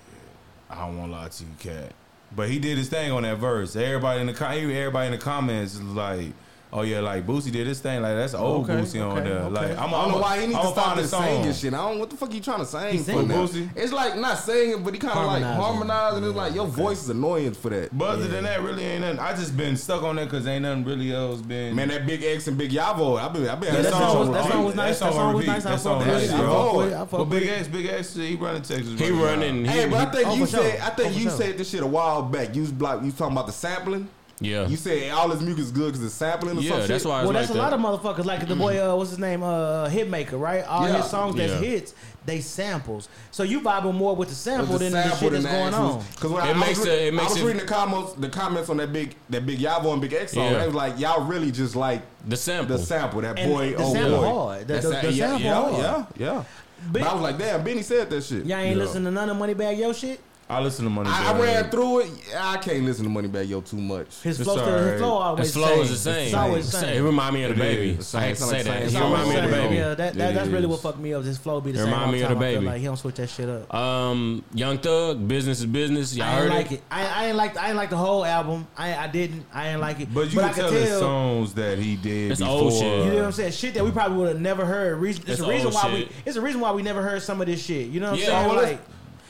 I 0.70 0.86
don't 0.86 0.98
want 0.98 1.12
to 1.12 1.18
lie 1.18 1.28
to 1.28 1.44
you, 1.44 1.50
cat. 1.60 1.92
But 2.36 2.50
he 2.50 2.60
did 2.60 2.78
his 2.78 2.88
thing 2.90 3.12
on 3.12 3.24
that 3.24 3.38
verse. 3.38 3.76
Everybody 3.76 4.22
in 4.22 4.28
the 4.28 4.48
everybody 4.48 5.06
in 5.08 5.12
the 5.14 5.18
comments 5.18 5.74
is 5.76 5.82
like, 5.82 6.32
"Oh 6.74 6.82
yeah, 6.82 7.00
like 7.00 7.26
Boosie 7.26 7.52
did 7.52 7.66
his 7.68 7.80
thing. 7.80 8.02
Like 8.02 8.16
that's 8.16 8.34
old 8.34 8.70
Okay, 8.70 8.82
Boosie 8.82 9.02
on 9.10 9.24
there. 9.24 9.34
okay. 9.40 9.50
Like 9.50 9.78
I'm, 9.78 9.94
I 9.94 10.02
don't 10.04 10.12
know 10.12 10.18
why 10.20 10.40
he 10.40 10.48
needs 10.48 10.60
to 10.60 10.66
I'm 10.66 10.74
stop 10.74 10.98
this 10.98 11.12
singing 11.12 11.54
shit. 11.54 11.74
I 11.74 11.78
don't 11.90 12.00
what 12.00 12.10
the 12.10 12.18
fuck 12.18 12.34
you 12.34 12.42
trying 12.42 12.60
to 12.60 12.66
sing 12.66 12.94
He 12.94 13.00
for 13.00 13.24
now. 13.24 13.46
Boosie? 13.46 13.70
It's 13.76 13.92
like 13.94 14.18
not 14.18 14.38
singing, 14.38 14.84
but 14.84 14.94
he 14.94 15.00
kind 15.00 15.18
of 15.18 15.26
like 15.26 15.44
Harmonizing. 15.44 15.62
harmonizing. 15.90 16.24
It's 16.26 16.36
like 16.36 16.56
your 16.56 16.68
voice 16.68 17.04
is 17.04 17.10
annoying 17.10 17.54
for 17.54 17.70
that. 17.70 17.98
But 17.98 18.06
other 18.10 18.28
than 18.28 18.44
that, 18.44 18.62
really 18.62 18.84
ain't 18.84 19.02
nothing. 19.02 19.20
I 19.20 19.36
just 19.36 19.56
been 19.56 19.78
stuck 19.78 20.04
on 20.04 20.18
that 20.18 20.26
because 20.26 20.46
ain't 20.48 20.64
nothing 20.64 20.84
really 20.86 21.14
else 21.14 21.42
been. 21.42 21.76
Man, 21.76 21.88
that 21.90 22.06
Big 22.06 22.24
X 22.24 22.48
and 22.48 22.58
Big 22.58 22.72
Yavo, 22.72 23.20
I've 23.20 23.34
been 23.34 23.48
I've 23.48 23.60
been 23.60 23.74
Yeah, 23.74 23.82
that 23.82 23.92
that 23.92 23.94
song 23.94 24.20
was- 24.20 24.30
that 24.38 24.52
song 24.52 24.66
was 24.66 24.76
nice. 24.76 25.00
That 25.00 25.14
song 25.14 25.34
was 25.36 25.46
nice. 25.48 25.64
That 25.64 25.80
song 25.80 25.98
with 26.00 26.08
that 26.08 26.24
it. 26.24 26.94
I 26.94 26.98
fuck 27.06 27.12
with 27.12 27.12
But 27.12 27.26
Big. 27.30 27.48
X, 27.48 27.68
Big 27.68 27.86
X, 27.86 28.14
he 28.16 28.36
running 28.36 28.62
Texas. 28.62 29.00
He 29.00 29.10
running. 29.12 29.66
Hey, 29.66 29.88
but 29.90 30.08
I 30.08 30.12
think 30.12 30.38
you 30.38 30.46
said 30.46 30.80
I 30.82 30.90
think 30.92 31.18
you 31.18 31.30
said 31.30 31.58
this 31.58 31.70
shit 31.70 31.82
a 31.82 31.88
while 31.88 32.22
back. 32.24 32.54
You 32.56 32.62
was 32.62 32.74
like 32.74 33.04
you 33.04 33.12
talking 33.12 33.32
about 33.34 33.48
the 33.48 33.54
sampling. 33.54 34.10
Yeah. 34.40 34.68
You 34.68 34.78
said 34.78 35.12
all 35.12 35.30
his 35.30 35.42
music 35.42 35.64
is 35.66 35.72
good 35.72 35.94
because 35.94 36.04
it's 36.06 36.14
sampling 36.14 36.58
or 36.58 36.62
Yeah, 36.62 36.70
some 36.70 36.80
that's 36.88 37.04
shit. 37.04 37.06
why 37.10 37.22
it's 37.22 37.26
Well, 37.26 37.34
like 37.34 37.34
that's 37.34 37.50
a 37.50 37.54
that. 37.54 37.60
lot 37.60 37.74
of 37.74 37.80
motherfuckers. 37.80 38.26
Like 38.26 38.48
the 38.48 38.56
boy, 38.56 38.78
uh, 38.80 38.96
what's 38.96 39.10
his 39.10 39.18
name? 39.20 39.42
Uh, 39.42 39.90
Hitmaker, 39.90 40.40
right? 40.40 40.64
All 40.68 40.88
Yeah. 40.88 40.98
his 41.02 41.10
songs 41.10 41.36
that's 41.36 41.54
Yeah. 41.54 41.58
hits, 41.60 41.94
they 42.26 42.42
samples. 42.42 43.10
So 43.32 43.42
you 43.42 43.62
vibing 43.62 43.96
more 43.96 44.16
with 44.16 44.30
the 44.30 44.36
sample 44.36 44.74
With 44.74 44.82
than 44.84 44.92
the 44.92 45.16
shit 45.16 45.32
that's 45.32 45.46
going 45.46 45.74
on. 45.74 46.04
Because 46.14 46.32
when 46.32 46.44
It 46.44 46.56
I, 46.56 46.66
I 46.66 46.70
was, 46.70 46.86
it- 46.86 46.88
it 47.08 47.14
makes 47.16 47.26
I 47.26 47.30
was 47.34 47.42
it- 47.42 47.46
reading 47.46 47.62
the 47.62 47.66
comments, 47.68 48.14
the 48.14 48.30
comments 48.30 48.70
on 48.70 48.78
that 48.78 48.94
big, 48.94 49.16
that 49.32 49.44
big 49.46 49.58
Yavo 49.60 49.92
and 49.94 50.02
Big 50.02 50.14
X 50.14 50.34
song. 50.34 50.44
Yeah. 50.52 50.60
They 50.60 50.66
was 50.68 50.76
like, 50.76 51.00
y'all 51.00 51.24
really 51.26 51.50
just 51.52 51.76
like 51.76 52.02
the 52.28 52.38
sample. 52.38 52.78
the 52.78 52.84
sample. 52.84 53.22
That 53.22 53.40
And 53.40 53.52
boy, 53.52 53.72
the 53.72 53.84
oh 53.84 53.94
sample 53.94 54.18
boy, 54.20 54.30
hard. 54.30 54.68
The- 54.68 54.74
That 54.74 54.84
the- 54.84 54.90
the 54.90 55.14
yeah, 55.14 55.28
sample 55.30 55.42
yeah, 55.46 55.54
hard. 55.56 56.06
yeah, 56.20 56.26
yeah. 56.36 56.44
But- 56.92 57.02
But 57.02 57.08
I 57.10 57.14
was 57.14 57.24
like, 57.24 57.38
damn, 57.40 57.64
Benny 57.64 57.82
said 57.82 58.08
that 58.12 58.24
shit. 58.24 58.46
Y'all 58.46 58.60
ain't 58.60 58.78
Yeah. 58.78 58.84
listening 58.84 59.06
to 59.06 59.12
none 59.12 59.30
of 59.32 59.38
Moneybagg 59.38 59.80
Yo 59.80 59.94
shit. 59.94 60.20
I 60.50 60.62
listen 60.62 60.86
to 60.86 60.90
Money. 60.90 61.10
I, 61.12 61.34
I 61.34 61.40
ran 61.42 61.70
through 61.70 62.00
it. 62.00 62.10
I 62.34 62.56
can't 62.58 62.86
listen 62.86 63.04
to 63.04 63.10
Moneybagg 63.10 63.50
Yo 63.50 63.60
too 63.60 63.76
much. 63.76 64.22
His 64.22 64.40
flow, 64.42 64.56
still, 64.56 64.78
his 64.88 65.02
flow 65.02 65.10
always 65.16 65.46
His 65.48 65.54
flow 65.54 65.82
is 65.82 65.90
the 65.90 65.96
same. 65.98 66.26
It's 66.28 66.34
always 66.34 66.72
the 66.72 66.78
It 66.78 66.82
same. 66.82 67.04
remind 67.04 67.34
me 67.36 67.44
of 67.44 67.50
the 67.50 67.56
It 67.56 67.68
baby. 67.68 67.90
is. 68.00 68.16
I 68.16 68.22
had 68.22 68.36
to 68.38 68.42
say 68.44 68.56
like 68.58 68.64
that. 68.64 68.90
same- 68.90 69.02
He 69.02 69.04
remind 69.12 69.30
me 69.30 69.36
of 69.36 69.44
the 69.44 69.50
same. 69.52 69.62
baby. 69.64 69.76
Yeah, 69.76 69.94
that, 69.96 70.14
that 70.14 70.30
It 70.32 70.36
that's 70.36 70.48
really 70.48 70.62
is. 70.64 70.68
what 70.70 70.80
fucked 70.80 71.00
me 71.00 71.14
up. 71.14 71.26
His 71.26 71.38
flow 71.38 71.60
be 71.60 71.74
the 71.74 71.80
It 71.80 71.82
same. 71.82 71.92
remind 71.92 72.06
all 72.06 72.12
me 72.14 72.22
of 72.22 72.30
time. 72.30 72.40
the 72.40 72.46
I 72.46 72.50
feel 72.52 72.60
baby. 72.62 72.66
Like 72.72 72.80
he 72.80 72.86
don't 72.86 72.96
switch 72.96 73.16
that 73.16 73.30
shit 73.30 73.50
up. 73.50 73.74
Um, 73.74 74.44
Young 74.54 74.78
Thug, 74.78 75.28
business 75.28 75.60
is 75.60 75.66
business. 75.66 76.16
Y'all 76.16 76.28
I 76.28 76.32
heard 76.36 76.44
ain't 76.44 76.54
it? 76.54 76.56
like 76.56 76.72
it. 76.72 76.82
I, 76.92 77.06
I 77.08 77.26
ain't 77.28 77.36
like. 77.36 77.58
I 77.58 77.68
ain't 77.68 77.76
like 77.76 77.90
the 77.90 77.98
whole 77.98 78.24
album. 78.24 78.68
I 78.78 78.96
I 78.96 79.08
didn't. 79.08 79.46
I 79.54 79.68
ain't 79.68 79.82
like 79.82 80.00
it. 80.00 80.14
But 80.14 80.32
you 80.32 80.40
I 80.40 80.46
can 80.54 80.56
tell 80.56 80.72
the 80.72 80.86
songs 80.98 81.56
that 81.56 81.78
he 81.78 81.98
did 81.98 82.32
It's 82.32 82.40
before. 82.40 82.56
old 82.56 82.72
shit. 82.74 82.84
You 82.84 83.12
know 83.12 83.16
what 83.18 83.26
I'm 83.26 83.32
saying? 83.34 83.52
Shit 83.52 83.74
that 83.74 83.84
we 83.84 83.92
probably 83.92 84.18
would 84.18 84.30
have 84.30 84.40
never 84.40 84.66
heard. 84.66 84.98
Reason, 85.00 85.24
it's 85.24 85.32
It's 85.34 85.42
a 85.42 85.48
reason 85.50 85.66
old 85.68 85.76
why 85.76 85.82
shit. 85.92 86.08
we. 86.08 86.16
It's 86.26 86.38
a 86.38 86.42
reason 86.42 86.62
why 86.62 86.72
we 86.72 86.84
never 86.84 87.02
heard 87.02 87.22
some 87.22 87.42
of 87.42 87.48
this 87.48 87.62
shit. 87.62 87.88
You 87.90 88.00
know 88.00 88.12
what 88.12 88.20
I'm 88.22 88.26
saying? 88.26 88.48
well, 88.48 88.64
like, 88.64 88.80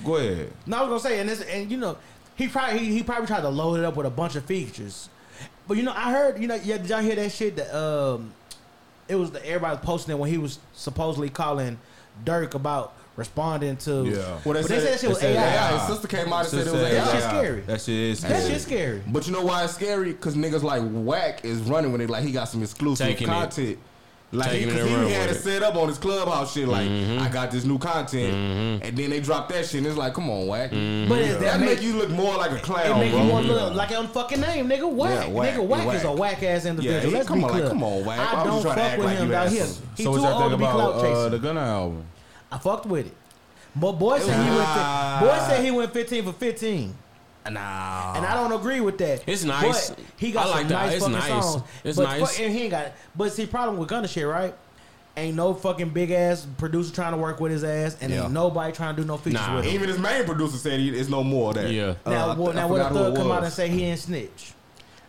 Go 0.05 0.17
ahead. 0.17 0.51
no, 0.65 0.77
I 0.77 0.81
was 0.81 0.89
gonna 0.89 0.99
say, 1.15 1.19
and 1.19 1.29
this, 1.29 1.41
and 1.41 1.71
you 1.71 1.77
know, 1.77 1.97
he 2.35 2.47
probably 2.47 2.79
he, 2.79 2.93
he 2.97 3.03
probably 3.03 3.27
tried 3.27 3.41
to 3.41 3.49
load 3.49 3.79
it 3.79 3.85
up 3.85 3.95
with 3.95 4.05
a 4.05 4.11
bunch 4.11 4.35
of 4.35 4.45
features. 4.45 5.09
But 5.67 5.77
you 5.77 5.83
know, 5.83 5.93
I 5.95 6.11
heard. 6.11 6.39
You 6.39 6.47
know, 6.47 6.55
yeah, 6.55 6.77
did 6.77 6.89
y'all 6.89 7.01
hear 7.01 7.15
that 7.15 7.31
shit? 7.31 7.55
That 7.57 7.75
um, 7.77 8.33
it 9.07 9.15
was 9.15 9.31
the 9.31 9.45
everybody 9.45 9.75
was 9.77 9.85
posting 9.85 10.13
it 10.15 10.19
when 10.19 10.29
he 10.29 10.37
was 10.37 10.59
supposedly 10.73 11.29
calling 11.29 11.77
Durk 12.25 12.53
about 12.53 12.93
responding 13.15 13.75
to. 13.77 14.05
Yeah. 14.05 14.15
Well, 14.17 14.41
But 14.45 14.53
they 14.53 14.63
said 14.63 14.83
that 14.83 14.99
shit 14.99 15.09
was 15.09 15.19
They 15.19 15.33
said 15.33 15.55
AI. 15.55 15.77
His 15.79 15.87
sister 15.87 16.07
came 16.07 16.31
out 16.31 16.41
and 16.41 16.47
said 16.49 16.67
it 16.67 16.71
was 16.71 16.81
Sister 16.81 16.95
That 16.95 17.07
AI. 17.07 17.11
shit's 17.11 17.25
AI. 17.25 17.29
scary. 17.29 17.61
That 17.61 17.81
shit 17.81 17.95
is 17.95 18.21
That 18.21 18.27
scary. 18.29 18.49
shit's 18.51 18.63
scary. 18.63 19.03
But 19.07 19.27
you 19.27 19.33
know 19.33 19.43
why 19.43 19.63
it's 19.63 19.73
scary? 19.73 20.11
Because 20.13 20.35
niggas 20.35 20.61
like 20.63 20.83
Wack 20.85 21.43
is 21.43 21.61
running 21.61 21.91
with 21.91 22.01
it 22.01 22.09
like 22.11 22.23
he 22.23 22.31
got 22.31 22.45
some 22.45 22.61
exclusive 22.61 23.07
Taking 23.07 23.27
it. 23.29 23.79
Content. 24.29 24.33
Like 24.33 24.51
he, 24.51 24.65
Taking 24.65 24.75
it 24.75 25.07
he 25.07 25.13
had 25.13 25.29
it 25.29 25.35
it. 25.37 25.39
set 25.39 25.63
up 25.63 25.75
on 25.77 25.87
his 25.87 25.97
clubhouse 25.97 26.53
shit. 26.53 26.67
Like 26.67 26.87
Mm-hmm. 26.89 27.19
I 27.21 27.29
got 27.29 27.49
this 27.49 27.63
new 27.63 27.77
content, 27.77 28.83
and 28.83 28.97
then 28.97 29.09
they 29.09 29.19
drop 29.21 29.47
that 29.49 29.65
shit, 29.65 29.75
and 29.79 29.87
it's 29.87 29.95
like, 29.97 30.13
come 30.13 30.29
on, 30.29 30.47
Wack. 30.47 30.71
Mm-hmm. 30.71 31.07
But 31.09 31.21
it, 31.21 31.39
That 31.39 31.59
make 31.61 31.81
you 31.81 31.93
look 31.97 32.09
more 32.09 32.35
like 32.35 32.51
a 32.51 32.57
clown. 32.59 32.97
It 32.97 32.99
make 33.05 33.11
bro. 33.13 33.23
you 33.25 33.31
want 33.31 33.45
to 33.47 33.53
look 33.53 33.73
like 33.73 33.91
on 33.91 34.07
fucking 34.09 34.41
name, 34.41 34.67
nigga. 34.67 34.89
Wack, 34.91 35.09
Yeah, 35.11 35.27
whack, 35.29 35.53
nigga. 35.53 35.65
Wack, 35.65 35.85
whack. 35.87 35.95
is 35.97 36.03
a 36.03 36.11
whack 36.11 36.43
ass 36.43 36.65
individual. 36.65 37.11
Yeah, 37.11 37.17
Let's 37.17 37.27
come 37.29 37.39
be 37.39 37.45
on, 37.45 37.51
like, 37.59 37.69
come 37.69 37.83
on, 37.83 38.03
whack. 38.05 38.33
Why 38.33 38.41
I 38.41 38.43
don't 38.43 38.61
try 38.61 38.75
to 38.75 38.81
fuck 38.81 38.89
act 38.91 38.97
with 38.97 39.05
like 39.07 39.17
him 39.17 39.25
you 39.27 39.31
down 39.31 39.43
had 39.47 39.51
here. 39.53 39.65
He 39.95 40.03
so 40.03 40.15
too 40.15 40.21
y'all 40.21 40.41
old 40.43 40.51
to 40.51 40.57
be 40.57 40.63
about 40.63 40.73
clout 40.75 40.93
uh, 40.95 41.01
chasing. 41.01 41.31
the 41.31 41.39
Gunna 41.39 41.61
album? 41.61 42.05
I 42.51 42.57
fucked 42.57 42.85
with 42.85 43.07
it. 43.07 43.13
But 43.75 43.91
boy 43.93 44.19
said 44.19 44.43
he 44.43 44.49
went. 44.57 45.19
Boy 45.21 45.37
said 45.47 45.63
he 45.63 45.71
went 45.71 45.93
15 45.93 46.23
for 46.25 46.33
15, 46.33 46.95
Nah. 47.49 48.13
and 48.15 48.25
I 48.25 48.33
don't 48.33 48.51
agree 48.51 48.79
with 48.81 48.97
that. 48.99 49.23
It's 49.27 49.43
nice. 49.43 49.89
But 49.91 49.99
he 50.17 50.31
got 50.31 50.47
I 50.47 50.49
like 50.49 50.59
some 50.61 50.67
that. 50.69 50.73
nice 50.75 50.93
It's 50.93 51.03
fucking 51.05 51.19
nice. 51.19 51.27
songs. 51.45 51.63
It's 51.83 51.97
but 51.97 52.03
nice. 52.03 52.19
fuck- 52.21 52.39
and 52.45 52.53
he 52.53 52.61
ain't 52.63 52.71
got. 52.71 52.91
But 53.15 53.33
see, 53.33 53.45
problem 53.45 53.77
with 53.77 53.89
Gunna 53.89 54.07
shit, 54.07 54.27
right? 54.27 54.53
Ain't 55.15 55.35
no 55.35 55.53
fucking 55.55 55.89
big 55.89 56.11
ass 56.11 56.45
producer 56.59 56.93
trying 56.93 57.13
to 57.13 57.17
work 57.17 57.39
with 57.39 57.51
his 57.51 57.63
ass, 57.63 57.97
and 58.01 58.11
Yeah. 58.13 58.23
ain't 58.25 58.31
nobody 58.33 58.71
trying 58.71 58.95
to 58.95 59.01
do 59.01 59.07
no 59.07 59.17
features 59.17 59.41
Nah. 59.41 59.55
with 59.55 59.65
him. 59.65 59.73
Even 59.73 59.89
his 59.89 59.97
main 59.97 60.25
producer 60.25 60.57
said 60.57 60.79
he, 60.79 60.89
it's 60.89 61.09
no 61.09 61.23
more 61.23 61.49
of 61.49 61.55
that. 61.55 61.71
Yeah. 61.71 61.95
Uh, 62.05 62.09
Now, 62.11 62.29
I- 62.29 62.35
what- 62.35 62.51
I 62.55 62.59
now 62.61 62.67
what 62.67 62.77
forgot 62.77 62.91
if 62.91 62.97
Thug 62.97 63.15
come 63.15 63.31
out 63.31 63.43
and 63.43 63.51
say 63.53 63.67
he 63.69 63.83
ain't 63.85 63.99
snitch? 63.99 64.53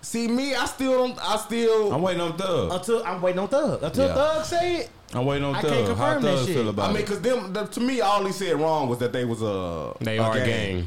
See 0.00 0.28
me, 0.28 0.54
I 0.54 0.64
still 0.64 0.92
don't. 1.08 1.18
I 1.20 1.36
still. 1.36 1.92
I'm 1.92 2.00
waiting 2.00 2.22
on 2.22 2.38
Thug. 2.38 2.72
Until 2.72 3.02
I'm 3.04 3.20
waiting 3.20 3.40
on 3.40 3.48
Thug. 3.48 3.82
Until 3.82 4.06
Yeah. 4.06 4.14
Thug 4.14 4.44
say 4.46 4.76
it, 4.76 4.90
I'm 5.12 5.26
waiting 5.26 5.44
on 5.44 5.56
I 5.56 5.60
Thug. 5.60 5.70
can't 5.72 5.88
How 5.88 6.14
confirm 6.14 6.22
that 6.22 6.46
shit. 6.46 6.54
feel 6.54 6.68
about 6.70 6.90
I 6.90 6.92
mean, 6.94 7.04
cause 7.04 7.20
them 7.20 7.52
the, 7.52 7.64
to 7.66 7.80
me, 7.80 8.00
all 8.00 8.24
he 8.24 8.32
said 8.32 8.58
wrong 8.58 8.88
was 8.88 8.98
that 8.98 9.12
they 9.12 9.24
was 9.26 9.42
a 9.42 9.92
They 10.00 10.16
a 10.16 10.22
are 10.22 10.36
a 10.36 10.46
gang. 10.46 10.86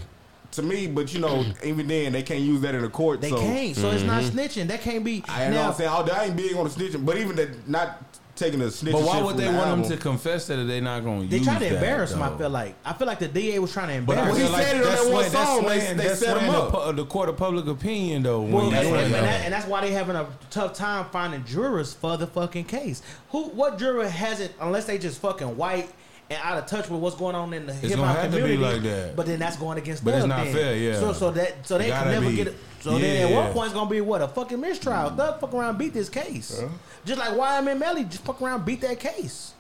To 0.52 0.62
me, 0.62 0.88
but 0.88 1.14
you 1.14 1.20
know, 1.22 1.46
even 1.64 1.88
then 1.88 2.12
they 2.12 2.24
can't 2.24 2.42
use 2.42 2.60
that 2.62 2.76
in 2.76 2.82
the 2.82 2.90
court. 2.90 3.22
they 3.22 3.30
so 3.30 3.40
can't. 3.40 3.76
So 3.76 3.90
it's 3.92 4.04
not 4.04 4.22
mm-hmm. 4.22 4.38
snitching. 4.38 4.68
That 4.68 4.82
can't 4.82 5.04
be. 5.04 5.24
I 5.30 5.50
know 5.50 5.62
what 5.62 5.68
I'm 5.68 5.74
saying. 5.76 5.90
I, 5.90 6.20
I 6.20 6.26
ain't 6.26 6.36
big 6.36 6.56
on 6.58 6.66
the 6.66 6.70
snitching, 6.70 7.06
but 7.06 7.18
even 7.18 7.38
that 7.38 7.70
not 7.70 8.04
taking 8.42 8.60
the 8.60 8.66
snitching. 8.66 8.94
But 8.94 9.04
why 9.04 9.22
would 9.22 9.38
they 9.38 9.46
the 9.46 9.52
want 9.52 9.68
album. 9.68 9.84
him 9.84 9.92
to 9.92 9.98
confess 9.98 10.48
that 10.48 10.56
they're 10.56 10.82
not 10.82 11.04
going 11.04 11.24
to 11.24 11.28
they 11.28 11.38
use 11.38 11.46
try 11.46 11.56
to 11.56 11.60
that, 11.60 11.74
embarrass 11.76 12.12
him. 12.12 12.22
I 12.22 12.30
though? 12.30 12.38
feel 12.38 12.50
like. 12.50 12.76
I 12.84 12.94
feel 12.94 13.08
like 13.08 13.20
the 13.20 13.28
DA 13.28 13.60
was 13.60 13.72
trying 13.72 13.90
to 13.90 13.94
embarrass. 13.94 14.22
But 14.22 14.28
I 14.28 14.30
embarrass 14.30 14.38
he 14.38 14.44
him. 14.44 14.48
feel 14.48 14.58
like 14.58 14.68
said 14.68 14.76
it 14.76 14.84
on 14.84 14.90
that's 14.90 15.04
that 15.04 15.06
one 15.06 15.14
when- 15.14 15.32
that's 15.32 15.50
song. 15.50 15.62
They- 15.62 15.78
when- 15.88 15.98
they 15.98 16.16
set 16.16 16.42
him 16.42 16.50
up. 16.50 16.72
The, 16.72 16.92
the 16.94 17.06
court 17.06 17.30
of 17.30 17.38
public 17.38 17.68
opinion, 17.68 18.24
though. 18.24 18.42
Well, 18.42 18.64
when 18.64 18.72
that's 18.72 18.88
you 18.88 18.94
what, 18.94 19.04
and, 19.04 19.14
that, 19.14 19.42
and 19.46 19.54
that's 19.54 19.68
why 19.68 19.82
they're 19.82 19.98
having 19.98 20.16
a 20.16 20.28
tough 20.50 20.74
time 20.74 21.06
finding 21.12 21.44
jurors 21.46 21.94
for 21.94 22.18
the 22.18 22.28
fucking 22.28 22.66
case. 22.66 23.02
Who, 23.30 23.46
what 23.50 23.78
juror 23.78 24.08
hasn't, 24.08 24.54
unless 24.60 24.86
they 24.86 24.98
just 24.98 25.20
fucking 25.20 25.56
white 25.58 25.90
and 26.32 26.42
out 26.44 26.58
of 26.58 26.66
touch 26.66 26.90
with 26.90 27.02
what's 27.02 27.16
going 27.18 27.36
on 27.36 27.54
in 27.54 27.66
the 27.66 27.74
hip 27.74 27.98
hop 28.00 28.16
have 28.16 28.26
to 28.32 28.38
be 28.38 28.42
community? 28.42 28.58
like 28.58 28.82
that. 28.84 29.16
But 29.16 29.26
then 29.26 29.40
that's 29.40 29.58
going 29.58 29.78
against. 29.78 30.04
But 30.04 30.16
it's 30.16 30.26
not 30.26 30.46
then. 30.46 30.54
fair, 30.54 30.76
yeah. 30.78 31.00
So, 31.00 31.12
so 31.14 31.32
that, 31.32 31.68
so 31.68 31.78
they 31.78 31.90
can 31.90 32.08
never 32.08 32.30
be. 32.30 32.36
get 32.36 32.48
it. 32.48 32.58
So 32.80 32.98
then, 32.98 33.24
at 33.26 33.30
Yeah. 33.30 33.36
one 33.44 33.54
point, 33.54 33.66
it's 33.68 33.74
gonna 33.76 33.90
be 33.90 34.02
what 34.02 34.22
a 34.22 34.28
fucking 34.28 34.60
mistrial. 34.60 35.12
Mm. 35.12 35.18
Thug 35.18 35.40
fuck 35.42 35.54
around, 35.54 35.78
beat 35.78 35.94
this 35.94 36.10
case, 36.10 36.64
just 37.06 37.20
like 37.20 37.32
YNW 37.38 37.78
Melly 37.78 38.06
just 38.06 38.24
fuck 38.24 38.42
around, 38.42 38.66
beat 38.66 38.82
that 38.82 39.00
case. 39.00 39.54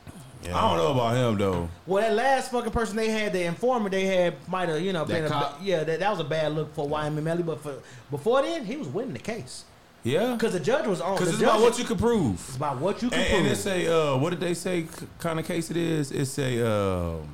I 0.43 0.47
don't 0.47 0.77
know 0.77 0.91
about 0.91 1.15
him 1.15 1.37
though. 1.37 1.69
Well, 1.85 2.01
that 2.01 2.15
last 2.15 2.51
fucking 2.51 2.71
person 2.71 2.95
they 2.95 3.11
had, 3.11 3.31
the 3.33 3.43
informant 3.43 3.91
they 3.91 4.05
had, 4.05 4.35
might 4.47 4.69
have 4.69 4.81
you 4.81 4.91
know 4.91 5.05
That 5.05 5.13
been 5.13 5.25
a, 5.25 5.29
cop? 5.29 5.59
ba- 5.59 5.63
yeah, 5.65 5.83
that, 5.83 5.99
that 5.99 6.09
was 6.09 6.19
a 6.19 6.23
bad 6.23 6.53
look 6.53 6.73
for 6.73 6.87
YNW 6.87 7.21
Melly. 7.21 7.43
But 7.43 7.61
for 7.61 7.75
before 8.09 8.41
then, 8.41 8.65
he 8.65 8.75
was 8.77 8.87
winning 8.87 9.13
the 9.13 9.19
case 9.19 9.65
Yeah, 10.03 10.33
because 10.33 10.53
the 10.53 10.59
judge 10.59 10.87
was 10.87 10.99
on. 11.01 11.13
because 11.15 11.29
it's 11.33 11.41
about 11.41 11.53
judge- 11.55 11.61
what 11.63 11.79
you 11.79 11.85
can 11.85 11.97
prove. 11.97 12.33
It's 12.47 12.55
about 12.55 12.79
what 12.79 13.01
you 13.03 13.09
can 13.09 13.19
And, 13.19 13.27
prove. 13.29 13.39
and 13.41 13.51
it's 13.51 13.65
a 13.67 14.13
uh, 14.13 14.17
what 14.17 14.31
did 14.31 14.39
they 14.39 14.53
say? 14.55 14.87
Kind 15.19 15.39
of 15.39 15.45
case 15.45 15.69
it 15.69 15.77
is. 15.77 16.11
It's 16.11 16.37
a 16.39 16.67
um, 16.67 17.27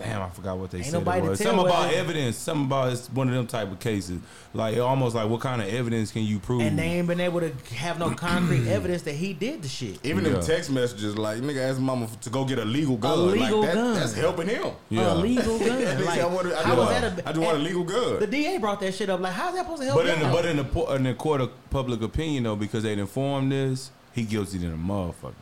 Damn, 0.00 0.22
I 0.22 0.30
forgot 0.30 0.56
what 0.58 0.70
they 0.70 0.78
Ain't 0.78 0.86
said. 0.86 0.92
nobody 0.94 1.26
it 1.26 1.28
was. 1.30 1.38
Something 1.40 1.60
about 1.66 1.86
whether- 1.88 1.96
evidence. 1.98 2.36
Something 2.36 2.66
about 2.66 2.92
it's 2.92 3.08
one 3.10 3.28
of 3.28 3.34
them 3.34 3.46
type 3.46 3.70
of 3.70 3.78
cases. 3.80 4.20
Like 4.54 4.78
almost 4.78 5.14
like 5.14 5.28
what 5.28 5.40
kind 5.40 5.60
of 5.62 5.68
evidence 5.68 6.10
can 6.10 6.22
you 6.22 6.38
prove? 6.38 6.62
And 6.62 6.78
they 6.78 6.84
ain't 6.98 7.06
been 7.06 7.20
able 7.20 7.40
to 7.40 7.52
have 7.76 7.98
no 7.98 8.10
concrete 8.10 8.66
evidence 8.68 9.02
that 9.02 9.14
he 9.14 9.32
did 9.32 9.62
the 9.62 9.68
shit. 9.68 9.98
Even 10.04 10.24
Yeah. 10.24 10.32
them 10.32 10.42
text 10.42 10.70
messages, 10.70 11.16
like 11.18 11.38
nigga 11.38 11.70
asked 11.70 11.80
mama 11.80 12.08
to 12.22 12.30
go 12.30 12.44
get 12.44 12.58
a 12.58 12.64
legal 12.64 12.96
gun. 12.96 13.30
legal 13.30 13.60
like, 13.60 13.68
that, 13.68 13.74
gun. 13.74 13.94
That's 13.94 14.14
helping 14.14 14.48
him. 14.48 14.72
Yeah. 14.88 15.12
A 15.12 15.14
legal 15.14 15.58
gun. 15.60 15.68
Nigga 15.68 16.04
like, 16.06 16.20
I, 16.20 16.26
want, 16.26 16.46
I, 16.46 16.62
how 16.62 16.62
just 16.64 16.76
was 16.76 16.86
want, 16.86 17.04
a, 17.04 17.28
I 17.28 17.32
just 17.32 17.38
want 17.44 17.56
a 17.58 17.60
legal 17.60 17.84
gun. 17.84 18.18
The 18.20 18.26
DA 18.26 18.58
brought 18.58 18.80
that 18.80 18.94
shit 18.94 19.10
up. 19.10 19.20
Like, 19.20 19.34
how's 19.34 19.54
that 19.54 19.64
supposed 19.64 19.82
to 19.82 19.86
help? 19.88 19.98
But 20.02 20.06
in 20.08 20.20
the, 20.20 20.26
but 20.28 20.44
in 20.46 20.56
the 20.56 20.64
po- 20.64 20.92
in 20.94 21.02
the 21.04 21.14
court 21.14 21.40
of 21.40 21.70
public 21.70 22.02
opinion 22.02 22.44
though, 22.44 22.56
because 22.56 22.82
they 22.82 22.94
informed 22.94 23.52
this, 23.52 23.90
he 24.14 24.22
guilty 24.24 24.58
than 24.58 24.72
a 24.72 24.76
motherfucker. 24.76 25.34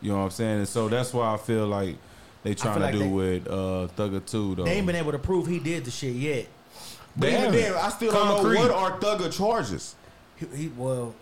You 0.00 0.10
know 0.10 0.18
what 0.18 0.24
I'm 0.24 0.30
saying? 0.30 0.58
And 0.58 0.68
so 0.68 0.88
that's 0.88 1.14
why 1.14 1.32
I 1.32 1.36
feel 1.36 1.66
like 1.68 1.96
they 2.42 2.54
trying 2.54 2.74
to 2.74 2.80
like 2.80 2.92
do 2.92 2.98
they- 3.00 3.08
with 3.08 3.46
uh, 3.48 3.88
Thugger 3.96 4.24
too 4.26 4.54
though. 4.56 4.64
they 4.64 4.72
ain't 4.72 4.86
been 4.86 4.96
able 4.96 5.12
to 5.12 5.18
prove 5.18 5.46
he 5.46 5.58
did 5.58 5.84
the 5.84 5.90
shit 5.90 6.14
yet. 6.14 6.46
but 7.16 7.26
They 7.30 7.38
even 7.38 7.52
then, 7.52 7.74
I 7.74 7.88
still 7.90 8.12
Concrete. 8.12 8.54
don't 8.56 8.68
know 8.68 8.74
what 8.76 8.92
are 8.92 8.98
Thugger 8.98 9.32
charges. 9.36 9.94
He, 10.36 10.46
he 10.56 10.68
well, 10.76 11.14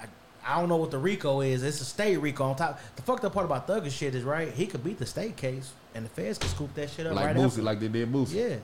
I, 0.00 0.06
I 0.46 0.60
don't 0.60 0.68
know 0.68 0.76
what 0.76 0.90
the 0.90 0.98
RICO 0.98 1.40
is. 1.40 1.62
It's 1.62 1.80
a 1.80 1.84
state 1.84 2.16
RICO 2.18 2.44
on 2.44 2.56
top. 2.56 2.78
The 2.96 3.02
fucked 3.02 3.24
up 3.24 3.32
part 3.32 3.46
about 3.46 3.66
Thugger 3.66 3.90
shit 3.90 4.14
is 4.14 4.22
right. 4.24 4.52
He 4.52 4.66
could 4.66 4.84
beat 4.84 4.98
the 4.98 5.06
state 5.06 5.36
case, 5.36 5.72
and 5.94 6.04
the 6.04 6.10
feds 6.10 6.38
could 6.38 6.50
scoop 6.50 6.74
that 6.74 6.90
shit 6.90 7.06
up 7.06 7.14
Like 7.14 7.26
right 7.26 7.36
Boosie, 7.36 7.46
after. 7.46 7.62
like 7.62 7.80
they 7.80 7.88
did 7.88 8.12
Boosie. 8.12 8.34
Yeah, 8.34 8.56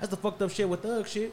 that's 0.00 0.10
the 0.10 0.16
fucked 0.16 0.42
up 0.42 0.50
shit 0.50 0.68
with 0.68 0.82
Thug 0.82 1.06
shit. 1.06 1.32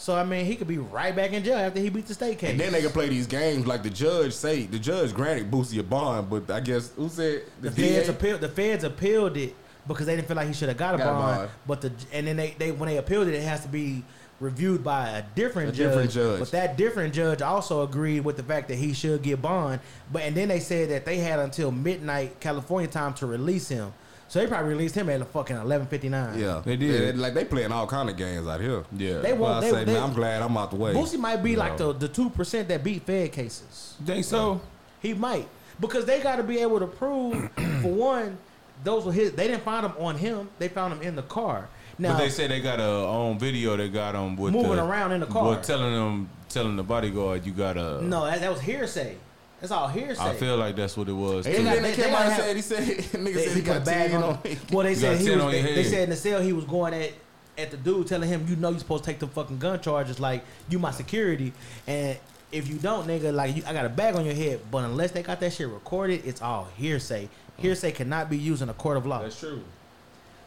So 0.00 0.14
I 0.16 0.24
mean, 0.24 0.46
he 0.46 0.56
could 0.56 0.66
be 0.66 0.78
right 0.78 1.14
back 1.14 1.32
in 1.34 1.44
jail 1.44 1.58
after 1.58 1.78
he 1.78 1.90
beat 1.90 2.06
the 2.06 2.14
state 2.14 2.38
case. 2.38 2.52
And 2.52 2.58
then 2.58 2.72
they 2.72 2.80
can 2.80 2.90
play 2.90 3.10
these 3.10 3.26
games 3.26 3.66
like 3.66 3.82
the 3.82 3.90
judge 3.90 4.32
say. 4.32 4.64
The 4.64 4.78
judge 4.78 5.12
granted 5.12 5.50
Boosie 5.50 5.78
a 5.78 5.82
bond, 5.82 6.30
but 6.30 6.50
I 6.50 6.60
guess 6.60 6.90
who 6.96 7.10
said 7.10 7.42
the 7.60 7.68
the, 7.68 7.82
feds 7.82 8.08
appealed. 8.08 8.40
The 8.40 8.48
feds 8.48 8.82
appealed 8.84 9.36
it 9.36 9.54
because 9.86 10.06
they 10.06 10.16
didn't 10.16 10.26
feel 10.26 10.36
like 10.38 10.46
he 10.48 10.54
should 10.54 10.68
have 10.68 10.78
got 10.78 10.94
a 10.94 10.98
Got 10.98 11.06
a 11.06 11.12
bond. 11.12 11.36
bond. 11.38 11.50
But 11.66 11.80
the 11.82 11.92
and 12.14 12.26
then 12.26 12.36
they, 12.38 12.54
they 12.58 12.72
when 12.72 12.88
they 12.88 12.96
appealed 12.96 13.28
it, 13.28 13.34
it 13.34 13.42
has 13.42 13.60
to 13.60 13.68
be 13.68 14.02
reviewed 14.40 14.82
by 14.82 15.10
a 15.10 15.22
different 15.34 15.68
A 15.68 15.72
judge. 15.72 15.88
different 15.88 16.10
judge. 16.12 16.38
But 16.40 16.50
that 16.52 16.78
different 16.78 17.12
judge 17.12 17.42
also 17.42 17.82
agreed 17.82 18.20
with 18.20 18.38
the 18.38 18.42
fact 18.42 18.68
that 18.68 18.76
he 18.76 18.94
should 18.94 19.20
get 19.22 19.42
bond. 19.42 19.80
But 20.10 20.22
and 20.22 20.34
then 20.34 20.48
they 20.48 20.60
said 20.60 20.88
that 20.88 21.04
they 21.04 21.18
had 21.18 21.38
until 21.40 21.70
midnight 21.70 22.40
California 22.40 22.88
time 22.88 23.12
to 23.14 23.26
release 23.26 23.68
him. 23.68 23.92
So 24.30 24.38
they 24.38 24.46
probably 24.46 24.68
released 24.74 24.94
him 24.94 25.10
at 25.10 25.26
fucking 25.32 25.56
eleven 25.56 25.88
fifty 25.88 26.08
nine. 26.08 26.38
Yeah, 26.38 26.62
They 26.64 26.76
did. 26.76 27.18
like 27.18 27.34
they 27.34 27.44
playing 27.44 27.72
all 27.72 27.88
kind 27.88 28.08
of 28.08 28.16
games 28.16 28.46
out 28.46 28.60
here. 28.60 28.84
yeah. 28.96 29.18
They 29.18 29.32
Well, 29.32 29.46
I 29.46 29.50
won't. 29.54 29.60
They, 29.62 29.70
say, 29.72 29.84
they, 29.84 29.94
man, 29.94 30.02
I'm 30.04 30.12
glad 30.14 30.40
I'm 30.40 30.56
out 30.56 30.70
the 30.70 30.76
way. 30.76 30.94
Boosie 30.94 31.18
might 31.18 31.38
be 31.42 31.56
like 31.56 31.80
No. 31.80 31.92
the 31.92 32.06
the 32.06 32.08
two 32.08 32.30
percent 32.30 32.68
that 32.68 32.84
beat 32.84 33.02
Fed 33.02 33.32
cases. 33.32 33.96
think 34.06 34.24
so? 34.24 34.60
He 35.02 35.14
might 35.14 35.48
because 35.80 36.04
they 36.04 36.20
got 36.20 36.36
to 36.36 36.44
be 36.44 36.58
able 36.58 36.78
to 36.78 36.86
prove 36.86 37.50
for 37.82 37.92
one, 37.92 38.38
those 38.84 39.04
were 39.04 39.12
his. 39.12 39.32
They 39.32 39.48
didn't 39.48 39.64
find 39.64 39.84
them 39.84 39.94
on 39.98 40.14
him. 40.14 40.48
They 40.60 40.68
found 40.68 40.92
them 40.92 41.02
in 41.02 41.16
the 41.16 41.22
car. 41.22 41.68
Now 41.98 42.12
but 42.12 42.18
they 42.18 42.28
say 42.28 42.46
they 42.46 42.60
got 42.60 42.78
a 42.78 42.84
on 42.88 43.36
video. 43.36 43.76
They 43.76 43.88
got 43.88 44.12
them 44.12 44.36
with 44.36 44.52
moving 44.52 44.76
the, 44.76 44.84
around 44.84 45.10
in 45.10 45.18
the 45.18 45.26
car. 45.26 45.50
With 45.50 45.62
telling 45.62 45.92
them, 45.92 46.30
telling 46.48 46.76
the 46.76 46.84
bodyguard, 46.84 47.44
you 47.44 47.52
gotta. 47.52 48.00
no, 48.00 48.26
that, 48.26 48.40
that 48.40 48.50
was 48.52 48.60
hearsay. 48.60 49.16
That's 49.60 49.72
all 49.72 49.88
hearsay. 49.88 50.22
I 50.22 50.34
feel 50.34 50.56
like 50.56 50.74
that's 50.76 50.96
what 50.96 51.08
it 51.08 51.12
was. 51.12 51.44
They 51.44 51.56
And 51.56 51.64
got- 51.64 51.74
then 51.74 51.82
they, 51.82 51.90
they- 51.94 52.02
came 52.02 52.14
out 52.14 52.26
and 52.26 52.34
said 52.42 52.56
he 52.56 52.62
said 52.62 52.82
nigga 52.88 53.34
They- 53.34 53.44
said 53.46 53.56
he 53.56 53.60
he 53.60 53.60
a 53.60 53.74
got 53.74 53.84
bag 53.84 54.10
ten 54.10 54.22
on. 54.22 54.30
on. 54.34 54.38
Well, 54.72 54.84
they 54.84 54.94
said 54.94 55.20
he 55.20 55.30
was. 55.30 55.52
They, 55.52 55.62
they 55.74 55.84
said 55.84 56.04
in 56.04 56.10
the 56.10 56.16
cell 56.16 56.40
he 56.40 56.52
was 56.52 56.64
going 56.64 56.94
at 56.94 57.12
at 57.58 57.70
the 57.70 57.76
dude, 57.76 58.06
telling 58.06 58.28
him, 58.28 58.46
"You 58.48 58.56
know, 58.56 58.70
you're 58.70 58.78
supposed 58.78 59.04
to 59.04 59.10
take 59.10 59.18
the 59.18 59.26
fucking 59.26 59.58
gun 59.58 59.80
charges. 59.80 60.18
Like 60.18 60.42
you 60.70 60.78
my 60.78 60.90
security, 60.92 61.52
and 61.86 62.16
if 62.52 62.68
you 62.68 62.76
don't, 62.78 63.06
nigga, 63.06 63.34
like 63.34 63.54
you, 63.54 63.62
I 63.66 63.72
got 63.74 63.84
a 63.84 63.90
bag 63.90 64.16
on 64.16 64.24
your 64.24 64.34
head. 64.34 64.60
But 64.70 64.84
unless 64.84 65.10
they 65.10 65.22
got 65.22 65.40
that 65.40 65.52
shit 65.52 65.68
recorded, 65.68 66.22
it's 66.24 66.40
all 66.40 66.68
hearsay. 66.76 67.28
Hearsay 67.58 67.92
cannot 67.92 68.30
be 68.30 68.38
used 68.38 68.62
in 68.62 68.70
a 68.70 68.74
court 68.74 68.96
of 68.96 69.04
law. 69.04 69.20
That's 69.22 69.38
true. 69.38 69.62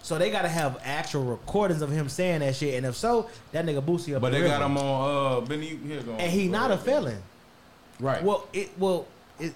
So 0.02 0.18
they 0.18 0.32
gotta 0.32 0.50
have 0.50 0.82
actual 0.84 1.24
recordings 1.24 1.82
of 1.82 1.90
him 1.92 2.10
saying 2.10 2.40
that 2.40 2.56
shit. 2.56 2.74
And 2.74 2.86
if 2.86 2.96
so, 2.96 3.30
that 3.52 3.66
nigga 3.66 3.82
Boosie 3.82 4.16
up. 4.16 4.22
But 4.22 4.32
the 4.34 4.40
they 4.40 4.48
got 4.48 4.62
him 4.62 4.78
on. 4.78 5.44
Uh, 5.44 5.46
Benny, 5.46 5.68
here 5.88 6.02
go. 6.02 6.14
and 6.14 6.32
he 6.32 6.48
not 6.48 6.72
a 6.72 6.78
felon. 6.78 7.22
Right. 8.00 8.24
Well, 8.24 8.48
it 8.54 8.72
well, 8.78 9.08
it. 9.40 9.54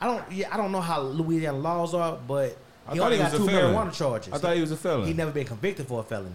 I 0.00 0.06
don't. 0.06 0.32
Yeah, 0.32 0.52
I 0.52 0.56
don't 0.56 0.72
know 0.72 0.80
how 0.80 1.00
Louisiana 1.02 1.58
laws 1.58 1.94
are, 1.94 2.18
but 2.26 2.56
I 2.86 2.92
he 2.92 2.98
thought 2.98 3.04
only 3.06 3.16
he 3.16 3.22
got 3.22 3.32
was 3.32 3.40
two 3.40 3.46
marijuana 3.46 3.92
charges. 3.92 4.32
I 4.32 4.38
thought 4.38 4.54
he 4.54 4.60
was 4.60 4.72
a 4.72 4.76
felon. 4.76 5.06
he 5.06 5.14
never 5.14 5.30
been 5.30 5.46
convicted 5.46 5.86
for 5.86 6.00
a 6.00 6.02
felony. 6.02 6.30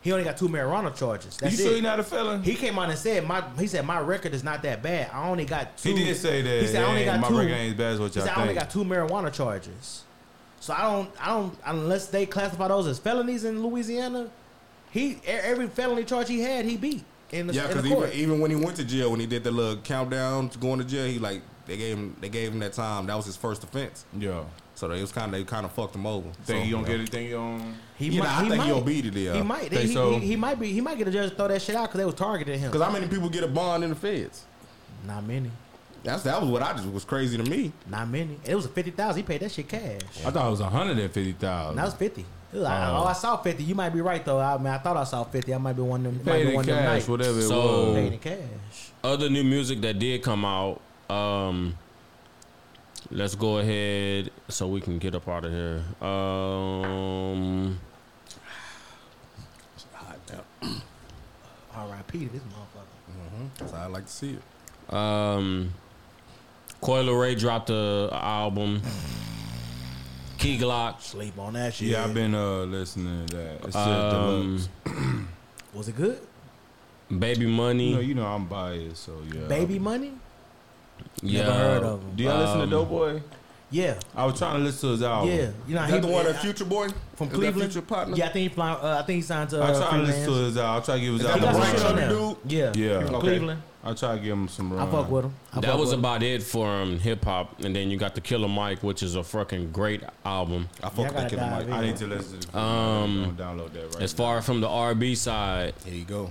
He 0.00 0.12
only 0.12 0.24
got 0.24 0.36
two 0.36 0.48
marijuana 0.48 0.94
charges. 0.94 1.38
you 1.40 1.48
That's 1.48 1.56
sure 1.56 1.72
it. 1.72 1.76
he 1.76 1.80
not 1.80 1.98
a 1.98 2.02
felon? 2.02 2.42
he 2.42 2.54
came 2.54 2.78
out 2.78 2.90
and 2.90 2.98
said 2.98 3.26
my. 3.26 3.42
He 3.58 3.66
said 3.66 3.86
my 3.86 3.98
record 4.00 4.34
is 4.34 4.44
not 4.44 4.62
that 4.62 4.82
bad. 4.82 5.10
I 5.12 5.28
only 5.28 5.46
got 5.46 5.78
two. 5.78 5.94
He 5.94 6.04
did 6.04 6.16
say 6.16 6.42
that. 6.42 6.60
He 6.60 6.66
said 6.66 6.82
I 6.84 6.88
only 6.88 7.00
"Hey, 7.00 7.06
got 7.06 7.20
my 7.20 7.28
two. 7.28 7.38
record 7.38 7.52
ain't 7.52 7.72
as 7.72 7.78
bad 7.78 7.92
as 7.94 8.00
what 8.00 8.14
y'all 8.14 8.24
said 8.26 8.34
I 8.36 8.42
only 8.42 8.54
got 8.54 8.70
two 8.70 8.84
marijuana 8.84 9.32
charges. 9.32 10.04
So 10.60 10.74
I 10.74 10.82
don't. 10.82 11.10
I 11.20 11.28
don't 11.28 11.58
unless 11.66 12.06
they 12.08 12.26
classify 12.26 12.68
those 12.68 12.86
as 12.86 12.98
felonies 12.98 13.44
in 13.44 13.62
Louisiana. 13.62 14.30
He 14.90 15.18
every 15.26 15.66
felony 15.68 16.04
charge 16.04 16.28
he 16.28 16.40
had, 16.40 16.64
he 16.66 16.76
beat 16.76 17.02
in 17.32 17.46
the, 17.46 17.54
Yeah, 17.54 17.66
because 17.66 17.86
even, 17.86 18.12
even 18.12 18.40
when 18.40 18.50
he 18.50 18.56
went 18.56 18.76
to 18.76 18.84
jail, 18.84 19.10
when 19.10 19.20
he 19.20 19.26
did 19.26 19.44
the 19.44 19.50
little 19.50 19.76
countdown 19.82 20.48
to 20.50 20.58
going 20.58 20.78
to 20.78 20.84
jail, 20.84 21.06
he 21.06 21.18
like 21.18 21.42
they 21.66 21.76
gave 21.76 21.96
him 21.96 22.16
they 22.20 22.28
gave 22.28 22.52
him 22.52 22.58
that 22.60 22.72
time. 22.74 23.06
That 23.06 23.14
was 23.16 23.26
his 23.26 23.36
first 23.36 23.64
offense. 23.64 24.04
yeah. 24.18 24.42
So 24.76 24.88
they 24.88 25.00
was 25.00 25.12
kind 25.12 25.32
of 25.32 25.38
they 25.38 25.44
kind 25.44 25.64
of 25.64 25.70
fucked 25.70 25.94
him 25.94 26.04
over. 26.04 26.28
Think 26.44 26.46
so, 26.46 26.54
he 26.54 26.58
gonna 26.58 26.66
you 26.68 26.76
know. 26.76 26.82
get 26.84 26.94
anything 26.94 27.06
Think 27.06 27.28
he 27.28 27.34
on? 27.34 27.74
He 27.96 28.06
You 28.08 28.22
know, 28.22 28.28
I 28.28 28.42
he 28.42 28.48
think 28.48 28.58
might. 28.58 28.66
he'll 28.66 28.80
beat 28.80 29.06
it, 29.06 29.14
yeah. 29.14 29.34
He 29.34 29.42
might. 29.42 29.70
He, 29.72 29.86
so? 29.86 30.18
he, 30.18 30.26
he 30.26 30.36
might 30.36 30.58
be. 30.58 30.72
He 30.72 30.80
might 30.80 30.98
get 30.98 31.06
a 31.06 31.12
judge 31.12 31.30
to 31.30 31.36
throw 31.36 31.46
that 31.46 31.62
shit 31.62 31.76
out 31.76 31.82
because 31.84 31.98
they 31.98 32.04
was 32.04 32.14
targeting 32.16 32.58
him. 32.58 32.72
Because 32.72 32.84
how 32.84 32.90
many 32.92 33.06
people 33.06 33.28
get 33.28 33.44
a 33.44 33.48
bond 33.48 33.84
in 33.84 33.90
the 33.90 33.96
feds? 33.96 34.44
Not 35.06 35.24
many. 35.24 35.50
That's 36.02 36.24
that 36.24 36.40
was 36.40 36.50
what 36.50 36.60
I 36.60 36.72
just 36.72 36.86
was 36.88 37.04
crazy 37.04 37.36
to 37.36 37.44
me. 37.48 37.72
Not 37.88 38.08
many. 38.08 38.36
It 38.44 38.54
was 38.56 38.64
a 38.66 38.68
fifty 38.68 38.90
thousand. 38.90 39.22
He 39.22 39.26
paid 39.26 39.40
that 39.42 39.52
shit 39.52 39.68
cash. 39.68 40.00
I 40.26 40.30
thought 40.30 40.48
it 40.48 40.50
was 40.50 40.60
hundred 40.60 40.98
and 40.98 41.10
fifty 41.12 41.30
And 41.30 41.38
thousand. 41.38 41.76
that 41.76 41.84
was 41.84 41.94
fifty. 41.94 42.26
It 42.54 42.58
was- 42.58 42.66
Oh. 42.68 43.04
I 43.08 43.12
saw 43.14 43.36
fifty. 43.36 43.64
You 43.64 43.74
might 43.74 43.90
be 43.90 44.00
right 44.00 44.24
though. 44.24 44.38
I 44.38 44.56
mean, 44.58 44.68
I 44.68 44.78
thought 44.78 44.96
I 44.96 45.02
saw 45.04 45.24
fifty. 45.24 45.52
I 45.52 45.58
might 45.58 45.72
be 45.74 45.82
one 45.82 46.06
of 46.06 46.14
them. 46.14 46.24
might 46.24 46.32
Paid 46.32 46.42
be 46.44 46.48
in 46.50 46.54
one 46.54 46.62
of 46.62 46.66
them 46.66 46.78
cash, 46.78 46.86
nights. 46.86 47.08
whatever 47.08 47.38
it 47.38 47.42
So- 47.42 47.86
was. 47.86 47.94
Paid 47.96 48.12
in 48.12 48.18
cash. 48.20 48.90
Other 49.02 49.28
new 49.28 49.42
music 49.44 49.80
that 49.82 49.98
did 49.98 50.22
come 50.22 50.44
out. 50.44 50.80
Um, 51.10 51.76
let's 53.10 53.34
go 53.34 53.58
ahead 53.58 54.30
so 54.48 54.66
we 54.68 54.80
can 54.80 54.98
get 54.98 55.14
up 55.14 55.28
out 55.28 55.44
of 55.44 55.52
here. 55.52 55.82
Um, 56.06 57.78
R.I.P. 61.74 62.26
to 62.26 62.32
this 62.32 62.42
motherfucker. 62.42 63.48
That's 63.58 63.72
how 63.72 63.78
I 63.82 63.86
like 63.86 64.06
to 64.06 64.12
see 64.12 64.36
it. 64.38 64.94
um, 64.94 65.72
Coi 66.80 67.02
Leray 67.02 67.38
dropped 67.38 67.70
a, 67.70 68.08
a 68.12 68.16
album. 68.24 68.80
Key 70.44 70.58
Glock. 70.58 71.00
Sleep 71.00 71.38
on 71.38 71.54
that 71.54 71.72
shit. 71.74 71.88
Yeah, 71.88 72.04
I've 72.04 72.12
been 72.14 72.34
uh 72.34 72.64
listening 72.64 73.26
to 73.28 73.36
that. 73.36 73.54
It's 73.64 73.64
just 73.64 73.76
Um, 73.76 74.58
deluxe. 74.84 75.24
Was 75.74 75.88
it 75.88 75.96
good? 75.96 76.18
Baby 77.18 77.46
Money. 77.46 77.88
You 77.90 77.94
know, 77.94 78.00
you 78.00 78.14
know 78.14 78.26
I'm 78.26 78.46
biased, 78.46 79.04
so 79.04 79.12
yeah. 79.32 79.46
Baby 79.46 79.78
money. 79.78 80.12
yeah. 81.22 81.42
Never 81.42 81.52
heard 81.52 81.82
of 81.82 82.00
him. 82.02 82.10
Do 82.16 82.22
y'all 82.24 82.38
listen 82.40 82.56
to 82.58 82.62
Um, 82.64 82.70
Doe 82.70 82.84
Boy? 82.84 83.22
Yeah. 83.70 83.98
I 84.14 84.24
was 84.26 84.38
trying 84.38 84.58
to 84.58 84.64
listen 84.64 84.88
to 84.88 84.92
his 84.92 85.02
album. 85.02 85.30
Yeah. 85.34 85.50
You 85.66 85.74
know 85.74 85.82
Is 85.84 85.92
he 85.94 85.98
the 86.00 86.06
one, 86.06 86.26
uh, 86.26 86.32
that 86.32 86.40
Future 86.42 86.64
Boy 86.64 86.88
from 87.16 87.26
Is 87.26 87.32
that 87.32 87.38
Cleveland. 87.38 87.72
Future 87.72 87.86
partner. 87.86 88.16
Yeah, 88.16 88.26
I 88.26 88.28
think 88.28 88.42
he 88.50 88.54
fly, 88.54 88.72
uh, 88.72 88.98
I 89.02 89.06
think 89.06 89.16
he 89.16 89.22
signed 89.22 89.50
to. 89.50 89.58
I 89.58 89.70
Uh, 89.72 89.88
try 89.88 89.96
to 89.98 90.02
listen 90.04 90.24
to 90.26 90.32
his 90.44 90.56
album. 90.56 90.82
I 90.82 90.84
try 90.84 90.94
to 90.94 91.00
give 91.00 91.12
his 91.14 91.20
Is 91.22 91.26
that 91.26 91.34
He 91.34 91.40
the 91.40 91.46
got 91.46 91.54
album. 91.54 91.62
some 91.62 91.72
Bright 91.72 91.78
shit 91.80 91.86
on 91.86 91.98
Chubby 91.98 92.14
there. 92.52 92.72
dude? 92.74 92.78
Yeah. 92.78 92.98
Yeah. 93.00 93.06
From 93.06 93.14
Okay. 93.16 93.26
Cleveland. 93.26 93.62
I 93.86 93.92
try 93.92 94.14
to 94.16 94.20
give 94.22 94.32
him 94.32 94.48
some. 94.48 94.72
I 94.78 94.86
fuck 94.90 95.10
with 95.10 95.26
him. 95.26 95.34
I 95.52 95.60
That 95.60 95.78
was 95.78 95.88
with 95.90 95.94
him. 95.94 95.98
about 96.00 96.22
it 96.22 96.42
for 96.42 96.66
um, 96.66 96.98
hip 96.98 97.24
hop, 97.24 97.60
and 97.60 97.76
then 97.76 97.90
you 97.90 97.98
got 97.98 98.14
the 98.14 98.20
Killer 98.22 98.48
Mike, 98.48 98.82
which 98.82 99.02
is 99.02 99.14
a 99.14 99.22
fucking 99.22 99.72
great 99.72 100.02
album. 100.24 100.68
I 100.82 100.88
fuck 100.88 100.98
Yeah, 100.98 101.04
with 101.04 101.14
that 101.14 101.30
gotta 101.36 101.50
Mike. 101.56 101.66
in. 101.66 101.72
I 101.74 101.80
need 101.82 101.96
to 101.98 102.06
listen 102.06 102.40
to. 102.40 102.50
The 102.52 102.58
Um, 102.58 103.24
I'm 103.24 103.36
download 103.36 103.72
that 103.74 103.94
right. 103.94 104.02
As 104.02 104.12
far 104.14 104.40
from 104.40 104.60
the 104.62 104.68
R&B 104.68 105.14
side, 105.14 105.74
Here 105.84 105.94
you 105.94 106.04
go. 106.04 106.30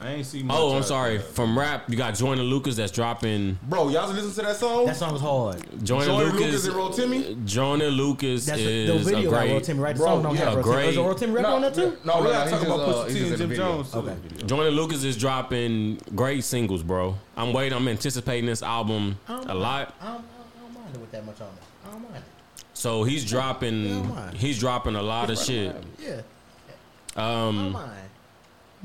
Now. 0.00 0.06
I 0.06 0.10
ain't 0.14 0.26
see. 0.26 0.42
Much 0.42 0.56
oh, 0.58 0.76
I'm 0.76 0.82
sorry. 0.82 1.18
there. 1.18 1.26
From 1.26 1.58
rap, 1.58 1.88
you 1.88 1.96
got 1.96 2.14
Joyner 2.14 2.42
Lucas 2.42 2.76
that's 2.76 2.92
dropping. 2.92 3.58
Bro, 3.62 3.90
y'all 3.90 4.08
listen 4.12 4.30
to 4.32 4.42
that 4.42 4.56
song? 4.56 4.86
That 4.86 4.96
song 4.96 5.12
was 5.12 5.20
hard. 5.22 5.62
Joyner 5.84 6.04
Joyner 6.06 6.24
Lucas, 6.32 6.66
Lucas 6.66 6.98
and 6.98 7.12
Rotimi? 7.12 7.44
Joyner 7.44 7.88
Lucas 7.90 8.46
That's 8.46 8.58
the, 8.60 8.66
is 8.68 9.04
the 9.06 9.10
video 9.12 9.28
a 9.28 9.32
got 9.32 9.40
great. 9.46 9.62
Rotimi, 9.62 9.80
right? 9.80 9.94
The 9.94 9.98
Bro, 9.98 10.06
song 10.08 10.22
don't 10.22 10.34
yeah, 10.34 10.40
have 10.50 10.58
Rotimi. 10.58 10.62
great. 10.62 10.88
Is 10.90 10.96
Rotimi 10.96 11.34
rap 11.34 11.46
on 11.46 11.62
that 11.62 11.74
too? 11.74 11.96
No, 12.04 12.12
Oh, 12.14 12.18
no, 12.18 12.20
we 12.20 12.24
no, 12.26 12.32
gotta 12.32 12.50
he's 12.50 12.62
about 12.64 12.80
uh, 12.80 12.86
Pusha 12.92 13.06
he's 13.06 13.14
T 13.14 13.22
and 13.22 13.32
in 13.32 13.38
Jim 13.38 13.38
the 13.38 13.46
video. 13.54 13.64
Jones. 13.82 13.94
Okay. 13.94 14.16
Joyner 14.46 14.70
Lucas 14.70 15.04
is 15.04 15.16
dropping 15.16 15.96
great 16.14 16.44
singles, 16.44 16.82
bro. 16.82 17.16
I'm 17.36 17.52
waiting. 17.52 17.76
I'm 17.76 17.88
anticipating 17.88 18.46
this 18.46 18.62
album 18.62 19.18
a 19.28 19.54
lot. 19.54 19.94
I 20.00 20.06
don't, 20.06 20.16
I 20.16 20.60
don't 20.60 20.74
mind 20.74 20.94
it 20.94 21.00
with 21.00 21.10
that 21.12 21.24
much 21.24 21.40
on 21.40 21.48
it. 21.48 21.52
I 21.86 21.90
don't 21.92 22.02
mind 22.02 22.16
it. 22.16 22.22
So 22.76 23.04
he's 23.04 23.22
Yeah, 23.30 23.38
I 23.38 23.42
dropping. 23.42 23.84
don't 23.88 24.08
mind. 24.14 24.36
He's 24.36 24.58
dropping 24.58 24.96
a 24.96 25.02
lot 25.02 25.30
of 25.30 25.38
shit. 25.38 25.74
Yeah. 26.00 26.20
I 27.16 27.20
don't 27.20 27.58
Um, 27.58 27.72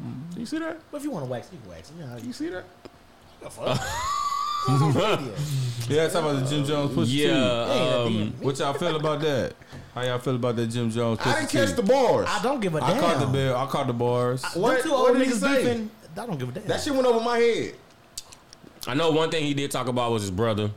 mind. 0.03 0.35
You 0.37 0.45
see 0.45 0.59
that? 0.59 0.79
But 0.91 0.97
if 0.97 1.03
you 1.03 1.11
want 1.11 1.25
to 1.25 1.31
wax, 1.31 1.49
you 1.51 1.59
can 1.59 1.69
wax. 1.69 1.89
it. 1.89 1.95
You 1.99 2.05
know, 2.05 2.17
You 2.17 2.27
you 2.27 2.33
see 2.33 2.49
that? 2.49 2.63
the 3.41 3.49
fuck. 3.49 3.79
Yeah, 5.89 6.07
talk 6.09 6.23
about 6.23 6.43
the 6.43 6.49
Jim 6.49 6.65
Jones 6.65 6.91
Pusha 6.93 7.05
T. 7.05 7.23
yeah. 7.27 7.75
Yeah, 7.75 7.95
Um. 8.03 8.33
What 8.41 8.59
y'all 8.59 8.73
feel 8.73 8.95
about 8.95 9.21
that? 9.21 9.53
How 9.95 10.03
y'all 10.03 10.19
feel 10.19 10.35
about 10.35 10.55
that 10.57 10.67
Jim 10.67 10.91
Jones? 10.91 11.19
I 11.23 11.39
didn't 11.39 11.49
catch 11.49 11.75
the 11.75 11.81
bars. 11.81 12.27
I 12.29 12.43
don't 12.43 12.59
give 12.59 12.75
a 12.75 12.83
I 12.83 12.93
damn. 12.93 12.97
I 12.97 12.99
caught 12.99 13.19
the 13.21 13.25
bell. 13.27 13.55
I 13.57 13.65
caught 13.67 13.87
the 13.87 13.93
bars. 13.93 14.43
What- 14.53 14.75
Them 14.75 14.83
two 14.83 14.91
what 14.91 15.09
old 15.09 15.17
did 15.17 15.27
he 15.27 15.33
niggas 15.33 15.39
say? 15.39 15.63
beefing. 15.63 15.91
I 16.17 16.25
don't 16.25 16.37
give 16.37 16.49
a 16.49 16.51
damn. 16.51 16.67
That 16.67 16.81
shit 16.81 16.93
went 16.93 17.07
over 17.07 17.21
my 17.23 17.37
head. 17.37 17.75
I 18.85 18.93
know 18.93 19.11
one 19.11 19.31
thing 19.31 19.43
he 19.45 19.53
did 19.53 19.71
talk 19.71 19.87
about 19.87 20.11
was 20.11 20.23
his 20.23 20.31
brother. 20.31 20.69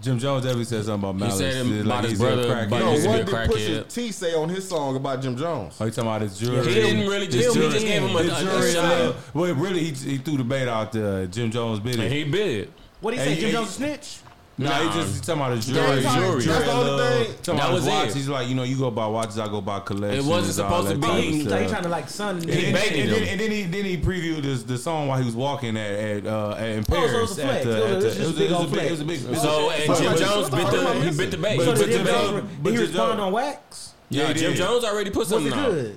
Jim 0.00 0.18
Jones 0.18 0.44
definitely 0.44 0.64
said 0.64 0.84
something 0.84 1.08
about 1.10 1.16
Malice. 1.18 1.40
He 1.40 1.50
said 1.50 1.66
him, 1.66 1.80
about 1.80 2.02
like 2.02 2.10
his 2.10 2.18
brother. 2.18 2.66
But 2.70 2.78
no, 2.78 2.90
what 2.92 3.26
did 3.26 3.26
Pusha 3.26 3.92
T 3.92 4.12
say 4.12 4.34
on 4.34 4.48
his 4.48 4.68
song 4.68 4.94
about 4.96 5.20
Jim 5.20 5.36
Jones? 5.36 5.80
Are 5.80 5.86
you 5.86 5.90
talking 5.90 6.08
about 6.08 6.20
his 6.22 6.38
jury? 6.38 6.66
He 6.66 6.74
didn't 6.74 7.08
really 7.08 7.26
just, 7.26 7.56
he 7.56 7.62
just 7.70 7.86
gave 7.86 8.02
him 8.02 8.14
a, 8.14 8.72
shot. 8.72 9.16
Well, 9.34 9.54
really, 9.54 9.84
he, 9.84 9.90
he 9.92 10.18
threw 10.18 10.36
the 10.36 10.44
bait 10.44 10.68
out 10.68 10.92
to 10.92 11.26
Jim 11.28 11.50
Jones 11.50 11.80
bid 11.80 11.96
it. 11.96 12.00
And 12.00 12.12
he 12.12 12.24
bid. 12.24 12.72
What 13.00 13.12
did 13.12 13.20
he 13.20 13.34
say? 13.34 13.40
Jim 13.40 13.50
Jones 13.50 13.70
snitch? 13.70 14.18
No, 14.60 14.68
nah, 14.68 14.90
he 14.90 15.00
just 15.00 15.22
talking 15.22 15.40
about 15.40 15.54
his 15.54 15.66
jewelry. 15.66 16.02
Yeah, 16.02 16.16
jewelry. 16.16 16.44
That's 16.44 16.64
the 16.64 16.72
only 16.72 17.24
thing. 17.24 17.34
Talking 17.42 17.58
that 17.58 17.64
about 17.64 17.72
was 17.72 17.84
his 17.84 17.92
watch. 17.92 18.08
It. 18.08 18.14
He's 18.16 18.28
like, 18.28 18.48
you 18.48 18.54
know, 18.56 18.64
you 18.64 18.76
go 18.76 18.90
buy 18.90 19.06
watches, 19.06 19.38
I 19.38 19.46
go 19.46 19.60
buy 19.60 19.78
collections. 19.80 20.26
It 20.26 20.28
wasn't 20.28 20.54
supposed 20.54 20.90
to 20.90 20.98
be. 20.98 21.06
He's 21.06 21.46
like, 21.46 21.62
he 21.62 21.68
trying 21.68 21.84
to 21.84 21.88
like 21.88 22.08
sun. 22.08 22.38
And, 22.38 22.50
and, 22.50 22.76
and, 22.76 22.76
and, 22.76 23.10
then, 23.12 23.28
and 23.28 23.40
then 23.40 23.50
he 23.52 23.62
then 23.62 23.84
he 23.84 23.96
previewed 23.96 24.42
this, 24.42 24.64
the 24.64 24.76
song 24.76 25.06
while 25.06 25.18
he 25.18 25.24
was 25.24 25.36
walking 25.36 25.76
at 25.76 25.92
at, 25.92 26.26
uh, 26.26 26.56
at 26.58 26.68
in 26.70 26.84
Paris. 26.84 27.12
Oh, 27.14 27.26
so 27.26 27.42
it 27.42 27.66
was 27.66 27.78
a 27.78 27.86
flex. 27.86 28.16
It 28.18 28.26
was 28.26 28.30
a 28.30 28.74
big. 28.74 28.84
It 28.84 28.90
was 28.90 29.00
a 29.00 29.04
big. 29.04 29.18
So 29.36 29.70
and 29.70 29.96
Jim 29.96 30.16
Jones 30.16 30.50
bit 30.50 30.70
the 30.70 30.94
he 31.02 31.16
bit 31.16 31.30
the 31.30 31.36
bait. 31.38 32.72
He 32.72 32.78
responded 32.78 33.22
on 33.22 33.32
wax. 33.32 33.94
Yeah, 34.10 34.32
Jim 34.32 34.54
Jones 34.54 34.84
already 34.84 35.10
put 35.10 35.28
something 35.28 35.52
out. 35.52 35.92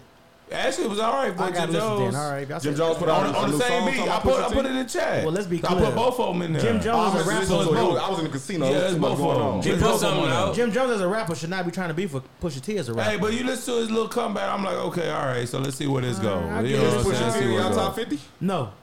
Actually, 0.52 0.86
it 0.86 0.90
was 0.90 0.99
all 0.99 1.14
right. 1.14 1.36
But 1.36 1.56
I 1.56 1.65
Jim 1.65 1.72
Jones, 1.72 2.15
all 2.15 2.32
right. 2.32 2.48
Jim 2.61 2.76
Jones 2.76 2.98
put 2.98 3.07
on, 3.07 3.34
on 3.34 3.52
the 3.52 3.60
same 3.60 3.90
beat. 3.90 4.02
I 4.02 4.19
put, 4.19 4.41
I 4.41 4.53
put 4.53 4.65
it 4.65 4.76
in 4.76 4.88
chat. 4.88 5.23
Well, 5.23 5.34
let's 5.34 5.48
be 5.48 5.60
clear. 5.60 5.80
I 5.80 5.86
put 5.86 5.95
both 5.95 6.19
of 6.19 6.34
them 6.34 6.41
in 6.41 6.53
there. 6.53 6.61
Jim 6.61 6.82
Jones 6.82 7.15
is 7.15 7.26
a 7.26 7.30
rapper. 7.30 7.45
So 7.45 7.76
I 7.98 8.10
was 8.10 8.19
in 8.19 8.26
the 8.26 8.32
casino. 8.32 8.69
Yeah, 8.69 8.90
it's 8.90 8.95
both 8.95 9.19
of 9.19 9.38
them. 9.38 9.61
Jim 9.61 9.80
Jones, 9.80 10.03
out. 10.03 10.53
Jim 10.53 10.72
Jones 10.72 10.91
as 10.91 11.02
a 11.02 11.07
rapper 11.07 11.36
should 11.36 11.49
not 11.49 11.65
be 11.65 11.72
trying 11.72 11.88
to 11.88 11.94
be 11.94 12.06
for 12.06 12.22
Pusha 12.41 12.61
T 12.61 12.78
as 12.78 12.90
a 12.90 12.94
rapper. 12.94 13.11
Hey, 13.11 13.18
but 13.18 13.34
you 13.34 13.45
listen 13.45 13.73
to 13.73 13.80
his 13.80 13.90
little 13.90 14.10
comeback. 14.10 14.52
I'm 14.52 14.64
like, 14.64 14.76
okay, 14.76 15.10
all 15.10 15.26
right. 15.26 15.48
So 15.48 15.60
let's 15.60 15.78
see 15.78 15.88
where 15.88 16.02
this 16.02 16.19
goes. 16.19 16.44
Uh, 16.44 16.61
you 16.65 16.78
know 16.78 16.98
what 16.98 17.15
I'm 17.15 17.32
saying? 17.32 17.53
Y'all 17.53 17.73
top 17.73 17.95
fifty? 17.95 18.19
No. 18.41 18.73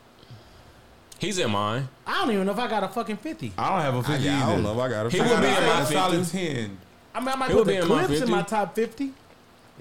He's 1.18 1.38
in 1.38 1.50
mine. 1.50 1.88
I 2.06 2.20
don't 2.20 2.32
even 2.32 2.46
know 2.46 2.52
if 2.52 2.58
I 2.58 2.68
got 2.68 2.84
a 2.84 2.88
fucking 2.88 3.16
fifty. 3.18 3.52
I 3.58 3.68
don't 3.70 3.80
have 3.82 3.94
a 3.96 4.02
fifty. 4.02 4.28
I, 4.28 4.32
yeah, 4.32 4.46
I 4.46 4.52
don't 4.52 4.62
know 4.62 4.72
if 4.72 4.78
I 4.78 4.88
got 4.88 5.06
a. 5.06 5.10
He 5.10 5.20
would 5.20 5.28
be 5.28 5.48
in 5.48 5.66
my 5.66 5.84
solid 5.84 6.26
ten. 6.26 6.78
I 7.14 7.20
mean, 7.20 7.28
I 7.28 7.36
might 7.36 7.50
put 7.50 7.66
the 7.66 7.80
Clipse 7.80 8.20
in 8.22 8.30
my 8.30 8.42
top 8.42 8.74
fifty. 8.74 9.12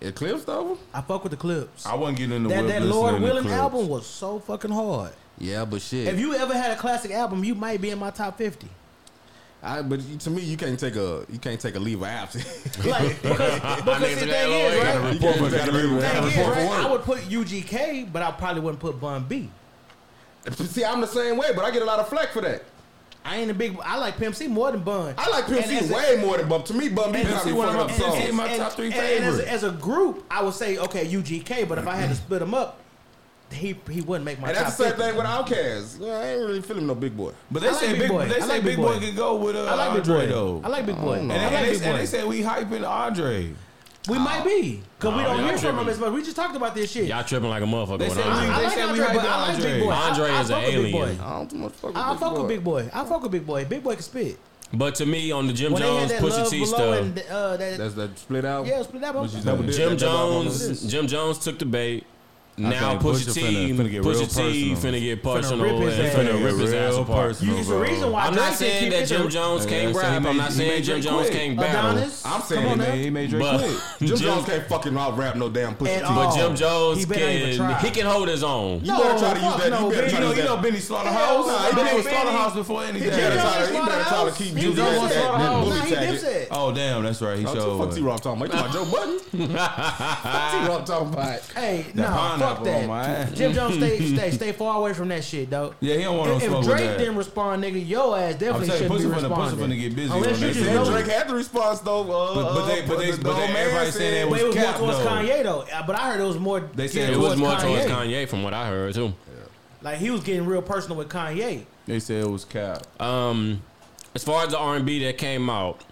Eclipse 0.01 0.43
though. 0.45 0.77
I 0.93 1.01
fuck 1.01 1.23
with 1.23 1.31
the 1.31 1.37
Clipse. 1.37 1.85
I 1.85 1.95
wasn't 1.95 2.17
getting 2.19 2.35
into 2.35 2.49
that. 2.49 2.67
That 2.67 2.81
Lord 2.83 3.21
Willing 3.21 3.47
album 3.49 3.87
was 3.87 4.05
so 4.05 4.39
fucking 4.39 4.71
hard. 4.71 5.13
Yeah, 5.39 5.65
but 5.65 5.81
shit. 5.81 6.07
If 6.07 6.19
you 6.19 6.33
ever 6.35 6.53
had 6.53 6.71
a 6.71 6.75
classic 6.75 7.11
album, 7.11 7.43
you 7.43 7.55
might 7.55 7.81
be 7.81 7.89
in 7.89 7.99
my 7.99 8.11
top 8.11 8.37
fifty. 8.37 8.69
I, 9.61 9.81
but 9.81 9.99
to 10.19 10.29
me, 10.29 10.43
you 10.43 10.55
can't 10.55 10.79
take 10.79 10.95
a 10.95 11.25
you 11.29 11.39
can't 11.39 11.59
take 11.59 11.75
a 11.75 11.79
leave 11.79 12.01
of 12.01 12.07
absence. 12.07 12.77
like, 12.85 13.21
because, 13.21 13.53
because 13.75 14.19
the 14.19 14.27
thing 14.27 14.51
is, 14.51 14.83
right? 14.83 15.13
You 15.13 15.19
gotta 15.19 15.49
thing 15.49 16.23
is, 16.23 16.47
right? 16.47 16.85
I 16.85 16.91
would 16.91 17.01
put 17.01 17.19
UGK, 17.19 18.11
but 18.13 18.21
I 18.21 18.31
probably 18.31 18.61
wouldn't 18.61 18.79
put 18.79 18.99
Bun 18.99 19.25
B. 19.27 19.49
See, 20.51 20.85
I'm 20.85 21.01
the 21.01 21.07
same 21.07 21.37
way, 21.37 21.51
but 21.55 21.65
I 21.65 21.71
get 21.71 21.81
a 21.81 21.85
lot 21.85 21.99
of 21.99 22.07
flack 22.07 22.29
for 22.29 22.41
that. 22.41 22.63
I 23.27 23.37
ain't 23.37 23.51
a 23.51 23.53
big. 23.53 23.77
I 23.83 23.97
like 23.97 24.17
Pimp 24.17 24.35
C 24.35 24.47
more 24.47 24.71
than 24.71 24.83
Bun. 24.83 25.13
I 25.17 25.29
like 25.29 25.47
Pimp 25.47 25.67
and 25.67 25.85
C 25.85 25.93
way 25.93 26.15
a, 26.15 26.17
more 26.21 26.37
than 26.37 26.47
Bun. 26.47 26.63
To 26.63 26.73
me, 26.73 26.87
Bun 26.87 27.11
B 27.11 27.25
probably 27.25 27.51
one 27.51 27.67
of 27.67 27.75
my, 27.75 28.05
and. 28.15 28.39
And, 28.39 28.57
top 28.57 28.71
three 28.71 28.89
favorites. 28.89 29.39
As, 29.39 29.63
as, 29.63 29.63
a 29.65 29.71
group, 29.71 30.25
I 30.31 30.41
would 30.41 30.53
say 30.53 30.77
okay 30.77 31.05
UGK, 31.05 31.67
but 31.67 31.77
if 31.77 31.87
I 31.87 31.95
had 31.95 32.09
to 32.09 32.15
split 32.15 32.39
them 32.39 32.53
up. 32.53 32.79
He, 33.49 33.79
he 33.89 34.01
wouldn't 34.01 34.25
make 34.25 34.41
my. 34.41 34.49
And 34.49 34.57
that's 34.57 34.75
the 34.75 34.83
same 34.83 34.97
50. 34.97 35.03
thing 35.03 35.15
with 35.15 35.25
Outkast. 35.25 36.01
Yeah, 36.01 36.17
I 36.17 36.25
ain't 36.31 36.41
really 36.41 36.61
feeling 36.61 36.85
no 36.85 36.95
Big 36.95 37.15
Boi. 37.15 37.31
But 37.49 37.63
they 37.63 37.71
say 37.73 37.91
big, 37.91 38.01
Big 38.01 38.09
Boi. 38.09 38.27
They 38.27 38.41
say 38.41 38.47
like 38.47 38.63
Big 38.63 38.77
Boi. 38.77 38.99
can 38.99 39.15
go 39.15 39.35
with 39.37 39.55
uh, 39.55 39.65
I 39.65 39.75
like 39.75 39.89
Andre 39.91 40.19
Big 40.19 40.29
Boi. 40.29 40.35
though. 40.35 40.61
I 40.65 40.67
like 40.67 40.85
Big 40.85 40.95
Boi. 40.97 41.13
And, 41.13 41.31
I 41.31 41.35
like 41.35 41.53
and, 41.53 41.71
Big 41.71 41.79
Boi. 41.79 41.85
and 41.85 41.99
they 41.99 42.05
say 42.05 42.25
we 42.25 42.41
hyping 42.41 42.85
Andre. 42.85 43.53
We 44.07 44.17
ah. 44.17 44.23
might 44.23 44.45
be 44.45 44.81
because 44.97 45.15
we 45.15 45.23
ah, 45.23 45.37
don't 45.37 45.45
hear 45.45 45.57
from 45.57 45.79
him 45.79 45.89
as 45.89 45.99
much. 45.99 46.11
We 46.13 46.23
just 46.23 46.35
talked 46.35 46.55
about 46.55 46.75
this 46.75 46.91
shit. 46.91 47.07
Y'all 47.07 47.23
tripping 47.23 47.49
like 47.49 47.63
a 47.63 47.65
motherfucker. 47.65 47.99
They 47.99 48.09
said 48.09 48.17
we, 48.17 48.23
they 48.23 48.29
I 48.29 48.61
like 48.63 48.73
said 48.73 48.85
Andre, 48.85 48.99
we 48.99 49.05
hyped 49.05 49.15
but 49.15 49.25
I 49.25 49.41
like 49.41 49.55
Andre. 49.55 49.71
Big 49.71 49.83
Boi. 49.83 49.91
Andre 49.91 50.29
I, 50.29 50.37
I 50.37 50.41
is 50.41 50.49
an 50.49 50.55
fuck 50.55 50.65
Boy. 50.65 50.71
alien. 50.71 51.19
I 51.19 51.37
don't 51.37 51.49
too 51.51 51.57
much 51.57 51.71
fuck 51.73 51.89
with 51.89 51.97
I 51.97 52.11
Big 52.11 52.19
fuck 52.19 52.31
with 52.31 52.41
Boy. 52.41 52.47
Big 52.47 52.63
Boi. 52.63 52.89
I 52.93 53.05
fuck 53.05 53.21
with 53.23 53.31
Big 53.31 53.45
Boi. 53.45 53.65
Big 53.65 53.83
Boi 53.83 53.93
can 53.93 54.03
spit. 54.03 54.39
But 54.73 54.95
to 54.95 55.05
me, 55.05 55.31
on 55.31 55.47
the 55.47 55.53
Jim 55.53 55.71
When 55.71 55.81
Jones, 55.81 56.11
they 56.11 56.19
that 56.19 56.49
T 56.49 56.65
stuff, 56.65 56.99
and 56.99 57.19
uh, 57.29 57.55
that, 57.57 57.77
That's 57.77 57.93
that 57.93 58.19
split 58.19 58.43
out. 58.43 58.65
yeah, 58.65 58.81
split 58.81 59.03
out. 59.03 59.29
Jim 59.69 59.97
Jones. 59.97 60.91
Jim 60.91 61.07
Jones 61.07 61.39
took 61.39 61.57
the 61.59 61.65
bait 61.65 62.05
now 62.57 62.97
Pusha 62.97 63.33
T, 63.33 63.71
Pusha 63.71 64.35
T 64.35 64.73
finna 64.73 64.99
get 64.99 65.21
personal 65.21 65.65
and 65.65 65.93
finna 65.93 66.43
rip 66.43 66.55
his 66.55 66.73
ass 66.73 66.95
apart. 66.95 67.41
You 67.41 67.63
the 67.63 67.75
reason 67.77 68.11
why 68.11 68.25
I'm 68.25 68.35
not 68.35 68.53
saying 68.53 68.89
that 68.91 69.07
Jim 69.07 69.29
Jones 69.29 69.65
can't 69.65 69.95
rap. 69.95 70.25
I'm 70.25 70.37
not 70.37 70.51
saying 70.51 70.83
Jim 70.83 71.01
Jones 71.01 71.29
can't 71.29 71.55
battle. 71.57 72.09
I'm 72.25 72.41
saying 72.41 72.79
he 73.01 73.09
made 73.09 73.29
Drake 73.29 73.59
quit. 73.59 73.79
Jim 73.99 74.17
Jones 74.17 74.45
can't 74.45 74.67
fucking 74.67 74.97
out 74.97 75.17
rap 75.17 75.35
no 75.35 75.49
damn 75.49 75.75
Pusha 75.75 75.99
T. 75.99 76.05
But 76.07 76.35
Jim 76.35 76.55
Jones 76.55 77.05
can 77.05 77.79
he 77.85 77.91
can 77.91 78.05
hold 78.05 78.27
his 78.27 78.43
own. 78.43 78.83
You 78.83 78.93
better 78.97 79.19
try 79.19 79.33
to 79.33 79.39
use 79.39 79.55
that. 79.57 79.81
You 79.81 79.89
better 79.91 80.09
try 80.09 80.19
to 80.19 80.35
you 80.35 80.43
know 80.43 80.57
Benny 80.57 80.79
Slaughterhouse. 80.79 81.69
He 81.69 81.75
been 81.75 81.95
with 81.95 82.07
Slaughterhouse 82.07 82.53
before 82.55 82.83
anything. 82.83 83.03
He 83.03 83.17
better 83.17 83.35
try 83.35 84.29
to 84.29 84.35
keep 84.35 84.55
using 84.55 84.75
that 84.75 85.61
bully 85.63 85.79
tactic. 85.91 86.47
Oh 86.51 86.73
damn, 86.73 87.03
that's 87.03 87.21
right. 87.21 87.37
He 87.37 87.45
showed. 87.45 87.77
Fuck 87.77 87.93
T 87.95 88.01
Rock 88.01 88.21
talking 88.21 88.45
about 88.45 88.71
Joe 88.73 88.85
Budden? 88.85 89.19
Fuck 89.19 90.51
T 90.51 90.57
Rock 90.67 90.85
talking 90.85 91.13
about. 91.13 91.39
Hey, 91.53 91.85
no. 91.93 92.46
Fuck 92.55 92.63
that. 92.63 93.33
Jim 93.33 93.53
Jones, 93.53 93.75
stay, 93.75 93.99
stay, 93.99 94.31
stay 94.31 94.51
far 94.51 94.77
away 94.77 94.93
from 94.93 95.07
that 95.09 95.23
shit, 95.23 95.49
though. 95.49 95.75
Yeah, 95.79 95.95
he 95.95 96.03
don't 96.03 96.17
want 96.17 96.29
no 96.31 96.37
if, 96.37 96.43
smoke 96.43 96.59
If 96.59 96.65
Drake 96.65 96.79
with 96.79 96.89
that. 96.89 96.97
didn't 96.97 97.15
respond, 97.17 97.63
nigga, 97.63 97.87
your 97.87 98.17
ass 98.17 98.35
definitely 98.35 98.69
should 98.69 98.81
be 98.81 98.87
pussy 98.87 99.07
responding. 99.07 99.37
Pussy 99.37 99.55
finna 99.55 99.79
get 99.79 99.95
busy. 99.95 100.13
Unless 100.13 100.41
you 100.41 100.53
just 100.53 100.71
know 100.71 100.85
Drake 100.85 101.07
had 101.07 101.27
the 101.27 101.35
response 101.35 101.79
though. 101.79 102.01
Uh, 102.01 102.35
but, 102.35 102.53
but 102.53 102.65
they, 102.67 102.81
but 102.87 102.99
they, 102.99 103.11
but 103.11 103.35
they, 103.35 103.43
everybody 103.43 103.91
said 103.91 104.13
it 104.13 104.29
was, 104.29 104.43
was 104.43 104.55
cap, 104.55 104.77
towards 104.77 104.97
though. 104.97 105.05
Kanye 105.05 105.43
though. 105.43 105.65
But 105.85 105.99
I 105.99 106.11
heard 106.11 106.21
it 106.21 106.27
was 106.27 106.39
more. 106.39 106.59
They 106.59 106.87
said 106.87 107.13
it 107.13 107.17
was 107.17 107.37
more 107.37 107.55
towards 107.57 107.85
Kanye, 107.85 108.27
from 108.27 108.43
what 108.43 108.53
I 108.53 108.67
heard 108.67 108.93
too. 108.93 109.05
Yeah. 109.27 109.43
Like 109.81 109.97
he 109.99 110.09
was 110.09 110.21
getting 110.23 110.45
real 110.45 110.61
personal 110.61 110.97
with 110.97 111.09
Kanye. 111.09 111.65
They 111.85 111.99
said 111.99 112.23
it 112.23 112.29
was 112.29 112.45
cap. 112.45 112.83
Um, 113.01 113.61
as 114.15 114.23
far 114.23 114.43
as 114.43 114.51
the 114.51 114.57
R 114.57 114.75
and 114.75 114.85
B 114.85 115.03
that 115.05 115.17
came 115.17 115.49
out, 115.49 115.83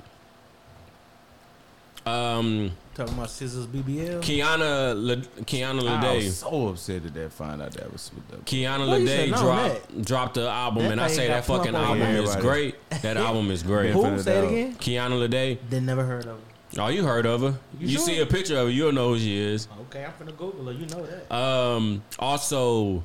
um, 2.06 2.72
Talking 2.96 3.14
about 3.16 3.30
Scissors 3.30 3.68
BBL. 3.68 4.22
Kiana 4.22 4.96
Le, 4.96 5.18
Kiana 5.44 5.86
I 5.86 6.16
was 6.16 6.38
so 6.38 6.70
upset 6.70 7.04
that 7.04 7.14
they 7.14 7.28
find 7.28 7.62
out 7.62 7.74
that 7.74 7.92
was 7.92 8.10
with 8.16 8.40
up. 8.40 8.46
Kiana 8.46 8.88
Lede 8.88 9.36
dropped 9.38 10.02
dropped 10.06 10.36
the 10.36 10.48
album, 10.48 10.84
That 10.84 10.92
and 10.94 11.02
I 11.02 11.08
say 11.08 11.28
that 11.28 11.44
fucking 11.44 11.76
album 11.76 12.02
is 12.04 12.34
great. 12.38 12.76
That 13.02 13.18
album 13.18 13.52
is 13.52 13.64
great. 13.64 13.92
Who? 13.92 14.02
Who? 14.06 14.22
Say 14.22 14.38
it 14.38 14.48
again. 14.48 14.76
Kiana 14.76 15.20
Lede. 15.28 15.60
Then 15.70 15.86
never 15.86 16.06
heard 16.06 16.26
of 16.26 16.38
her. 16.38 16.82
Oh, 16.82 16.88
you 16.88 17.04
heard 17.04 17.26
of 17.26 17.42
her? 17.42 17.60
You, 17.82 17.90
sure? 17.90 18.00
see 18.06 18.20
a 18.22 18.26
picture 18.26 18.58
of 18.58 18.68
her, 18.68 18.72
you'll 18.72 18.94
know 18.94 19.10
who 19.10 19.20
she 19.20 19.38
is. 19.38 19.68
Okay, 19.90 20.06
I'm 20.06 20.14
finna 20.14 20.36
Google 20.38 20.66
her. 20.66 20.72
You 20.72 20.86
know 20.88 21.06
that. 21.06 21.36
Um, 21.36 22.02
also, 22.18 23.04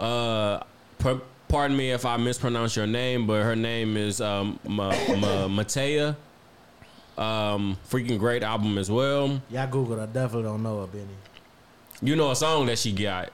uh, 0.00 0.64
per- 0.98 1.20
pardon 1.46 1.76
me 1.76 1.92
if 1.92 2.04
I 2.04 2.16
mispronounce 2.16 2.74
your 2.74 2.88
name, 2.88 3.28
but 3.28 3.42
her 3.44 3.54
name 3.56 3.96
is 3.96 4.20
um, 4.20 4.58
Ma- 4.66 4.90
Ma- 4.90 5.46
Matea 5.48 6.16
um, 7.18 7.76
freaking 7.90 8.18
great 8.18 8.44
album 8.44 8.78
as 8.78 8.90
well. 8.90 9.42
Yeah, 9.50 9.64
I 9.64 9.66
googled. 9.66 10.00
I 10.00 10.06
definitely 10.06 10.44
don't 10.44 10.62
know 10.62 10.78
of 10.78 10.94
any. 10.94 11.04
You 12.00 12.14
know 12.14 12.30
a 12.30 12.36
song 12.36 12.66
that 12.66 12.78
she 12.78 12.92
got. 12.92 13.30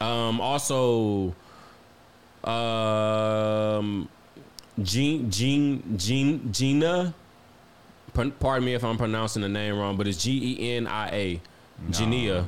Um, 0.00 0.38
also, 0.40 1.34
um, 2.44 4.06
Jean 4.82 5.30
Jean 5.30 5.96
Jean 5.98 6.52
Gina. 6.52 7.14
Pardon 8.12 8.64
me 8.64 8.74
if 8.74 8.84
I'm 8.84 8.98
pronouncing 8.98 9.40
the 9.40 9.48
name 9.48 9.78
wrong, 9.78 9.96
but 9.96 10.06
it's 10.06 10.22
G 10.22 10.58
E 10.60 10.76
N 10.76 10.86
I 10.86 11.08
A, 11.08 11.40
Genia. 11.90 12.44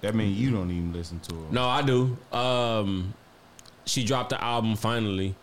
That 0.00 0.14
means 0.14 0.38
you 0.38 0.50
don't 0.50 0.70
even 0.70 0.92
listen 0.92 1.20
to 1.20 1.34
her. 1.36 1.52
No, 1.52 1.68
I 1.68 1.82
do. 1.82 2.16
Um, 2.32 3.14
she 3.84 4.02
dropped 4.02 4.30
the 4.30 4.42
album 4.42 4.74
finally. 4.74 5.36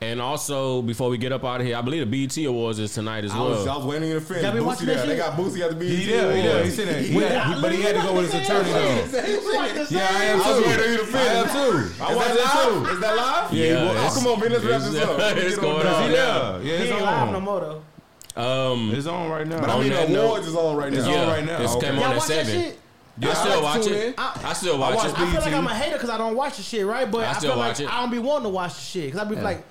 And 0.00 0.20
also, 0.20 0.80
before 0.82 1.10
we 1.10 1.18
get 1.18 1.32
up 1.32 1.44
out 1.44 1.60
of 1.60 1.66
here, 1.66 1.76
I 1.76 1.82
believe 1.82 2.08
the 2.08 2.26
BET 2.26 2.36
Awards 2.46 2.78
is 2.78 2.94
tonight 2.94 3.24
as 3.24 3.32
I 3.32 3.38
well. 3.38 3.50
Was, 3.50 3.66
I 3.66 3.76
was 3.76 3.84
waiting 3.84 4.12
to 4.12 4.20
finish. 4.20 4.44
Boosie 4.44 4.86
there. 4.86 5.06
They 5.06 5.16
got 5.16 5.36
Boosie 5.36 5.60
at 5.60 5.70
the 5.70 5.76
BET. 5.76 5.88
He 5.88 6.04
did. 6.04 6.36
He 6.36 6.42
did. 6.42 6.64
He 6.64 6.70
said 6.70 6.88
that. 6.88 7.02
He 7.02 7.20
yeah, 7.20 7.58
but 7.60 7.72
he 7.72 7.82
had 7.82 7.96
to 7.96 8.02
go 8.02 8.14
with 8.14 8.32
his 8.32 8.42
attorney 8.42 8.70
though. 8.70 9.86
Yeah, 9.90 10.08
I 10.08 10.24
am 10.24 10.38
too. 10.38 10.44
I 10.44 10.50
was 10.54 10.66
waiting 10.66 10.98
to 10.98 11.04
finish. 11.04 11.14
I 11.14 11.34
am 11.34 11.48
too. 11.48 12.02
I 12.04 12.14
watched 12.14 12.34
that 12.34 12.68
too. 12.68 12.86
Is 12.86 13.00
that 13.00 13.16
live? 13.16 13.52
Yeah. 13.52 13.64
yeah 13.64 13.74
well, 13.74 14.06
oh, 14.06 14.14
come 14.14 14.26
on, 14.28 14.40
man. 14.40 14.52
Let's 14.52 14.64
wrap 14.64 14.80
this 14.82 15.02
up. 15.02 15.36
It's 15.38 15.58
going 15.58 15.86
on. 15.86 16.10
Yeah. 16.12 16.60
Yeah. 16.60 16.72
It's 16.74 16.92
on. 16.92 17.02
live 17.02 17.32
no 17.32 17.40
more 17.40 17.60
though. 17.60 18.72
Um, 18.72 18.92
it's 18.94 19.06
on 19.08 19.30
right 19.30 19.46
now. 19.46 19.60
But 19.60 19.70
I 19.70 19.80
mean, 19.80 19.90
the 19.90 20.22
awards 20.22 20.46
is 20.46 20.54
on 20.54 20.76
right 20.76 20.92
now. 20.92 20.98
It's 20.98 21.08
yeah, 21.08 21.22
on 21.22 21.28
right 21.28 21.44
now. 21.44 21.60
It's 21.60 21.74
okay. 21.74 21.90
came 21.90 21.98
on 21.98 22.12
at 22.12 22.22
seven. 22.22 22.72
Yeah, 23.20 23.30
I, 23.30 23.34
still 23.34 23.52
I 23.52 23.54
like 23.56 23.62
watch 23.64 23.86
it. 23.88 24.14
I, 24.16 24.40
I, 24.44 24.52
still 24.52 24.78
watch 24.78 24.92
I 24.92 24.94
watch 24.94 25.06
it. 25.06 25.18
I 25.18 25.32
feel 25.32 25.40
like 25.40 25.54
I'm 25.54 25.66
a 25.66 25.74
hater 25.74 25.96
because 25.96 26.10
I 26.10 26.18
don't 26.18 26.36
watch 26.36 26.56
the 26.56 26.62
shit, 26.62 26.86
right? 26.86 27.10
But 27.10 27.24
I, 27.24 27.32
still 27.32 27.50
I 27.50 27.54
feel 27.54 27.58
watch 27.58 27.80
like 27.80 27.88
it. 27.88 27.92
I 27.92 28.00
don't 28.00 28.10
be 28.10 28.18
wanting 28.20 28.44
to 28.44 28.48
watch 28.50 28.74
the 28.74 28.80
shit 28.80 29.04
because 29.06 29.20
I 29.20 29.24
be 29.24 29.34
yeah. 29.34 29.42
like, 29.42 29.64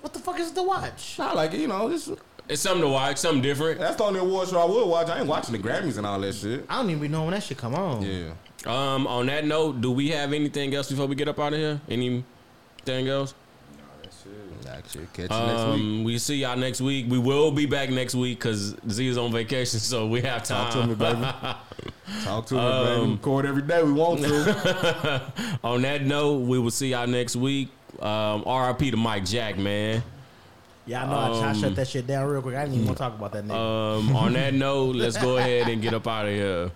what 0.00 0.12
the 0.12 0.20
fuck 0.20 0.38
is 0.38 0.50
it 0.50 0.54
to 0.54 0.62
watch? 0.62 1.18
I 1.18 1.32
like 1.32 1.52
it, 1.54 1.60
you 1.60 1.66
know, 1.66 1.88
it's 1.88 2.10
It's 2.48 2.62
something 2.62 2.82
to 2.82 2.88
watch, 2.88 3.18
something 3.18 3.42
different. 3.42 3.80
that's 3.80 3.96
the 3.96 4.04
only 4.04 4.20
award 4.20 4.48
show 4.48 4.60
I 4.60 4.64
would 4.64 4.86
watch. 4.86 5.08
I 5.08 5.18
ain't 5.18 5.26
watching 5.26 5.52
the 5.52 5.58
Grammys 5.68 5.98
and 5.98 6.06
all 6.06 6.20
that 6.20 6.34
shit. 6.34 6.64
I 6.68 6.76
don't 6.76 6.90
even 6.90 7.10
know 7.10 7.24
when 7.24 7.32
that 7.32 7.42
shit 7.42 7.58
come 7.58 7.74
on. 7.74 8.02
Yeah. 8.02 8.32
Um, 8.66 9.06
on 9.06 9.26
that 9.26 9.44
note, 9.44 9.80
do 9.80 9.90
we 9.90 10.10
have 10.10 10.32
anything 10.32 10.74
else 10.74 10.90
before 10.90 11.06
we 11.06 11.14
get 11.14 11.28
up 11.28 11.38
out 11.40 11.52
of 11.52 11.58
here? 11.58 11.80
Anything 11.88 13.08
else? 13.08 13.34
Actually, 14.68 15.06
catch 15.12 15.30
you 15.30 15.36
next 15.46 15.60
um, 15.60 15.72
week. 15.72 15.80
Um, 15.80 16.04
we 16.04 16.18
see 16.18 16.36
y'all 16.36 16.56
next 16.56 16.80
week. 16.80 17.06
We 17.08 17.18
will 17.18 17.50
be 17.50 17.66
back 17.66 17.90
next 17.90 18.14
week 18.14 18.38
because 18.38 18.76
Z 18.88 19.06
is 19.06 19.18
on 19.18 19.32
vacation, 19.32 19.80
so 19.80 20.06
we 20.06 20.20
have 20.20 20.44
Talk 20.44 20.72
to 20.72 20.86
me, 20.86 20.94
baby. 20.94 21.20
Talk 22.22 22.46
to 22.46 22.54
me, 22.54 22.60
baby. 22.60 23.00
Um, 23.00 23.12
Record 23.12 23.46
every 23.46 23.62
day 23.62 23.82
we 23.82 23.92
want 23.92 24.20
to. 24.20 25.32
on 25.64 25.82
that 25.82 26.02
note, 26.02 26.40
we 26.40 26.58
will 26.58 26.70
see 26.70 26.88
y'all 26.90 27.06
next 27.06 27.34
week. 27.34 27.70
Um, 28.00 28.42
RIP 28.46 28.90
to 28.92 28.96
Mike 28.96 29.24
Jack, 29.24 29.58
man. 29.58 30.02
Yeah, 30.86 31.04
I 31.04 31.06
know. 31.06 31.16
I, 31.18 31.46
I 31.46 31.50
Um, 31.50 31.60
shut 31.60 31.76
that 31.76 31.88
shit 31.88 32.06
down 32.06 32.26
real 32.28 32.40
quick. 32.42 32.54
I 32.56 32.60
didn't 32.62 32.74
even 32.76 32.86
want 32.86 32.96
to 32.98 33.02
talk 33.04 33.14
about 33.14 33.32
that 33.32 33.44
nigga. 33.46 33.98
Um, 33.98 34.16
on 34.16 34.32
that 34.34 34.54
note, 34.54 34.96
let's 34.96 35.16
go 35.18 35.36
ahead 35.36 35.68
and 35.68 35.82
get 35.82 35.92
up 35.94 36.06
out 36.06 36.26
of 36.26 36.32
here. 36.32 36.70